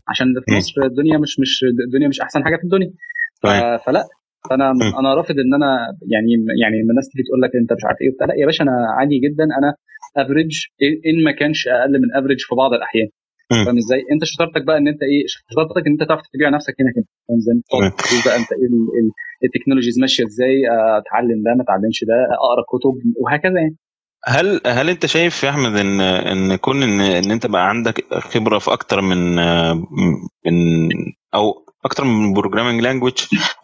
عشان 0.08 0.28
في 0.46 0.52
مصر 0.58 0.82
الدنيا 0.92 1.18
مش 1.18 1.40
مش 1.40 1.54
الدنيا 1.88 2.08
مش 2.08 2.22
أحسن 2.22 2.44
حاجة 2.44 2.56
في 2.58 2.64
الدنيا. 2.64 2.92
فلا. 3.86 4.04
فأنا 4.50 4.72
أنا 5.00 5.14
رافض 5.16 5.36
إن 5.40 5.54
أنا 5.54 5.98
يعني 6.14 6.32
يعني 6.62 6.76
لما 6.82 6.92
الناس 6.92 7.10
تيجي 7.10 7.24
تقول 7.28 7.42
لك 7.42 7.52
أنت 7.62 7.74
مش 7.74 7.84
عارف 7.86 7.98
إيه 8.02 8.10
وبتاع 8.12 8.28
لا 8.28 8.34
يا 8.42 8.46
باشا 8.46 8.64
أنا 8.64 8.76
عادي 9.00 9.20
جدا. 9.20 9.44
أنا 9.44 9.70
average 10.18 10.52
إن 11.10 11.24
ما 11.24 11.32
كانش 11.32 11.68
أقل 11.68 11.94
من 12.02 12.10
average 12.16 12.40
في 12.40 12.56
بعض 12.56 12.74
الأحيان. 12.74 13.08
فاهم 13.66 13.78
إزاي؟ 13.78 14.00
أنت 14.14 14.24
شطارتك 14.24 14.64
بقى 14.68 14.78
إن 14.78 14.88
أنت 14.88 15.02
إيه 15.04 15.24
شطارتك 15.28 15.88
إن 15.88 15.92
أنت 15.92 16.04
تعرف 16.10 16.22
تبيع 16.34 16.50
نفسك 16.50 16.74
هنا 16.82 16.92
كده 16.96 17.06
فاهم 17.28 17.38
إزاي؟ 17.38 17.56
بقى 18.26 18.38
أنت 18.42 18.52
إيه 18.52 19.48
ال 19.48 19.52
technologies 19.52 20.00
ماشية 20.00 20.24
إزاي 20.26 20.56
أتعلم 21.00 21.44
ده 21.46 21.52
ما 21.58 21.64
أتعلمش 21.64 22.00
ده 22.08 22.14
أقرأ 22.46 22.64
كتب 22.72 22.96
وهكذا 23.22 23.60
يعني 23.64 23.76
هل 24.26 24.62
هل 24.66 24.90
أنت 24.90 25.06
شايف 25.06 25.44
يا 25.44 25.50
أحمد 25.50 25.76
إن 25.78 26.02
إن 26.02 26.56
كون 26.56 26.84
إن 26.84 27.02
إن 27.02 27.32
أنت 27.32 27.48
بقى 27.48 27.70
عندك 27.70 28.14
خبرة 28.14 28.60
في 28.60 28.74
أكتر 28.74 29.02
من 29.02 29.36
من 30.46 30.90
أو 31.36 31.66
أكتر 31.86 32.04
من 32.04 32.34
programming 32.34 32.82
language 32.82 33.14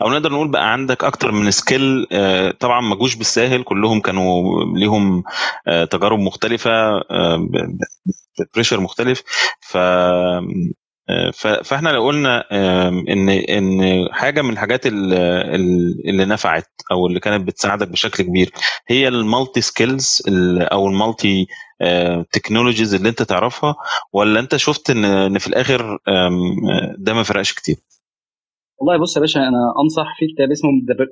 أو 0.01 0.09
نقدر 0.09 0.32
نقول 0.32 0.47
بقى 0.47 0.72
عندك 0.74 1.03
أكتر 1.03 1.32
من 1.32 1.51
skill 1.52 2.08
آه، 2.11 2.51
طبعا 2.51 2.82
ما 2.82 2.95
جوش 2.95 3.15
بالساهل. 3.15 3.63
كلهم 3.63 3.99
كانوا 4.01 4.63
ليهم 4.78 5.24
آه، 5.68 5.86
تجارب 5.86 6.20
مختلفة 6.20 6.72
آه، 6.97 7.47
pressure 8.56 8.80
مختلف. 8.80 9.24
ف 9.61 9.78
فإحنا 11.63 11.89
لو 11.89 12.05
قلنا 12.05 12.45
إن 13.09 13.30
إن 13.30 13.82
حاجة 14.11 14.41
من 14.41 14.49
الحاجات 14.49 14.82
اللي 14.86 16.26
نفعت 16.26 16.72
أو 16.91 17.07
اللي 17.07 17.20
كانت 17.20 17.47
بتساعدك 17.47 17.88
بشكل 17.88 18.24
كبير 18.24 18.51
هي 18.88 19.07
ال 19.08 19.16
multi 19.16 19.62
skills 19.62 20.22
أو 20.59 20.88
ال 20.88 20.98
multi 20.98 21.48
technologies 22.32 22.93
اللي 22.93 23.09
أنت 23.09 23.22
تعرفها. 23.24 23.76
ولا 24.13 24.39
أنت 24.39 24.55
شفت 24.55 24.89
إن 24.89 25.38
في 25.38 25.47
الآخر 25.47 25.97
ده 26.97 27.13
ما 27.13 27.24
فرقش 27.24 27.53
كتير؟ 27.53 27.76
والله 28.80 28.98
بص 28.98 29.16
يا 29.18 29.22
باشا 29.22 29.40
أنا 29.40 29.74
أنصح 29.84 30.20
في 30.20 30.26
كتاب 30.34 30.52
اسمه 30.52 30.70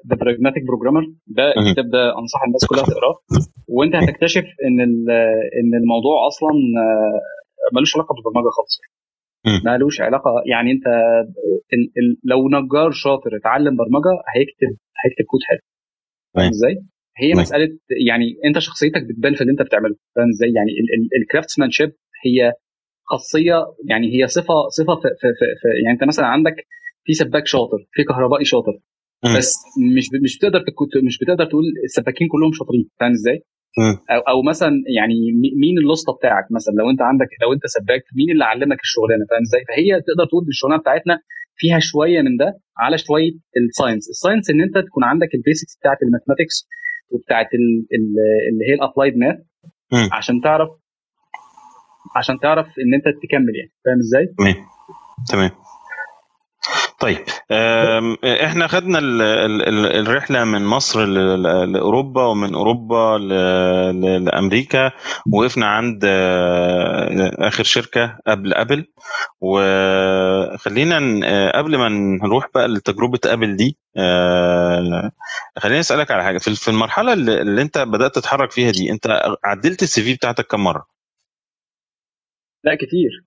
The 0.10 0.16
Pragmatic 0.16 0.64
Programmer 0.64 1.04
ده 1.28 1.44
الكتاب 1.58 1.90
ده 1.90 2.18
أنصح 2.20 2.44
الناس 2.48 2.66
كلها 2.70 2.84
تقراه. 2.84 3.16
وأنت 3.68 3.96
هتكتشف 3.96 4.44
إن 4.66 4.80
إن 5.60 5.72
الموضوع 5.82 6.28
أصلا 6.28 6.50
آه، 6.52 7.20
ملوش 7.76 7.96
علاقة 7.96 8.14
بالبرمجه 8.16 8.50
خالص. 8.50 8.80
مالوش 9.66 10.02
علاقة 10.02 10.32
يعني 10.46 10.72
أنت 10.72 10.86
لو 12.24 12.50
نجار 12.50 12.92
شاطر 12.92 13.36
اتعلم 13.38 13.76
برمجة 13.78 14.14
هيكتب 14.36 14.78
هيكتب 15.06 15.26
كود 15.26 15.40
حلو. 15.50 15.60
فاهم 16.36 16.50
إزاي؟ 16.50 16.76
هي 17.18 17.34
مسألة 17.34 17.78
يعني 18.08 18.26
أنت 18.46 18.60
شخصيتك 18.60 19.04
بتبان 19.04 19.36
في 19.36 19.42
اللي 19.42 19.52
أنت 19.52 19.62
بتعمله. 19.62 19.96
فاهم 20.16 20.30
إزاي؟ 20.30 20.50
يعني 20.56 20.72
ال 21.22 21.70
craftsmanship 21.72 21.92
هي 22.26 22.54
خاصية 23.04 23.66
يعني 23.90 24.08
هي 24.16 24.28
صفة 24.28 24.68
صفة 24.70 24.96
في, 24.96 25.02
في, 25.02 25.28
في, 25.40 25.46
في 25.62 25.68
يعني 25.84 25.94
أنت 25.94 26.04
مثلا 26.04 26.26
عندك 26.26 26.56
في 27.06 27.14
سباك 27.14 27.48
شاطر 27.48 27.78
في 27.92 28.04
كهربائي 28.04 28.46
شاطر. 28.46 28.74
بس 29.38 29.56
مش 29.98 30.06
مش 30.24 30.38
بتقدر 30.38 30.60
مش 31.04 31.18
بتقدر 31.22 31.46
تقول 31.46 31.64
السباكين 31.84 32.28
كلهم 32.28 32.52
شاطرين 32.54 32.90
فاهم 33.00 33.12
إزاي؟ 33.12 33.38
أو 34.12 34.20
أو 34.32 34.42
مثلا 34.52 34.74
يعني 34.98 35.16
مين 35.62 35.78
الأسطى 35.84 36.14
بتاعك 36.14 36.46
مثلا؟ 36.58 36.74
لو 36.74 36.90
أنت 36.90 37.02
عندك 37.02 37.28
لو 37.42 37.54
أنت 37.54 37.66
سباك 37.66 38.04
مين 38.18 38.32
اللي 38.34 38.46
علمك 38.52 38.80
الشغلانة؟ 38.88 39.26
فاهم 39.30 39.42
إزاي؟ 39.48 39.62
فهي 39.70 40.02
تقدر 40.08 40.26
تقول 40.30 40.44
الشغلانه 40.48 40.82
بتاعتنا 40.82 41.20
فيها 41.60 41.80
شوية 41.80 42.22
من 42.22 42.38
ده 42.38 42.50
على 42.78 42.98
شوية 42.98 43.32
ال 43.60 43.65
science، 43.65 44.10
ال 44.10 44.15
science 44.15 44.50
إن 44.50 44.62
أنت 44.62 44.78
تكون 44.88 45.04
عندك 45.04 45.36
ال 45.36 45.42
basics 45.42 45.78
بتاعت 45.80 45.98
ال 46.06 46.10
mathematics 46.10 46.58
وبتاعت 47.12 47.48
اللي 48.50 48.64
هي 48.70 48.74
ال 48.74 48.79
applied 48.79 49.14
math 49.18 49.38
عشان 50.18 50.42
تعرف 50.42 50.70
عشان 52.18 52.40
تعرف 52.40 52.68
إن 52.84 52.94
أنت 52.98 53.08
تكمل 53.24 53.54
يعني. 53.60 53.72
فاهم 53.86 54.00
إزاي؟ 54.06 54.26
تمام. 54.38 54.56
تمام. 55.32 55.65
طيب 57.00 57.18
إحنا 58.44 58.68
خدنا 58.68 59.00
ال 59.00 59.22
ال 59.22 60.08
الرحلة 60.08 60.44
من 60.44 60.66
مصر 60.66 61.06
لأوروبا 61.66 62.26
ومن 62.26 62.54
أوروبا 62.56 63.18
لأمريكا 64.20 64.92
وقفنا 65.34 65.66
عند 65.66 66.02
آه، 66.06 67.32
آخر 67.48 67.64
شركة 67.64 68.20
قبل 68.28 68.54
أبل. 68.54 68.86
وخلينا 69.42 70.98
قبل 71.58 71.78
ما 71.78 71.90
نروح 72.24 72.48
بقى 72.56 72.68
لتجربة 72.68 73.20
أبل 73.26 73.56
دي 73.56 73.78
آه، 73.98 75.12
خليني 75.60 75.80
أسألك 75.80 76.12
على 76.12 76.24
حاجة. 76.24 76.38
في 76.38 76.68
المرحلة 76.68 77.14
اللي 77.14 77.62
أنت 77.62 77.78
بدأت 77.78 78.16
تتحرك 78.16 78.52
فيها 78.52 78.72
دي 78.72 78.92
أنت 78.92 79.22
عدلت 79.44 79.84
ال 79.84 80.02
CV 80.04 80.14
بتاعتك 80.14 80.48
كم 80.48 80.64
مرة؟ 80.64 80.86
لا 82.64 82.76
كتير. 82.76 83.26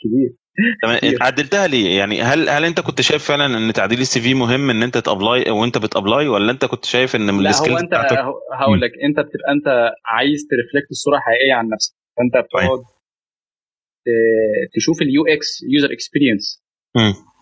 كتير. 0.00 0.36
تمام. 0.82 0.98
عدلتها 1.20 1.66
ليه؟ 1.66 1.98
يعني 1.98 2.22
هل 2.22 2.48
هل 2.48 2.64
انت 2.64 2.80
كنت 2.80 3.00
شايف 3.00 3.24
فعلا 3.24 3.46
إن 3.58 3.72
تعديل 3.72 4.00
ال 4.00 4.20
CV 4.20 4.34
مهم 4.34 4.70
إن 4.70 4.82
أنت 4.82 4.98
ت 4.98 5.07
apply 5.07 5.50
وأنت 5.50 5.78
بت 5.78 5.92
apply 5.92 6.28
ولا 6.28 6.52
أنت 6.52 6.64
كنت 6.64 6.84
شايف 6.84 7.16
إن 7.16 7.34
من 7.34 7.46
ال 7.46 7.49
skills 7.49 7.64
اللي 7.64 7.72
هو 7.72 7.78
أنت 7.78 7.88
بتاعتك... 7.88 8.18
هقول 8.60 8.80
لك 8.80 8.90
أنت 9.04 9.20
بتبقى 9.20 9.52
أنت 9.52 9.90
عايز 10.06 10.46
ت 10.50 10.55
reflect 10.55 10.90
الصورة 10.90 11.16
الحقيقيه 11.16 11.54
عن 11.54 11.68
نفسك. 11.68 11.94
فأنت. 12.16 12.46
بتقعد 12.46 12.78
تشوف 14.74 15.02
ال 15.02 15.26
UX 15.26 15.62
user 15.72 15.92
experience 15.92 16.62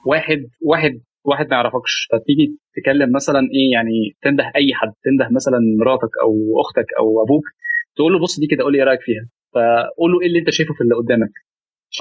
واحد 0.07 0.41
واحد 0.61 1.01
واحد 1.25 1.47
ما 1.51 1.57
يعرفكش. 1.57 2.09
فتيجي 2.13 2.59
تكلم 2.77 3.13
مثلا 3.13 3.41
إيه 3.41 3.73
يعني 3.73 4.17
تنده 4.23 4.45
أي 4.57 4.75
حد 4.75 4.93
تنده 5.05 5.29
مثلا 5.37 5.59
مراتك 5.81 6.13
أو 6.23 6.61
أختك 6.61 6.87
أو 6.99 7.25
أبوك 7.25 7.45
تقول 7.97 8.13
له 8.13 8.19
بص 8.19 8.41
دي 8.41 8.47
كده 8.47 8.63
قول 8.65 8.73
لي 8.73 8.79
إيه 8.79 8.85
رأيك 8.85 9.01
فيها؟ 9.01 9.29
فقول 9.55 10.13
له 10.13 10.21
إيه 10.21 10.27
اللي 10.27 10.39
أنت 10.39 10.51
شايفه 10.51 10.75
في 10.75 10.81
اللي 10.81 10.95
قدامك. 10.95 11.33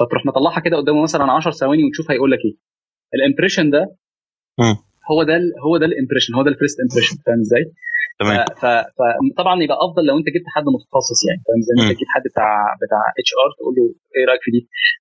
فتروح 0.00 0.26
مطلعها 0.26 0.60
كده 0.60 0.76
قدامه 0.76 1.02
مثلا 1.02 1.32
10 1.32 1.50
ثواني 1.50 1.84
وتشوف 1.84 2.10
هيقول 2.10 2.30
لك 2.30 2.38
إيه. 2.44 2.54
ال 3.14 3.19
impression 3.19 3.70
ده 3.70 3.82
هو 5.10 5.22
ده 5.22 5.34
هو 5.66 5.76
ده 5.76 5.86
ال 5.86 5.90
impression 5.90 6.34
هو 6.34 6.42
ده 6.42 6.50
ال 6.50 6.55
first 6.55 6.78
impression 6.80 7.16
فاهم 7.26 7.40
إزاي؟ 7.46 7.64
تمام. 8.20 8.36
فطبعا 9.36 9.62
يبقى 9.64 9.76
أفضل 9.86 10.02
لو 10.08 10.18
أنت 10.18 10.26
جبت 10.34 10.48
حد 10.54 10.64
متخصص 10.76 11.20
يعني 11.28 11.40
فاهم 11.46 11.60
زي 11.66 11.72
ما 11.76 11.82
أنت 11.82 11.92
تجيب 11.96 12.08
حد 12.14 12.22
بتاع 12.30 12.50
بتاع 12.82 13.02
HR 13.20 13.50
تقول 13.58 13.72
له 13.76 13.84
إيه 14.16 14.24
رأيك 14.30 14.42
في 14.44 14.50
دي؟ 14.56 14.60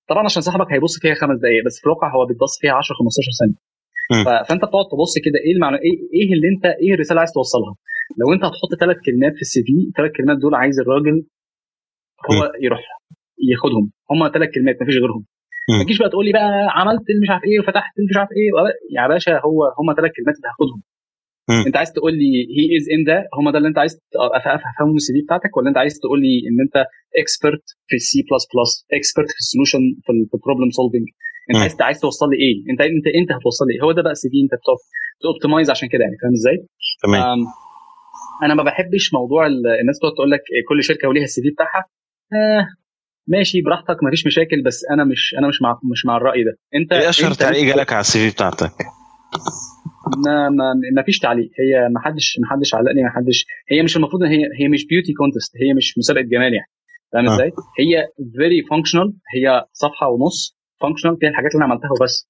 طبعا 0.10 0.24
عشان 0.30 0.42
صاحبك 0.48 0.70
هيبص 0.74 0.94
فيها 1.02 1.14
خمس 1.22 1.38
دقائق 1.44 1.62
بس 1.66 1.76
في 1.80 1.86
الواقع 1.88 2.08
هو 2.16 2.22
بيتبص 2.30 2.54
فيها 2.62 2.74
10 2.74 2.96
15 2.96 3.32
ثانية. 3.40 3.58
فأنت 4.48 4.62
بتقعد 4.66 4.86
تبص 4.94 5.14
كده 5.26 5.40
إيه 5.46 5.54
المعنى 5.56 5.78
إيه 5.86 5.96
إيه 6.16 6.34
اللي 6.36 6.48
انت 6.54 6.66
إيه 6.66 6.94
الرسالة 6.96 7.20
عايز 7.24 7.32
توصلها؟ 7.38 7.74
لو 8.20 8.28
أنت 8.34 8.44
هتحط 8.48 8.72
ثلاث 8.84 8.98
كلمات 9.08 9.34
في 9.38 9.42
ال 9.48 9.60
CV 9.66 9.72
الثلاث 9.92 10.12
كلمات 10.18 10.38
دول 10.44 10.54
عايز 10.56 10.80
الراجل 10.84 11.18
هو 12.32 12.52
يروح 12.66 12.80
ياخدهم. 13.52 13.92
هم 14.12 14.22
ثلاث 14.34 14.50
كلمات 14.56 14.76
مفيش 14.82 14.98
غيرهم. 14.98 15.26
ما 15.78 15.84
تجيش 15.84 15.98
بقى 16.00 16.10
تقول 16.10 16.26
لي 16.26 16.32
بقى 16.32 16.50
عملت 16.80 17.06
مش 17.24 17.30
عارف 17.30 17.44
إيه 17.44 17.60
وفتحت 17.60 17.94
مش 18.10 18.18
عارف 18.18 18.30
إيه. 18.38 18.50
يا 18.98 19.08
باشا 19.08 19.32
هو 19.48 19.58
هم 19.80 19.88
ثلاث 19.98 20.12
كلمات 20.18 20.36
اللي 20.38 20.50
هاخدهم. 20.52 20.82
أنت 21.68 21.78
عايز 21.78 21.92
تقول 21.98 22.14
لي 22.22 22.32
he 22.58 22.66
is 22.78 22.86
إن 22.94 23.04
ده 23.10 23.18
هم 23.38 23.46
ده 23.52 23.58
اللي 23.58 23.70
أنت 23.70 23.78
عايز 23.84 23.94
أفهمه 24.58 24.92
من 24.92 24.96
ال 25.02 25.14
CV 25.14 25.22
بتاعتك؟ 25.26 25.58
ولا 25.58 25.70
أنت 25.70 25.78
عايز 25.78 26.00
تقول 26.04 26.20
لي 26.26 26.34
إن 26.50 26.58
أنت 26.66 26.78
expert 27.22 27.66
في 27.90 27.96
ال 27.96 28.08
C 28.08 28.20
plus 28.32 28.46
plus 28.54 28.72
expert 28.98 29.30
في 29.36 29.40
ال 29.44 29.48
solution 29.48 29.84
في 30.04 30.10
ال 30.38 30.42
problem 30.42 30.70
solving 30.80 31.08
أنت 31.50 31.58
عايز 31.62 31.76
عايز 31.82 32.00
توصل 32.00 32.26
لي 32.32 32.38
إيه؟ 32.44 32.56
أنت 32.72 32.82
أنت 32.82 33.08
أنت 33.20 33.30
هتوصل 33.38 33.66
لي 33.68 33.74
إيه؟ 33.74 33.82
هو 33.86 33.92
ده 33.98 34.02
بقى 34.06 34.12
ال 34.18 34.30
CV 34.32 34.38
أنت 34.46 34.54
بت 35.20 35.30
optimize 35.30 35.70
عشان 35.70 35.88
كده 35.94 36.04
يعني. 36.06 36.18
فاهم 36.22 36.34
إزاي؟ 36.40 36.58
تمام. 37.04 37.40
أنا 38.46 38.54
ما 38.60 38.64
بحبش 38.64 39.06
موضوع 39.14 39.42
الناس 39.82 39.96
تقعد 40.00 40.14
تقول 40.18 40.32
لك 40.32 40.44
كل 40.70 40.84
شركة 40.84 41.08
وليها 41.10 41.24
ال 41.24 41.42
CV 41.42 41.50
بتاعها. 41.50 41.82
آه 42.34 42.64
ماشي 43.28 43.62
براحتك 43.62 44.04
مفيش 44.04 44.26
مشاكل 44.26 44.64
بس 44.66 44.86
أنا 44.92 45.04
مش 45.04 45.36
أنا 45.40 45.48
مش 45.48 45.62
مع 45.62 45.80
مش 45.92 46.06
مع 46.06 46.18
الرأي 46.18 46.44
ده. 46.44 46.58
أنت 46.76 46.94
إيه 46.94 47.10
أشهر 47.10 47.34
تعليق 47.34 47.64
جالك 47.64 47.94
على 47.94 48.02
ال 48.02 48.20
CV 48.20 48.34
بتاعتك؟ 48.36 48.72
ما 50.26 50.50
ما 50.50 50.74
ما 50.96 51.04
فيش 51.06 51.20
تعليق. 51.20 51.50
هي 51.60 51.90
ما 51.90 52.00
حدش 52.00 52.38
ما 52.42 52.48
حدش 52.52 52.76
علق 52.76 52.92
لي 52.92 53.04
ما 53.04 53.10
حدش. 53.10 53.46
هي 53.72 53.84
مش 53.84 53.98
المفروض 53.98 54.24
إن 54.24 54.30
هي 54.30 54.44
هي 54.60 54.68
مش 54.68 54.86
beauty 54.88 55.14
contest 55.14 55.52
هي 55.62 55.74
مش 55.74 55.98
مسابقة 55.98 56.22
جمال 56.22 56.54
يعني. 56.54 56.72
فاهم 57.14 57.28
آه. 57.28 57.36
إزاي؟ 57.36 57.52
هي 57.80 58.08
very 58.38 58.60
functional 58.70 59.14
هي 59.36 59.66
صفحة 59.74 60.08
ونص 60.10 60.58
functional 60.82 61.18
فيها 61.20 61.30
الحاجات 61.30 61.52
اللي 61.52 61.66
أنا 61.66 61.74
عملتها 61.74 61.90
وبس. 62.00 62.30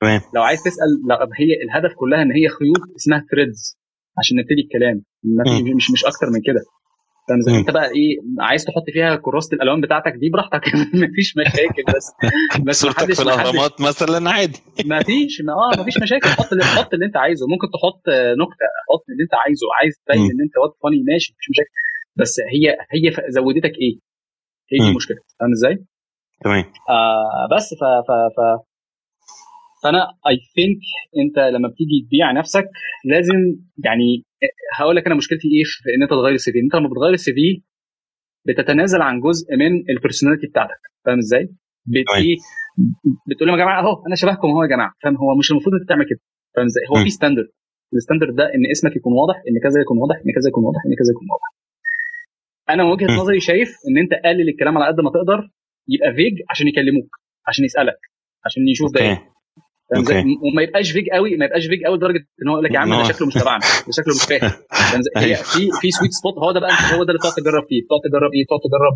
تمام. 0.00 0.20
لو 0.34 0.42
عايز 0.42 0.60
تسأل 0.62 0.90
لو 1.10 1.16
هي 1.16 1.50
الهدف 1.64 1.94
كلها 1.96 2.22
إن 2.22 2.32
هي 2.32 2.48
خيوط 2.48 2.82
اسمها 2.96 3.24
threads 3.30 3.78
عشان 4.18 4.36
نبتدي 4.38 4.62
الكلام. 4.64 4.96
مش 5.76 5.90
مش 5.90 6.04
أكتر 6.04 6.26
من 6.34 6.40
كده. 6.48 6.62
فاهم 7.28 7.38
إزاي؟ 7.38 7.58
أنت 7.60 7.70
بقى 7.70 7.86
إيه 7.86 8.16
عايز 8.40 8.64
تحط 8.64 8.84
فيها 8.92 9.16
كراسة 9.16 9.54
الألوان 9.54 9.80
بتاعتك 9.80 10.12
دي 10.12 10.28
براحتك. 10.30 10.62
مفيش 11.02 11.34
مشاكل 11.36 11.82
بس. 11.96 12.06
بس 12.66 12.80
صورتك 12.80 13.12
في 13.12 13.22
الأهرامات 13.22 13.80
مثلا 13.80 14.30
عادي. 14.30 14.58
مفيش 14.94 15.40
ما 15.46 15.52
آه 15.52 15.80
مفيش 15.80 15.98
مشاكل. 16.02 16.28
حط 16.28 16.52
اللي 16.52 16.64
حط 16.64 16.94
اللي 16.94 17.06
أنت 17.06 17.16
عايزه. 17.16 17.46
ممكن 17.46 17.66
تحط 17.74 18.02
نكتة. 18.42 18.66
حط 18.90 19.04
اللي 19.10 19.22
أنت 19.24 19.34
عايزه. 19.34 19.66
عايز 19.80 19.94
تبين 20.06 20.30
إن 20.34 20.40
أنت 20.46 20.54
واد 20.62 20.70
funny 20.82 21.02
ماشي 21.12 21.32
مفيش 21.32 21.48
مشاكل. 21.50 21.72
بس 22.16 22.40
هي 22.52 22.64
هي 22.94 23.04
زودتك 23.28 23.74
إيه؟ 23.82 23.94
هي 24.72 24.78
دي 24.84 24.90
المشكلة؟ 24.90 25.16
فاهم 25.40 25.52
إزاي؟ 25.52 25.84
تمام. 26.44 26.64
آه 26.90 27.56
بس 27.56 27.66
ف 27.80 27.84
ف 28.08 28.10
ف 28.36 28.38
فأنا 29.82 30.02
I 30.28 30.36
think 30.54 30.78
أنت 31.22 31.38
لما 31.54 31.68
بتيجي 31.68 32.06
تبيع 32.06 32.32
نفسك 32.32 32.68
لازم 33.04 33.38
يعني 33.84 34.24
هقول 34.78 34.96
لك 34.96 35.06
أنا 35.06 35.14
مشكلتي 35.14 35.48
إيه 35.48 35.64
في 35.64 35.94
إن 35.96 36.02
أنت 36.02 36.10
تغير 36.10 36.34
ال 36.34 36.52
CV 36.52 36.58
أنت 36.60 36.74
لما 36.74 36.88
بتغير 36.88 37.12
ال 37.14 37.32
CV 37.34 37.62
بتتنازل 38.48 39.02
عن 39.02 39.20
جزء 39.20 39.56
من 39.56 39.90
ال 39.90 39.95
personality 39.95 40.46
بتاعتك. 40.46 40.80
فاهم 41.04 41.18
إزاي؟ 41.18 41.44
بت 41.86 42.04
إيه؟ 42.16 42.36
بتقول 43.28 43.48
لهم 43.48 43.58
يا 43.58 43.64
جماعة 43.64 43.80
أهو 43.82 44.06
أنا 44.06 44.14
شبهكم 44.14 44.48
أهو 44.48 44.62
يا 44.62 44.68
جماعة. 44.68 44.92
فاهم؟ 45.02 45.16
هو 45.16 45.34
مش 45.38 45.50
المفروض 45.50 45.74
انت 45.74 45.88
تعمل 45.88 46.04
كده. 46.10 46.20
فاهم 46.56 46.64
إزاي؟ 46.66 46.84
هو 46.90 47.04
في 47.04 47.10
standard 47.10 47.48
ال 47.94 47.98
standard 47.98 48.34
ده 48.34 48.44
إن 48.54 48.70
اسمك 48.70 48.96
يكون 48.96 49.12
واضح 49.12 49.36
إن 49.48 49.56
كذا 49.62 49.80
يكون 49.80 49.98
واضح 49.98 50.16
إن 50.16 50.30
كذا 50.36 50.48
يكون 50.48 50.64
واضح 50.64 50.80
إن 50.86 50.94
كذا 51.00 51.10
يكون 51.14 51.26
واضح. 51.32 51.48
أنا 52.70 52.84
من 52.84 52.90
وجهة 52.90 53.20
نظري 53.22 53.40
شايف 53.40 53.68
إن 53.88 53.98
أنت 54.02 54.12
قلل 54.24 54.48
الكلام 54.48 54.78
على 54.78 54.86
قد 54.92 55.00
ما 55.00 55.10
تقدر 55.10 55.50
يبقى 55.88 56.14
vague 56.14 56.34
عشان 56.50 56.68
يكلموك 56.68 57.08
عشان 57.46 57.64
يسألك 57.64 57.98
عشان 58.44 58.68
يشوف 58.68 58.92
ده 58.94 59.00
إيه. 59.00 59.33
وما 60.46 60.62
يبقاش 60.62 60.90
vague 60.92 61.08
قوي 61.12 61.36
ما 61.36 61.44
يبقاش 61.44 61.66
vague 61.66 61.84
قوي 61.84 61.96
لدرجة 61.96 62.18
إن 62.42 62.48
هو 62.48 62.54
يقول 62.54 62.64
لك 62.64 62.74
يا 62.74 62.78
عم 62.78 62.88
ده 62.88 63.02
شكله 63.12 63.26
مش 63.26 63.34
تبعنا 63.34 63.64
ده 63.86 63.92
شكله 63.98 64.14
مش 64.14 64.24
فاهم. 64.30 64.50
هي 65.16 65.24
أيوه. 65.24 65.36
في 65.36 65.62
في 65.80 65.90
sweet 65.90 66.12
spot 66.18 66.34
هو 66.44 66.52
ده 66.52 66.60
بقى 66.60 66.70
هو 66.70 67.04
ده 67.04 67.10
اللي 67.10 67.18
بتقعد 67.18 67.34
تجرب 67.40 67.64
فيه 67.68 67.80
بتقعد 67.84 68.00
تجرب 68.08 68.30
إيه؟ 68.34 68.44
بتقعد 68.44 68.60
تجرب 68.68 68.94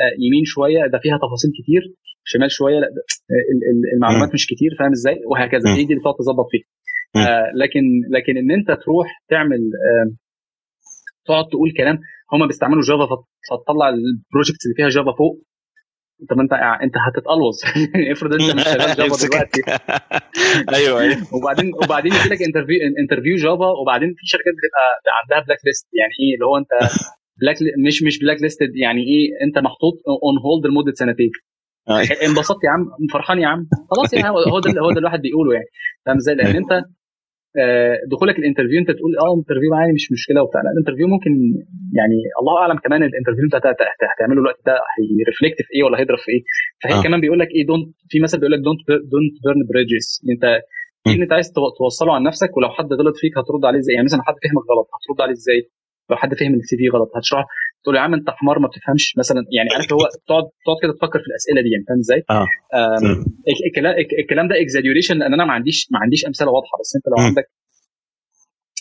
آه، 0.00 0.12
يمين 0.24 0.44
شوية 0.54 0.80
ده 0.92 0.98
فيها 1.02 1.16
تفاصيل 1.24 1.50
كتير 1.58 1.82
شمال 2.24 2.50
شوية 2.58 2.78
لا 2.80 2.88
المعلومات 3.94 4.30
مش 4.34 4.46
كتير 4.46 4.70
فاهم 4.78 4.92
إزاي؟ 4.92 5.16
وهكذا 5.30 5.70
هي 5.70 5.84
دي 5.84 5.92
اللي 5.92 6.00
بتقعد 6.00 6.14
تظبط 6.18 6.46
فيها. 6.52 6.66
آه 7.16 7.46
لكن 7.62 7.82
لكن 8.16 8.34
إن 8.40 8.50
أنت 8.58 8.68
تروح 8.82 9.06
تعمل 9.30 9.60
آه 9.88 10.06
تقعد 11.26 11.44
تقول 11.52 11.72
كلام 11.78 11.98
هم 12.32 12.46
بيستعملوا 12.46 12.82
Java 12.82 13.16
فتطلع 13.50 13.88
ال 13.88 13.96
projects 13.96 14.62
اللي 14.66 14.76
فيها 14.76 14.88
Java 14.88 15.12
فوق 15.18 15.34
طب 16.30 16.40
انت 16.40 16.52
انت 16.82 16.94
هتتقلوظ 17.06 17.56
افرض 18.12 18.32
انت 18.32 18.54
مش 18.54 18.64
شغال 18.64 18.96
Java 18.96 19.26
دلوقتي. 19.28 19.60
أيوه 20.76 21.00
أيوه. 21.00 21.16
وبعدين 21.34 21.74
وبعدين 21.74 22.12
يجي 22.12 22.28
لك 22.28 22.42
interview 22.42 22.76
interview 23.02 23.36
Java 23.36 23.66
وبعدين 23.82 24.08
في 24.18 24.26
شركات 24.26 24.54
بتبقى 24.58 24.86
عندها 25.22 25.46
blacklist 25.46 25.88
يعني 26.00 26.12
إيه؟ 26.20 26.34
اللي 26.34 26.46
هو 26.46 26.56
انت 26.56 26.72
black 27.40 27.56
مش 27.86 28.02
مش 28.02 28.18
blacklisted 28.18 28.76
يعني 28.76 29.00
إيه؟ 29.00 29.46
انت 29.46 29.58
محطوط 29.58 29.94
on 30.24 30.36
hold 30.44 30.66
لمدة 30.66 30.92
سنتين. 30.94 31.30
انبسطت 32.28 32.64
يا 32.64 32.70
عم 32.70 32.86
فرحان 33.12 33.38
يا 33.38 33.46
عم. 33.46 33.66
خلاص 33.90 34.14
يعني 34.14 34.28
هو 34.28 34.60
ده 34.60 34.80
هو 34.80 34.90
ده 34.92 34.98
الواحد 34.98 35.20
بيقوله 35.20 35.52
يعني. 35.54 35.66
فاهم 36.06 36.16
إزاي؟ 36.16 36.34
لأن 36.34 36.56
انت 36.56 36.72
آه، 36.72 36.84
دخولك 38.12 38.36
الانترفيو 38.38 38.78
انت 38.80 38.90
تقول 38.98 39.12
آه 39.24 39.32
interview 39.38 39.70
معايا 39.74 39.92
مش 39.98 40.12
مشكلة 40.12 40.42
وبتاع. 40.42 40.60
لا 40.64 40.70
ال 40.74 40.77
interview 40.77 41.06
ممكن 41.14 41.32
يعني 41.98 42.18
الله 42.40 42.54
أعلم 42.62 42.78
كمان 42.84 43.00
ال 43.02 43.06
interview 43.06 43.42
أنت 43.44 43.54
هتعمله 44.12 44.40
الوقت 44.42 44.60
ده 44.68 44.74
هي 44.94 45.08
reflect 45.08 45.58
في 45.66 45.70
إيه 45.74 45.82
ولا 45.84 45.96
هيضرب 46.00 46.18
في 46.24 46.30
إيه. 46.34 46.42
فهي 46.82 46.98
آه. 46.98 47.02
كمان 47.06 47.20
بيقول 47.20 47.38
لك 47.42 47.50
إيه 47.56 47.66
don't 47.66 47.86
في 48.10 48.20
مثل 48.20 48.36
بيقول 48.40 48.52
لك 48.52 48.60
don't 48.68 48.80
don't 48.88 49.34
burn 49.44 49.60
bridges 49.70 50.06
أنت 50.32 50.44
إيه 51.06 51.12
اللي 51.14 51.24
أنت 51.24 51.32
عايز 51.32 51.52
توصله 51.78 52.14
عن 52.16 52.22
نفسك 52.22 52.56
ولو 52.56 52.68
حد 52.76 52.92
غلط 53.00 53.16
فيك 53.22 53.32
هترد 53.38 53.64
عليه 53.68 53.78
إزاي؟ 53.78 53.94
يعني 53.94 54.04
مثلا 54.04 54.22
حد 54.26 54.34
فهمك 54.42 54.64
غلط 54.72 54.86
هترد 54.96 55.20
عليه 55.24 55.32
إزاي؟ 55.32 55.60
لو 56.12 56.16
حد 56.22 56.32
فهم 56.40 56.54
الـ 56.54 56.76
CV 56.76 56.88
غلط 56.94 57.10
هتشرح 57.16 57.44
تقول 57.82 57.96
يا 57.96 58.00
عم 58.00 58.14
انت 58.14 58.30
حمار 58.30 58.58
ما 58.58 58.68
بتفهمش. 58.68 59.14
مثلا 59.18 59.40
يعني 59.56 59.68
عارف 59.74 59.92
هو 59.92 59.98
تقعد 60.28 60.44
تقعد 60.64 60.78
كده 60.82 60.92
تفكر 60.98 61.18
في 61.24 61.28
الأسئلة 61.30 61.60
دي 61.64 61.70
يعني 61.74 61.84
فاهم 61.88 61.98
إزاي؟ 62.04 62.20
آه. 62.38 62.46
الكلام 63.68 63.94
الكلام 64.22 64.46
ده 64.50 64.54
exaggeration 64.62 65.16
لأن 65.18 65.32
أنا 65.34 65.44
ما 65.44 65.52
عنديش 65.52 65.78
ما 65.92 65.98
عنديش 66.02 66.26
أمثلة 66.26 66.50
واضحة. 66.56 66.74
بس 66.80 66.90
أنت 66.96 67.06
لو. 67.12 67.16
عندك 67.26 67.46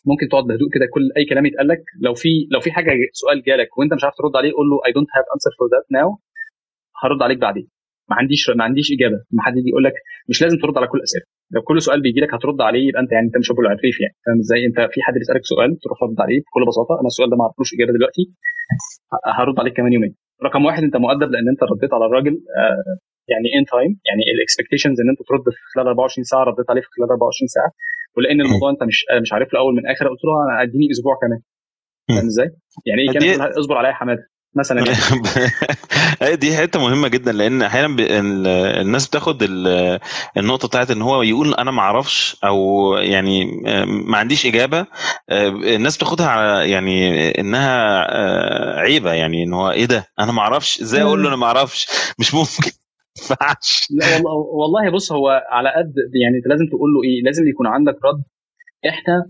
ممكن 0.10 0.26
تقعد 0.32 0.44
بهدوء 0.50 0.70
كده 0.76 0.86
كل 0.94 1.04
أي 1.18 1.26
كلام 1.32 1.46
يتقال 1.46 1.68
لك. 1.68 1.84
لو 2.06 2.14
في 2.14 2.30
لو 2.54 2.60
في 2.60 2.72
حاجة 2.72 2.92
سؤال 3.22 3.38
جالك 3.48 3.78
وأنت 3.78 3.94
مش 3.94 4.04
عارف 4.04 4.16
ترد 4.20 4.36
عليه 4.40 4.52
قول 4.58 4.68
له 4.72 4.78
I 4.88 4.92
don't 4.98 5.10
have 5.16 5.26
answer 5.36 5.52
for 5.60 5.68
that 5.74 5.86
now 5.92 6.10
هرد 7.04 7.22
عليك 7.26 7.38
بعدين. 7.48 7.68
ما 8.12 8.16
عنديش 8.20 8.42
ما 8.60 8.64
عنديش 8.68 8.88
إجابة. 8.96 9.20
ما 9.36 9.42
حد 9.46 9.56
يجي 9.60 9.70
يقول 9.72 9.84
لك 9.88 9.96
مش 10.30 10.38
لازم 10.44 10.58
ترد 10.62 10.76
على 10.80 10.88
كل 10.92 10.98
الأسئلة. 11.02 11.26
لو 11.56 11.62
كل 11.70 11.78
سؤال 11.88 12.00
بيجي 12.06 12.20
لك 12.24 12.32
هترد 12.36 12.60
عليه 12.68 12.84
يبقى 12.90 13.02
أنت 13.04 13.12
يعني 13.16 13.26
أنت 13.30 13.38
مش 13.42 13.48
ابو 13.52 13.62
العريف 13.66 13.96
يعني. 14.04 14.16
فاهم 14.26 14.40
إزاي؟ 14.44 14.60
أنت 14.70 14.78
في 14.94 15.00
حد 15.06 15.16
بيسألك 15.22 15.44
سؤال 15.54 15.70
تروح 15.84 15.98
ترد 16.02 16.20
عليه 16.26 16.40
بكل 16.46 16.64
بساطة. 16.70 16.94
أنا 17.02 17.10
السؤال 17.12 17.28
ده 17.32 17.36
ما 17.40 17.44
اعرفوش 17.46 17.70
إجابة 17.76 17.92
دلوقتي. 17.98 18.24
هرد 19.40 19.58
عليك 19.62 19.74
كمان 19.78 19.92
يومين. 19.98 20.14
رقم 20.48 20.62
واحد 20.68 20.82
أنت 20.88 20.96
مؤدب 21.06 21.30
لأن 21.34 21.48
أنت 21.54 21.62
رديت 21.72 21.92
على 21.96 22.06
الراجل 22.10 22.36
آه، 22.60 22.94
يعني 23.32 23.48
on 23.58 23.64
time 23.72 23.92
يعني 24.10 24.24
ال 24.36 24.40
expectations 24.40 24.98
إن 25.02 25.10
أنت 25.14 25.22
ترد 25.30 25.46
في 25.56 25.62
خلال 25.74 25.86
24 25.88 26.24
ساعة 26.32 26.44
رديت 26.50 26.68
عليه 26.72 26.82
في 26.86 26.90
خلال 26.96 27.10
24 27.10 27.48
ساعة. 27.56 27.72
ولأن 28.16 28.40
الموضوع 28.46 28.70
أنت 28.74 28.84
مش 28.90 28.98
مش 29.24 29.30
عارف 29.36 29.48
له 29.54 29.60
اول 29.64 29.74
من 29.80 29.84
اخر 29.94 30.06
قلت 30.12 30.24
له 30.28 30.34
اديني 30.64 30.88
أسبوع 30.94 31.16
كمان. 31.24 31.42
فاهم 32.10 32.28
إزاي؟ 32.32 32.50
يعني 32.88 33.02
إيه 33.02 33.10
كان 33.14 33.42
أصبر 33.62 33.76
عليا 33.82 33.94
حمادة؟ 34.00 34.24
مثلا 34.56 34.84
يعني. 36.22 36.36
دي 36.36 36.58
حتة 36.58 36.80
مهمة 36.80 37.08
جدا 37.08 37.32
لأن 37.32 37.62
أحيانا 37.62 37.96
الناس 38.82 39.08
بتاخد 39.08 39.44
النقطة 40.38 40.68
بتاعت 40.68 40.92
إن 40.92 41.02
هو 41.02 41.22
يقول 41.22 41.54
أنا 41.54 41.72
ما 41.72 41.82
أعرفش 41.82 42.38
أو 42.44 42.94
يعني 42.98 43.46
ما 43.86 44.18
عنديش 44.18 44.46
إجابة 44.46 44.86
الناس 45.76 45.98
بتاخدها 45.98 46.28
على 46.28 46.70
يعني 46.72 47.30
إنها 47.40 48.00
عيبة 48.80 49.14
يعني 49.14 49.44
إن 49.44 49.54
هو 49.54 49.72
إيه 49.72 49.86
ده؟ 49.86 50.08
أنا 50.20 50.32
ما 50.32 50.42
أعرفش 50.42 50.82
إزاي 50.82 51.02
أقول 51.02 51.24
له 51.24 51.30
أنا 51.30 51.36
ما 51.36 51.46
أعرفش؟ 51.46 51.88
مش 52.20 52.34
ممكن 52.34 52.72
ينفعش. 53.22 53.88
لا 53.92 54.06
والله 54.08 54.34
والله 54.34 54.92
بص 54.92 55.12
هو 55.12 55.42
على 55.50 55.70
قد 55.70 55.94
يعني 56.24 56.38
أنت 56.38 56.48
لازم 56.48 56.66
تقول 56.68 56.90
له 56.94 57.04
إيه 57.04 57.24
لازم 57.26 57.48
يكون 57.48 57.68
عندك 57.68 57.94
رد. 58.06 58.24
إحنا 58.90 59.26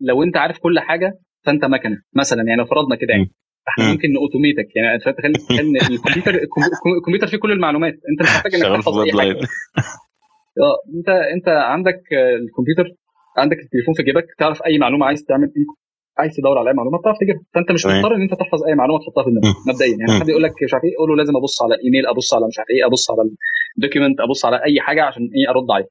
لو 0.00 0.22
أنت 0.22 0.36
عارف 0.36 0.58
كل 0.58 0.80
حاجة 0.80 1.18
فأنت 1.46 1.64
مكنة 1.64 1.96
مثلا 2.16 2.42
يعني 2.48 2.60
لو 2.60 2.66
فرضنا 2.66 2.96
كده 2.96 3.08
يعني. 3.10 3.30
إحنا 3.70 3.92
ممكن 3.92 4.12
ن 4.12 4.18
automate 4.18 4.62
ك 4.62 4.68
يعني 4.76 4.98
تخيل 4.98 5.60
إن 5.60 5.76
الكمبيوتر 5.76 6.34
الكمبيوتر 6.98 7.26
فيه 7.26 7.36
كل 7.38 7.52
المعلومات. 7.52 7.92
أنت 7.92 8.22
مش 8.22 8.28
محتاج 8.28 8.54
إنك 8.54 8.64
تحفظ 8.64 8.98
أي 8.98 9.12
حاجة. 9.12 9.30
آه 10.64 10.76
انت 10.98 11.08
أنت 11.08 11.48
عندك 11.48 12.00
الكمبيوتر 12.44 12.84
عندك 13.38 13.56
التليفون 13.64 13.94
في 13.94 14.02
جيبك 14.02 14.26
تعرف 14.38 14.62
أي 14.66 14.78
معلومة 14.78 15.06
عايز 15.06 15.24
تعمل 15.24 15.52
إيه 15.56 15.64
عايز 16.18 16.32
تدور 16.36 16.58
على 16.58 16.70
أي 16.70 16.74
معلومة 16.74 16.98
بتعرف 16.98 17.16
تجيبها. 17.20 17.42
فأنت 17.54 17.72
مش 17.72 17.86
مضطر 17.86 18.14
إن 18.14 18.22
أنت 18.22 18.34
تحفظ 18.34 18.64
أي 18.68 18.74
معلومة 18.74 18.98
تحطها 19.00 19.24
في 19.24 19.30
دماغك 19.30 19.56
مبدئيا. 19.68 19.96
يعني 20.00 20.20
حد 20.20 20.28
يقول 20.28 20.42
لك 20.42 20.52
مش 20.64 20.74
عارف 20.74 20.84
إيه 20.84 20.96
قول 20.98 21.08
له 21.10 21.16
لازم 21.16 21.36
أبص 21.36 21.62
على 21.62 21.74
إيميل 21.84 22.06
أبص 22.06 22.34
على 22.34 22.46
مش 22.46 22.58
عارف 22.58 22.70
إيه 22.70 22.86
أبص 22.86 23.10
على 23.10 23.22
ال 23.76 23.81
document 23.81 24.20
أبص 24.20 24.44
على 24.44 24.56
أي 24.64 24.80
حاجة 24.80 25.02
عشان 25.04 25.22
إيه 25.22 25.50
أرد 25.50 25.70
عليه 25.70 25.88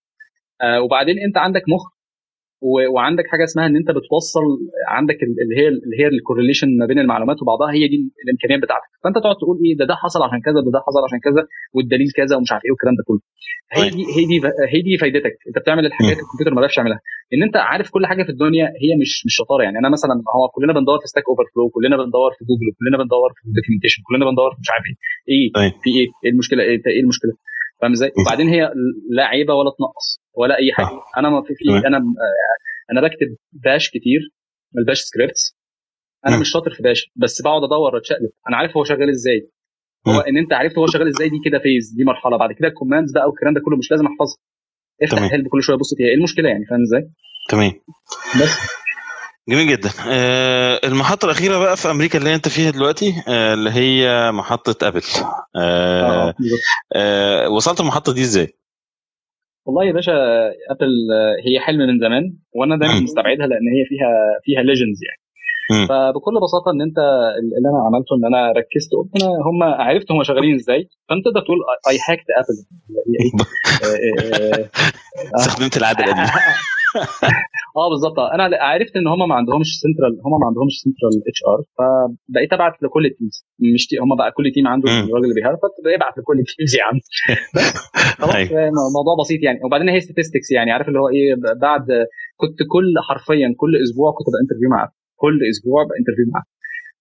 آه 0.62 0.82
وبعدين 0.82 1.16
أنت 1.28 1.38
عندك 1.38 1.64
مخ. 1.74 1.84
وعندك 2.94 3.24
حاجة 3.32 3.44
اسمها 3.44 3.66
إن 3.68 3.76
أنت 3.76 3.92
بتوصل 3.98 4.46
عندك 4.88 5.18
اللي 5.24 5.56
هي 5.60 5.68
اللي 5.68 5.96
هي 6.00 6.08
ال 6.08 6.13
correlation 6.13 6.68
ما 6.80 6.86
بين 6.86 7.00
المعلومات 7.00 7.38
وبعضها 7.42 7.72
هي 7.78 7.88
دي 7.88 7.98
الإمكانيات 8.26 8.62
بتاعتك. 8.66 8.90
فأنت 9.04 9.18
تقعد 9.24 9.36
تقول 9.42 9.58
إيه 9.66 9.78
ده 9.80 9.86
ده 9.92 9.96
حصل 10.04 10.20
عشان 10.28 10.40
كذا 10.48 10.60
ده 10.66 10.72
ده 10.76 10.80
حصل 10.88 11.02
عشان 11.08 11.20
كذا 11.28 11.42
والدليل 11.76 12.10
كذا 12.20 12.34
ومش 12.38 12.52
عارف 12.52 12.64
إيه 12.66 12.72
والكلام 12.72 12.96
ده 13.00 13.04
كله. 13.10 13.22
هي 13.76 13.82
طيب. 13.82 13.92
دي 13.98 14.04
هي 14.16 14.24
دي 14.32 14.38
هي 14.74 14.80
دي 14.88 14.98
فايدتك. 15.02 15.36
أنت 15.50 15.58
بتعمل 15.64 15.84
الحاجات 15.90 16.18
الكمبيوتر 16.24 16.52
ما 16.54 16.60
بيعرفش 16.62 16.78
يعملها. 16.78 17.00
إن 17.34 17.42
أنت 17.48 17.56
عارف 17.72 17.88
كل 17.96 18.04
حاجة 18.12 18.24
في 18.28 18.32
الدنيا 18.36 18.66
هي 18.84 18.92
مش 19.02 19.12
مش 19.28 19.34
شطارة 19.40 19.64
يعني. 19.64 19.78
أنا 19.82 19.90
مثلا 19.96 20.14
هو 20.36 20.44
كلنا 20.56 20.74
بندور 20.78 20.98
في 21.04 21.08
Stack 21.14 21.26
Overflow 21.30 21.66
كلنا 21.76 21.96
بندور 22.02 22.32
في 22.38 22.42
جوجل 22.50 22.68
كلنا 22.80 22.98
بندور 23.04 23.30
في 23.36 23.42
ال 23.50 23.53
documentation 23.53 24.00
كلنا 24.10 24.24
بندور 24.30 24.50
في 24.56 24.60
مش 24.64 24.70
عارف 24.74 24.86
إيه. 24.90 24.96
إيه؟ 25.34 25.46
طيب. 25.58 25.74
في 25.84 25.90
إيه؟ 25.98 26.08
إيه 26.24 26.32
المشكلة؟ 26.34 26.62
إيه؟ 26.64 26.82
إيه 26.96 27.02
المشكلة؟ 27.06 27.34
فاهم 27.82 27.92
إزاي؟ 27.92 28.12
وبعدين 28.22 28.50
هي 28.50 28.72
لا 29.10 29.24
عيبة 29.26 29.54
ولا 29.54 29.72
تنقص 29.78 30.22
ولا 30.34 30.58
أي 30.58 30.72
حاجة. 30.74 30.88
أنا 31.18 31.30
ما 31.30 31.42
في, 31.42 31.54
في 31.56 31.88
أنا 31.88 31.98
أنا 32.92 33.02
بكتب 33.02 33.36
Bash 33.52 33.90
كتير 33.90 34.20
ال 34.78 34.82
Bash 34.82 35.00
scripts 35.02 35.58
أنا 36.28 36.40
مش 36.40 36.50
شاطر 36.52 36.72
في 36.72 36.84
Bash 36.84 37.12
بس 37.16 37.42
بقعد 37.42 37.64
أدور 37.64 37.98
اتشقلب 37.98 38.30
أنا 38.50 38.58
عارف 38.58 38.78
هو 38.78 38.84
شغال 38.84 39.10
إزاي. 39.10 39.50
هو 40.08 40.20
إن 40.20 40.38
أنت 40.38 40.54
عرفت 40.54 40.78
هو 40.78 40.88
شغال 40.88 41.08
إزاي 41.08 41.30
دي 41.30 41.36
كده 41.46 41.60
phase 41.60 41.94
دي 41.98 42.04
مرحلة. 42.04 42.38
بعد 42.38 42.52
كده 42.52 42.68
ال 42.68 42.72
commands 42.72 43.12
بقى 43.14 43.28
والكلام 43.28 43.54
ده 43.54 43.62
كله 43.66 43.78
مش 43.78 43.92
لازم 43.92 44.06
احفظها 44.06 44.38
افتح 45.04 45.34
help 45.34 45.48
كل 45.48 45.64
شوية 45.64 45.78
بص 45.78 45.96
فيها. 45.98 46.08
إيه 46.08 46.16
المشكلة 46.16 46.50
يعني؟ 46.50 46.66
فاهم 46.66 46.82
إزاي؟ 46.82 47.10
تمام. 47.50 47.72
بس. 48.42 48.54
جميل 49.50 49.68
جدا. 49.68 49.90
آه 50.10 50.80
المحطة 50.84 51.26
الأخيرة 51.26 51.58
بقى 51.60 51.78
في 51.78 51.92
أمريكا 51.92 52.20
اللي 52.20 52.36
أنت 52.36 52.48
فيها 52.48 52.72
دلوقتي 52.72 53.14
آه 53.28 53.54
اللي 53.54 53.72
هي 53.72 54.32
محطة 54.32 54.88
Apple. 54.88 55.02
آه 55.56 57.50
وصلت 57.50 57.80
المحطة 57.80 58.14
دي 58.14 58.22
إزاي؟ 58.22 58.48
والله 59.66 59.86
يا 59.86 59.94
باشا 59.94 60.14
Apple 60.70 60.90
هي 61.46 61.60
حلم 61.60 61.80
من 61.80 62.00
زمان 62.00 62.34
وأنا 62.56 62.78
دايما 62.78 63.00
مستبعدها 63.00 63.48
لأن 63.48 63.68
هي 63.76 63.86
فيها 63.90 64.12
فيها 64.44 64.62
legends 64.62 65.00
يعني. 65.08 65.20
فبكل 65.88 66.32
بساطة 66.44 66.72
إن 66.72 66.82
أنت 66.82 66.98
اللي 67.40 67.70
أنا 67.70 67.80
عملته 67.86 68.16
إن 68.18 68.26
أنا 68.26 68.52
ركزت 68.52 68.90
قلت 68.98 69.24
أنا 69.24 69.32
هم 69.32 69.64
عرفت 69.64 70.12
هم 70.12 70.24
شغالين 70.24 70.56
إزاي 70.56 70.90
فأنت 71.10 71.26
تقدر 71.26 71.42
تقول 71.42 71.58
I 71.90 71.98
hacked 72.10 72.26
Apple 72.40 72.56
استخدمت 75.36 75.78
القديمه 75.78 76.32
آه 77.82 77.90
بالظبط. 77.90 78.20
أنا 78.20 78.44
عرفت 78.72 78.96
إن 78.96 79.08
هم 79.08 79.30
ما 79.30 79.36
عندهمش 79.36 79.70
سنترال 79.84 80.14
هم 80.26 80.34
ما 80.42 80.48
عندهمش 80.50 80.74
central 80.84 81.14
HR 81.30 81.60
فبقيت 81.78 82.54
أبعت 82.54 82.76
لكل 82.84 83.06
ال 83.06 83.11
teams 83.11 83.36
مش 83.74 83.84
هم 84.04 84.12
بقى 84.18 84.32
كل 84.32 84.52
team 84.56 84.68
عنده 84.68 84.88
الراجل 84.92 85.24
اللي 85.28 85.36
بيهاير 85.40 85.60
فابعت 85.62 86.18
لكل 86.18 86.38
ال 86.44 86.48
teams 86.48 86.72
يا 86.80 86.84
عم. 86.88 86.98
خلاص 88.22 88.36
أيوه. 88.36 88.68
الموضوع 88.70 89.14
بسيط 89.22 89.40
يعني. 89.44 89.60
وبعدين 89.66 89.90
هي 89.90 90.00
statistics 90.00 90.52
يعني 90.52 90.72
عارف 90.72 90.88
اللي 90.88 91.00
هو 91.00 91.10
إيه؟ 91.10 91.36
بعد 91.62 91.86
كنت 92.42 92.60
كل 92.74 92.94
حرفيا 93.08 93.48
كل 93.62 93.72
أسبوع 93.84 94.12
كنت 94.18 94.28
ب 94.34 94.37
interview 94.37 94.70
معاه 94.70 94.90
كل 95.16 95.40
أسبوع 95.52 95.80
ب 95.90 95.93
interview 95.93 96.26
معاه 96.34 96.44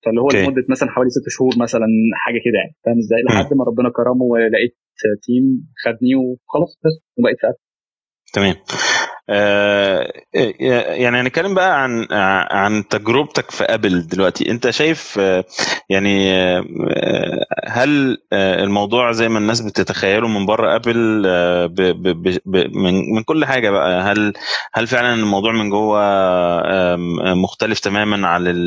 فاللي 0.05 0.21
هو 0.21 0.29
لمدة 0.35 0.65
مثلا 0.69 0.89
حوالي 0.89 1.11
ست 1.11 1.29
شهور 1.29 1.53
مثلا 1.65 1.87
حاجة 2.15 2.39
كده 2.45 2.59
يعني. 2.63 2.75
فاهم 2.85 2.99
إزاي؟ 2.99 3.21
لحد 3.23 3.55
ما 3.55 3.65
ربنا 3.65 3.91
كرمه 3.97 4.25
ولقيت 4.25 4.77
team 5.27 5.45
خدني 5.85 6.15
وخلاص 6.15 6.79
بس 6.85 6.97
وبقيت 7.19 7.37
تمام. 8.35 8.55
يعني 9.29 11.21
هنتكلم 11.21 11.55
بقى 11.55 11.83
عن 11.83 12.07
عن 12.51 12.89
تجربتك 12.89 13.51
في 13.51 13.65
أبل 13.65 14.07
دلوقتي. 14.07 14.51
أنت 14.51 14.71
شايف 14.71 15.17
آه 15.21 15.45
يعني 15.91 16.33
آه 16.35 16.65
هل 17.69 18.19
الموضوع 18.33 19.13
زي 19.13 19.29
ما 19.29 19.39
الناس 19.39 19.61
بتتخيله 19.61 20.29
من 20.29 20.47
بره 20.47 20.77
أبل 20.77 20.97
من, 22.75 23.23
كل 23.23 23.45
حاجة 23.45 23.71
بقى 23.71 24.01
هل 24.03 24.33
هل 24.75 24.87
فعلا 24.87 25.15
الموضوع 25.15 25.53
من 25.53 25.71
جوه 25.71 25.99
مختلف 27.35 27.79
تماما 27.81 28.29
عن 28.29 28.67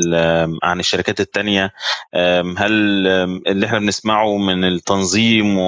عن 0.62 0.80
الشركات 0.80 1.20
التانية؟ 1.20 1.72
هل 2.58 2.72
اللي 3.46 3.66
إحنا 3.66 3.78
بنسمعه 3.78 4.36
من 4.36 4.64
التنظيم 4.64 5.58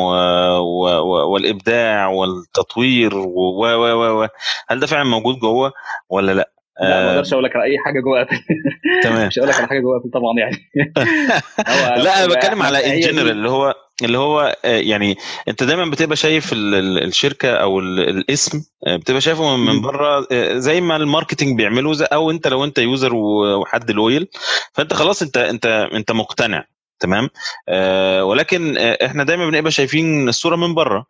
والإبداع 1.30 2.06
والتطوير 2.08 3.14
و 3.16 3.64
و 4.22 4.28
هل 4.68 4.80
ده 4.84 4.90
فعلا 4.90 5.04
موجود 5.04 5.38
جوه 5.38 5.72
ولا 6.08 6.32
لأ؟ 6.32 6.50
لا 6.80 7.04
ما 7.04 7.10
أقدرش 7.10 7.32
أقول 7.32 7.44
لك 7.44 7.56
على 7.56 7.64
أي 7.64 7.78
حاجة 7.84 8.00
جوه 8.00 8.20
Apple. 8.20 8.40
تمام. 9.02 9.26
مش 9.26 9.38
هقول 9.38 9.48
لك 9.48 9.56
على 9.56 9.66
حاجة 9.66 9.80
جوه 9.80 9.96
Apple 9.96 10.10
طبعا 10.10 10.38
يعني. 10.38 10.56
لا 12.04 12.24
أنا 12.24 12.34
بتكلم 12.34 12.62
على 12.62 12.86
in 12.94 13.00
general 13.00 13.30
اللي 13.30 13.50
هو 13.50 13.74
اللي 14.02 14.18
هو 14.18 14.56
يعني 14.64 15.16
أنت 15.48 15.64
دايما 15.64 15.90
بتبقى 15.90 16.16
شايف 16.16 16.50
الشركة 16.52 17.50
أو 17.50 17.78
الاسم 17.80 18.62
بتبقى 18.86 19.20
شايفه 19.20 19.56
من 19.56 19.80
بره 19.80 20.26
زي 20.58 20.80
ما 20.80 20.96
ال 20.96 21.02
marketing 21.02 21.56
بيعمله 21.56 22.04
أو 22.04 22.30
أنت 22.30 22.48
لو 22.48 22.64
أنت 22.64 22.78
user 22.78 23.14
وحد 23.14 23.90
loyal 23.90 24.28
فأنت 24.72 24.94
خلاص 24.94 25.22
انت 25.22 25.36
انت 25.36 25.66
أنت 25.92 26.12
مقتنع. 26.12 26.64
تمام؟ 27.00 27.28
آه 27.68 28.24
ولكن 28.24 28.76
إحنا 28.78 29.24
دايما 29.24 29.50
بنبقى 29.50 29.70
شايفين 29.70 30.28
الصورة 30.28 30.56
من 30.56 30.74
بره. 30.74 31.06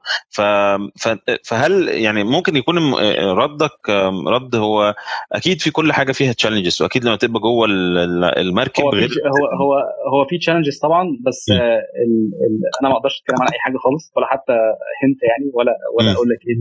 فهل 1.44 1.88
يعني 1.88 2.24
ممكن 2.24 2.56
يكون 2.56 2.94
ردك 3.18 3.90
رد 4.28 4.56
هو 4.56 4.94
أكيد 5.32 5.60
في 5.60 5.70
كل 5.70 5.92
حاجة 5.92 6.12
فيها 6.12 6.32
تشالنجز 6.32 6.82
وأكيد 6.82 7.04
لما 7.04 7.16
تبقى 7.16 7.40
جوه 7.40 7.66
المركب 8.36 8.84
هو 8.84 8.90
غير 8.90 9.08
هو 9.08 9.46
هو 9.46 9.74
هو 10.12 10.24
في 10.28 10.38
تشالنجز 10.38 10.78
طبعا 10.78 11.18
بس 11.26 11.46
ال 11.50 11.60
ال 11.60 12.60
أنا 12.80 12.88
ما 12.90 12.96
أقدرش 12.96 13.20
أتكلم 13.20 13.42
عن 13.42 13.48
أي 13.52 13.58
حاجة 13.60 13.76
خالص 13.76 14.12
ولا 14.16 14.26
حتى 14.26 14.52
هنت 15.02 15.22
يعني 15.22 15.50
ولا 15.54 15.72
ولا 15.98 16.12
أقول 16.12 16.28
لك 16.28 16.38
إيه 16.48 16.56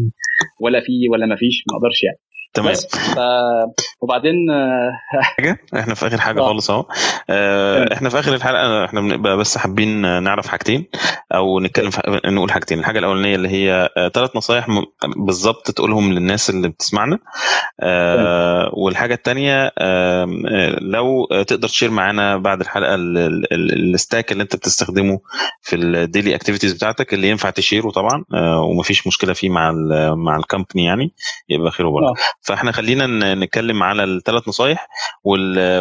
ولا 0.59 0.79
في 0.79 1.09
ولا 1.11 1.25
ما 1.25 1.35
فيش 1.35 1.63
ما 1.71 1.77
أقدرش 1.77 2.03
يعني. 2.03 2.17
تمام. 2.53 2.73
ف... 2.75 3.19
وبعدين 4.01 4.33
حاجة؟ 5.37 5.57
إحنا 5.75 5.93
في 5.95 6.07
آخر 6.07 6.21
حاجة 6.21 6.39
آه. 6.41 6.47
خالص 6.47 6.69
أهو. 6.71 6.85
آه 7.29 7.93
إحنا 7.93 8.09
في 8.09 8.19
آخر 8.19 8.33
الحلقة 8.33 8.85
إحنا 8.85 9.01
بنبقى 9.01 9.37
بس 9.37 9.57
حابين 9.57 10.23
نعرف 10.23 10.47
حاجتين 10.47 10.85
أو 11.35 11.59
نتكلم 11.59 11.89
في... 11.89 12.21
نقول 12.25 12.51
حاجتين. 12.51 12.79
الحاجة 12.79 12.99
الأولانية 12.99 13.35
اللي 13.35 13.49
هي 13.49 13.89
ثلاث 14.13 14.29
آه 14.35 14.37
نصايح 14.37 14.69
م... 14.69 14.83
بالظبط 15.25 15.71
تقولهم 15.71 16.13
للناس 16.13 16.49
اللي 16.49 16.67
بتسمعنا. 16.69 17.19
آه 17.79 18.69
والحاجة 18.73 19.13
الثانية 19.13 19.71
آه 19.77 20.25
لو 20.81 21.25
تقدر 21.47 21.67
تشير 21.67 21.91
معانا 21.91 22.37
بعد 22.37 22.61
الحلقة 22.61 22.95
ال 22.95 23.18
stack 23.18 24.31
اللي 24.31 24.43
انت 24.43 24.55
بتستخدمه 24.55 25.19
في 25.61 25.75
ال 25.75 25.85
daily 25.85 26.35
activities 26.35 26.73
بتاعتك 26.73 27.13
اللي 27.13 27.29
ينفع 27.29 27.49
تشيره 27.49 27.89
طبعا 27.89 28.23
آه 28.33 28.61
ومفيش 28.61 29.07
مشكلة 29.07 29.33
فيه 29.33 29.49
مع 29.49 29.69
ال 29.69 30.13
مع 30.17 30.35
الـ 30.37 30.43
company 30.43 30.85
يعني 30.85 31.13
يبقى 31.49 31.71
خير 31.71 31.85
وبركة. 31.85 32.13
فاحنا 32.45 32.71
خلينا 32.71 33.35
نتكلم 33.35 33.83
على 33.83 34.03
الثلاث 34.03 34.47
نصايح 34.47 34.87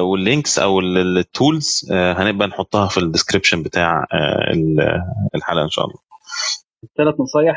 وال 0.03 0.19
links 0.19 0.59
أو 0.59 0.81
ال 0.81 0.99
tools 0.99 1.93
هنبقى 1.93 2.49
نحطها 2.49 2.89
في 2.89 2.99
ال 2.99 3.04
description 3.04 3.63
بتاع 3.63 4.07
الحلقة 5.35 5.63
إن 5.65 5.69
شاء 5.69 5.85
الله. 5.85 5.99
الثلاث 6.85 7.15
نصايح 7.21 7.57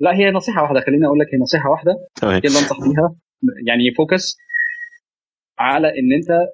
لا 0.00 0.14
هي 0.14 0.30
نصيحة 0.30 0.62
واحدة. 0.62 0.80
خليني 0.80 1.06
أقول 1.06 1.18
لك 1.18 1.26
هي 1.34 1.38
نصيحة 1.38 1.70
واحدة. 1.70 1.92
هي 2.22 2.28
اللي 2.36 2.58
انصح 2.58 2.76
بيها. 2.80 3.14
يعني 3.66 3.94
focus 3.98 4.36
على 5.58 5.88
إن 5.88 6.12
أنت 6.16 6.48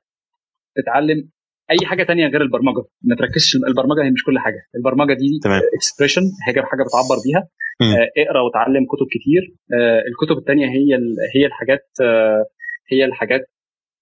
تتعلم 0.77 1.29
أي 1.71 1.87
حاجة 1.87 2.03
تانية 2.03 2.27
غير 2.27 2.43
البرمجة 2.43 2.85
ما 3.03 3.17
تركزش 3.17 3.57
البرمجة 3.69 4.03
هي 4.05 4.11
مش 4.11 4.25
كل 4.25 4.39
حاجة 4.39 4.61
البرمجة 4.77 5.13
دي. 5.15 5.41
expression 5.77 6.23
حاجة 6.47 6.61
حاجة 6.61 6.83
بتعبر 6.89 7.17
بيها 7.27 7.49
مم. 7.81 7.93
آه، 7.97 8.09
اقرأ 8.23 8.41
وتعلم 8.41 8.85
كتب 8.93 9.07
كتير 9.17 9.43
آه، 9.75 10.03
الكتب 10.09 10.39
التانية 10.39 10.67
هي 10.67 10.95
ال- 10.95 11.17
هي 11.37 11.47
الحاجات 11.47 11.87
آه، 12.03 12.45
هي 12.93 13.05
الحاجات 13.05 13.51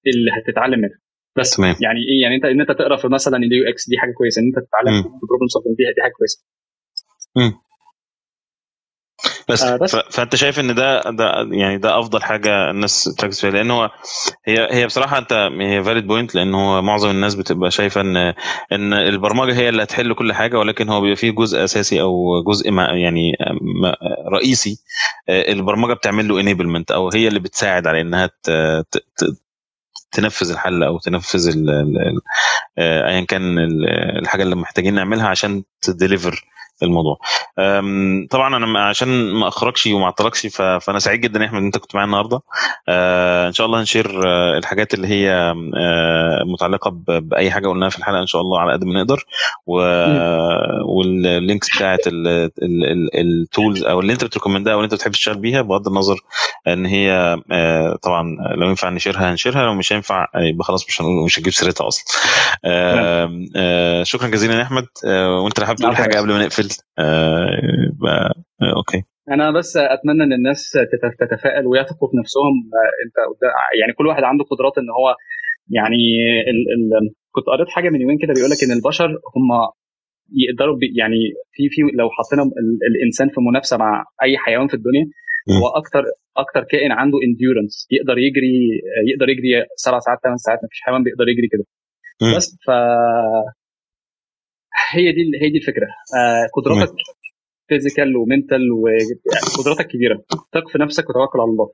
اللي 0.07 0.31
هتتعلم 0.37 0.79
منها 0.81 0.99
بس 1.39 1.51
تمام. 1.57 1.75
يعني 1.83 1.99
إيه 2.09 2.23
يعني 2.23 2.35
أنت 2.37 2.45
إن 2.45 2.61
أنت 2.61 2.71
تقرأ 2.71 2.97
في 2.97 3.09
مثلا 3.09 3.37
ال 3.37 3.69
UX 3.69 3.89
دي 3.89 3.99
حاجة 3.99 4.13
كويسة 4.13 4.41
إن 4.43 4.47
أنت 4.47 4.59
تتعلم 4.69 4.95
مم. 4.95 5.03
problem 5.29 5.49
solving 5.49 5.77
دي 5.77 6.03
حاجة 6.03 6.13
كويسة 6.19 6.45
بس, 9.49 9.63
آه، 9.63 9.77
بس. 9.77 9.97
فأنت 9.97 10.37
شايف 10.37 10.61
إن 10.61 10.75
ده 10.75 11.03
ده 11.11 11.49
يعني 11.53 11.79
ده 11.79 11.99
أفضل 11.99 12.23
حاجة 12.23 12.71
الناس 12.71 13.05
تركز 13.19 13.41
فيها 13.41 13.51
لأن 13.51 13.71
هو 13.71 13.91
هي 14.47 14.69
هي 14.71 14.87
بصراحة 14.87 15.19
أنت 15.19 15.33
هي 15.61 15.85
valid 15.85 16.07
point 16.07 16.35
لأن 16.35 16.55
هو 16.55 16.83
معظم 16.83 17.11
الناس 17.11 17.35
بتبقى 17.35 17.71
شايفة 17.71 18.01
ان 18.01 18.17
إن 18.73 18.93
البرمجة 18.93 19.55
هي 19.55 19.69
اللي 19.69 19.83
هتحل 19.83 20.15
كل 20.15 20.33
حاجة 20.33 20.59
ولكن 20.59 20.89
هو 20.89 21.01
بيبقى 21.01 21.17
فيه 21.17 21.31
جزء 21.31 21.65
أساسي 21.65 22.01
أو 22.01 22.43
جزء 22.47 22.71
ما 22.71 22.85
يعني 22.85 23.33
ما 23.83 23.97
رئيسي 24.33 24.79
آه، 25.29 25.53
البرمجة 25.53 25.93
بتعمل 25.93 26.29
له 26.29 26.41
enablement 26.41 26.91
أو 26.91 27.11
هي 27.15 27.29
اللي 27.29 27.41
بتساعد 27.41 27.87
على 27.87 28.01
إنها 28.01 28.31
تنفذ 30.13 30.51
الحل 30.51 30.83
أو 30.83 30.99
تنفذ 30.99 31.69
آه، 32.79 33.09
ايا 33.09 33.21
كان 33.25 33.59
ال- 33.59 34.19
الحاجة 34.19 34.43
اللي 34.43 34.57
محتاجين 34.57 34.95
نعملها 34.95 35.27
عشان 35.29 35.63
ت 35.83 35.91
deliver 35.91 36.45
الموضوع. 36.83 37.17
طبعا 38.31 38.57
أنا 38.57 38.85
عشان 38.89 39.33
ما 39.33 39.49
أخرجش 39.49 39.87
وما 39.87 40.05
أعطلكش 40.05 40.47
فأنا 40.47 40.99
سعيد 40.99 41.21
جدا 41.21 41.41
يا 41.41 41.47
احمد 41.47 41.59
إن 41.59 41.65
أنت 41.65 41.79
كنت 41.79 41.95
معايا 41.95 42.07
النهارده. 42.07 42.41
أه، 42.89 43.49
إن 43.49 43.53
شاء 43.53 43.67
الله 43.67 43.81
هنشير 43.81 44.29
أه، 44.29 44.59
الحاجات 44.59 44.95
اللي 44.95 45.09
هي 45.09 45.31
أه، 45.33 45.55
متعلقة 46.47 46.91
بأي 47.09 47.51
حاجة 47.51 47.69
قلناها 47.69 47.89
في 47.91 47.99
الحلقة 47.99 48.21
إن 48.21 48.27
شاء 48.27 48.43
الله 48.43 48.61
على 48.61 48.73
قد 48.73 48.85
ما 48.85 48.95
نقدر. 49.03 49.25
و- 49.67 49.81
وال 50.99 51.21
links 51.21 51.77
بتاعت 51.77 52.01
ال 53.15 53.26
tools 53.26 53.83
أو 53.85 54.01
اللي 54.01 54.13
أنت 54.13 54.25
بت 54.25 54.33
recommend 54.33 54.69
ها 54.69 54.73
أو 54.73 54.79
اللي 54.79 54.85
أنت 54.85 54.95
بتحب 54.95 55.13
تشتغل 55.13 55.39
بيها 55.39 55.63
بغض 55.63 55.89
النظر 55.89 56.21
إن 56.69 56.87
هي 56.87 57.37
طبعا 58.03 58.37
لو 58.57 58.69
ينفع 58.69 58.89
نشيرها 58.89 59.31
هنشيرها 59.33 59.63
لو 59.67 59.75
مش 59.75 59.93
هينفع 59.93 60.27
يبقى 60.37 60.65
خلاص 60.65 60.87
مش 60.89 61.01
هنقول 61.01 61.25
مش 61.25 61.39
هنجيب 61.39 61.53
سيرتها 61.53 61.87
أصلا. 61.89 62.05
شكرا 64.05 64.29
جزيلا 64.29 64.55
يا 64.55 64.63
أحمد. 64.63 64.87
وأنت 65.45 65.61
لو 65.61 65.67
حابب 65.67 65.79
تقول 65.79 65.97
حاجة. 65.97 66.19
قبل 66.19 66.33
ما 66.33 66.39
نقفل. 66.43 66.64
أه، 66.99 67.51
يبقى 67.89 68.35
أه، 68.63 68.77
أوكي 68.77 69.03
أنا 69.31 69.51
بس 69.51 69.77
أتمنى 69.77 70.23
إن 70.25 70.33
الناس 70.33 70.71
تت- 70.71 71.21
تتفائل 71.21 71.67
ويثقوا 71.67 72.09
في 72.11 72.17
نفسهم 72.17 72.55
آه، 72.79 72.93
أنت 73.07 73.17
يعني 73.81 73.93
كل 73.93 74.07
واحد 74.07 74.23
عنده 74.23 74.45
قدرات 74.45 74.79
إن 74.79 74.91
هو 74.91 75.15
يعني 75.69 76.03
ال 76.51 76.61
ال 76.75 77.11
كنت 77.35 77.47
قريت 77.47 77.69
حاجة 77.69 77.89
من 77.91 78.01
يومين 78.01 78.19
كده 78.19 78.33
بيقول 78.35 78.51
لك 78.51 78.61
إن 78.65 78.73
البشر 78.79 79.09
هم 79.37 79.49
يقدروا 80.43 80.77
يعني 81.01 81.17
في 81.53 81.63
في 81.69 81.81
لو 82.01 82.09
حطينا 82.11 82.43
ال- 82.43 82.81
الإنسان 82.97 83.29
في 83.29 83.41
منافسة 83.41 83.77
مع 83.77 84.05
أي 84.23 84.39
حيوان 84.39 84.69
في 84.69 84.75
الدنيا. 84.75 85.05
هو 85.63 85.69
أكتر 85.69 86.03
أكتر 86.37 86.65
كائن 86.71 86.93
عنده 86.93 87.19
endurance 87.27 87.89
يقدر 87.91 88.19
يجري 88.19 88.55
يقدر 89.11 89.29
يجري 89.29 89.65
سبع 89.77 89.99
ساعات 89.99 90.19
ثمان 90.25 90.37
ساعات 90.37 90.59
مفيش 90.65 90.81
حيوان 90.83 91.03
بيقدر 91.03 91.29
يجري 91.29 91.49
كده. 91.53 91.65
بس 92.37 92.57
ف 92.67 92.71
هي 94.93 95.13
دي 95.13 95.21
هي 95.43 95.51
دي 95.51 95.59
الفكرة. 95.59 95.87
آه، 96.17 96.49
قدراتك 96.55 96.95
physical 97.69 98.17
و 98.17 98.23
mental 98.23 98.61
وقدراتك 98.73 99.87
كبيرة. 99.87 100.23
ثق 100.55 100.69
في 100.73 100.79
نفسك 100.79 101.11
وتوكل 101.11 101.41
على 101.41 101.51
الله. 101.51 101.73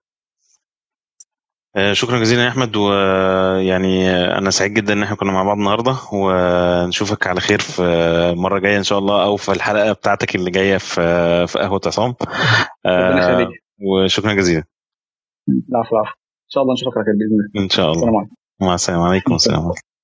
آه، 1.77 1.93
شكرا 1.93 2.18
جزيلا 2.18 2.44
يا 2.44 2.48
أحمد 2.48 2.77
ويعني 2.77 4.10
أنا 4.10 4.51
سعيد 4.51 4.74
جدا 4.74 4.93
إن 4.93 5.02
إحنا 5.02 5.16
كنا 5.16 5.32
مع 5.32 5.43
بعض 5.43 5.56
النهارده 5.56 5.94
ونشوفك 6.12 7.27
على 7.27 7.40
خير 7.40 7.59
في 7.59 7.82
مرة 8.36 8.59
جاية 8.59 8.78
إن 8.78 8.82
شاء 8.82 8.98
الله 8.98 9.24
أو 9.24 9.36
في 9.36 9.52
الحلقة 9.52 9.93
بتاعتك 9.93 10.35
اللي 10.35 10.51
جاية 10.51 10.77
في 10.77 11.01
في 11.47 11.59
قهوة 11.59 11.81
عصام. 11.86 12.14
آه، 12.86 13.48
وشكرا 13.81 14.35
جزيلا. 14.35 14.64
العفو 15.48 15.97
العفو. 15.97 16.10
إن 16.10 16.48
شاء 16.48 16.62
الله 16.62 16.74
نشوفك 16.74 16.97
على 16.97 17.05
خير 17.05 17.14
بإذن 17.14 17.32
الله. 17.32 17.64
إن 17.64 17.70
شاء 17.70 17.93
الله. 17.93 17.94
السلام 18.05 18.16
عليكم. 18.16 18.35
مع 18.60 18.74
السلامة. 18.74 19.05
عليكم 19.09 19.35
السلام. 19.35 19.72